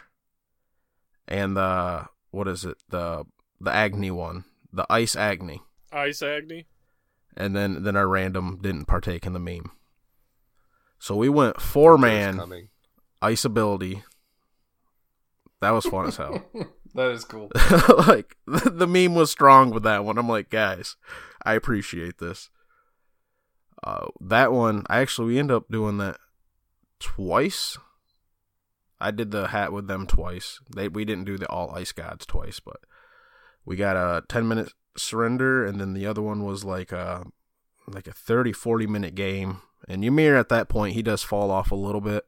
and 1.27 1.55
the 1.57 2.07
what 2.31 2.47
is 2.47 2.63
it? 2.65 2.77
The 2.89 3.25
the 3.59 3.71
Agni 3.71 4.11
one, 4.11 4.45
the 4.71 4.85
Ice 4.89 5.15
Agni, 5.15 5.61
Ice 5.91 6.21
Agni. 6.21 6.67
and 7.35 7.55
then 7.55 7.83
then 7.83 7.95
our 7.95 8.07
random 8.07 8.59
didn't 8.61 8.85
partake 8.85 9.25
in 9.25 9.33
the 9.33 9.39
meme. 9.39 9.71
So 10.99 11.15
we 11.15 11.29
went 11.29 11.59
four 11.61 11.97
man 11.97 12.37
coming. 12.37 12.69
ice 13.21 13.43
ability. 13.45 14.03
That 15.61 15.71
was 15.71 15.85
fun 15.85 16.07
as 16.07 16.17
hell. 16.17 16.43
that 16.95 17.11
is 17.11 17.23
cool. 17.23 17.51
like 18.07 18.35
the 18.47 18.87
meme 18.87 19.15
was 19.15 19.31
strong 19.31 19.69
with 19.69 19.83
that 19.83 20.03
one. 20.03 20.17
I'm 20.17 20.27
like, 20.27 20.49
guys, 20.49 20.95
I 21.45 21.53
appreciate 21.53 22.17
this. 22.17 22.49
Uh, 23.83 24.07
that 24.19 24.51
one, 24.51 24.83
I 24.89 24.99
actually 24.99 25.27
we 25.27 25.39
end 25.39 25.51
up 25.51 25.69
doing 25.69 25.97
that 25.97 26.17
twice. 26.99 27.77
I 28.99 29.09
did 29.11 29.31
the 29.31 29.47
hat 29.47 29.71
with 29.71 29.87
them 29.87 30.05
twice. 30.05 30.59
They 30.75 30.87
we 30.87 31.05
didn't 31.05 31.25
do 31.25 31.37
the 31.37 31.47
all 31.49 31.71
ice 31.75 31.91
gods 31.91 32.25
twice, 32.25 32.59
but 32.59 32.81
we 33.65 33.75
got 33.75 33.95
a 33.95 34.23
10 34.27 34.47
minute 34.47 34.73
surrender, 34.97 35.65
and 35.65 35.79
then 35.79 35.93
the 35.93 36.05
other 36.05 36.21
one 36.21 36.43
was 36.43 36.63
like 36.63 36.91
a 36.91 37.25
like 37.87 38.07
a 38.07 38.13
30 38.13 38.51
40 38.53 38.87
minute 38.87 39.15
game. 39.15 39.61
And 39.87 40.03
Ymir 40.05 40.37
at 40.37 40.49
that 40.49 40.69
point 40.69 40.93
he 40.93 41.01
does 41.01 41.23
fall 41.23 41.49
off 41.49 41.71
a 41.71 41.75
little 41.75 42.01
bit 42.01 42.25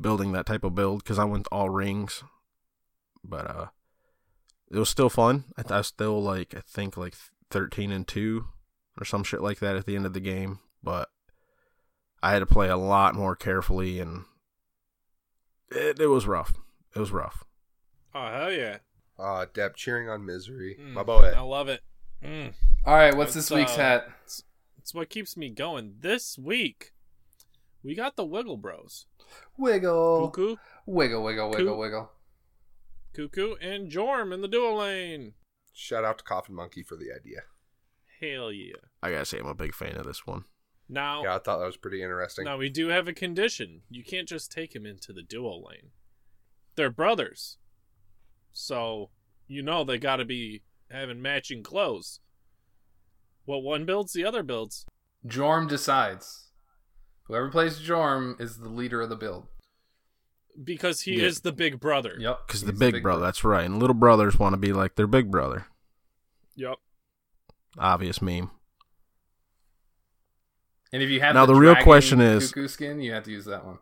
building 0.00 0.32
that 0.32 0.46
type 0.46 0.64
of 0.64 0.74
build 0.74 1.02
because 1.02 1.18
I 1.18 1.24
went 1.24 1.46
all 1.52 1.68
rings, 1.70 2.24
but 3.24 3.46
uh 3.50 3.66
it 4.70 4.78
was 4.78 4.88
still 4.88 5.10
fun. 5.10 5.44
I, 5.56 5.62
th- 5.62 5.72
I 5.72 5.78
was 5.78 5.86
still 5.88 6.22
like 6.22 6.54
I 6.56 6.60
think 6.66 6.96
like 6.96 7.14
thirteen 7.50 7.92
and 7.92 8.06
two 8.08 8.46
or 8.98 9.04
some 9.04 9.22
shit 9.24 9.42
like 9.42 9.58
that 9.60 9.76
at 9.76 9.86
the 9.86 9.96
end 9.96 10.06
of 10.06 10.12
the 10.14 10.20
game, 10.20 10.60
but 10.82 11.08
I 12.22 12.32
had 12.32 12.38
to 12.40 12.46
play 12.46 12.68
a 12.68 12.76
lot 12.76 13.14
more 13.14 13.34
carefully, 13.36 13.98
and 14.00 14.24
it, 15.70 15.98
it 16.00 16.06
was 16.06 16.26
rough. 16.26 16.54
It 16.94 16.98
was 17.00 17.10
rough. 17.10 17.44
Oh 18.14 18.26
hell 18.30 18.52
yeah! 18.52 18.78
Ah, 19.18 19.44
Dep 19.52 19.76
cheering 19.76 20.08
on 20.08 20.24
misery. 20.24 20.76
Mm, 20.80 20.92
My 20.92 21.02
boy. 21.02 21.32
I 21.36 21.40
love 21.40 21.68
it. 21.68 21.80
Mm. 22.24 22.52
All 22.84 22.94
right, 22.94 23.16
what's 23.16 23.34
It's, 23.36 23.48
this 23.48 23.56
week's 23.56 23.72
uh, 23.74 23.80
hat? 23.80 24.08
It's 24.78 24.94
what 24.94 25.08
keeps 25.10 25.36
me 25.36 25.48
going. 25.50 25.94
This 26.00 26.38
week, 26.38 26.92
we 27.82 27.94
got 27.94 28.16
the 28.16 28.24
Wiggle 28.24 28.56
Bros. 28.56 29.06
Wiggle, 29.56 30.28
Cuckoo, 30.30 30.56
wiggle, 30.86 31.22
wiggle, 31.22 31.50
wiggle, 31.50 31.74
Coo- 31.74 31.78
wiggle. 31.80 32.10
Cuckoo, 33.14 33.54
and 33.60 33.90
Jorm 33.90 34.32
in 34.32 34.40
the 34.40 34.48
dual 34.48 34.76
lane. 34.78 35.34
Shout 35.72 36.04
out 36.04 36.18
to 36.18 36.24
Coffin 36.24 36.54
Monkey 36.54 36.82
for 36.82 36.96
the 36.96 37.10
idea. 37.14 37.42
Hell 38.20 38.52
yeah! 38.52 38.76
I 39.02 39.10
gotta 39.10 39.24
say, 39.24 39.38
I'm 39.38 39.46
a 39.46 39.54
big 39.54 39.74
fan 39.74 39.96
of 39.96 40.04
this 40.06 40.26
one. 40.26 40.44
Now, 40.88 41.22
Yeah, 41.24 41.36
I 41.36 41.38
thought 41.38 41.58
that 41.58 41.66
was 41.66 41.76
pretty 41.76 42.02
interesting. 42.02 42.44
now 42.44 42.56
we 42.58 42.68
do 42.68 42.88
have 42.88 43.08
a 43.08 43.12
condition. 43.14 43.82
You 43.88 44.04
can't 44.04 44.28
just 44.28 44.52
take 44.52 44.74
him 44.76 44.84
into 44.86 45.12
the 45.12 45.22
dual 45.22 45.64
lane. 45.68 45.90
They're 46.76 46.90
brothers, 46.90 47.58
so 48.52 49.10
you 49.46 49.62
know 49.62 49.84
they 49.84 49.98
got 49.98 50.16
to 50.16 50.24
be 50.24 50.62
having 50.90 51.20
matching 51.22 51.62
clothes. 51.62 52.20
What 53.44 53.62
one 53.62 53.84
builds, 53.84 54.12
the 54.12 54.24
other 54.24 54.42
builds. 54.42 54.86
Jorm 55.26 55.68
decides. 55.68 56.50
Whoever 57.24 57.48
plays 57.50 57.80
Jorm 57.80 58.40
is 58.40 58.58
the 58.58 58.68
leader 58.68 59.00
of 59.00 59.08
the 59.08 59.16
build. 59.16 59.46
Because 60.62 61.02
he 61.02 61.16
Yeah. 61.20 61.26
is 61.26 61.40
the 61.40 61.52
big 61.52 61.80
brother. 61.80 62.14
Yep. 62.18 62.46
Because 62.46 62.60
he's 62.60 62.66
the 62.66 62.72
big, 62.72 63.02
brother, 63.02 63.22
that's 63.22 63.42
right. 63.44 63.64
And 63.64 63.78
little 63.78 63.94
brothers 63.94 64.38
want 64.38 64.52
to 64.54 64.56
be 64.58 64.72
like 64.72 64.96
their 64.96 65.06
big 65.06 65.30
brother. 65.30 65.66
Yep. 66.56 66.76
Obvious 67.78 68.20
meme. 68.20 68.50
And 70.92 71.02
if 71.02 71.08
you 71.08 71.20
have 71.20 71.34
Now, 71.34 71.46
the, 71.46 71.54
the 71.54 71.60
real 71.60 71.76
question 71.76 72.20
is- 72.20 72.52
cuckoo 72.52 72.68
skin, 72.68 73.00
you 73.00 73.12
have 73.14 73.24
to 73.24 73.30
use 73.30 73.46
that 73.46 73.64
one. 73.64 73.78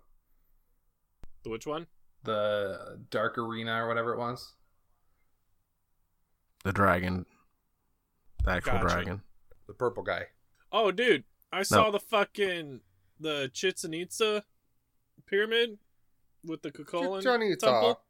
The 1.43 1.51
Which 1.51 1.67
one? 1.67 1.87
The 2.23 3.01
dark 3.11 3.37
arena 3.39 3.83
or 3.85 3.89
whatever 3.89 4.13
it 4.13 4.19
was. 4.19 4.53
The 6.65 6.73
dragon. 6.73 7.27
The 8.45 8.51
actual 8.53 8.73
Gotcha. 8.75 8.87
dragon. 8.89 9.23
the 9.67 9.75
purple 9.75 10.03
guy. 10.03 10.27
Oh, 10.73 10.91
dude, 10.91 11.25
I 11.53 11.63
saw 11.63 11.91
the 11.91 12.01
fucking 12.01 12.81
the 13.19 13.49
Chichen 13.53 13.95
Itza 13.95 14.45
pyramid 15.27 15.79
with 16.45 16.63
the 16.63 16.71
Kukulkan 16.71 17.23
Chichen 17.23 17.43
Itza. 17.43 17.67
temple. 17.67 18.01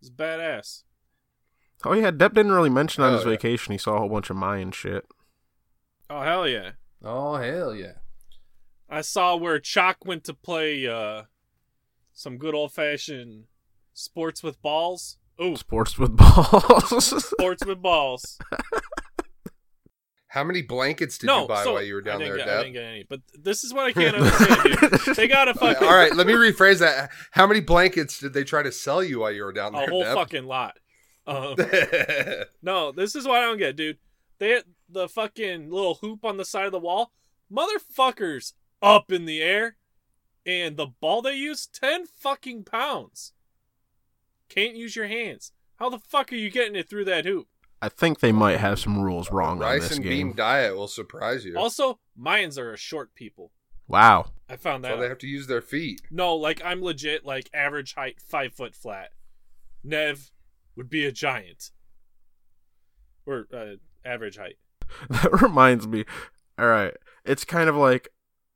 It's 0.00 0.10
badass. 0.10 0.82
Oh 1.84 1.92
yeah, 1.94 2.10
Dep 2.10 2.34
didn't 2.34 2.52
really 2.52 2.70
mention 2.70 3.02
on 3.02 3.12
Oh, 3.12 3.16
his 3.16 3.24
yeah. 3.24 3.30
vacation 3.32 3.72
he 3.72 3.78
saw 3.78 3.94
a 3.96 3.98
whole 4.00 4.08
bunch 4.08 4.30
of 4.30 4.36
Mayan 4.36 4.70
shit. 4.72 5.04
Oh 6.10 6.20
hell 6.22 6.46
yeah! 6.48 6.72
Oh 7.04 7.36
hell 7.36 7.74
yeah! 7.74 7.94
I 8.88 9.00
saw 9.00 9.34
where 9.36 9.58
Chaac 9.58 9.96
went 10.04 10.24
to 10.24 10.34
play 10.34 10.86
uh 10.86 11.22
some 12.12 12.36
good 12.38 12.54
old 12.54 12.72
fashioned 12.72 13.44
sports 13.94 14.42
with 14.42 14.60
balls. 14.62 15.16
Ooh, 15.42 15.56
Sports 15.56 15.98
with 15.98 16.16
balls. 16.16 17.24
sports 17.30 17.64
with 17.64 17.80
balls. 17.82 18.38
How 20.32 20.44
many 20.44 20.62
blankets 20.62 21.18
did 21.18 21.26
no, 21.26 21.42
you 21.42 21.48
buy 21.48 21.62
so 21.62 21.74
while 21.74 21.82
you 21.82 21.92
were 21.92 22.00
down 22.00 22.20
there, 22.20 22.38
get, 22.38 22.48
I 22.48 22.62
didn't 22.62 22.72
get 22.72 22.84
any. 22.84 23.04
But 23.06 23.20
this 23.38 23.64
is 23.64 23.74
what 23.74 23.84
I 23.84 23.92
can't 23.92 24.16
understand, 24.16 24.62
dude. 24.80 25.16
They 25.16 25.28
got 25.28 25.48
a 25.48 25.52
fucking 25.52 25.86
right, 25.86 26.16
let 26.16 26.26
me 26.26 26.32
rephrase 26.32 26.78
that. 26.78 27.10
How 27.32 27.46
many 27.46 27.60
blankets 27.60 28.18
did 28.18 28.32
they 28.32 28.42
try 28.42 28.62
to 28.62 28.72
sell 28.72 29.04
you 29.04 29.20
while 29.20 29.30
you 29.30 29.44
were 29.44 29.52
down 29.52 29.74
there? 29.74 29.84
a 29.84 29.90
whole 29.90 30.04
Dep? 30.04 30.14
fucking 30.14 30.46
lot. 30.46 30.78
Um, 31.26 31.56
No, 32.62 32.92
this 32.92 33.14
is 33.14 33.26
what 33.26 33.40
I 33.40 33.42
don't 33.42 33.58
get, 33.58 33.76
dude. 33.76 33.98
They 34.38 34.62
the 34.88 35.06
fucking 35.06 35.70
little 35.70 35.96
hoop 35.96 36.24
on 36.24 36.38
the 36.38 36.46
side 36.46 36.64
of 36.64 36.72
the 36.72 36.78
wall. 36.78 37.12
Motherfuckers 37.52 38.54
up 38.80 39.12
in 39.12 39.26
the 39.26 39.42
air. 39.42 39.76
And 40.46 40.78
the 40.78 40.86
ball 40.86 41.20
they 41.20 41.34
use, 41.34 41.66
10 41.66 42.06
fucking 42.06 42.64
pounds. 42.64 43.34
Can't 44.48 44.76
use 44.76 44.96
your 44.96 45.08
hands. 45.08 45.52
How 45.76 45.90
the 45.90 45.98
fuck 45.98 46.32
are 46.32 46.36
you 46.36 46.50
getting 46.50 46.74
it 46.74 46.88
through 46.88 47.04
that 47.04 47.26
hoop? 47.26 47.48
I 47.82 47.88
think 47.88 48.20
they 48.20 48.30
might 48.30 48.58
have 48.58 48.78
some 48.78 49.02
rules 49.02 49.32
wrong 49.32 49.54
on 49.54 49.58
Rice 49.58 49.88
this 49.88 49.96
and 49.96 50.04
game. 50.04 50.28
bean 50.28 50.36
diet 50.36 50.76
will 50.76 50.86
surprise 50.86 51.44
you. 51.44 51.58
Also, 51.58 51.98
Mayans 52.18 52.56
are 52.56 52.72
a 52.72 52.76
short 52.76 53.12
people. 53.16 53.50
Wow. 53.88 54.26
I 54.48 54.54
found 54.54 54.84
that. 54.84 54.92
So 54.92 54.96
they 54.98 55.04
out. 55.06 55.08
have 55.10 55.18
to 55.18 55.26
use 55.26 55.48
their 55.48 55.60
feet. 55.60 56.00
No, 56.08 56.36
like 56.36 56.62
I'm 56.64 56.80
legit 56.80 57.26
like 57.26 57.50
average 57.52 57.94
height, 57.94 58.20
five 58.20 58.54
foot 58.54 58.76
flat. 58.76 59.10
Nev 59.82 60.30
would 60.76 60.88
be 60.88 61.04
a 61.04 61.10
giant. 61.10 61.72
Or 63.26 63.48
uh, 63.52 63.74
average 64.04 64.36
height. 64.38 64.56
That 65.10 65.42
reminds 65.42 65.88
me. 65.88 66.04
All 66.58 66.66
right, 66.66 66.94
it's 67.24 67.44
kind 67.44 67.68
of 67.68 67.74
like 67.74 68.10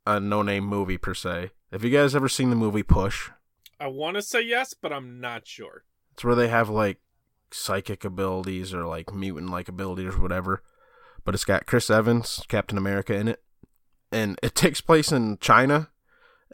a 0.06 0.20
no-name 0.20 0.64
movie 0.64 0.98
per 0.98 1.14
se. 1.14 1.50
Have 1.72 1.82
you 1.82 1.90
guys 1.90 2.14
ever 2.14 2.28
seen 2.28 2.50
the 2.50 2.56
movie 2.56 2.82
Push? 2.82 3.30
I 3.80 3.88
want 3.88 4.16
to 4.16 4.22
say 4.22 4.42
yes, 4.42 4.74
but 4.74 4.92
I'm 4.92 5.18
not 5.18 5.46
sure. 5.46 5.84
It's 6.12 6.24
where 6.24 6.34
they 6.34 6.48
have 6.48 6.68
like 6.68 6.98
psychic 7.52 8.04
abilities 8.04 8.74
or 8.74 8.84
like 8.84 9.14
mutant 9.14 9.50
like 9.50 9.68
abilities 9.68 10.14
or 10.14 10.20
whatever. 10.20 10.62
But 11.24 11.34
it's 11.34 11.44
got 11.44 11.66
Chris 11.66 11.90
Evans, 11.90 12.42
Captain 12.48 12.78
America 12.78 13.14
in 13.14 13.28
it. 13.28 13.42
And 14.12 14.38
it 14.42 14.54
takes 14.54 14.80
place 14.80 15.10
in 15.10 15.38
China. 15.38 15.90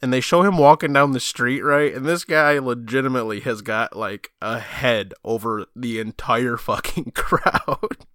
And 0.01 0.13
they 0.13 0.21
show 0.21 0.43
him 0.43 0.57
walking 0.57 0.93
down 0.93 1.13
the 1.13 1.21
street, 1.21 1.61
right? 1.61 1.95
And 1.95 2.05
this 2.05 2.25
guy 2.25 2.59
legitimately 2.59 3.41
has 3.41 3.63
got 3.63 3.95
like 3.95 4.31
a 4.41 4.59
head 4.59 5.15
over 5.23 5.67
the 5.77 6.01
entire 6.01 6.57
fucking 6.57 7.13
crowd. 7.15 8.07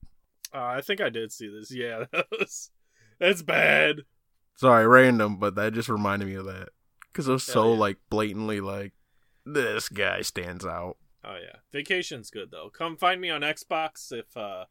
Uh, 0.53 0.63
I 0.63 0.81
think 0.81 0.99
I 0.99 1.09
did 1.09 1.31
see 1.31 1.47
this. 1.47 1.71
Yeah, 1.71 2.05
that 2.11 2.25
was, 2.31 2.71
that's 3.19 3.41
bad. 3.41 4.01
Sorry, 4.55 4.87
random, 4.87 5.37
but 5.37 5.55
that 5.55 5.73
just 5.73 5.87
reminded 5.87 6.27
me 6.27 6.33
of 6.33 6.45
that. 6.45 6.69
Because 7.11 7.27
it 7.27 7.31
was 7.31 7.43
so 7.43 7.73
yeah. 7.73 7.79
like 7.79 7.97
blatantly 8.09 8.59
like, 8.59 8.93
this 9.45 9.87
guy 9.87 10.21
stands 10.21 10.65
out. 10.65 10.97
Oh 11.27 11.35
yeah, 11.41 11.57
vacation's 11.73 12.29
good 12.29 12.51
though. 12.51 12.69
Come 12.69 12.95
find 12.95 13.19
me 13.19 13.29
on 13.29 13.41
Xbox 13.41 14.11
if 14.13 14.35
uh, 14.37 14.65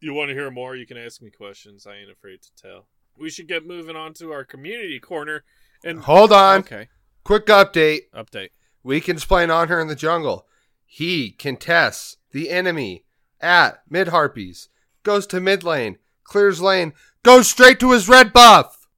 you 0.00 0.12
want 0.12 0.30
to 0.30 0.34
hear 0.34 0.50
more. 0.50 0.74
You 0.74 0.86
can 0.86 0.96
ask 0.96 1.22
me 1.22 1.30
questions. 1.30 1.86
I 1.86 1.96
ain't 1.96 2.10
afraid 2.10 2.42
to 2.42 2.48
tell. 2.60 2.88
We 3.16 3.30
should 3.30 3.46
get 3.48 3.66
moving 3.66 3.94
on 3.96 4.14
to 4.14 4.32
our 4.32 4.44
community 4.44 4.98
corner. 4.98 5.44
And 5.84 6.00
Hold 6.00 6.32
on. 6.32 6.60
okay, 6.60 6.88
Quick 7.22 7.46
update. 7.46 8.10
update. 8.14 8.50
Weekend's 8.82 9.24
playing 9.24 9.50
on 9.50 9.68
her 9.68 9.80
in 9.80 9.86
the 9.86 9.94
jungle. 9.94 10.46
He 10.84 11.30
contests 11.30 12.16
the 12.32 12.50
enemy 12.50 13.04
at 13.40 13.82
mid 13.88 14.08
harpies, 14.08 14.68
goes 15.04 15.26
to 15.28 15.40
mid 15.40 15.62
lane, 15.62 15.98
clears 16.24 16.60
lane, 16.60 16.94
goes 17.22 17.48
straight 17.48 17.78
to 17.80 17.92
his 17.92 18.08
red 18.08 18.32
buff. 18.32 18.88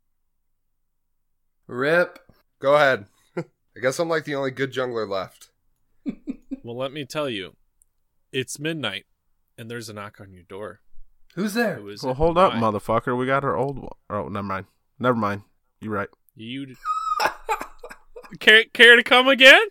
Rip. 1.67 2.19
Go 2.61 2.77
ahead. 2.77 3.07
I 3.37 3.81
guess 3.83 3.99
I'm 3.99 4.09
like 4.09 4.25
the 4.25 4.35
only 4.35 4.51
good 4.51 4.73
jungler 4.73 5.09
left. 5.09 5.50
Well, 6.63 6.77
let 6.77 6.93
me 6.93 7.05
tell 7.05 7.29
you, 7.29 7.57
it's 8.33 8.59
midnight, 8.59 9.07
and 9.57 9.71
there's 9.71 9.89
a 9.89 9.95
knock 9.95 10.21
on 10.21 10.33
your 10.33 10.43
door. 10.45 10.81
Who's 11.35 11.55
there? 11.55 11.77
Who 11.77 11.89
is 11.89 12.03
Well, 12.03 12.13
it? 12.13 12.17
hold 12.17 12.37
up, 12.39 12.55
Why? 12.55 12.61
motherfucker. 12.61 13.17
We 13.17 13.27
got 13.27 13.45
our 13.45 13.57
old 13.57 13.79
one. 13.79 13.89
Oh, 14.11 14.29
never 14.29 14.43
mind. 14.47 14.67
Never 14.99 15.17
mind. 15.17 15.43
You're 15.81 15.93
right. 15.95 16.09
You 16.37 16.75
care, 18.41 18.65
care 18.73 18.97
to 18.97 19.03
come 19.03 19.29
again? 19.29 19.63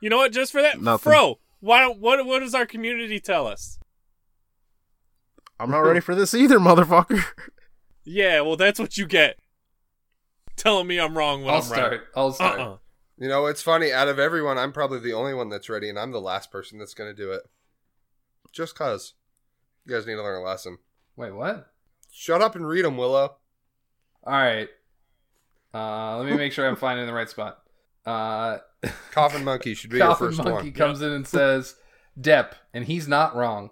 You 0.00 0.08
know 0.10 0.16
what? 0.18 0.32
Just 0.32 0.52
for 0.52 0.62
that, 0.62 0.80
Nothing. 0.80 1.12
Fro. 1.12 1.38
Why 1.60 1.80
don't 1.80 2.00
what? 2.00 2.24
What 2.24 2.40
does 2.40 2.54
our 2.54 2.64
community 2.66 3.20
tell 3.20 3.46
us? 3.46 3.78
I'm 5.58 5.70
not 5.70 5.80
ready 5.80 6.00
for 6.00 6.14
this 6.14 6.32
either, 6.32 6.58
motherfucker. 6.58 7.22
Yeah, 8.02 8.40
well, 8.40 8.56
that's 8.56 8.80
what 8.80 8.96
you 8.96 9.06
get. 9.06 9.38
Telling 10.56 10.86
me 10.86 10.98
I'm 10.98 11.16
wrong 11.16 11.42
when 11.42 11.50
I'll 11.52 11.60
I'm 11.60 11.66
start. 11.66 12.08
I'll 12.16 12.32
start. 12.32 12.58
right. 12.58 12.66
Uh-uh. 12.66 12.76
You 13.20 13.28
know, 13.28 13.44
it's 13.46 13.60
funny. 13.60 13.92
Out 13.92 14.08
of 14.08 14.18
everyone, 14.18 14.56
I'm 14.56 14.72
probably 14.72 14.98
the 14.98 15.12
only 15.12 15.34
one 15.34 15.50
that's 15.50 15.68
ready, 15.68 15.90
and 15.90 15.98
I'm 15.98 16.10
the 16.10 16.20
last 16.20 16.50
person 16.50 16.78
that's 16.78 16.94
going 16.94 17.14
to 17.14 17.22
do 17.22 17.30
it. 17.32 17.42
Just 18.50 18.74
cause. 18.74 19.12
You 19.84 19.94
guys 19.94 20.06
need 20.06 20.14
to 20.14 20.22
learn 20.22 20.40
a 20.40 20.44
lesson. 20.44 20.78
Wait, 21.16 21.32
what? 21.32 21.70
Shut 22.10 22.40
up 22.40 22.56
and 22.56 22.66
read 22.66 22.84
them, 22.84 22.96
Willow. 22.96 23.36
All 24.24 24.32
right. 24.32 24.68
Uh, 25.74 26.16
let 26.16 26.26
me 26.30 26.36
make 26.36 26.52
sure 26.52 26.66
I'm 26.66 26.76
finding 26.76 27.06
the 27.06 27.12
right 27.12 27.28
spot. 27.28 27.58
Uh, 28.06 28.58
Coffin 29.10 29.44
Monkey 29.44 29.74
should 29.74 29.90
be 29.90 29.98
your 29.98 30.06
Coffin 30.06 30.28
first 30.28 30.38
Monkey 30.38 30.70
one. 30.70 30.72
comes 30.72 31.02
in 31.02 31.12
and 31.12 31.28
says, 31.28 31.76
"Dep," 32.18 32.54
and 32.72 32.86
he's 32.86 33.06
not 33.06 33.36
wrong. 33.36 33.70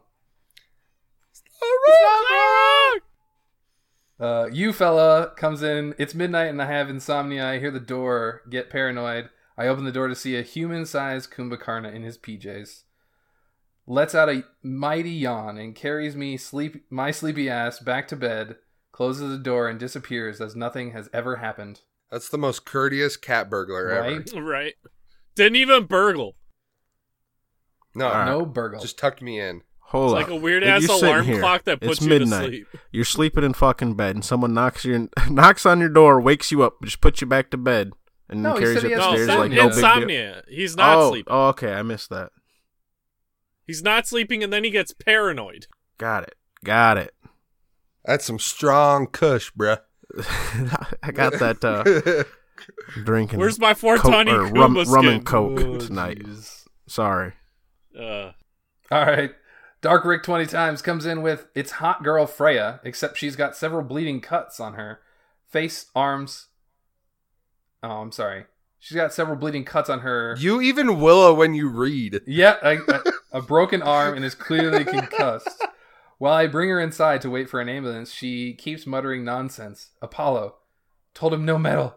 Uh, 4.21 4.49
you 4.53 4.73
fella 4.73 5.33
comes 5.37 5.63
in. 5.63 5.95
It's 5.99 6.15
midnight 6.15 6.49
and 6.49 6.61
I 6.61 6.67
have 6.67 6.91
insomnia. 6.91 7.47
I 7.47 7.59
hear 7.59 7.71
the 7.71 7.81
door. 7.81 8.43
Get 8.51 8.69
paranoid. 8.69 9.31
I 9.59 9.67
open 9.67 9.85
the 9.85 9.93
door 9.93 10.07
to 10.09 10.15
see 10.15 10.37
a 10.37 10.43
human-sized 10.43 11.31
Kumbhakarna 11.33 11.93
in 11.93 12.03
his 12.05 12.17
PJs. 12.17 12.85
Lets 13.87 14.15
out 14.15 14.29
a 14.29 14.45
mighty 14.63 15.11
yawn 15.11 15.59
and 15.59 15.75
carries 15.75 16.15
me 16.15 16.37
sleep 16.37 16.85
my 16.91 17.11
sleepy 17.11 17.51
ass 17.51 17.81
back 17.81 18.07
to 18.09 18.17
bed. 18.17 18.57
Closes 18.93 19.31
the 19.31 19.43
door 19.43 19.69
and 19.69 19.79
disappears 19.81 20.41
as 20.41 20.55
nothing 20.55 20.93
has 20.93 21.09
ever 21.13 21.37
happened. 21.37 21.81
That's 22.11 22.29
the 22.29 22.39
most 22.39 22.65
courteous 22.65 23.17
cat 23.17 23.51
burglar 23.51 23.91
ever. 23.91 24.17
Right? 24.19 24.31
Right. 24.43 24.75
Didn't 25.35 25.57
even 25.57 25.85
burgle. 25.87 26.37
No, 27.95 28.07
All 28.07 28.13
right. 28.13 28.27
No 28.27 28.45
burgle. 28.47 28.81
just 28.81 28.99
tucked 28.99 29.23
me 29.23 29.41
in. 29.41 29.63
Hold 29.81 30.13
It's 30.19 30.23
up. 30.25 30.29
like 30.31 30.39
a 30.39 30.41
weird 30.43 30.63
ass 30.65 30.87
alarm 30.89 31.25
here. 31.25 31.41
clock 31.41 31.65
that 31.65 31.81
puts 31.81 31.93
it's 31.95 32.03
you 32.03 32.09
midnight. 32.09 32.43
to 32.43 32.49
sleep. 32.49 32.67
You're 32.93 33.05
sleeping 33.05 33.45
in 33.45 33.55
fucking 33.55 33.95
bed, 33.95 34.15
and 34.17 34.25
someone 34.25 34.53
knocks 34.53 34.85
your 34.85 35.09
knocks 35.31 35.65
on 35.65 35.81
your 35.81 35.89
door, 35.89 36.21
wakes 36.21 36.53
you 36.53 36.63
up, 36.63 36.75
just 36.85 37.01
puts 37.01 37.21
you 37.23 37.27
back 37.27 37.51
to 37.51 37.57
bed, 37.57 37.93
and 38.29 38.43
No, 38.43 38.55
he 38.55 38.61
carries 38.61 38.75
said 38.81 38.83
you 38.85 38.89
he 38.91 38.95
has 38.95 39.05
upstairs 39.05 39.29
insomnia. 39.29 39.41
like 39.41 39.51
no 39.51 39.69
big 39.69 39.75
deal. 39.75 39.85
insomnia. 39.85 40.43
He's 40.49 40.77
not 40.77 40.99
oh, 40.99 41.11
sleeping. 41.11 41.33
oh, 41.33 41.49
okay, 41.49 41.73
I 41.73 41.83
missed 41.83 42.11
that. 42.11 42.31
He's 43.67 43.83
not 43.83 44.07
sleeping, 44.07 44.43
and 44.43 44.53
then 44.53 44.65
he 44.65 44.71
gets 44.71 44.93
paranoid. 44.93 45.67
Got 45.99 46.23
it. 46.25 46.35
Got 46.65 46.97
it. 46.99 47.15
That's 48.05 48.25
some 48.25 48.39
strong 48.39 49.07
kush, 49.07 49.53
bruh. 49.53 49.81
I 51.03 51.11
got 51.13 51.35
that 51.35 51.63
uh, 51.63 52.25
drinking. 53.05 53.39
Where's 53.39 53.59
my 53.59 53.75
Coke- 53.75 54.01
420 54.03 54.59
rum, 54.59 54.75
rum 54.89 55.09
and 55.09 55.25
coke 55.27 55.61
Oh, 55.61 55.79
tonight. 55.79 56.19
jeez. 56.21 56.65
Sorry. 56.87 57.35
Uh, 57.99 58.33
All 58.91 59.05
right. 59.05 59.33
Dark 59.81 60.05
Rick 60.05 60.23
20 60.25 60.47
times 60.47 60.83
comes 60.83 61.05
in 61.07 61.23
with 61.23 61.47
it's 61.55 61.73
hot 61.73 62.03
girl 62.03 62.27
Freya, 62.27 62.81
except 62.85 63.19
she's 63.19 63.37
got 63.37 63.55
several 63.55 63.83
bleeding 63.85 64.21
cuts 64.21 64.59
on 64.59 64.75
her 64.75 65.01
face, 65.47 65.87
arms. 65.95 66.48
Oh, 67.83 68.01
I'm 68.01 68.13
sorry. 68.13 68.45
She's 68.81 68.97
got 68.97 69.13
several 69.13 69.37
bleeding 69.37 69.65
cuts 69.65 69.91
on 69.91 70.01
her. 70.01 70.37
You 70.39 70.61
even 70.61 71.01
Willow 71.01 71.35
when 71.35 71.55
you 71.55 71.69
read. 71.69 72.21
Yeah, 72.27 72.57
a, 72.63 72.77
a, 72.89 73.03
a 73.39 73.43
broken 73.43 73.83
arm 73.83 74.15
and 74.15 74.25
is 74.25 74.35
clearly 74.35 74.85
concussed. 74.85 75.65
While 76.19 76.35
I 76.35 76.47
bring 76.47 76.69
her 76.69 76.81
inside 76.81 77.21
to 77.23 77.31
wait 77.31 77.49
for 77.49 77.61
an 77.61 77.69
ambulance, 77.69 78.13
she 78.13 78.55
keeps 78.55 78.87
muttering 78.87 79.25
nonsense. 79.25 79.91
Apollo 80.03 80.57
told 81.15 81.35
him 81.35 81.45
no 81.45 81.59
metal, 81.59 81.97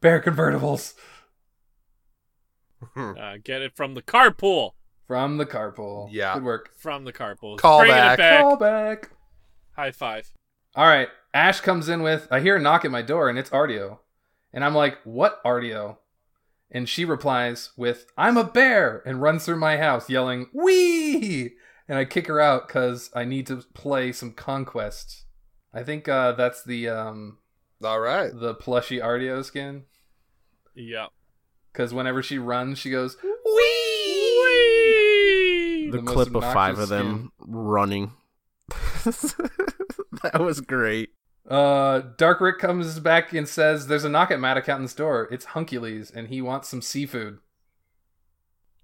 bear 0.00 0.20
convertibles 0.20 0.94
uh, 2.96 3.36
get 3.42 3.62
it 3.62 3.74
from 3.74 3.94
the 3.94 4.02
carpool. 4.02 4.72
from 5.06 5.36
the 5.38 5.46
carpool. 5.46 6.08
Yeah. 6.10 6.34
good 6.34 6.44
work. 6.44 6.70
From 6.78 7.04
the 7.04 7.12
carpool. 7.12 7.58
Call 7.58 7.80
Bringing 7.80 7.96
back. 7.96 8.18
back. 8.18 8.40
Call 8.40 8.56
back. 8.56 9.10
High 9.76 9.92
five. 9.92 10.30
All 10.74 10.86
right. 10.86 11.08
Ash 11.34 11.60
comes 11.60 11.88
in 11.88 12.02
with, 12.02 12.28
I 12.30 12.40
hear 12.40 12.56
a 12.56 12.60
knock 12.60 12.84
at 12.84 12.90
my 12.90 13.02
door 13.02 13.28
and 13.28 13.38
it's 13.38 13.50
Artio. 13.50 13.98
And 14.52 14.64
I'm 14.64 14.74
like, 14.74 14.98
what 15.04 15.42
Artio? 15.44 15.96
And 16.70 16.88
she 16.88 17.04
replies 17.04 17.70
with, 17.76 18.06
I'm 18.16 18.36
a 18.36 18.44
bear, 18.44 19.02
and 19.04 19.20
runs 19.20 19.44
through 19.44 19.58
my 19.58 19.76
house 19.76 20.08
yelling, 20.08 20.46
Wee! 20.54 21.52
And 21.88 21.98
I 21.98 22.04
kick 22.04 22.26
her 22.28 22.40
out 22.40 22.66
because 22.66 23.10
I 23.14 23.24
need 23.24 23.46
to 23.48 23.64
play 23.74 24.12
some 24.12 24.32
Conquest. 24.32 25.24
I 25.74 25.82
think 25.82 26.08
uh, 26.08 26.32
that's 26.32 26.64
the 26.64 26.88
um, 26.88 27.38
All 27.82 28.00
right. 28.00 28.30
the 28.32 28.54
plushy 28.54 28.98
Artio 28.98 29.44
skin. 29.44 29.84
Yep. 30.74 31.10
Because 31.72 31.92
whenever 31.92 32.22
she 32.22 32.38
runs, 32.38 32.78
she 32.78 32.90
goes, 32.90 33.16
Whee! 33.22 33.30
The, 35.90 35.98
The 35.98 36.02
clip 36.02 36.34
of 36.34 36.42
five 36.42 36.78
of 36.78 36.88
them 36.88 37.32
running. 37.38 38.12
that 39.04 40.40
was 40.40 40.60
great. 40.62 41.10
Uh, 41.48 42.02
Dark 42.16 42.40
Rick 42.40 42.58
comes 42.58 42.98
back 43.00 43.32
and 43.32 43.48
says, 43.48 43.86
There's 43.86 44.04
a 44.04 44.08
knock 44.08 44.30
at 44.30 44.40
Matt 44.40 44.56
Accountant's 44.56 44.94
door. 44.94 45.28
It's 45.30 45.46
Huncules, 45.46 46.10
and 46.14 46.28
he 46.28 46.40
wants 46.40 46.68
some 46.68 46.82
seafood. 46.82 47.38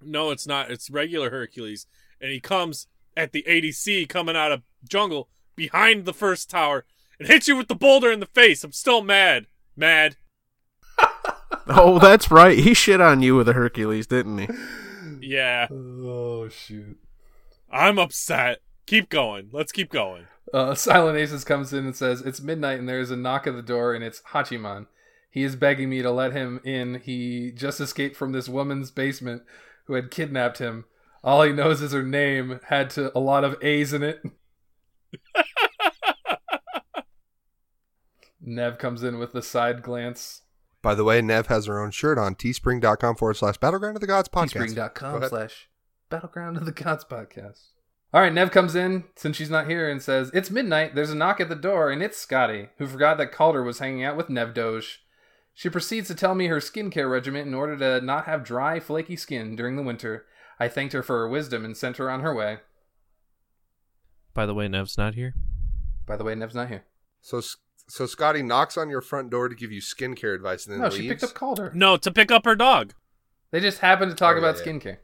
No, 0.03 0.31
it's 0.31 0.47
not. 0.47 0.71
It's 0.71 0.91
regular 0.91 1.31
Hercules. 1.31 1.87
And 2.21 2.31
he 2.31 2.41
comes 2.41 2.87
at 3.17 3.33
the 3.33 3.45
ADC 3.49 4.09
coming 4.09 4.37
out 4.37 4.53
of 4.53 4.63
jungle 4.89 5.29
behind 5.57 6.05
the 6.05 6.13
first 6.15 6.51
tower 6.51 6.85
and 7.19 7.29
hits 7.29 7.49
you 7.49 7.57
with 7.57 7.69
the 7.69 7.75
boulder 7.75 8.11
in 8.11 8.21
the 8.21 8.27
face. 8.27 8.63
I'm 8.65 8.73
still 8.73 9.03
mad. 9.03 9.47
Mad. 9.77 10.17
Oh, 11.71 11.99
that's 11.99 12.31
right. 12.31 12.57
He 12.57 12.73
shit 12.73 12.99
on 12.99 13.21
you 13.21 13.37
with 13.37 13.47
a 13.47 13.53
Hercules, 13.53 14.07
didn't 14.07 14.39
he? 14.39 14.49
Yeah. 15.21 15.69
Oh, 15.71 16.49
shoot. 16.49 16.99
I'm 17.71 17.99
upset. 17.99 18.61
Keep 18.87 19.11
going. 19.11 19.51
Let's 19.53 19.71
keep 19.71 19.91
going. 19.91 20.29
Uh, 20.53 20.75
Silent 20.77 21.19
Aces 21.19 21.45
comes 21.45 21.73
in 21.73 21.85
and 21.87 21.97
says, 21.97 22.21
It's 22.23 22.41
midnight 22.41 22.79
and 22.79 22.89
there 22.89 23.01
is 23.01 23.11
a 23.11 23.17
knock 23.17 23.47
at 23.47 23.55
the 23.55 23.63
door 23.63 23.95
and 23.95 24.03
it's 24.05 24.23
Hachiman. 24.33 24.87
He 25.31 25.43
is 25.43 25.57
begging 25.57 25.91
me 25.91 26.03
to 26.03 26.11
let 26.11 26.33
him 26.33 26.61
in. 26.65 27.01
He 27.01 27.53
just 27.53 27.81
escaped 27.81 28.17
from 28.17 28.33
this 28.33 28.49
woman's 28.49 28.91
basement 28.91 29.43
who 29.85 29.95
had 29.95 30.11
kidnapped 30.11 30.59
him. 30.59 30.87
All 31.23 31.43
he 31.43 31.53
knows 31.53 31.83
is 31.83 31.93
her 31.93 32.03
name 32.03 32.61
had 32.69 32.91
to 32.91 33.17
a 33.17 33.21
lot 33.21 33.45
of 33.45 33.57
A's 33.63 33.93
in 33.93 34.03
it. 34.03 34.23
Nev 38.41 38.79
comes 38.79 39.03
in 39.03 39.19
with 39.19 39.33
the 39.33 39.43
side 39.43 39.83
glance. 39.83 40.43
By 40.81 40.95
the 40.95 41.05
way, 41.05 41.21
Nev 41.21 41.49
has 41.49 41.67
her 41.67 41.81
own 41.83 41.91
shirt 41.91 42.19
on 42.19 42.35
teespring.com 42.35 43.17
forward 43.17 43.35
slash 43.35 43.59
battleground 43.59 43.97
of 43.97 44.01
the 44.01 44.07
gods 44.07 44.29
podcast. 44.29 44.55
Go 44.55 44.61
Teespring.com 44.61 45.15
ahead. 45.17 45.29
slash 45.31 45.69
battleground 46.09 46.57
of 46.57 46.65
the 46.65 46.73
gods 46.73 47.05
podcast. 47.05 47.67
All 48.15 48.23
right, 48.23 48.33
Nev 48.33 48.51
comes 48.51 48.75
in 48.75 49.05
since 49.17 49.37
she's 49.37 49.51
not 49.51 49.69
here 49.69 49.89
and 49.89 50.01
says, 50.01 50.31
It's 50.33 50.51
midnight. 50.51 50.95
There's 50.95 51.11
a 51.11 51.15
knock 51.17 51.41
at 51.41 51.49
the 51.51 51.55
door, 51.55 51.91
and 51.91 52.03
it's 52.03 52.25
Skadi, 52.25 52.71
who 52.79 52.87
forgot 52.87 53.19
that 53.19 53.33
Kaldr 53.33 53.65
was 53.65 53.81
hanging 53.81 54.03
out 54.03 54.17
with 54.17 54.31
Nev 54.31 54.55
Doge. 54.55 55.05
She 55.53 55.69
proceeds 55.69 56.09
to 56.09 56.15
tell 56.15 56.35
me 56.35 56.47
her 56.47 56.59
skincare 56.59 57.11
regimen 57.11 57.47
in 57.47 57.53
order 57.55 57.77
to 57.77 58.05
not 58.05 58.25
have 58.25 58.45
dry, 58.45 58.81
flaky 58.81 59.17
skin 59.17 59.57
during 59.57 59.77
the 59.77 59.83
winter. 59.83 60.25
I 60.59 60.69
thanked 60.69 60.95
her 60.95 61.03
for 61.03 61.19
her 61.19 61.29
wisdom 61.29 61.65
and 61.65 61.77
sent 61.77 61.99
her 61.99 62.11
on 62.11 62.21
her 62.21 62.35
way. 62.35 62.59
By 64.35 64.47
the 64.47 64.55
way, 64.55 64.69
Nev's 64.69 64.97
not 64.97 65.15
here. 65.15 65.35
By 66.07 66.17
the 66.17 66.25
way, 66.25 66.35
Nev's 66.35 66.55
not 66.55 66.69
here. 66.69 66.85
So, 67.21 67.41
so 67.41 68.05
Skadi 68.05 68.43
knocks 68.45 68.79
on 68.79 68.89
your 68.89 69.01
front 69.03 69.31
door 69.31 69.49
to 69.49 69.55
give 69.55 69.73
you 69.73 69.81
skincare 69.83 70.35
advice 70.35 70.65
and 70.65 70.75
then 70.75 70.81
No, 70.81 70.87
leaves. 70.89 70.97
she 70.97 71.09
picked 71.09 71.25
up 71.25 71.31
Kaldr. 71.35 71.75
No, 71.75 71.97
to 71.99 72.11
pick 72.11 72.31
up 72.31 72.45
her 72.47 72.55
dog. 72.57 72.95
They 73.51 73.61
just 73.61 73.79
happened 73.81 74.11
to 74.13 74.17
talk 74.17 74.37
Oh, 74.37 74.39
about 74.39 74.57
yeah, 74.59 74.63
yeah. 74.65 74.73
skincare. 74.79 74.97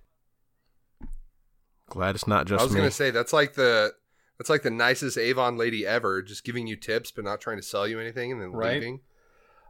Glad 1.90 2.15
it's 2.15 2.27
not 2.27 2.47
just. 2.47 2.61
I 2.61 2.65
was 2.65 2.73
me. 2.73 2.78
gonna 2.81 2.90
say 2.90 3.11
that's 3.11 3.32
like 3.32 3.55
the 3.55 3.93
that's 4.39 4.51
like 4.51 4.62
the 4.62 4.70
nicest 4.70 5.16
Avon 5.19 5.56
lady 5.56 5.86
ever, 5.86 6.23
just 6.23 6.44
giving 6.44 6.66
you 6.66 6.77
tips 6.77 7.11
but 7.11 7.24
not 7.24 7.40
trying 7.40 7.56
to 7.59 7.62
sell 7.62 7.86
you 7.86 8.01
anything 8.01 8.32
and 8.32 8.40
then 8.40 8.52
Right. 8.52 8.74
leaving. 8.74 9.01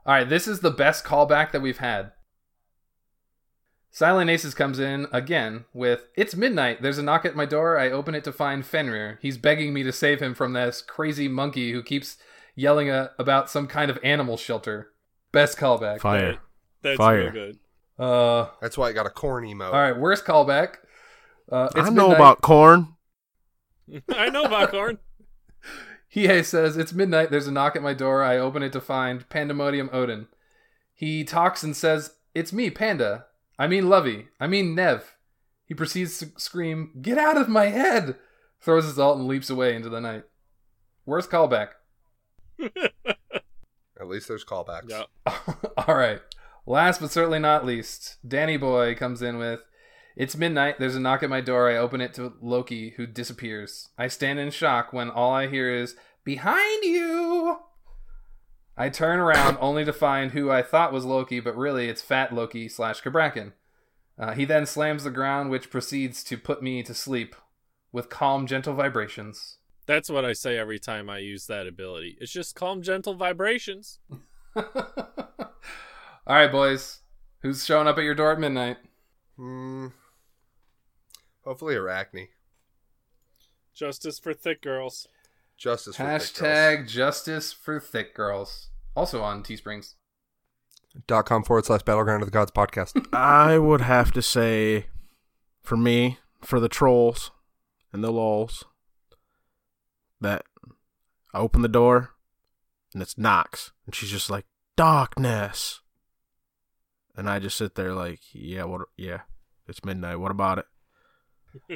All 0.07 0.15
right, 0.15 0.29
this 0.29 0.47
is 0.47 0.61
the 0.61 0.71
best 0.71 1.05
callback 1.05 1.51
that 1.53 1.63
we've 1.63 1.79
had. 1.79 2.13
Silent 3.91 4.29
Aces 4.29 4.55
comes 4.55 4.79
in 4.81 5.07
again 5.13 5.67
with 5.73 6.09
It's 6.17 6.35
midnight. 6.35 6.83
There's 6.83 6.99
a 6.99 7.03
knock 7.03 7.25
at 7.25 7.37
my 7.37 7.45
door. 7.45 7.79
I 7.79 7.91
open 7.91 8.15
it 8.15 8.25
to 8.25 8.33
find 8.33 8.67
Fenrir. 8.67 9.19
He's 9.23 9.39
begging 9.39 9.73
me 9.73 9.83
to 9.85 9.93
save 9.93 10.21
him 10.21 10.35
from 10.35 10.53
this 10.53 10.83
crazy 10.83 11.29
monkey 11.29 11.73
who 11.73 11.83
keeps 11.83 12.17
yelling 12.57 12.91
uh, 12.91 13.11
about 13.19 13.49
some 13.51 13.67
kind 13.69 13.91
of 13.91 13.99
animal 14.03 14.37
shelter. 14.37 14.91
Best 15.31 15.59
callback. 15.59 16.01
Fire. 16.01 16.39
That's 16.83 16.97
Fire. 16.97 17.21
real 17.23 17.31
good. 17.33 17.59
Uh, 17.97 18.49
That's 18.61 18.77
why 18.77 18.89
I 18.89 18.93
got 18.93 19.07
a 19.07 19.11
corn 19.11 19.45
emo. 19.45 19.67
all 19.67 19.73
right, 19.73 19.97
worst 19.97 20.25
callback. 20.25 20.77
Uh, 21.51 21.69
it's 21.77 21.89
I 21.89 21.91
know 21.91 22.09
midnight. 22.09 22.17
about 22.17 22.41
corn. 22.43 22.89
I 24.15 24.31
know 24.31 24.45
about 24.45 24.71
corn. 24.71 24.99
Hiei 26.15 26.45
says, 26.45 26.77
It's 26.77 26.93
midnight. 26.93 27.31
There's 27.31 27.47
a 27.47 27.53
knock 27.53 27.77
at 27.77 27.83
my 27.83 27.95
door. 27.95 28.23
I 28.23 28.39
open 28.39 28.63
it 28.63 28.73
to 28.73 28.81
find 28.81 29.29
Pandemonium 29.29 29.91
Odin. 29.93 30.29
He 30.95 31.25
talks 31.25 31.63
and 31.63 31.77
says, 31.77 32.15
It's 32.35 32.53
me, 32.53 32.71
Panda. 32.71 33.27
I 33.59 33.67
mean 33.67 33.89
Lovey. 33.89 34.29
I 34.41 34.47
mean 34.47 34.75
Nev. 34.75 35.17
He 35.67 35.75
proceeds 35.75 36.19
to 36.19 36.31
scream, 36.37 36.91
Get 37.01 37.19
out 37.19 37.37
of 37.37 37.49
my 37.49 37.67
head! 37.67 38.17
Throws 38.61 38.85
his 38.85 38.99
ult 38.99 39.19
and 39.19 39.27
leaps 39.27 39.51
away 39.51 39.75
into 39.75 39.89
the 39.89 40.01
night. 40.01 40.25
Worst 41.05 41.31
callback. 41.31 41.69
At 42.61 44.09
least 44.09 44.29
there's 44.29 44.45
callbacks. 44.45 44.89
Yeah. 44.89 45.05
All 45.77 45.95
right. 45.95 46.21
Last 46.67 47.01
but 47.01 47.11
certainly 47.11 47.39
not 47.39 47.67
least, 47.67 48.17
Danny 48.27 48.57
Boy 48.57 48.95
comes 48.95 49.21
in 49.21 49.37
with 49.39 49.61
It's 50.17 50.37
midnight. 50.37 50.77
There's 50.79 50.95
a 50.95 51.01
knock 51.01 51.23
at 51.23 51.31
my 51.31 51.41
door. 51.41 51.69
I 51.69 51.77
open 51.77 52.01
it 52.01 52.15
to 52.15 52.35
Loki, 52.41 52.91
who 52.91 53.07
disappears. 53.07 53.89
I 53.99 54.09
stand 54.09 54.39
in 54.39 54.51
shock 54.51 54.93
when 54.93 55.11
all 55.11 55.33
I 55.33 55.49
hear 55.49 55.75
is 55.75 55.97
Behind 56.25 56.85
you! 56.85 57.59
I 58.77 58.89
turn 58.89 59.21
around 59.21 59.59
only 59.61 59.85
to 59.85 59.93
find 59.93 60.31
who 60.33 60.51
I 60.51 60.63
thought 60.63 60.93
was 60.93 61.05
Loki, 61.05 61.39
but 61.39 61.57
really 61.57 61.89
it's 61.89 62.01
Fat 62.03 62.33
Loki 62.33 62.69
slash 62.69 63.03
Cabrakan. 63.03 63.53
Uh, 64.19 64.33
he 64.33 64.45
then 64.45 64.65
slams 64.65 65.05
the 65.05 65.11
ground, 65.11 65.51
which 65.51 65.71
proceeds 65.71 66.25
to 66.25 66.39
put 66.39 66.63
me 66.63 66.83
to 66.83 66.95
sleep 66.95 67.35
with 67.93 68.09
calm, 68.09 68.47
gentle 68.47 68.75
vibrations. 68.75 69.59
That's 69.87 70.09
what 70.09 70.25
I 70.25 70.33
say 70.33 70.57
every 70.57 70.79
time 70.79 71.11
I 71.11 71.19
use 71.19 71.47
that 71.47 71.67
ability. 71.67 72.17
It's 72.21 72.33
just 72.33 72.55
calm, 72.55 72.83
gentle 72.83 73.15
vibrations. 73.15 73.99
all 74.57 74.65
right, 76.27 76.51
boys. 76.51 77.01
Who's 77.43 77.67
showing 77.67 77.87
up 77.87 77.99
at 77.99 78.05
your 78.05 78.15
door 78.15 78.33
at 78.33 78.41
midnight? 78.41 78.79
Hmm. 79.37 79.89
Hopefully 81.45 81.75
Arachne. 81.75 82.29
Justice 83.75 84.19
for 84.19 84.33
thick 84.35 84.63
girls. 84.63 85.09
Justice 85.57 85.97
for 85.97 86.03
thick 86.03 86.11
girls. 86.11 86.33
Hashtag 86.33 86.89
justice 86.89 87.53
for 87.53 87.81
thick 87.81 88.15
girls. 88.15 88.69
Also 88.97 89.23
on 89.23 89.43
Teesprings. 89.43 89.97
dot 91.07 91.27
com 91.27 91.43
forward 91.43 91.67
slash 91.67 91.83
battleground 91.83 92.23
of 92.23 92.29
the 92.29 92.33
gods 92.33 92.53
podcast. 92.53 93.07
I 93.13 93.59
would 93.59 93.81
have 93.83 94.13
to 94.13 94.23
say, 94.23 94.87
for 95.63 95.77
me, 95.77 96.19
for 96.43 96.61
the 96.61 96.69
trolls 96.69 97.31
and 97.93 98.03
the 98.03 98.13
lols, 98.13 98.65
that 100.21 100.45
I 101.33 101.39
open 101.39 101.63
the 101.63 101.69
door 101.69 102.11
and 102.93 103.03
it's 103.03 103.19
Nox, 103.19 103.73
and 103.87 103.95
she's 103.95 104.11
just 104.11 104.31
like 104.31 104.47
darkness, 104.77 105.81
and 107.17 107.29
I 107.29 107.41
just 107.41 107.59
sit 107.59 107.75
there 107.75 107.93
like, 107.93 108.21
yeah, 108.33 108.65
what? 108.65 108.83
Yeah, 108.97 109.23
it's 109.67 109.85
midnight. 109.85 110.21
What 110.21 110.31
about 110.31 110.59
it? 110.59 110.67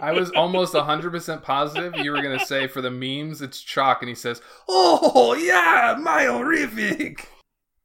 I 0.01 0.13
was 0.13 0.31
almost 0.31 0.75
100% 0.75 1.43
positive 1.43 1.97
you 1.97 2.11
were 2.11 2.23
going 2.23 2.39
to 2.39 2.45
say 2.45 2.67
for 2.67 2.81
the 2.81 2.91
memes, 2.91 3.43
it's 3.43 3.63
Chaac, 3.63 4.01
and 4.01 4.09
he 4.09 4.15
says, 4.15 4.41
Oh, 4.69 5.35
yeah, 5.35 5.97
my 5.99 6.25
horrific. 6.25 7.29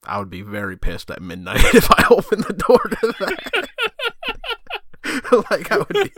I 0.05 0.19
would 0.19 0.29
be 0.29 0.41
very 0.41 0.77
pissed 0.77 1.09
at 1.11 1.21
midnight 1.21 1.63
if 1.73 1.89
I 1.91 2.05
opened 2.09 2.43
the 2.45 2.53
door 2.53 2.79
to 2.79 3.13
that. 3.19 3.69
like 5.51 5.71
I 5.71 5.77
would 5.77 5.87
be 5.87 6.11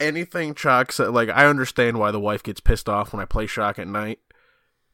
anything 0.00 0.54
Chaac 0.54 0.92
said. 0.92 1.08
Like 1.08 1.28
I 1.28 1.46
understand 1.46 1.98
why 1.98 2.10
the 2.10 2.20
wife 2.20 2.42
gets 2.42 2.60
pissed 2.60 2.88
off 2.88 3.12
when 3.12 3.20
I 3.20 3.26
play 3.26 3.46
Chaac 3.46 3.78
at 3.78 3.88
night 3.88 4.20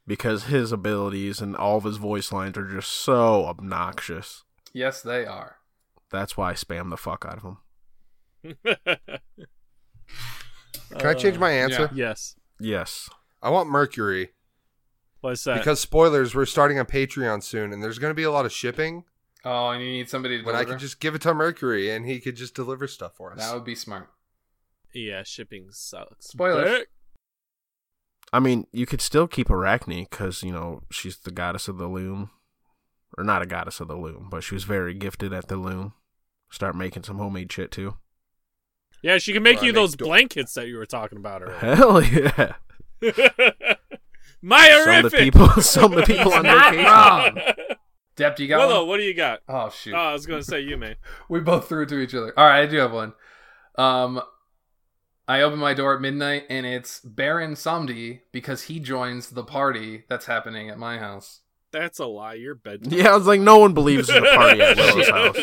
because 0.07 0.45
his 0.45 0.71
abilities 0.71 1.41
and 1.41 1.55
all 1.55 1.77
of 1.77 1.83
his 1.83 1.97
voice 1.97 2.31
lines 2.31 2.57
are 2.57 2.67
just 2.67 2.91
so 2.91 3.45
obnoxious. 3.45 4.43
Yes, 4.73 5.01
they 5.01 5.25
are. 5.25 5.57
That's 6.11 6.37
why 6.37 6.51
I 6.51 6.53
spam 6.53 6.89
the 6.89 6.97
fuck 6.97 7.25
out 7.27 7.39
of 7.43 7.43
him. 7.43 7.57
Can 10.97 11.07
I 11.07 11.13
change 11.13 11.37
my 11.37 11.49
uh, 11.59 11.63
answer? 11.63 11.89
yes. 11.93 12.35
Yes. 12.59 13.09
I 13.41 13.49
want 13.49 13.69
Mercury 13.69 14.29
What's 15.21 15.43
that? 15.43 15.57
because 15.57 15.79
spoilers. 15.79 16.33
We're 16.35 16.45
starting 16.45 16.79
on 16.79 16.85
Patreon 16.85 17.43
soon, 17.43 17.73
and 17.73 17.83
there's 17.83 17.99
going 17.99 18.11
to 18.11 18.15
be 18.15 18.23
a 18.23 18.31
lot 18.31 18.45
of 18.45 18.51
shipping. 18.51 19.03
Oh, 19.43 19.69
and 19.69 19.83
you 19.83 19.89
need 19.91 20.09
somebody 20.09 20.39
to 20.39 20.43
When 20.45 20.55
I 20.55 20.59
deliver? 20.59 20.73
could 20.73 20.81
just 20.81 20.99
give 20.99 21.13
it 21.15 21.21
to 21.23 21.33
Mercury, 21.33 21.91
and 21.91 22.05
he 22.05 22.19
could 22.19 22.35
just 22.35 22.55
deliver 22.55 22.87
stuff 22.87 23.15
for 23.15 23.33
us. 23.33 23.39
That 23.39 23.53
would 23.53 23.65
be 23.65 23.75
smart. 23.75 24.09
yeah, 24.93 25.23
shipping 25.23 25.67
sucks. 25.71 26.27
Spoilers. 26.27 26.69
Dick. 26.79 26.87
I 28.33 28.39
mean, 28.39 28.65
you 28.71 28.85
could 28.85 29.01
still 29.01 29.27
keep 29.27 29.49
Arachne 29.49 30.03
because 30.09 30.41
you 30.43 30.51
know 30.51 30.81
she's 30.91 31.17
the 31.17 31.31
goddess 31.31 31.67
of 31.67 31.77
the 31.77 31.87
loom, 31.87 32.31
or 33.17 33.23
not 33.23 33.41
a 33.41 33.45
goddess 33.45 33.79
of 33.79 33.87
the 33.87 33.95
loom, 33.97 34.27
but 34.31 34.43
she 34.43 34.55
was 34.55 34.63
very 34.63 34.93
gifted 34.93 35.31
at 35.33 35.47
the 35.47 35.57
loom. 35.57 35.93
Start 36.49 36.75
making 36.75 37.03
some 37.03 37.17
homemade 37.17 37.51
shit 37.51 37.71
too. 37.71 37.97
Yeah, 39.05 39.19
she 39.19 39.33
can 39.33 39.43
make 39.43 39.57
Or 39.57 39.61
I 39.61 39.65
you 39.67 39.71
make 39.71 39.75
those 39.81 39.95
do- 39.95 40.05
blankets 40.05 40.55
that 40.55 40.67
you 40.67 40.77
were 40.77 40.85
talking 40.87 41.19
about 41.19 41.43
earlier. 41.43 41.57
Hell 41.75 42.03
yeah! 42.03 42.53
My 44.41 44.67
Some 44.83 45.05
of 45.05 45.11
the 45.11 45.17
people, 45.17 45.47
some 45.61 45.93
of 45.93 45.99
the 45.99 46.03
people 46.15 46.33
on 46.33 46.43
Not 46.43 46.73
vacation. 46.73 46.91
wrong. 46.91 47.37
Dep, 48.15 48.39
you 48.39 48.47
got 48.47 48.59
Willow, 48.59 48.79
one? 48.81 48.87
what 48.89 48.97
do 48.97 49.03
you 49.03 49.13
got? 49.13 49.41
Oh, 49.47 49.69
shoot. 49.69 49.93
Oh, 49.93 49.97
I 49.97 50.13
was 50.13 50.25
gonna 50.25 50.41
say 50.43 50.61
you, 50.61 50.75
man. 50.77 50.95
we 51.29 51.39
both 51.39 51.67
threw 51.69 51.83
it 51.83 51.89
to 51.89 51.99
each 51.99 52.15
other. 52.15 52.33
All 52.37 52.47
right, 52.47 52.61
I 52.61 52.65
do 52.65 52.77
have 52.77 52.91
one. 52.91 53.13
Um, 53.75 54.21
I 55.27 55.41
open 55.41 55.59
my 55.59 55.73
door 55.75 55.93
at 55.95 56.01
midnight 56.01 56.43
and 56.49 56.65
it's 56.65 56.99
Baron 57.01 57.53
Samedi 57.53 58.21
because 58.31 58.63
he 58.63 58.79
joins 58.79 59.29
the 59.31 59.43
party 59.43 60.03
that's 60.09 60.25
happening 60.27 60.69
at 60.69 60.77
my 60.79 60.97
house. 60.99 61.41
That's 61.77 61.99
a 61.99 62.05
lie. 62.05 62.35
You're 62.35 62.55
bed. 62.55 62.87
Yeah, 62.87 63.09
I 63.11 63.17
was 63.17 63.27
like, 63.27 63.41
no 63.41 63.57
one 63.57 63.73
believes 63.73 64.09
in 64.09 64.25
a 64.25 64.33
party 64.33 64.61
at 64.61 64.77
Willow's 64.77 65.09
house. 65.09 65.37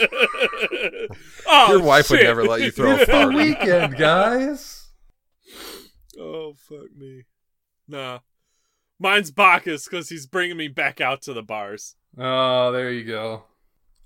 oh, 1.46 1.66
Your 1.68 1.82
wife 1.82 2.08
would 2.10 2.22
never 2.22 2.42
let 2.44 2.62
you 2.62 2.70
throw 2.70 2.98
a 3.00 3.04
party. 3.06 3.36
Weekend, 3.36 3.96
guys. 3.98 4.88
Oh 6.18 6.54
fuck 6.56 6.94
me. 6.96 7.24
Nah. 7.88 8.20
Mine's 8.98 9.30
Bacchus 9.30 9.84
because 9.84 10.08
he's 10.08 10.26
bringing 10.26 10.56
me 10.56 10.68
back 10.68 11.00
out 11.02 11.20
to 11.22 11.34
the 11.34 11.42
bars. 11.42 11.96
Oh, 12.18 12.72
there 12.72 12.90
you 12.90 13.04
go. 13.04 13.44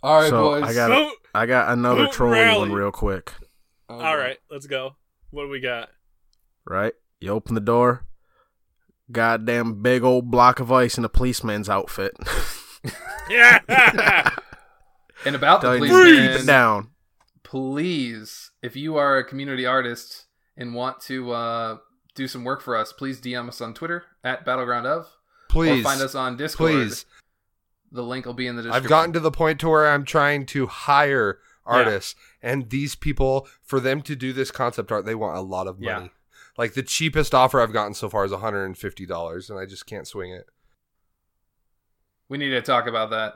All 0.03 0.21
right, 0.21 0.31
So, 0.31 0.43
boys. 0.43 0.65
I 0.65 0.75
got- 0.75 0.89
Don't- 0.89 1.19
I 1.35 1.47
got 1.47 1.71
another 1.73 2.05
Don't 2.05 2.13
trolling 2.13 2.41
rally. 2.41 2.59
one 2.71 2.73
real 2.73 2.91
quick. 2.91 3.33
All 3.89 4.17
right, 4.17 4.39
let's 4.51 4.67
go. 4.67 4.97
What 5.31 5.45
do 5.45 5.49
we 5.51 5.61
got? 5.61 5.91
Right? 6.65 6.95
You 7.21 7.31
open 7.31 7.55
the 7.55 7.61
door, 7.61 8.05
goddamn 9.13 9.83
big 9.83 10.03
old 10.03 10.31
block 10.31 10.61
of 10.61 10.71
ice 10.73 10.99
in 10.99 11.05
a 11.05 11.09
policeman's 11.09 11.69
outfit. 11.69 12.15
Yeah. 13.29 14.31
And 15.25 15.35
about 15.35 15.61
the 15.61 15.67
Tell 15.69 15.75
you 15.87 15.91
policeman, 15.91 16.29
keep 16.33 16.41
it 16.43 16.47
down. 16.47 16.91
please, 17.43 18.51
if 18.63 18.77
you 18.77 18.97
are 18.97 19.17
a 19.19 19.25
community 19.25 19.65
artist 19.67 20.27
and 20.57 20.75
want 20.75 21.01
to 21.03 21.33
uh, 21.33 21.77
do 22.15 22.29
some 22.29 22.45
work 22.45 22.61
for 22.61 22.77
us, 22.77 22.93
please 22.93 23.21
DM 23.21 23.49
us 23.49 23.61
on 23.61 23.75
Twitter 23.75 24.05
at 24.23 24.45
Battleground 24.45 24.87
of, 24.87 25.09
Please, 25.49 25.81
or 25.81 25.83
find 25.83 26.01
us 26.03 26.15
on 26.15 26.37
Discord. 26.37 26.71
please. 26.71 27.07
The 27.91 28.03
link 28.03 28.27
will 28.27 28.35
be 28.35 28.47
in 28.47 28.57
the 28.57 28.63
description. 28.63 28.85
I've 28.85 28.89
gotten 28.89 29.13
to 29.15 29.21
the 29.21 29.31
point 29.31 29.59
to 29.61 29.69
where 29.69 29.89
I'm 29.89 30.05
trying 30.05 30.45
to 30.47 30.67
hire 30.67 31.39
artists, 31.65 32.15
and 32.43 32.69
these 32.71 32.95
people, 32.95 33.49
for 33.65 33.81
them 33.81 34.03
to 34.03 34.15
do 34.15 34.33
this 34.33 34.51
concept 34.51 34.93
art, 34.93 35.07
they 35.07 35.15
want 35.15 35.37
a 35.39 35.41
lot 35.41 35.67
of 35.67 35.81
money. 35.81 36.05
Yeah. 36.05 36.09
Like 36.59 36.75
the 36.75 36.83
cheapest 36.83 37.35
offer 37.35 37.61
I've 37.61 37.73
gotten 37.73 37.95
so 37.95 38.09
far 38.09 38.25
is 38.25 38.33
$150, 38.33 39.51
and 39.51 39.59
I 39.59 39.67
just 39.67 39.87
can't 39.87 40.07
swing 40.07 40.33
it. 40.33 40.47
We 42.29 42.39
need 42.39 42.51
to 42.51 42.63
talk 42.63 42.87
about 42.87 43.11
that. 43.11 43.35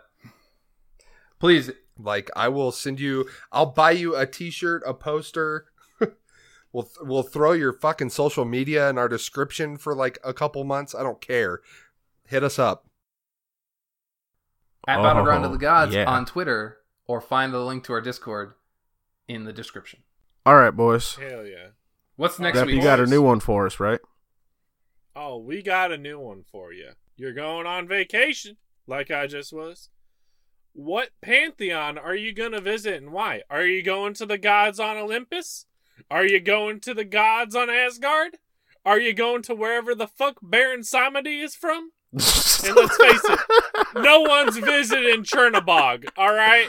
Please, 1.38 1.70
Like 1.98 2.30
I 2.34 2.48
will 2.48 2.72
send 2.72 2.98
you. 3.00 3.28
I'll 3.52 3.66
buy 3.66 3.92
you 3.92 4.16
a 4.16 4.26
T-shirt, 4.26 4.82
a 4.86 4.94
poster. 4.94 5.66
we'll 6.72 6.88
we'll 7.02 7.22
throw 7.22 7.52
your 7.52 7.72
fucking 7.72 8.10
social 8.10 8.44
media 8.44 8.88
in 8.90 8.98
our 8.98 9.08
description 9.08 9.76
for 9.76 9.94
like 9.94 10.18
a 10.24 10.32
couple 10.34 10.64
months. 10.64 10.94
I 10.94 11.02
don't 11.02 11.20
care. 11.20 11.60
Hit 12.26 12.42
us 12.42 12.58
up. 12.58 12.86
at 14.88 14.98
Oh, 14.98 15.02
Battleground 15.02 15.44
of 15.44 15.52
the 15.52 15.58
Gods 15.58 15.94
yeah. 15.94 16.04
on 16.10 16.24
Twitter 16.26 16.78
or 17.06 17.20
find 17.20 17.52
the 17.52 17.60
link 17.60 17.84
to 17.84 17.92
our 17.92 18.00
Discord 18.00 18.54
in 19.28 19.44
the 19.44 19.52
description. 19.52 20.00
All 20.46 20.56
right, 20.56 20.70
boys. 20.70 21.16
Hell 21.16 21.46
yeah. 21.46 21.68
What's 22.20 22.38
next 22.38 22.58
Dep, 22.58 22.66
week? 22.66 22.76
you 22.76 22.82
got 22.82 23.00
a 23.00 23.06
new 23.06 23.22
one 23.22 23.40
for 23.40 23.64
us, 23.64 23.80
right? 23.80 23.98
Oh, 25.16 25.38
we 25.38 25.62
got 25.62 25.90
a 25.90 25.96
new 25.96 26.18
one 26.18 26.42
for 26.52 26.70
you. 26.70 26.90
You're 27.16 27.32
going 27.32 27.66
on 27.66 27.88
vacation, 27.88 28.58
like 28.86 29.10
I 29.10 29.26
just 29.26 29.54
was. 29.54 29.88
What 30.74 31.12
pantheon 31.22 31.96
are 31.96 32.14
you 32.14 32.34
going 32.34 32.52
to 32.52 32.60
visit 32.60 33.02
and 33.02 33.10
why? 33.10 33.40
Are 33.48 33.64
you 33.64 33.82
going 33.82 34.12
to 34.14 34.26
the 34.26 34.36
gods 34.36 34.78
on 34.78 34.98
Olympus? 34.98 35.64
Are 36.10 36.26
you 36.26 36.40
going 36.40 36.80
to 36.80 36.92
the 36.92 37.06
gods 37.06 37.56
on 37.56 37.70
Asgard? 37.70 38.36
Are 38.84 39.00
you 39.00 39.14
going 39.14 39.40
to 39.44 39.54
wherever 39.54 39.94
the 39.94 40.06
fuck 40.06 40.40
Baron 40.42 40.82
Samedi 40.82 41.42
is 41.42 41.54
from? 41.54 41.92
And 42.12 42.20
let's 42.76 42.96
face 42.98 43.24
it, 43.24 43.40
no 43.94 44.20
one's 44.20 44.58
visiting 44.58 45.22
Chernobog, 45.22 46.10
all 46.18 46.34
right? 46.34 46.68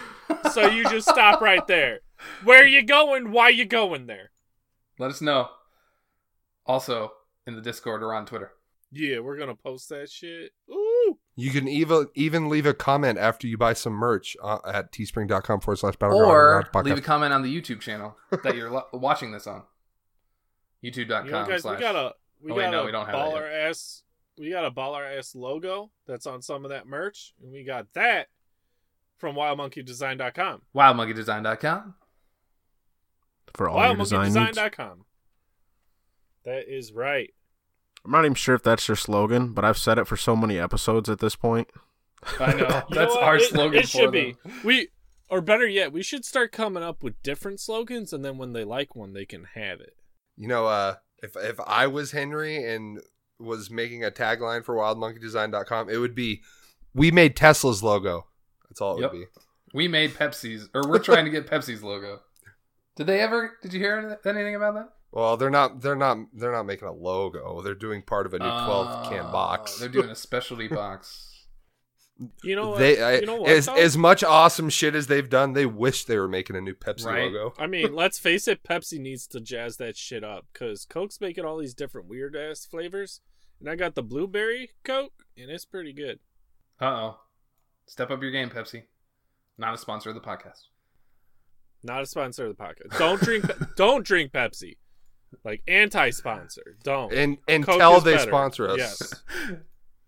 So 0.53 0.68
you 0.68 0.86
just 0.86 1.10
stop 1.10 1.41
right 1.41 1.68
there. 1.68 1.99
Where 2.45 2.65
you 2.65 2.84
going? 2.84 3.34
Why 3.34 3.49
you 3.49 3.65
going 3.65 4.07
there? 4.07 4.31
Let 5.02 5.10
us 5.10 5.19
know. 5.19 5.49
Also 6.68 7.11
in 7.48 7.56
the 7.56 7.61
Discord 7.61 8.03
or 8.03 8.14
on 8.14 8.28
Twitter. 8.28 8.52
Yeah, 8.91 9.18
we're 9.19 9.36
gonna 9.38 9.56
post 9.56 9.90
that 9.90 10.11
shit. 10.11 10.52
Ooh. 10.69 11.18
You 11.36 11.49
can 11.49 11.68
even 11.68 12.07
even 12.14 12.49
leave 12.49 12.68
a 12.68 12.73
comment 12.76 13.18
after 13.18 13.48
you 13.48 13.57
buy 13.57 13.73
some 13.73 13.94
merch 13.94 14.38
uh, 14.44 14.60
at 14.65 14.91
teespring.com 14.91 15.61
forward 15.61 15.78
slash 15.78 15.95
battleground. 15.95 16.30
Or 16.32 16.69
podcast. 16.72 16.84
leave 16.86 16.98
a 16.99 17.02
comment 17.02 17.34
on 17.34 17.41
the 17.41 17.61
YouTube 17.61 17.80
channel 17.80 18.15
that 18.44 18.56
you're 18.56 18.69
lo- 18.69 18.86
watching 18.94 19.32
this 19.32 19.48
on. 19.48 19.64
YouTube.com 20.84 21.26
You 21.26 21.32
know, 21.32 21.45
guys, 21.48 21.61
slash. 21.64 21.78
we 21.78 21.82
got 21.82 21.95
a 21.95 22.14
we 22.44 22.52
Oh, 22.52 22.56
got 22.57 22.69
no, 22.72 22.82
a 22.84 22.86
we 22.86 22.91
don't 22.91 23.06
have 23.07 23.15
baller 23.15 23.69
ass 23.69 24.03
we 24.38 24.52
got 24.52 24.65
a 24.65 24.72
baller 24.72 25.18
ass 25.18 25.34
logo 25.34 25.90
that's 26.06 26.28
on 26.28 26.44
some 26.44 26.64
of 26.64 26.69
that 26.69 26.86
merch, 26.86 27.34
and 27.41 27.52
we 27.52 27.64
got 27.64 27.88
that 27.94 28.28
from 29.18 29.36
WildMonkeyDesign.com. 29.36 30.61
WildMonkeyDesign.com. 30.76 31.95
for 33.56 33.69
all 33.69 33.86
your 33.86 33.95
design 33.95 34.34
needs. 34.34 34.57
That 36.44 36.68
is 36.68 36.91
right. 36.91 37.34
I'm 38.03 38.11
not 38.11 38.26
even 38.26 38.34
sure 38.36 38.56
if 38.56 38.64
that's 38.64 38.88
your 38.88 38.95
slogan, 38.98 39.53
but 39.53 39.64
I've 39.64 39.78
said 39.78 39.98
it 39.99 40.07
for 40.07 40.18
so 40.18 40.36
many 40.36 40.57
episodes 40.57 41.07
at 41.10 41.19
this 41.19 41.36
point. 41.36 41.69
I 42.40 42.53
know. 42.53 42.57
You 42.57 42.68
know 42.68 42.84
That's 42.90 43.15
our 43.15 43.36
It- 43.38 43.44
slogan 43.49 43.80
It, 43.80 43.82
for 43.84 43.88
should 43.88 44.11
be. 44.11 44.36
We 44.64 44.88
or 45.30 45.40
better 45.41 45.68
yet, 45.68 45.94
we 45.94 46.03
should 46.03 46.26
start 46.26 46.52
coming 46.52 46.84
up 46.84 47.03
with 47.03 47.22
different 47.23 47.60
slogans, 47.60 48.11
and 48.11 48.26
then 48.26 48.38
when 48.38 48.53
they 48.53 48.64
like 48.65 48.95
one, 48.95 49.14
they 49.14 49.26
can 49.26 49.45
have 49.53 49.80
it. 49.80 49.95
You 50.36 50.48
know, 50.48 50.65
uh, 50.68 50.95
if 51.22 51.36
if 51.38 51.60
I 51.65 51.88
was 51.88 52.11
Henry 52.11 52.64
and 52.73 52.99
was 53.40 53.69
making 53.69 54.03
a 54.03 54.11
tagline 54.11 54.65
for 54.65 54.76
wildmonkeydesign.com, 54.76 55.90
it 55.90 55.98
would 55.98 56.15
be 56.15 56.41
"We 56.94 57.11
made 57.11 57.36
Tesla's 57.36 57.82
logo." 57.84 58.28
That's 58.69 58.82
all 58.82 58.98
it 58.98 59.02
Yep. 59.02 59.11
would 59.14 59.19
be. 59.19 59.26
We 59.73 59.88
made 59.88 60.11
Pepsi's, 60.15 60.69
or 60.73 60.82
we're 60.88 60.99
trying 60.99 61.26
to 61.26 61.32
get 61.32 61.48
Pepsi's 61.48 61.82
logo. 61.84 62.19
Did 62.96 63.08
they 63.08 63.20
ever? 63.22 63.58
Did 63.62 63.74
you 63.74 63.80
hear 63.80 64.20
anything 64.26 64.56
about 64.56 64.74
that? 64.76 64.90
Well, 65.12 65.36
they're 65.38 65.50
not 65.50 65.82
they're 65.82 65.96
not 65.96 66.18
they're 66.34 66.52
not 66.52 66.66
making 66.66 66.88
a 66.88 66.92
logo. 66.94 67.62
They're 67.62 67.76
doing 67.76 68.02
part 68.02 68.26
of 68.26 68.34
a 68.34 68.40
new 68.40 68.46
12 68.46 69.10
can 69.10 69.26
Oh, 69.28 69.32
box. 69.32 69.78
They're 69.80 69.90
doing 69.90 70.10
a 70.10 70.16
specialty 70.16 70.68
box. 70.68 71.28
You 72.44 72.56
know 72.56 72.70
what? 72.70 72.78
they 72.80 73.02
I, 73.02 73.16
you 73.16 73.26
know 73.26 73.38
what? 73.42 73.50
as 73.50 73.66
though? 73.66 73.74
as 73.74 73.98
much 73.98 74.24
awesome 74.24 74.70
shit 74.70 74.94
as 74.94 75.08
they've 75.08 75.28
done, 75.28 75.54
they 75.54 75.66
wish 75.66 76.06
they 76.06 76.20
were 76.20 76.28
making 76.28 76.56
a 76.56 76.62
new 76.62 76.76
Pepsi 76.76 77.06
Right. 77.08 77.24
logo. 77.32 77.56
I 77.58 77.66
mean, 77.66 77.96
let's 77.96 78.20
face 78.20 78.48
it, 78.48 78.62
Pepsi 78.64 79.00
needs 79.00 79.26
to 79.28 79.40
jazz 79.42 79.78
that 79.78 79.98
shit 79.98 80.24
up 80.24 80.46
because 80.54 80.86
Coke's 80.86 81.20
making 81.20 81.46
all 81.46 81.58
these 81.58 81.74
different 81.74 82.08
weird 82.08 82.36
ass 82.36 82.64
flavors. 82.64 83.22
And 83.60 83.68
I 83.68 83.76
got 83.76 83.96
the 83.96 84.04
blueberry 84.04 84.70
Coke, 84.84 85.26
and 85.36 85.50
it's 85.50 85.66
pretty 85.66 85.94
good. 85.94 86.20
Uh 86.80 86.86
oh. 86.86 87.20
Step 87.88 88.12
up 88.12 88.22
your 88.22 88.30
game, 88.32 88.52
Pepsi. 88.52 88.84
Not 89.58 89.74
a 89.74 89.78
sponsor 89.80 90.10
of 90.10 90.16
the 90.16 90.22
podcast. 90.22 90.66
Not 91.84 92.03
a 92.03 92.06
sponsor 92.06 92.45
of 92.45 92.58
the 92.58 92.64
podcast. 92.64 92.98
Don't 92.98 93.22
drink 93.22 93.45
don't 93.76 94.06
drink 94.06 94.32
Pepsi. 94.32 94.78
Like 95.44 95.64
anti 95.68 96.10
sponsor. 96.10 96.78
Don't. 96.84 97.14
And 97.14 97.38
Coke 97.48 97.76
until 97.76 98.02
they 98.02 98.16
better. 98.16 98.30
sponsor 98.30 98.70
us. 98.70 98.78
Yes. 98.78 99.24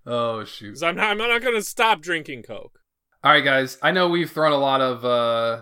Oh 0.05 0.43
shoot. 0.43 0.83
I'm 0.83 0.97
not 0.97 1.11
I'm 1.11 1.17
not 1.17 1.41
gonna 1.41 1.61
stop 1.61 2.01
drinking 2.01 2.43
Coke. 2.43 2.77
All 3.23 3.31
right, 3.31 3.43
guys. 3.43 3.77
I 3.81 3.91
know 3.91 4.09
we've 4.09 4.29
thrown 4.29 4.51
a 4.51 4.57
lot 4.57 4.81
of 4.81 5.05
uh, 5.05 5.61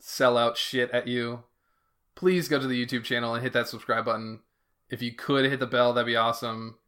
sellout 0.00 0.54
shit 0.54 0.92
at 0.92 1.08
you. 1.08 1.42
Please 2.14 2.48
go 2.48 2.60
to 2.60 2.66
the 2.68 2.86
YouTube 2.86 3.02
channel 3.02 3.34
and 3.34 3.42
hit 3.42 3.52
that 3.54 3.66
subscribe 3.66 4.04
button. 4.04 4.38
If 4.88 5.02
you 5.02 5.12
could 5.12 5.50
hit 5.50 5.58
the 5.58 5.66
bell, 5.66 5.92
that'd 5.92 6.06
be 6.06 6.14
awesome. 6.14 6.78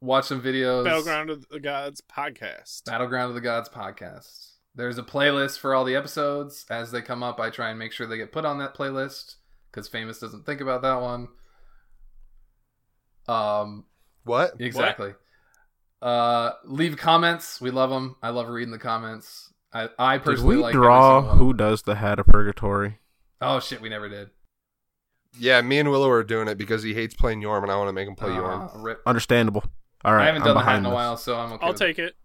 Watch 0.00 0.24
some 0.24 0.40
videos. 0.42 0.84
Battleground 0.84 1.28
of 1.28 1.46
the 1.48 1.60
Gods 1.60 2.00
podcast. 2.00 2.86
Battleground 2.86 3.28
of 3.28 3.34
the 3.34 3.42
Gods 3.42 3.68
podcast. 3.68 4.51
There's 4.74 4.98
a 4.98 5.02
playlist 5.02 5.58
for 5.58 5.74
all 5.74 5.84
the 5.84 5.94
episodes. 5.96 6.64
As 6.70 6.90
they 6.90 7.02
come 7.02 7.22
up, 7.22 7.38
I 7.40 7.50
try 7.50 7.70
and 7.70 7.78
make 7.78 7.92
sure 7.92 8.06
they 8.06 8.16
get 8.16 8.32
put 8.32 8.44
on 8.44 8.58
that 8.58 8.74
playlist 8.74 9.36
because 9.70 9.88
Famous 9.88 10.18
doesn't 10.18 10.46
think 10.46 10.60
about 10.60 10.82
that 10.82 11.00
one. 11.00 11.28
Um, 13.28 13.84
What? 14.24 14.54
exactly. 14.60 15.14
Uh, 16.00 16.52
leave 16.64 16.96
comments. 16.96 17.60
We 17.60 17.70
love 17.70 17.90
them. 17.90 18.16
I 18.22 18.30
love 18.30 18.48
reading 18.48 18.72
the 18.72 18.78
comments. 18.78 19.52
I, 19.72 19.88
I 19.98 20.16
Did 20.18 20.24
personally 20.24 20.56
we 20.56 20.62
like 20.62 20.74
every 20.74 20.84
draw 20.86 21.22
who 21.36 21.54
does 21.54 21.82
the 21.82 21.94
hat 21.94 22.18
of 22.18 22.26
purgatory? 22.26 22.98
Oh 23.40 23.60
shit, 23.60 23.80
we 23.80 23.88
never 23.88 24.08
did. 24.08 24.30
Yeah, 25.38 25.62
me 25.62 25.78
and 25.78 25.90
Willow 25.90 26.10
are 26.10 26.22
doing 26.24 26.48
it 26.48 26.58
because 26.58 26.82
he 26.82 26.92
hates 26.92 27.14
playing 27.14 27.40
Yorm, 27.40 27.62
and 27.62 27.72
I 27.72 27.76
want 27.76 27.88
to 27.88 27.92
make 27.94 28.06
him 28.06 28.14
play 28.14 28.30
Yorm. 28.30 28.74
Uh, 28.74 28.78
rip. 28.80 29.00
Understandable. 29.06 29.64
All 30.04 30.12
right, 30.14 30.24
I 30.24 30.26
haven't 30.26 30.42
I'm 30.42 30.48
done 30.48 30.54
the 30.56 30.60
hat 30.60 30.66
behind 30.66 30.78
in 30.80 30.86
a 30.86 30.88
this. 30.90 30.94
while, 30.94 31.16
so 31.16 31.36
I'm 31.36 31.52
okay. 31.52 31.66
I'll 31.66 31.72
take 31.74 31.98
it. 31.98 32.16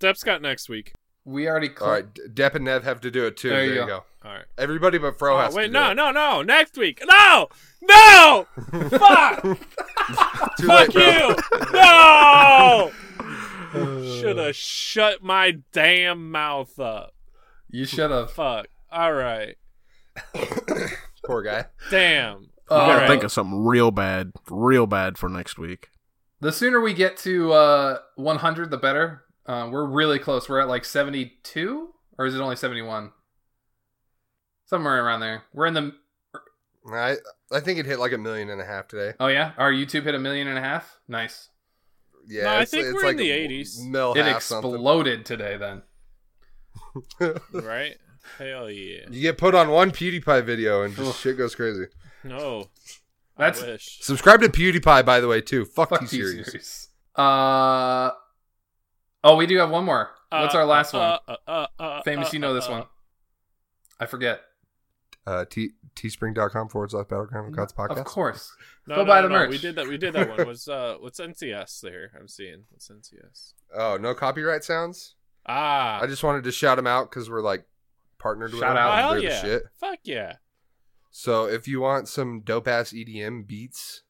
Dep's 0.00 0.24
got 0.24 0.42
next 0.42 0.68
week. 0.68 0.94
We 1.24 1.48
already. 1.48 1.68
Cl- 1.68 1.84
All 1.84 1.90
right, 1.92 2.12
D- 2.14 2.22
Dep 2.34 2.54
and 2.56 2.64
Nev 2.64 2.82
have 2.84 3.00
to 3.02 3.10
do 3.10 3.26
it 3.26 3.36
too. 3.36 3.48
There 3.50 3.58
There, 3.58 3.66
you 3.66 3.72
you 3.74 3.80
go. 3.80 3.86
go. 3.86 4.04
All 4.28 4.34
right. 4.34 4.44
Everybody 4.58 4.98
but 4.98 5.18
Fro 5.18 5.36
Oh, 5.36 5.40
has 5.40 5.54
wait, 5.54 5.62
to 5.62 5.68
do 5.68 5.72
no, 5.74 5.90
it. 5.90 5.94
no, 5.94 6.10
no. 6.10 6.42
Next 6.42 6.76
week. 6.76 7.02
No! 7.06 7.48
No! 7.82 8.46
Fuck! 8.90 9.42
Fuck 9.42 10.58
late, 10.60 10.94
you! 10.94 11.36
No! 11.72 12.92
Should 13.72 14.36
have 14.38 14.54
shut 14.56 15.22
my 15.22 15.58
damn 15.72 16.30
mouth 16.30 16.78
up. 16.78 17.14
you 17.70 17.84
should 17.84 18.10
have. 18.10 18.30
Fuck. 18.30 18.66
All 18.90 19.12
right. 19.12 19.56
Poor 21.24 21.42
guy. 21.42 21.66
Damn. 21.90 22.42
You 22.42 22.48
gotta 22.68 23.04
Uh, 23.04 23.08
think 23.08 23.22
of 23.22 23.32
something 23.32 23.64
real 23.64 23.90
bad, 23.90 24.32
real 24.50 24.86
bad 24.86 25.16
for 25.18 25.28
next 25.28 25.58
week. 25.58 25.88
The 26.40 26.52
sooner 26.52 26.80
we 26.80 26.92
get 26.94 27.16
to 27.18 27.52
uh, 27.52 27.98
100, 28.16 28.70
the 28.70 28.76
better. 28.76 29.22
Uh, 29.46 29.68
we're 29.72 29.84
really 29.86 30.18
close. 30.18 30.48
We're 30.48 30.60
at 30.60 30.68
like 30.68 30.84
72, 30.84 31.88
or 32.18 32.26
is 32.26 32.34
it 32.34 32.40
only 32.40 32.56
71? 32.56 33.10
Somewhere 34.66 35.04
around 35.04 35.20
there. 35.20 35.42
We're 35.52 35.66
in 35.66 35.74
the. 35.74 35.92
I 36.92 37.16
I 37.52 37.60
think 37.60 37.78
it 37.78 37.86
hit 37.86 37.98
like 38.00 38.12
a 38.12 38.18
million 38.18 38.50
and 38.50 38.60
a 38.60 38.64
half 38.64 38.88
today. 38.88 39.14
Oh 39.20 39.28
yeah, 39.28 39.52
our 39.58 39.70
YouTube 39.70 40.02
hit 40.04 40.14
a 40.14 40.18
million 40.18 40.48
and 40.48 40.58
a 40.58 40.60
half. 40.60 40.98
Nice. 41.06 41.48
Yeah, 42.26 42.44
No, 42.44 42.56
I 42.56 42.64
think 42.64 42.86
it's 42.86 42.94
we're 42.94 43.10
in 43.10 43.16
the 43.16 43.30
80s. 43.30 43.84
Mill 43.86 44.14
it 44.14 44.24
half 44.24 44.42
something. 44.42 44.72
exploded 44.72 45.24
today. 45.26 45.56
Then 45.58 45.82
Right? 47.52 47.96
Hell 48.38 48.70
yeah. 48.70 49.00
You 49.10 49.20
get 49.20 49.38
put 49.38 49.54
on 49.54 49.70
one 49.70 49.90
PewDiePie 49.90 50.44
video 50.44 50.82
and 50.82 50.94
just 50.94 51.20
shit 51.20 51.36
goes 51.36 51.54
crazy. 51.54 51.86
No. 52.24 52.70
That's- 53.36 53.62
I 53.62 53.66
wish. 53.72 53.98
Subscribe 54.02 54.40
to 54.42 54.48
PewDiePie, 54.48 55.04
by 55.04 55.18
the 55.20 55.26
way, 55.28 55.40
too. 55.40 55.64
Fuck, 55.64 55.90
fuck 55.90 56.00
T 56.00 56.06
T 56.06 56.16
series. 56.16 56.46
series. 56.46 56.88
Uh. 57.16 58.10
Oh, 59.24 59.36
we 59.36 59.46
do 59.46 59.56
have 59.58 59.70
one 59.70 59.84
more. 59.84 60.10
What's 60.30 60.54
Uh, 60.54 60.58
our 60.58 60.64
last 60.66 60.94
uh, 60.94 61.18
one? 61.26 61.36
uh, 61.46 61.50
uh, 61.50 61.82
uh, 61.82 62.02
Famous, 62.02 62.28
uh, 62.28 62.30
you 62.32 62.38
know 62.38 62.54
this 62.54 62.68
uh, 62.68 62.72
one. 62.72 62.84
I 64.00 64.06
forget. 64.06 64.40
Uh, 65.26 65.44
t- 65.48 65.72
teespring.com 65.94 66.68
forward 66.68 66.90
slash 66.90 67.06
battleground 67.06 67.48
of 67.48 67.54
Gods 67.56 67.72
podcast. 67.72 67.98
Of 67.98 68.04
course. 68.04 68.52
No, 68.88 68.96
Go 68.96 69.02
no, 69.02 69.06
buy 69.06 69.20
no, 69.20 69.28
the 69.28 69.32
no, 69.34 69.38
merch. 69.40 69.50
We 69.50 69.58
did 69.58 69.76
that. 69.76 69.86
We 69.86 69.96
did 69.98 70.14
that 70.14 70.36
one. 70.36 70.48
Was 70.48 70.66
uh, 70.66 70.96
what's 70.98 71.20
NCS 71.20 71.80
there? 71.80 72.10
I'm 72.18 72.26
seeing 72.26 72.64
what's 72.70 72.88
NCS. 72.88 73.54
Oh, 73.74 73.96
no 73.96 74.14
copyright 74.14 74.64
sounds? 74.64 75.14
Ah, 75.46 75.98
I 76.02 76.06
just 76.06 76.22
wanted 76.22 76.44
to 76.44 76.52
shout 76.52 76.76
them 76.76 76.86
out 76.86 77.08
because 77.10 77.30
we're 77.30 77.40
like 77.40 77.64
partnered 78.18 78.50
with 78.52 78.60
Shout 78.60 78.70
them. 78.74 78.76
out. 78.76 78.98
hell 78.98 79.10
They're 79.12 79.20
the 79.20 79.26
yeah! 79.28 79.40
shit. 79.40 79.62
Fuck 79.80 79.98
yeah! 80.04 80.34
So 81.10 81.46
if 81.46 81.66
you 81.66 81.80
want 81.80 82.06
some 82.08 82.40
dope 82.40 82.68
ass 82.68 82.92
EDM 82.92 83.46
beats, 83.46 84.02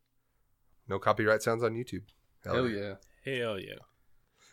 no 0.89 0.99
copyright 0.99 1.43
sounds 1.43 1.63
on 1.63 1.75
YouTube. 1.75 2.03
Hell 2.45 2.69
yeah. 2.69 2.95
Hell 3.25 3.59
yeah! 3.61 3.75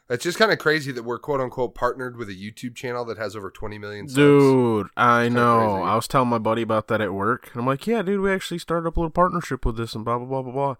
It's 0.09 0.23
just 0.23 0.39
kind 0.39 0.51
of 0.51 0.57
crazy 0.57 0.91
that 0.91 1.03
we're 1.03 1.19
quote 1.19 1.39
unquote 1.39 1.75
partnered 1.75 2.17
with 2.17 2.29
a 2.29 2.33
YouTube 2.33 2.75
channel 2.75 3.05
that 3.05 3.17
has 3.17 3.35
over 3.35 3.51
20 3.51 3.77
million 3.77 4.07
subs. 4.07 4.15
Dude, 4.15 4.87
I 4.97 5.29
know. 5.29 5.75
crazy. 5.75 5.89
I 5.91 5.95
was 5.95 6.07
telling 6.07 6.29
my 6.29 6.39
buddy 6.39 6.63
about 6.63 6.87
that 6.87 6.99
at 7.01 7.13
work, 7.13 7.49
and 7.51 7.61
I'm 7.61 7.67
like, 7.67 7.85
"Yeah, 7.85 8.01
dude, 8.01 8.21
we 8.21 8.31
actually 8.33 8.57
started 8.59 8.87
up 8.87 8.97
a 8.97 8.99
little 9.01 9.11
partnership 9.11 9.65
with 9.65 9.77
this, 9.77 9.93
and 9.93 10.03
blah 10.03 10.17
blah 10.17 10.27
blah 10.27 10.41
blah 10.41 10.51
blah." 10.51 10.75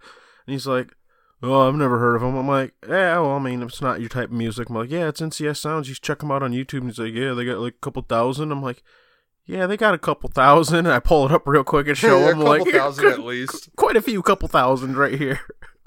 And 0.48 0.54
he's 0.54 0.66
like, 0.66 0.94
oh, 1.42 1.68
I've 1.68 1.76
never 1.76 2.00
heard 2.00 2.16
of 2.16 2.22
them. 2.22 2.36
I'm 2.36 2.48
like, 2.48 2.74
yeah, 2.88 3.20
well, 3.20 3.32
I 3.32 3.40
mean, 3.40 3.62
it's 3.62 3.82
not 3.82 4.00
your 4.00 4.10
type 4.10 4.30
of 4.30 4.36
music, 4.36 4.70
I'm 4.70 4.76
like, 4.76 4.90
yeah, 4.90 5.08
it's 5.08 5.22
NCS 5.22 5.58
Sounds. 5.58 5.88
You 5.88 5.96
check 5.96 6.20
them 6.20 6.32
out 6.32 6.44
on 6.44 6.52
YouTube. 6.52 6.80
And 6.80 6.88
he's 6.88 7.00
like, 7.00 7.14
yeah, 7.14 7.34
they 7.34 7.46
got 7.46 7.60
like 7.60 7.76
a 7.76 7.80
couple 7.82 8.02
thousand. 8.02 8.52
I'm 8.52 8.62
like, 8.62 8.84
yeah, 9.46 9.66
they 9.68 9.78
got 9.78 9.94
a 9.94 10.00
couple 10.00 10.30
thousand. 10.30 10.80
And 10.80 10.90
I 10.90 11.00
pull 11.00 11.26
it 11.26 11.32
up 11.32 11.48
real 11.48 11.64
quick 11.64 11.88
and 11.88 11.98
show 11.98 12.18
a 12.18 12.32
him 12.32 12.38
couple 12.40 12.46
like 12.46 12.68
thousand 12.74 13.08
at 13.08 13.20
least. 13.24 13.70
quite 13.76 13.96
a 13.96 14.02
few 14.02 14.22
couple 14.22 14.48
thousand 14.48 14.98
right 14.98 15.18
here. 15.18 15.40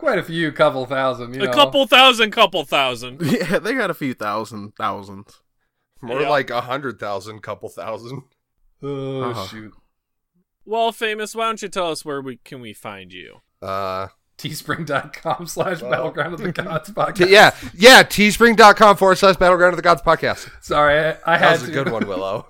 Quite 0.02 0.18
a 0.18 0.22
few, 0.24 0.50
couple 0.50 0.84
thousand. 0.84 1.32
You 1.34 1.42
A 1.42 1.46
know. 1.46 1.52
couple 1.52 1.86
thousand, 1.86 2.32
couple 2.32 2.64
thousand. 2.64 3.20
yeah, 3.22 3.60
they 3.60 3.72
got 3.74 3.88
a 3.88 3.94
few 3.94 4.14
thousand 4.14 4.72
thousands. 4.76 5.40
More 6.00 6.22
Yeah. 6.22 6.28
like 6.28 6.50
a 6.50 6.62
hundred 6.62 6.98
thousand, 6.98 7.40
couple 7.42 7.68
thousand. 7.68 8.22
Oh 8.82 9.30
Uh-huh. 9.30 9.46
shoot. 9.46 9.72
Well, 10.64 10.90
famous, 10.90 11.36
why 11.36 11.44
don't 11.46 11.62
you 11.62 11.68
tell 11.68 11.88
us 11.92 12.04
where 12.04 12.20
we 12.20 12.38
can 12.38 12.60
we 12.60 12.72
find 12.72 13.12
you? 13.12 13.42
Uh, 13.62 14.08
Teespring.com 14.38 15.46
slash 15.46 15.82
battleground 15.82 16.34
of 16.34 16.40
the 16.40 16.50
gods 16.62 16.90
podcast. 16.90 17.28
yeah, 17.30 17.54
yeah. 17.74 18.02
Teespring.com 18.02 18.96
forward 18.96 19.18
slash 19.18 19.36
battleground 19.36 19.72
of 19.74 19.76
the 19.76 19.82
gods 19.82 20.02
podcast. 20.02 20.50
Sorry, 20.64 20.98
I, 20.98 21.10
I 21.10 21.38
That 21.38 21.40
had 21.40 21.60
was 21.60 21.68
a 21.68 21.72
good 21.72 21.90
one, 21.92 22.08
Willow. 22.08 22.46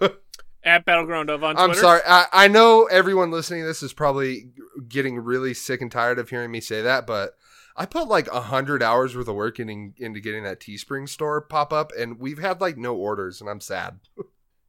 At 0.64 0.86
Battleground 0.86 1.28
of 1.28 1.44
on 1.44 1.54
Twitter. 1.56 1.70
I'm 1.70 1.76
sorry. 1.76 2.00
I, 2.08 2.26
I 2.32 2.48
know 2.48 2.84
everyone 2.84 3.30
listening 3.30 3.60
to 3.62 3.66
this 3.66 3.82
is 3.82 3.92
probably 3.92 4.46
getting 4.88 5.18
really 5.18 5.52
sick 5.52 5.82
and 5.82 5.92
tired 5.92 6.18
of 6.18 6.30
hearing 6.30 6.50
me 6.50 6.60
say 6.60 6.80
that, 6.82 7.06
but 7.06 7.34
I 7.76 7.86
put 7.86 8.08
like 8.08 8.28
a 8.28 8.42
hundred 8.42 8.82
hours 8.82 9.16
worth 9.16 9.28
of 9.28 9.34
work 9.34 9.58
in, 9.58 9.94
into 9.96 10.20
getting 10.20 10.44
that 10.44 10.60
Teespring 10.60 11.08
store 11.08 11.40
pop 11.40 11.72
up, 11.72 11.92
and 11.98 12.18
we've 12.18 12.38
had 12.38 12.60
like 12.60 12.76
no 12.76 12.94
orders, 12.94 13.40
and 13.40 13.48
I'm 13.48 13.60
sad. 13.60 14.00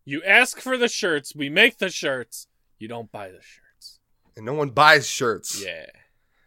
You 0.05 0.21
ask 0.23 0.59
for 0.59 0.77
the 0.77 0.89
shirts, 0.89 1.33
we 1.33 1.49
make 1.49 1.77
the 1.77 1.89
shirts. 1.89 2.47
You 2.77 2.89
don't 2.89 3.09
buy 3.09 3.29
the 3.29 3.39
shirts. 3.41 3.99
And 4.35 4.45
no 4.45 4.53
one 4.53 4.71
buys 4.71 5.07
shirts. 5.07 5.63
Yeah. 5.63 5.85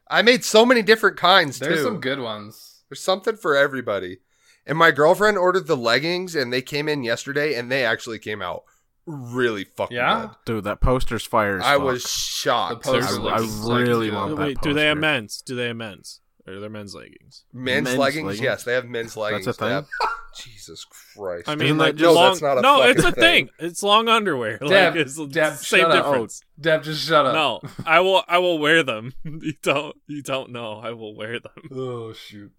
I 0.09 0.23
made 0.23 0.45
so 0.45 0.67
many 0.67 0.83
different 0.83 1.17
kinds 1.17 1.59
too. 1.59 1.65
There's 1.65 1.79
too. 1.79 1.85
some 1.85 2.01
good 2.01 2.21
ones. 2.21 2.85
There's 2.89 3.01
something 3.01 3.37
for 3.37 3.57
everybody. 3.57 4.19
And 4.67 4.77
my 4.77 4.91
girlfriend 4.91 5.39
ordered 5.39 5.69
the 5.69 5.77
leggings, 5.77 6.35
and 6.35 6.53
they 6.53 6.61
came 6.61 6.89
in 6.89 7.03
yesterday, 7.03 7.55
and 7.55 7.73
they 7.73 7.85
actually 7.85 8.19
came 8.19 8.43
out 8.43 8.65
really 9.07 9.65
fucking 9.65 9.97
Yeah? 9.97 10.31
Dude, 10.45 10.65
that 10.65 10.81
poster's 10.81 11.25
fire. 11.25 11.61
I 11.63 11.75
fuck. 11.75 11.83
was 11.83 12.03
shocked. 12.03 12.85
The 12.85 12.93
poster 12.93 13.23
I, 13.23 13.37
I 13.37 13.81
really 13.81 14.09
yeah. 14.09 14.15
want 14.15 14.37
that 14.37 14.43
Wait, 14.43 14.61
do 14.61 14.75
they 14.75 14.87
have 14.87 14.99
men's? 14.99 15.41
Do 15.41 15.57
they 15.57 15.69
have 15.69 15.77
men's? 15.77 16.21
Or 16.47 16.55
are 16.55 16.61
they 16.61 16.69
men's 16.69 16.95
leggings? 16.95 17.45
Men's, 17.53 17.85
Men's 17.87 17.99
leggings? 17.99 18.27
leggings? 18.27 18.41
Yes, 18.45 18.65
they 18.65 18.75
have 18.75 18.85
men's 18.87 19.17
leggings. 19.17 19.47
That's 19.47 19.59
a 19.59 19.65
thing? 19.65 19.73
Have- 19.73 19.89
Jesus 20.37 20.85
Christ. 21.17 21.49
I 21.49 21.55
mean, 21.57 21.79
like 21.79 21.95
just- 21.97 22.03
No, 22.05 22.13
long, 22.13 22.29
that's 22.31 22.43
not 22.43 22.59
a 22.59 22.61
no, 22.61 22.83
it's 22.83 23.03
a 23.03 23.11
thing. 23.11 23.47
thing. 23.47 23.49
It's 23.59 23.83
long 23.83 24.09
underwear. 24.09 24.59
Dep, 24.59 24.95
like, 24.95 25.01
it's 25.03 25.17
the 25.17 25.27
Dep, 25.27 25.55
same 25.55 25.81
shut 25.81 25.91
up. 25.91 26.05
difference. 26.05 26.43
Dep, 26.61 26.83
just 26.83 27.07
shut 27.09 27.27
up. 27.27 27.35
No, 27.35 27.61
I 27.87 28.01
will. 28.01 28.23
I 28.29 28.39
will 28.39 28.59
wear 28.59 28.83
them. 28.83 29.13
You 29.25 29.55
don't. 29.63 29.97
You 30.07 30.23
don't 30.23 30.51
know. 30.53 30.75
I 30.75 30.91
will 30.93 31.17
wear 31.17 31.41
them. 31.41 31.69
Oh 31.75 32.13
shoot. 32.13 32.53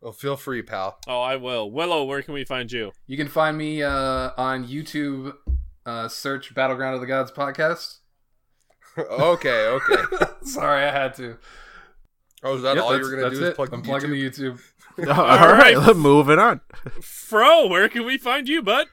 Well, 0.00 0.12
feel 0.12 0.36
free, 0.36 0.60
pal. 0.62 0.98
Oh, 1.06 1.22
I 1.22 1.36
will. 1.36 1.70
Willow, 1.70 2.04
where 2.04 2.20
can 2.20 2.34
we 2.34 2.44
find 2.44 2.70
you? 2.70 2.92
You 3.06 3.16
can 3.16 3.28
find 3.28 3.56
me 3.56 3.82
uh, 3.82 4.30
on 4.36 4.66
YouTube. 4.66 5.34
Uh, 5.86 6.08
search 6.08 6.54
Battleground 6.54 6.94
of 6.94 7.00
the 7.00 7.06
Gods 7.06 7.30
podcast. 7.32 7.98
okay, 8.98 9.66
okay. 9.66 10.02
Sorry, 10.44 10.84
I 10.84 10.90
had 10.90 11.14
to. 11.14 11.36
Oh, 12.44 12.56
is 12.56 12.62
that 12.62 12.76
Yep, 12.76 12.84
all 12.84 12.90
you 12.92 12.98
that's- 12.98 13.10
were 13.10 13.16
gonna 13.22 13.30
do? 13.34 13.42
Is 13.42 13.48
it. 13.48 13.56
plug 13.56 13.72
I'm 13.72 13.80
YouTube? 13.82 13.84
plugging 13.86 14.10
the 14.10 14.30
YouTube. 14.30 14.60
All 15.08 15.52
right, 15.54 15.76
right. 15.76 15.96
moving 15.96 16.38
on. 16.38 16.60
Fro, 17.02 17.66
where 17.66 17.88
can 17.88 18.04
we 18.06 18.16
find 18.18 18.48
you, 18.48 18.62
bud? 18.62 18.86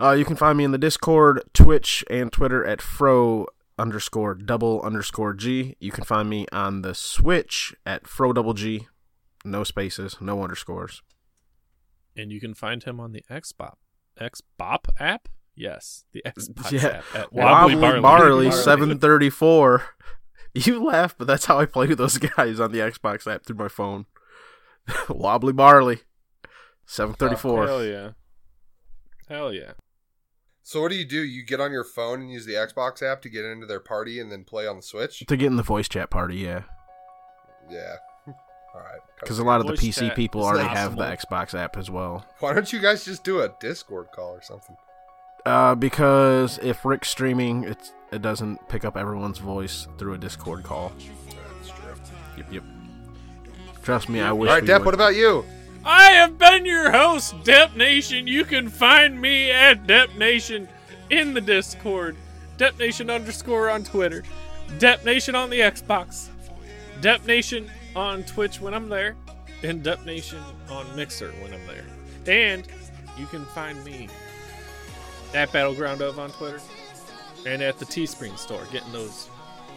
Uh, 0.00 0.12
you 0.12 0.24
can 0.24 0.36
find 0.36 0.56
me 0.56 0.62
in 0.64 0.70
the 0.70 0.78
Discord, 0.78 1.42
Twitch, 1.52 2.04
and 2.08 2.30
Twitter 2.32 2.64
at 2.64 2.80
fro 2.80 3.46
underscore 3.78 4.34
double 4.34 4.80
underscore 4.82 5.34
g. 5.34 5.74
You 5.80 5.90
can 5.90 6.04
find 6.04 6.28
me 6.30 6.46
on 6.52 6.82
the 6.82 6.94
Switch 6.94 7.74
at 7.84 8.06
fro 8.06 8.32
double 8.32 8.54
g, 8.54 8.86
no 9.44 9.64
spaces, 9.64 10.16
no 10.20 10.42
underscores. 10.44 11.02
And 12.16 12.30
you 12.30 12.38
can 12.40 12.54
find 12.54 12.82
him 12.84 13.00
on 13.00 13.12
the 13.12 13.24
Xbop 13.30 13.74
Xbop 14.20 14.84
app. 15.00 15.28
Yes, 15.56 16.04
the 16.12 16.22
Xbox 16.24 16.70
Yeah. 16.82 16.88
app 16.98 17.04
at 17.14 17.32
Wobbly, 17.32 17.74
Wobbly, 17.76 17.80
Barley, 17.80 18.00
Barley. 18.00 18.50
seven 18.52 18.98
thirty 18.98 19.30
four. 19.30 19.82
You 20.54 20.84
laugh, 20.84 21.14
but 21.16 21.26
that's 21.26 21.46
how 21.46 21.58
I 21.58 21.66
play 21.66 21.86
with 21.86 21.98
those 21.98 22.18
guys 22.36 22.58
on 22.58 22.72
the 22.72 22.78
Xbox 22.78 23.32
app 23.32 23.44
through 23.44 23.56
my 23.56 23.68
phone. 23.68 24.06
Wobbly 25.08 25.52
Barley, 25.52 26.00
seven 26.86 27.14
thirty 27.14 27.36
four. 27.36 27.66
Hell 27.66 27.84
yeah. 27.84 28.10
Hell 29.28 29.52
yeah. 29.52 29.72
So 30.62 30.82
what 30.82 30.90
do 30.90 30.96
you 30.96 31.04
do? 31.04 31.22
You 31.22 31.44
get 31.44 31.60
on 31.60 31.72
your 31.72 31.84
phone 31.84 32.20
and 32.20 32.30
use 32.30 32.46
the 32.46 32.52
Xbox 32.52 33.02
app 33.02 33.22
to 33.22 33.28
get 33.28 33.44
into 33.44 33.66
their 33.66 33.80
party 33.80 34.20
and 34.20 34.30
then 34.30 34.44
play 34.44 34.66
on 34.66 34.76
the 34.76 34.82
Switch? 34.82 35.20
to 35.26 35.36
get 35.36 35.46
in 35.46 35.56
the 35.56 35.62
voice 35.62 35.88
chat 35.88 36.10
party, 36.10 36.36
yeah. 36.36 36.62
Yeah. 37.70 37.96
All 38.74 38.80
right. 38.80 39.00
Because 39.18 39.38
a 39.38 39.44
lot 39.44 39.60
of 39.60 39.66
the 39.66 39.72
PC 39.72 40.08
chat 40.08 40.16
people 40.16 40.42
is 40.42 40.46
already 40.46 40.68
have 40.68 40.96
the. 40.96 41.04
Xbox 41.04 41.58
app 41.58 41.76
as 41.76 41.90
well. 41.90 42.24
Why 42.40 42.52
don't 42.52 42.72
you 42.72 42.80
guys 42.80 43.04
just 43.04 43.24
do 43.24 43.40
a 43.40 43.54
Discord 43.60 44.08
call 44.14 44.30
or 44.30 44.42
something? 44.42 44.76
Uh, 45.46 45.74
because 45.74 46.58
if 46.62 46.84
Rick's 46.84 47.08
streaming, 47.08 47.64
it's 47.64 47.92
it 48.12 48.22
doesn't 48.22 48.66
pick 48.68 48.84
up 48.84 48.96
everyone's 48.96 49.38
voice 49.38 49.86
through 49.98 50.14
a 50.14 50.18
Discord 50.18 50.62
call. 50.64 50.92
That's 51.58 51.68
true. 51.70 51.94
Yep, 52.36 52.52
yep. 52.52 52.62
Trust 53.82 54.08
me, 54.08 54.20
I 54.20 54.28
All 54.28 54.38
wish. 54.38 54.50
right, 54.50 54.62
we 54.62 54.66
Dep. 54.66 54.80
would. 54.80 54.86
What 54.86 54.94
about 54.94 55.14
you? 55.14 55.44
I 55.84 56.10
have 56.12 56.36
been 56.38 56.66
your 56.66 56.90
host, 56.90 57.34
Dep 57.44 57.74
Nation. 57.74 58.26
You 58.26 58.44
can 58.44 58.68
find 58.68 59.20
me 59.20 59.50
at 59.50 59.86
Dep 59.86 60.14
Nation 60.16 60.68
in 61.08 61.32
the 61.32 61.40
Discord, 61.40 62.16
Dep 62.58 62.78
Nation 62.78 63.08
underscore 63.08 63.70
on 63.70 63.84
Twitter, 63.84 64.22
Dep 64.78 65.04
Nation 65.04 65.34
on 65.34 65.48
the 65.48 65.60
Xbox, 65.60 66.28
Dep 67.00 67.24
Nation 67.26 67.70
on 67.96 68.22
Twitch 68.24 68.60
when 68.60 68.74
I'm 68.74 68.88
there, 68.90 69.16
and 69.62 69.82
Dep 69.82 70.04
Nation 70.04 70.38
on 70.68 70.84
Mixer 70.94 71.30
when 71.40 71.54
I'm 71.54 71.66
there. 71.66 71.84
And 72.26 72.66
you 73.18 73.26
can 73.26 73.46
find 73.46 73.82
me 73.84 74.08
at 75.34 75.50
Battleground 75.52 76.02
of 76.02 76.18
on 76.18 76.30
Twitter 76.32 76.60
and 77.46 77.62
at 77.62 77.78
the 77.78 77.84
Teespring 77.84 78.36
store 78.38 78.64
getting 78.72 78.92
those 78.92 79.28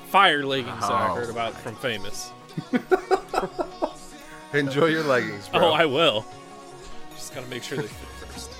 fire 0.08 0.46
leggings 0.46 0.80
that 0.82 0.92
I 0.92 1.12
Oh, 1.12 1.16
heard 1.16 1.30
about 1.30 1.54
from 1.54 1.76
Famous. 1.76 2.32
Enjoy 4.54 4.86
your 4.86 5.04
leggings, 5.04 5.48
bro. 5.50 5.70
Oh, 5.70 5.72
I 5.72 5.86
will. 5.86 6.26
Just 7.16 7.34
gotta 7.34 7.48
make 7.48 7.64
sure 7.64 7.78
they 7.80 7.88
fit 7.88 8.08
first. 8.28 8.52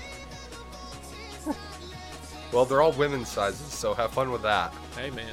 Well, 2.52 2.64
they're 2.64 2.82
all 2.82 2.92
women's 2.92 3.28
sizes, 3.28 3.72
so 3.72 3.94
have 3.94 4.12
fun 4.12 4.30
with 4.30 4.42
that. 4.42 4.72
Hey 4.96 5.10
man, 5.10 5.32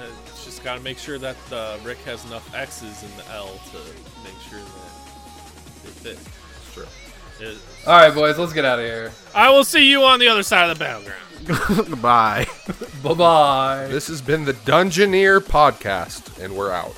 uh, 0.00 0.06
just 0.44 0.62
gotta 0.64 0.80
make 0.80 0.98
sure 0.98 1.18
that 1.18 1.36
uh, 1.52 1.76
Rick 1.84 1.98
has 1.98 2.24
enough 2.26 2.54
X's 2.54 3.02
in 3.02 3.14
the 3.16 3.26
L 3.32 3.48
to 3.70 3.78
make 4.24 4.38
sure 4.48 4.58
that 4.60 5.82
they 5.84 5.90
fit. 5.90 6.18
It's 6.18 6.74
true. 6.74 6.86
It- 7.40 7.58
All 7.86 8.00
right, 8.00 8.12
boys, 8.14 8.38
let's 8.38 8.52
get 8.52 8.64
out 8.64 8.78
of 8.78 8.84
here. 8.84 9.12
I 9.34 9.50
will 9.50 9.64
see 9.64 9.88
you 9.88 10.02
on 10.04 10.18
the 10.20 10.28
other 10.28 10.42
side 10.42 10.70
of 10.70 10.78
the 10.78 10.82
battleground. 10.84 11.20
Goodbye. 11.68 12.46
Bye 13.02 13.14
bye. 13.14 13.88
This 13.90 14.08
has 14.08 14.20
been 14.20 14.44
the 14.44 14.52
Dungeoneer 14.52 15.40
podcast, 15.40 16.38
and 16.42 16.54
we're 16.54 16.70
out. 16.70 16.94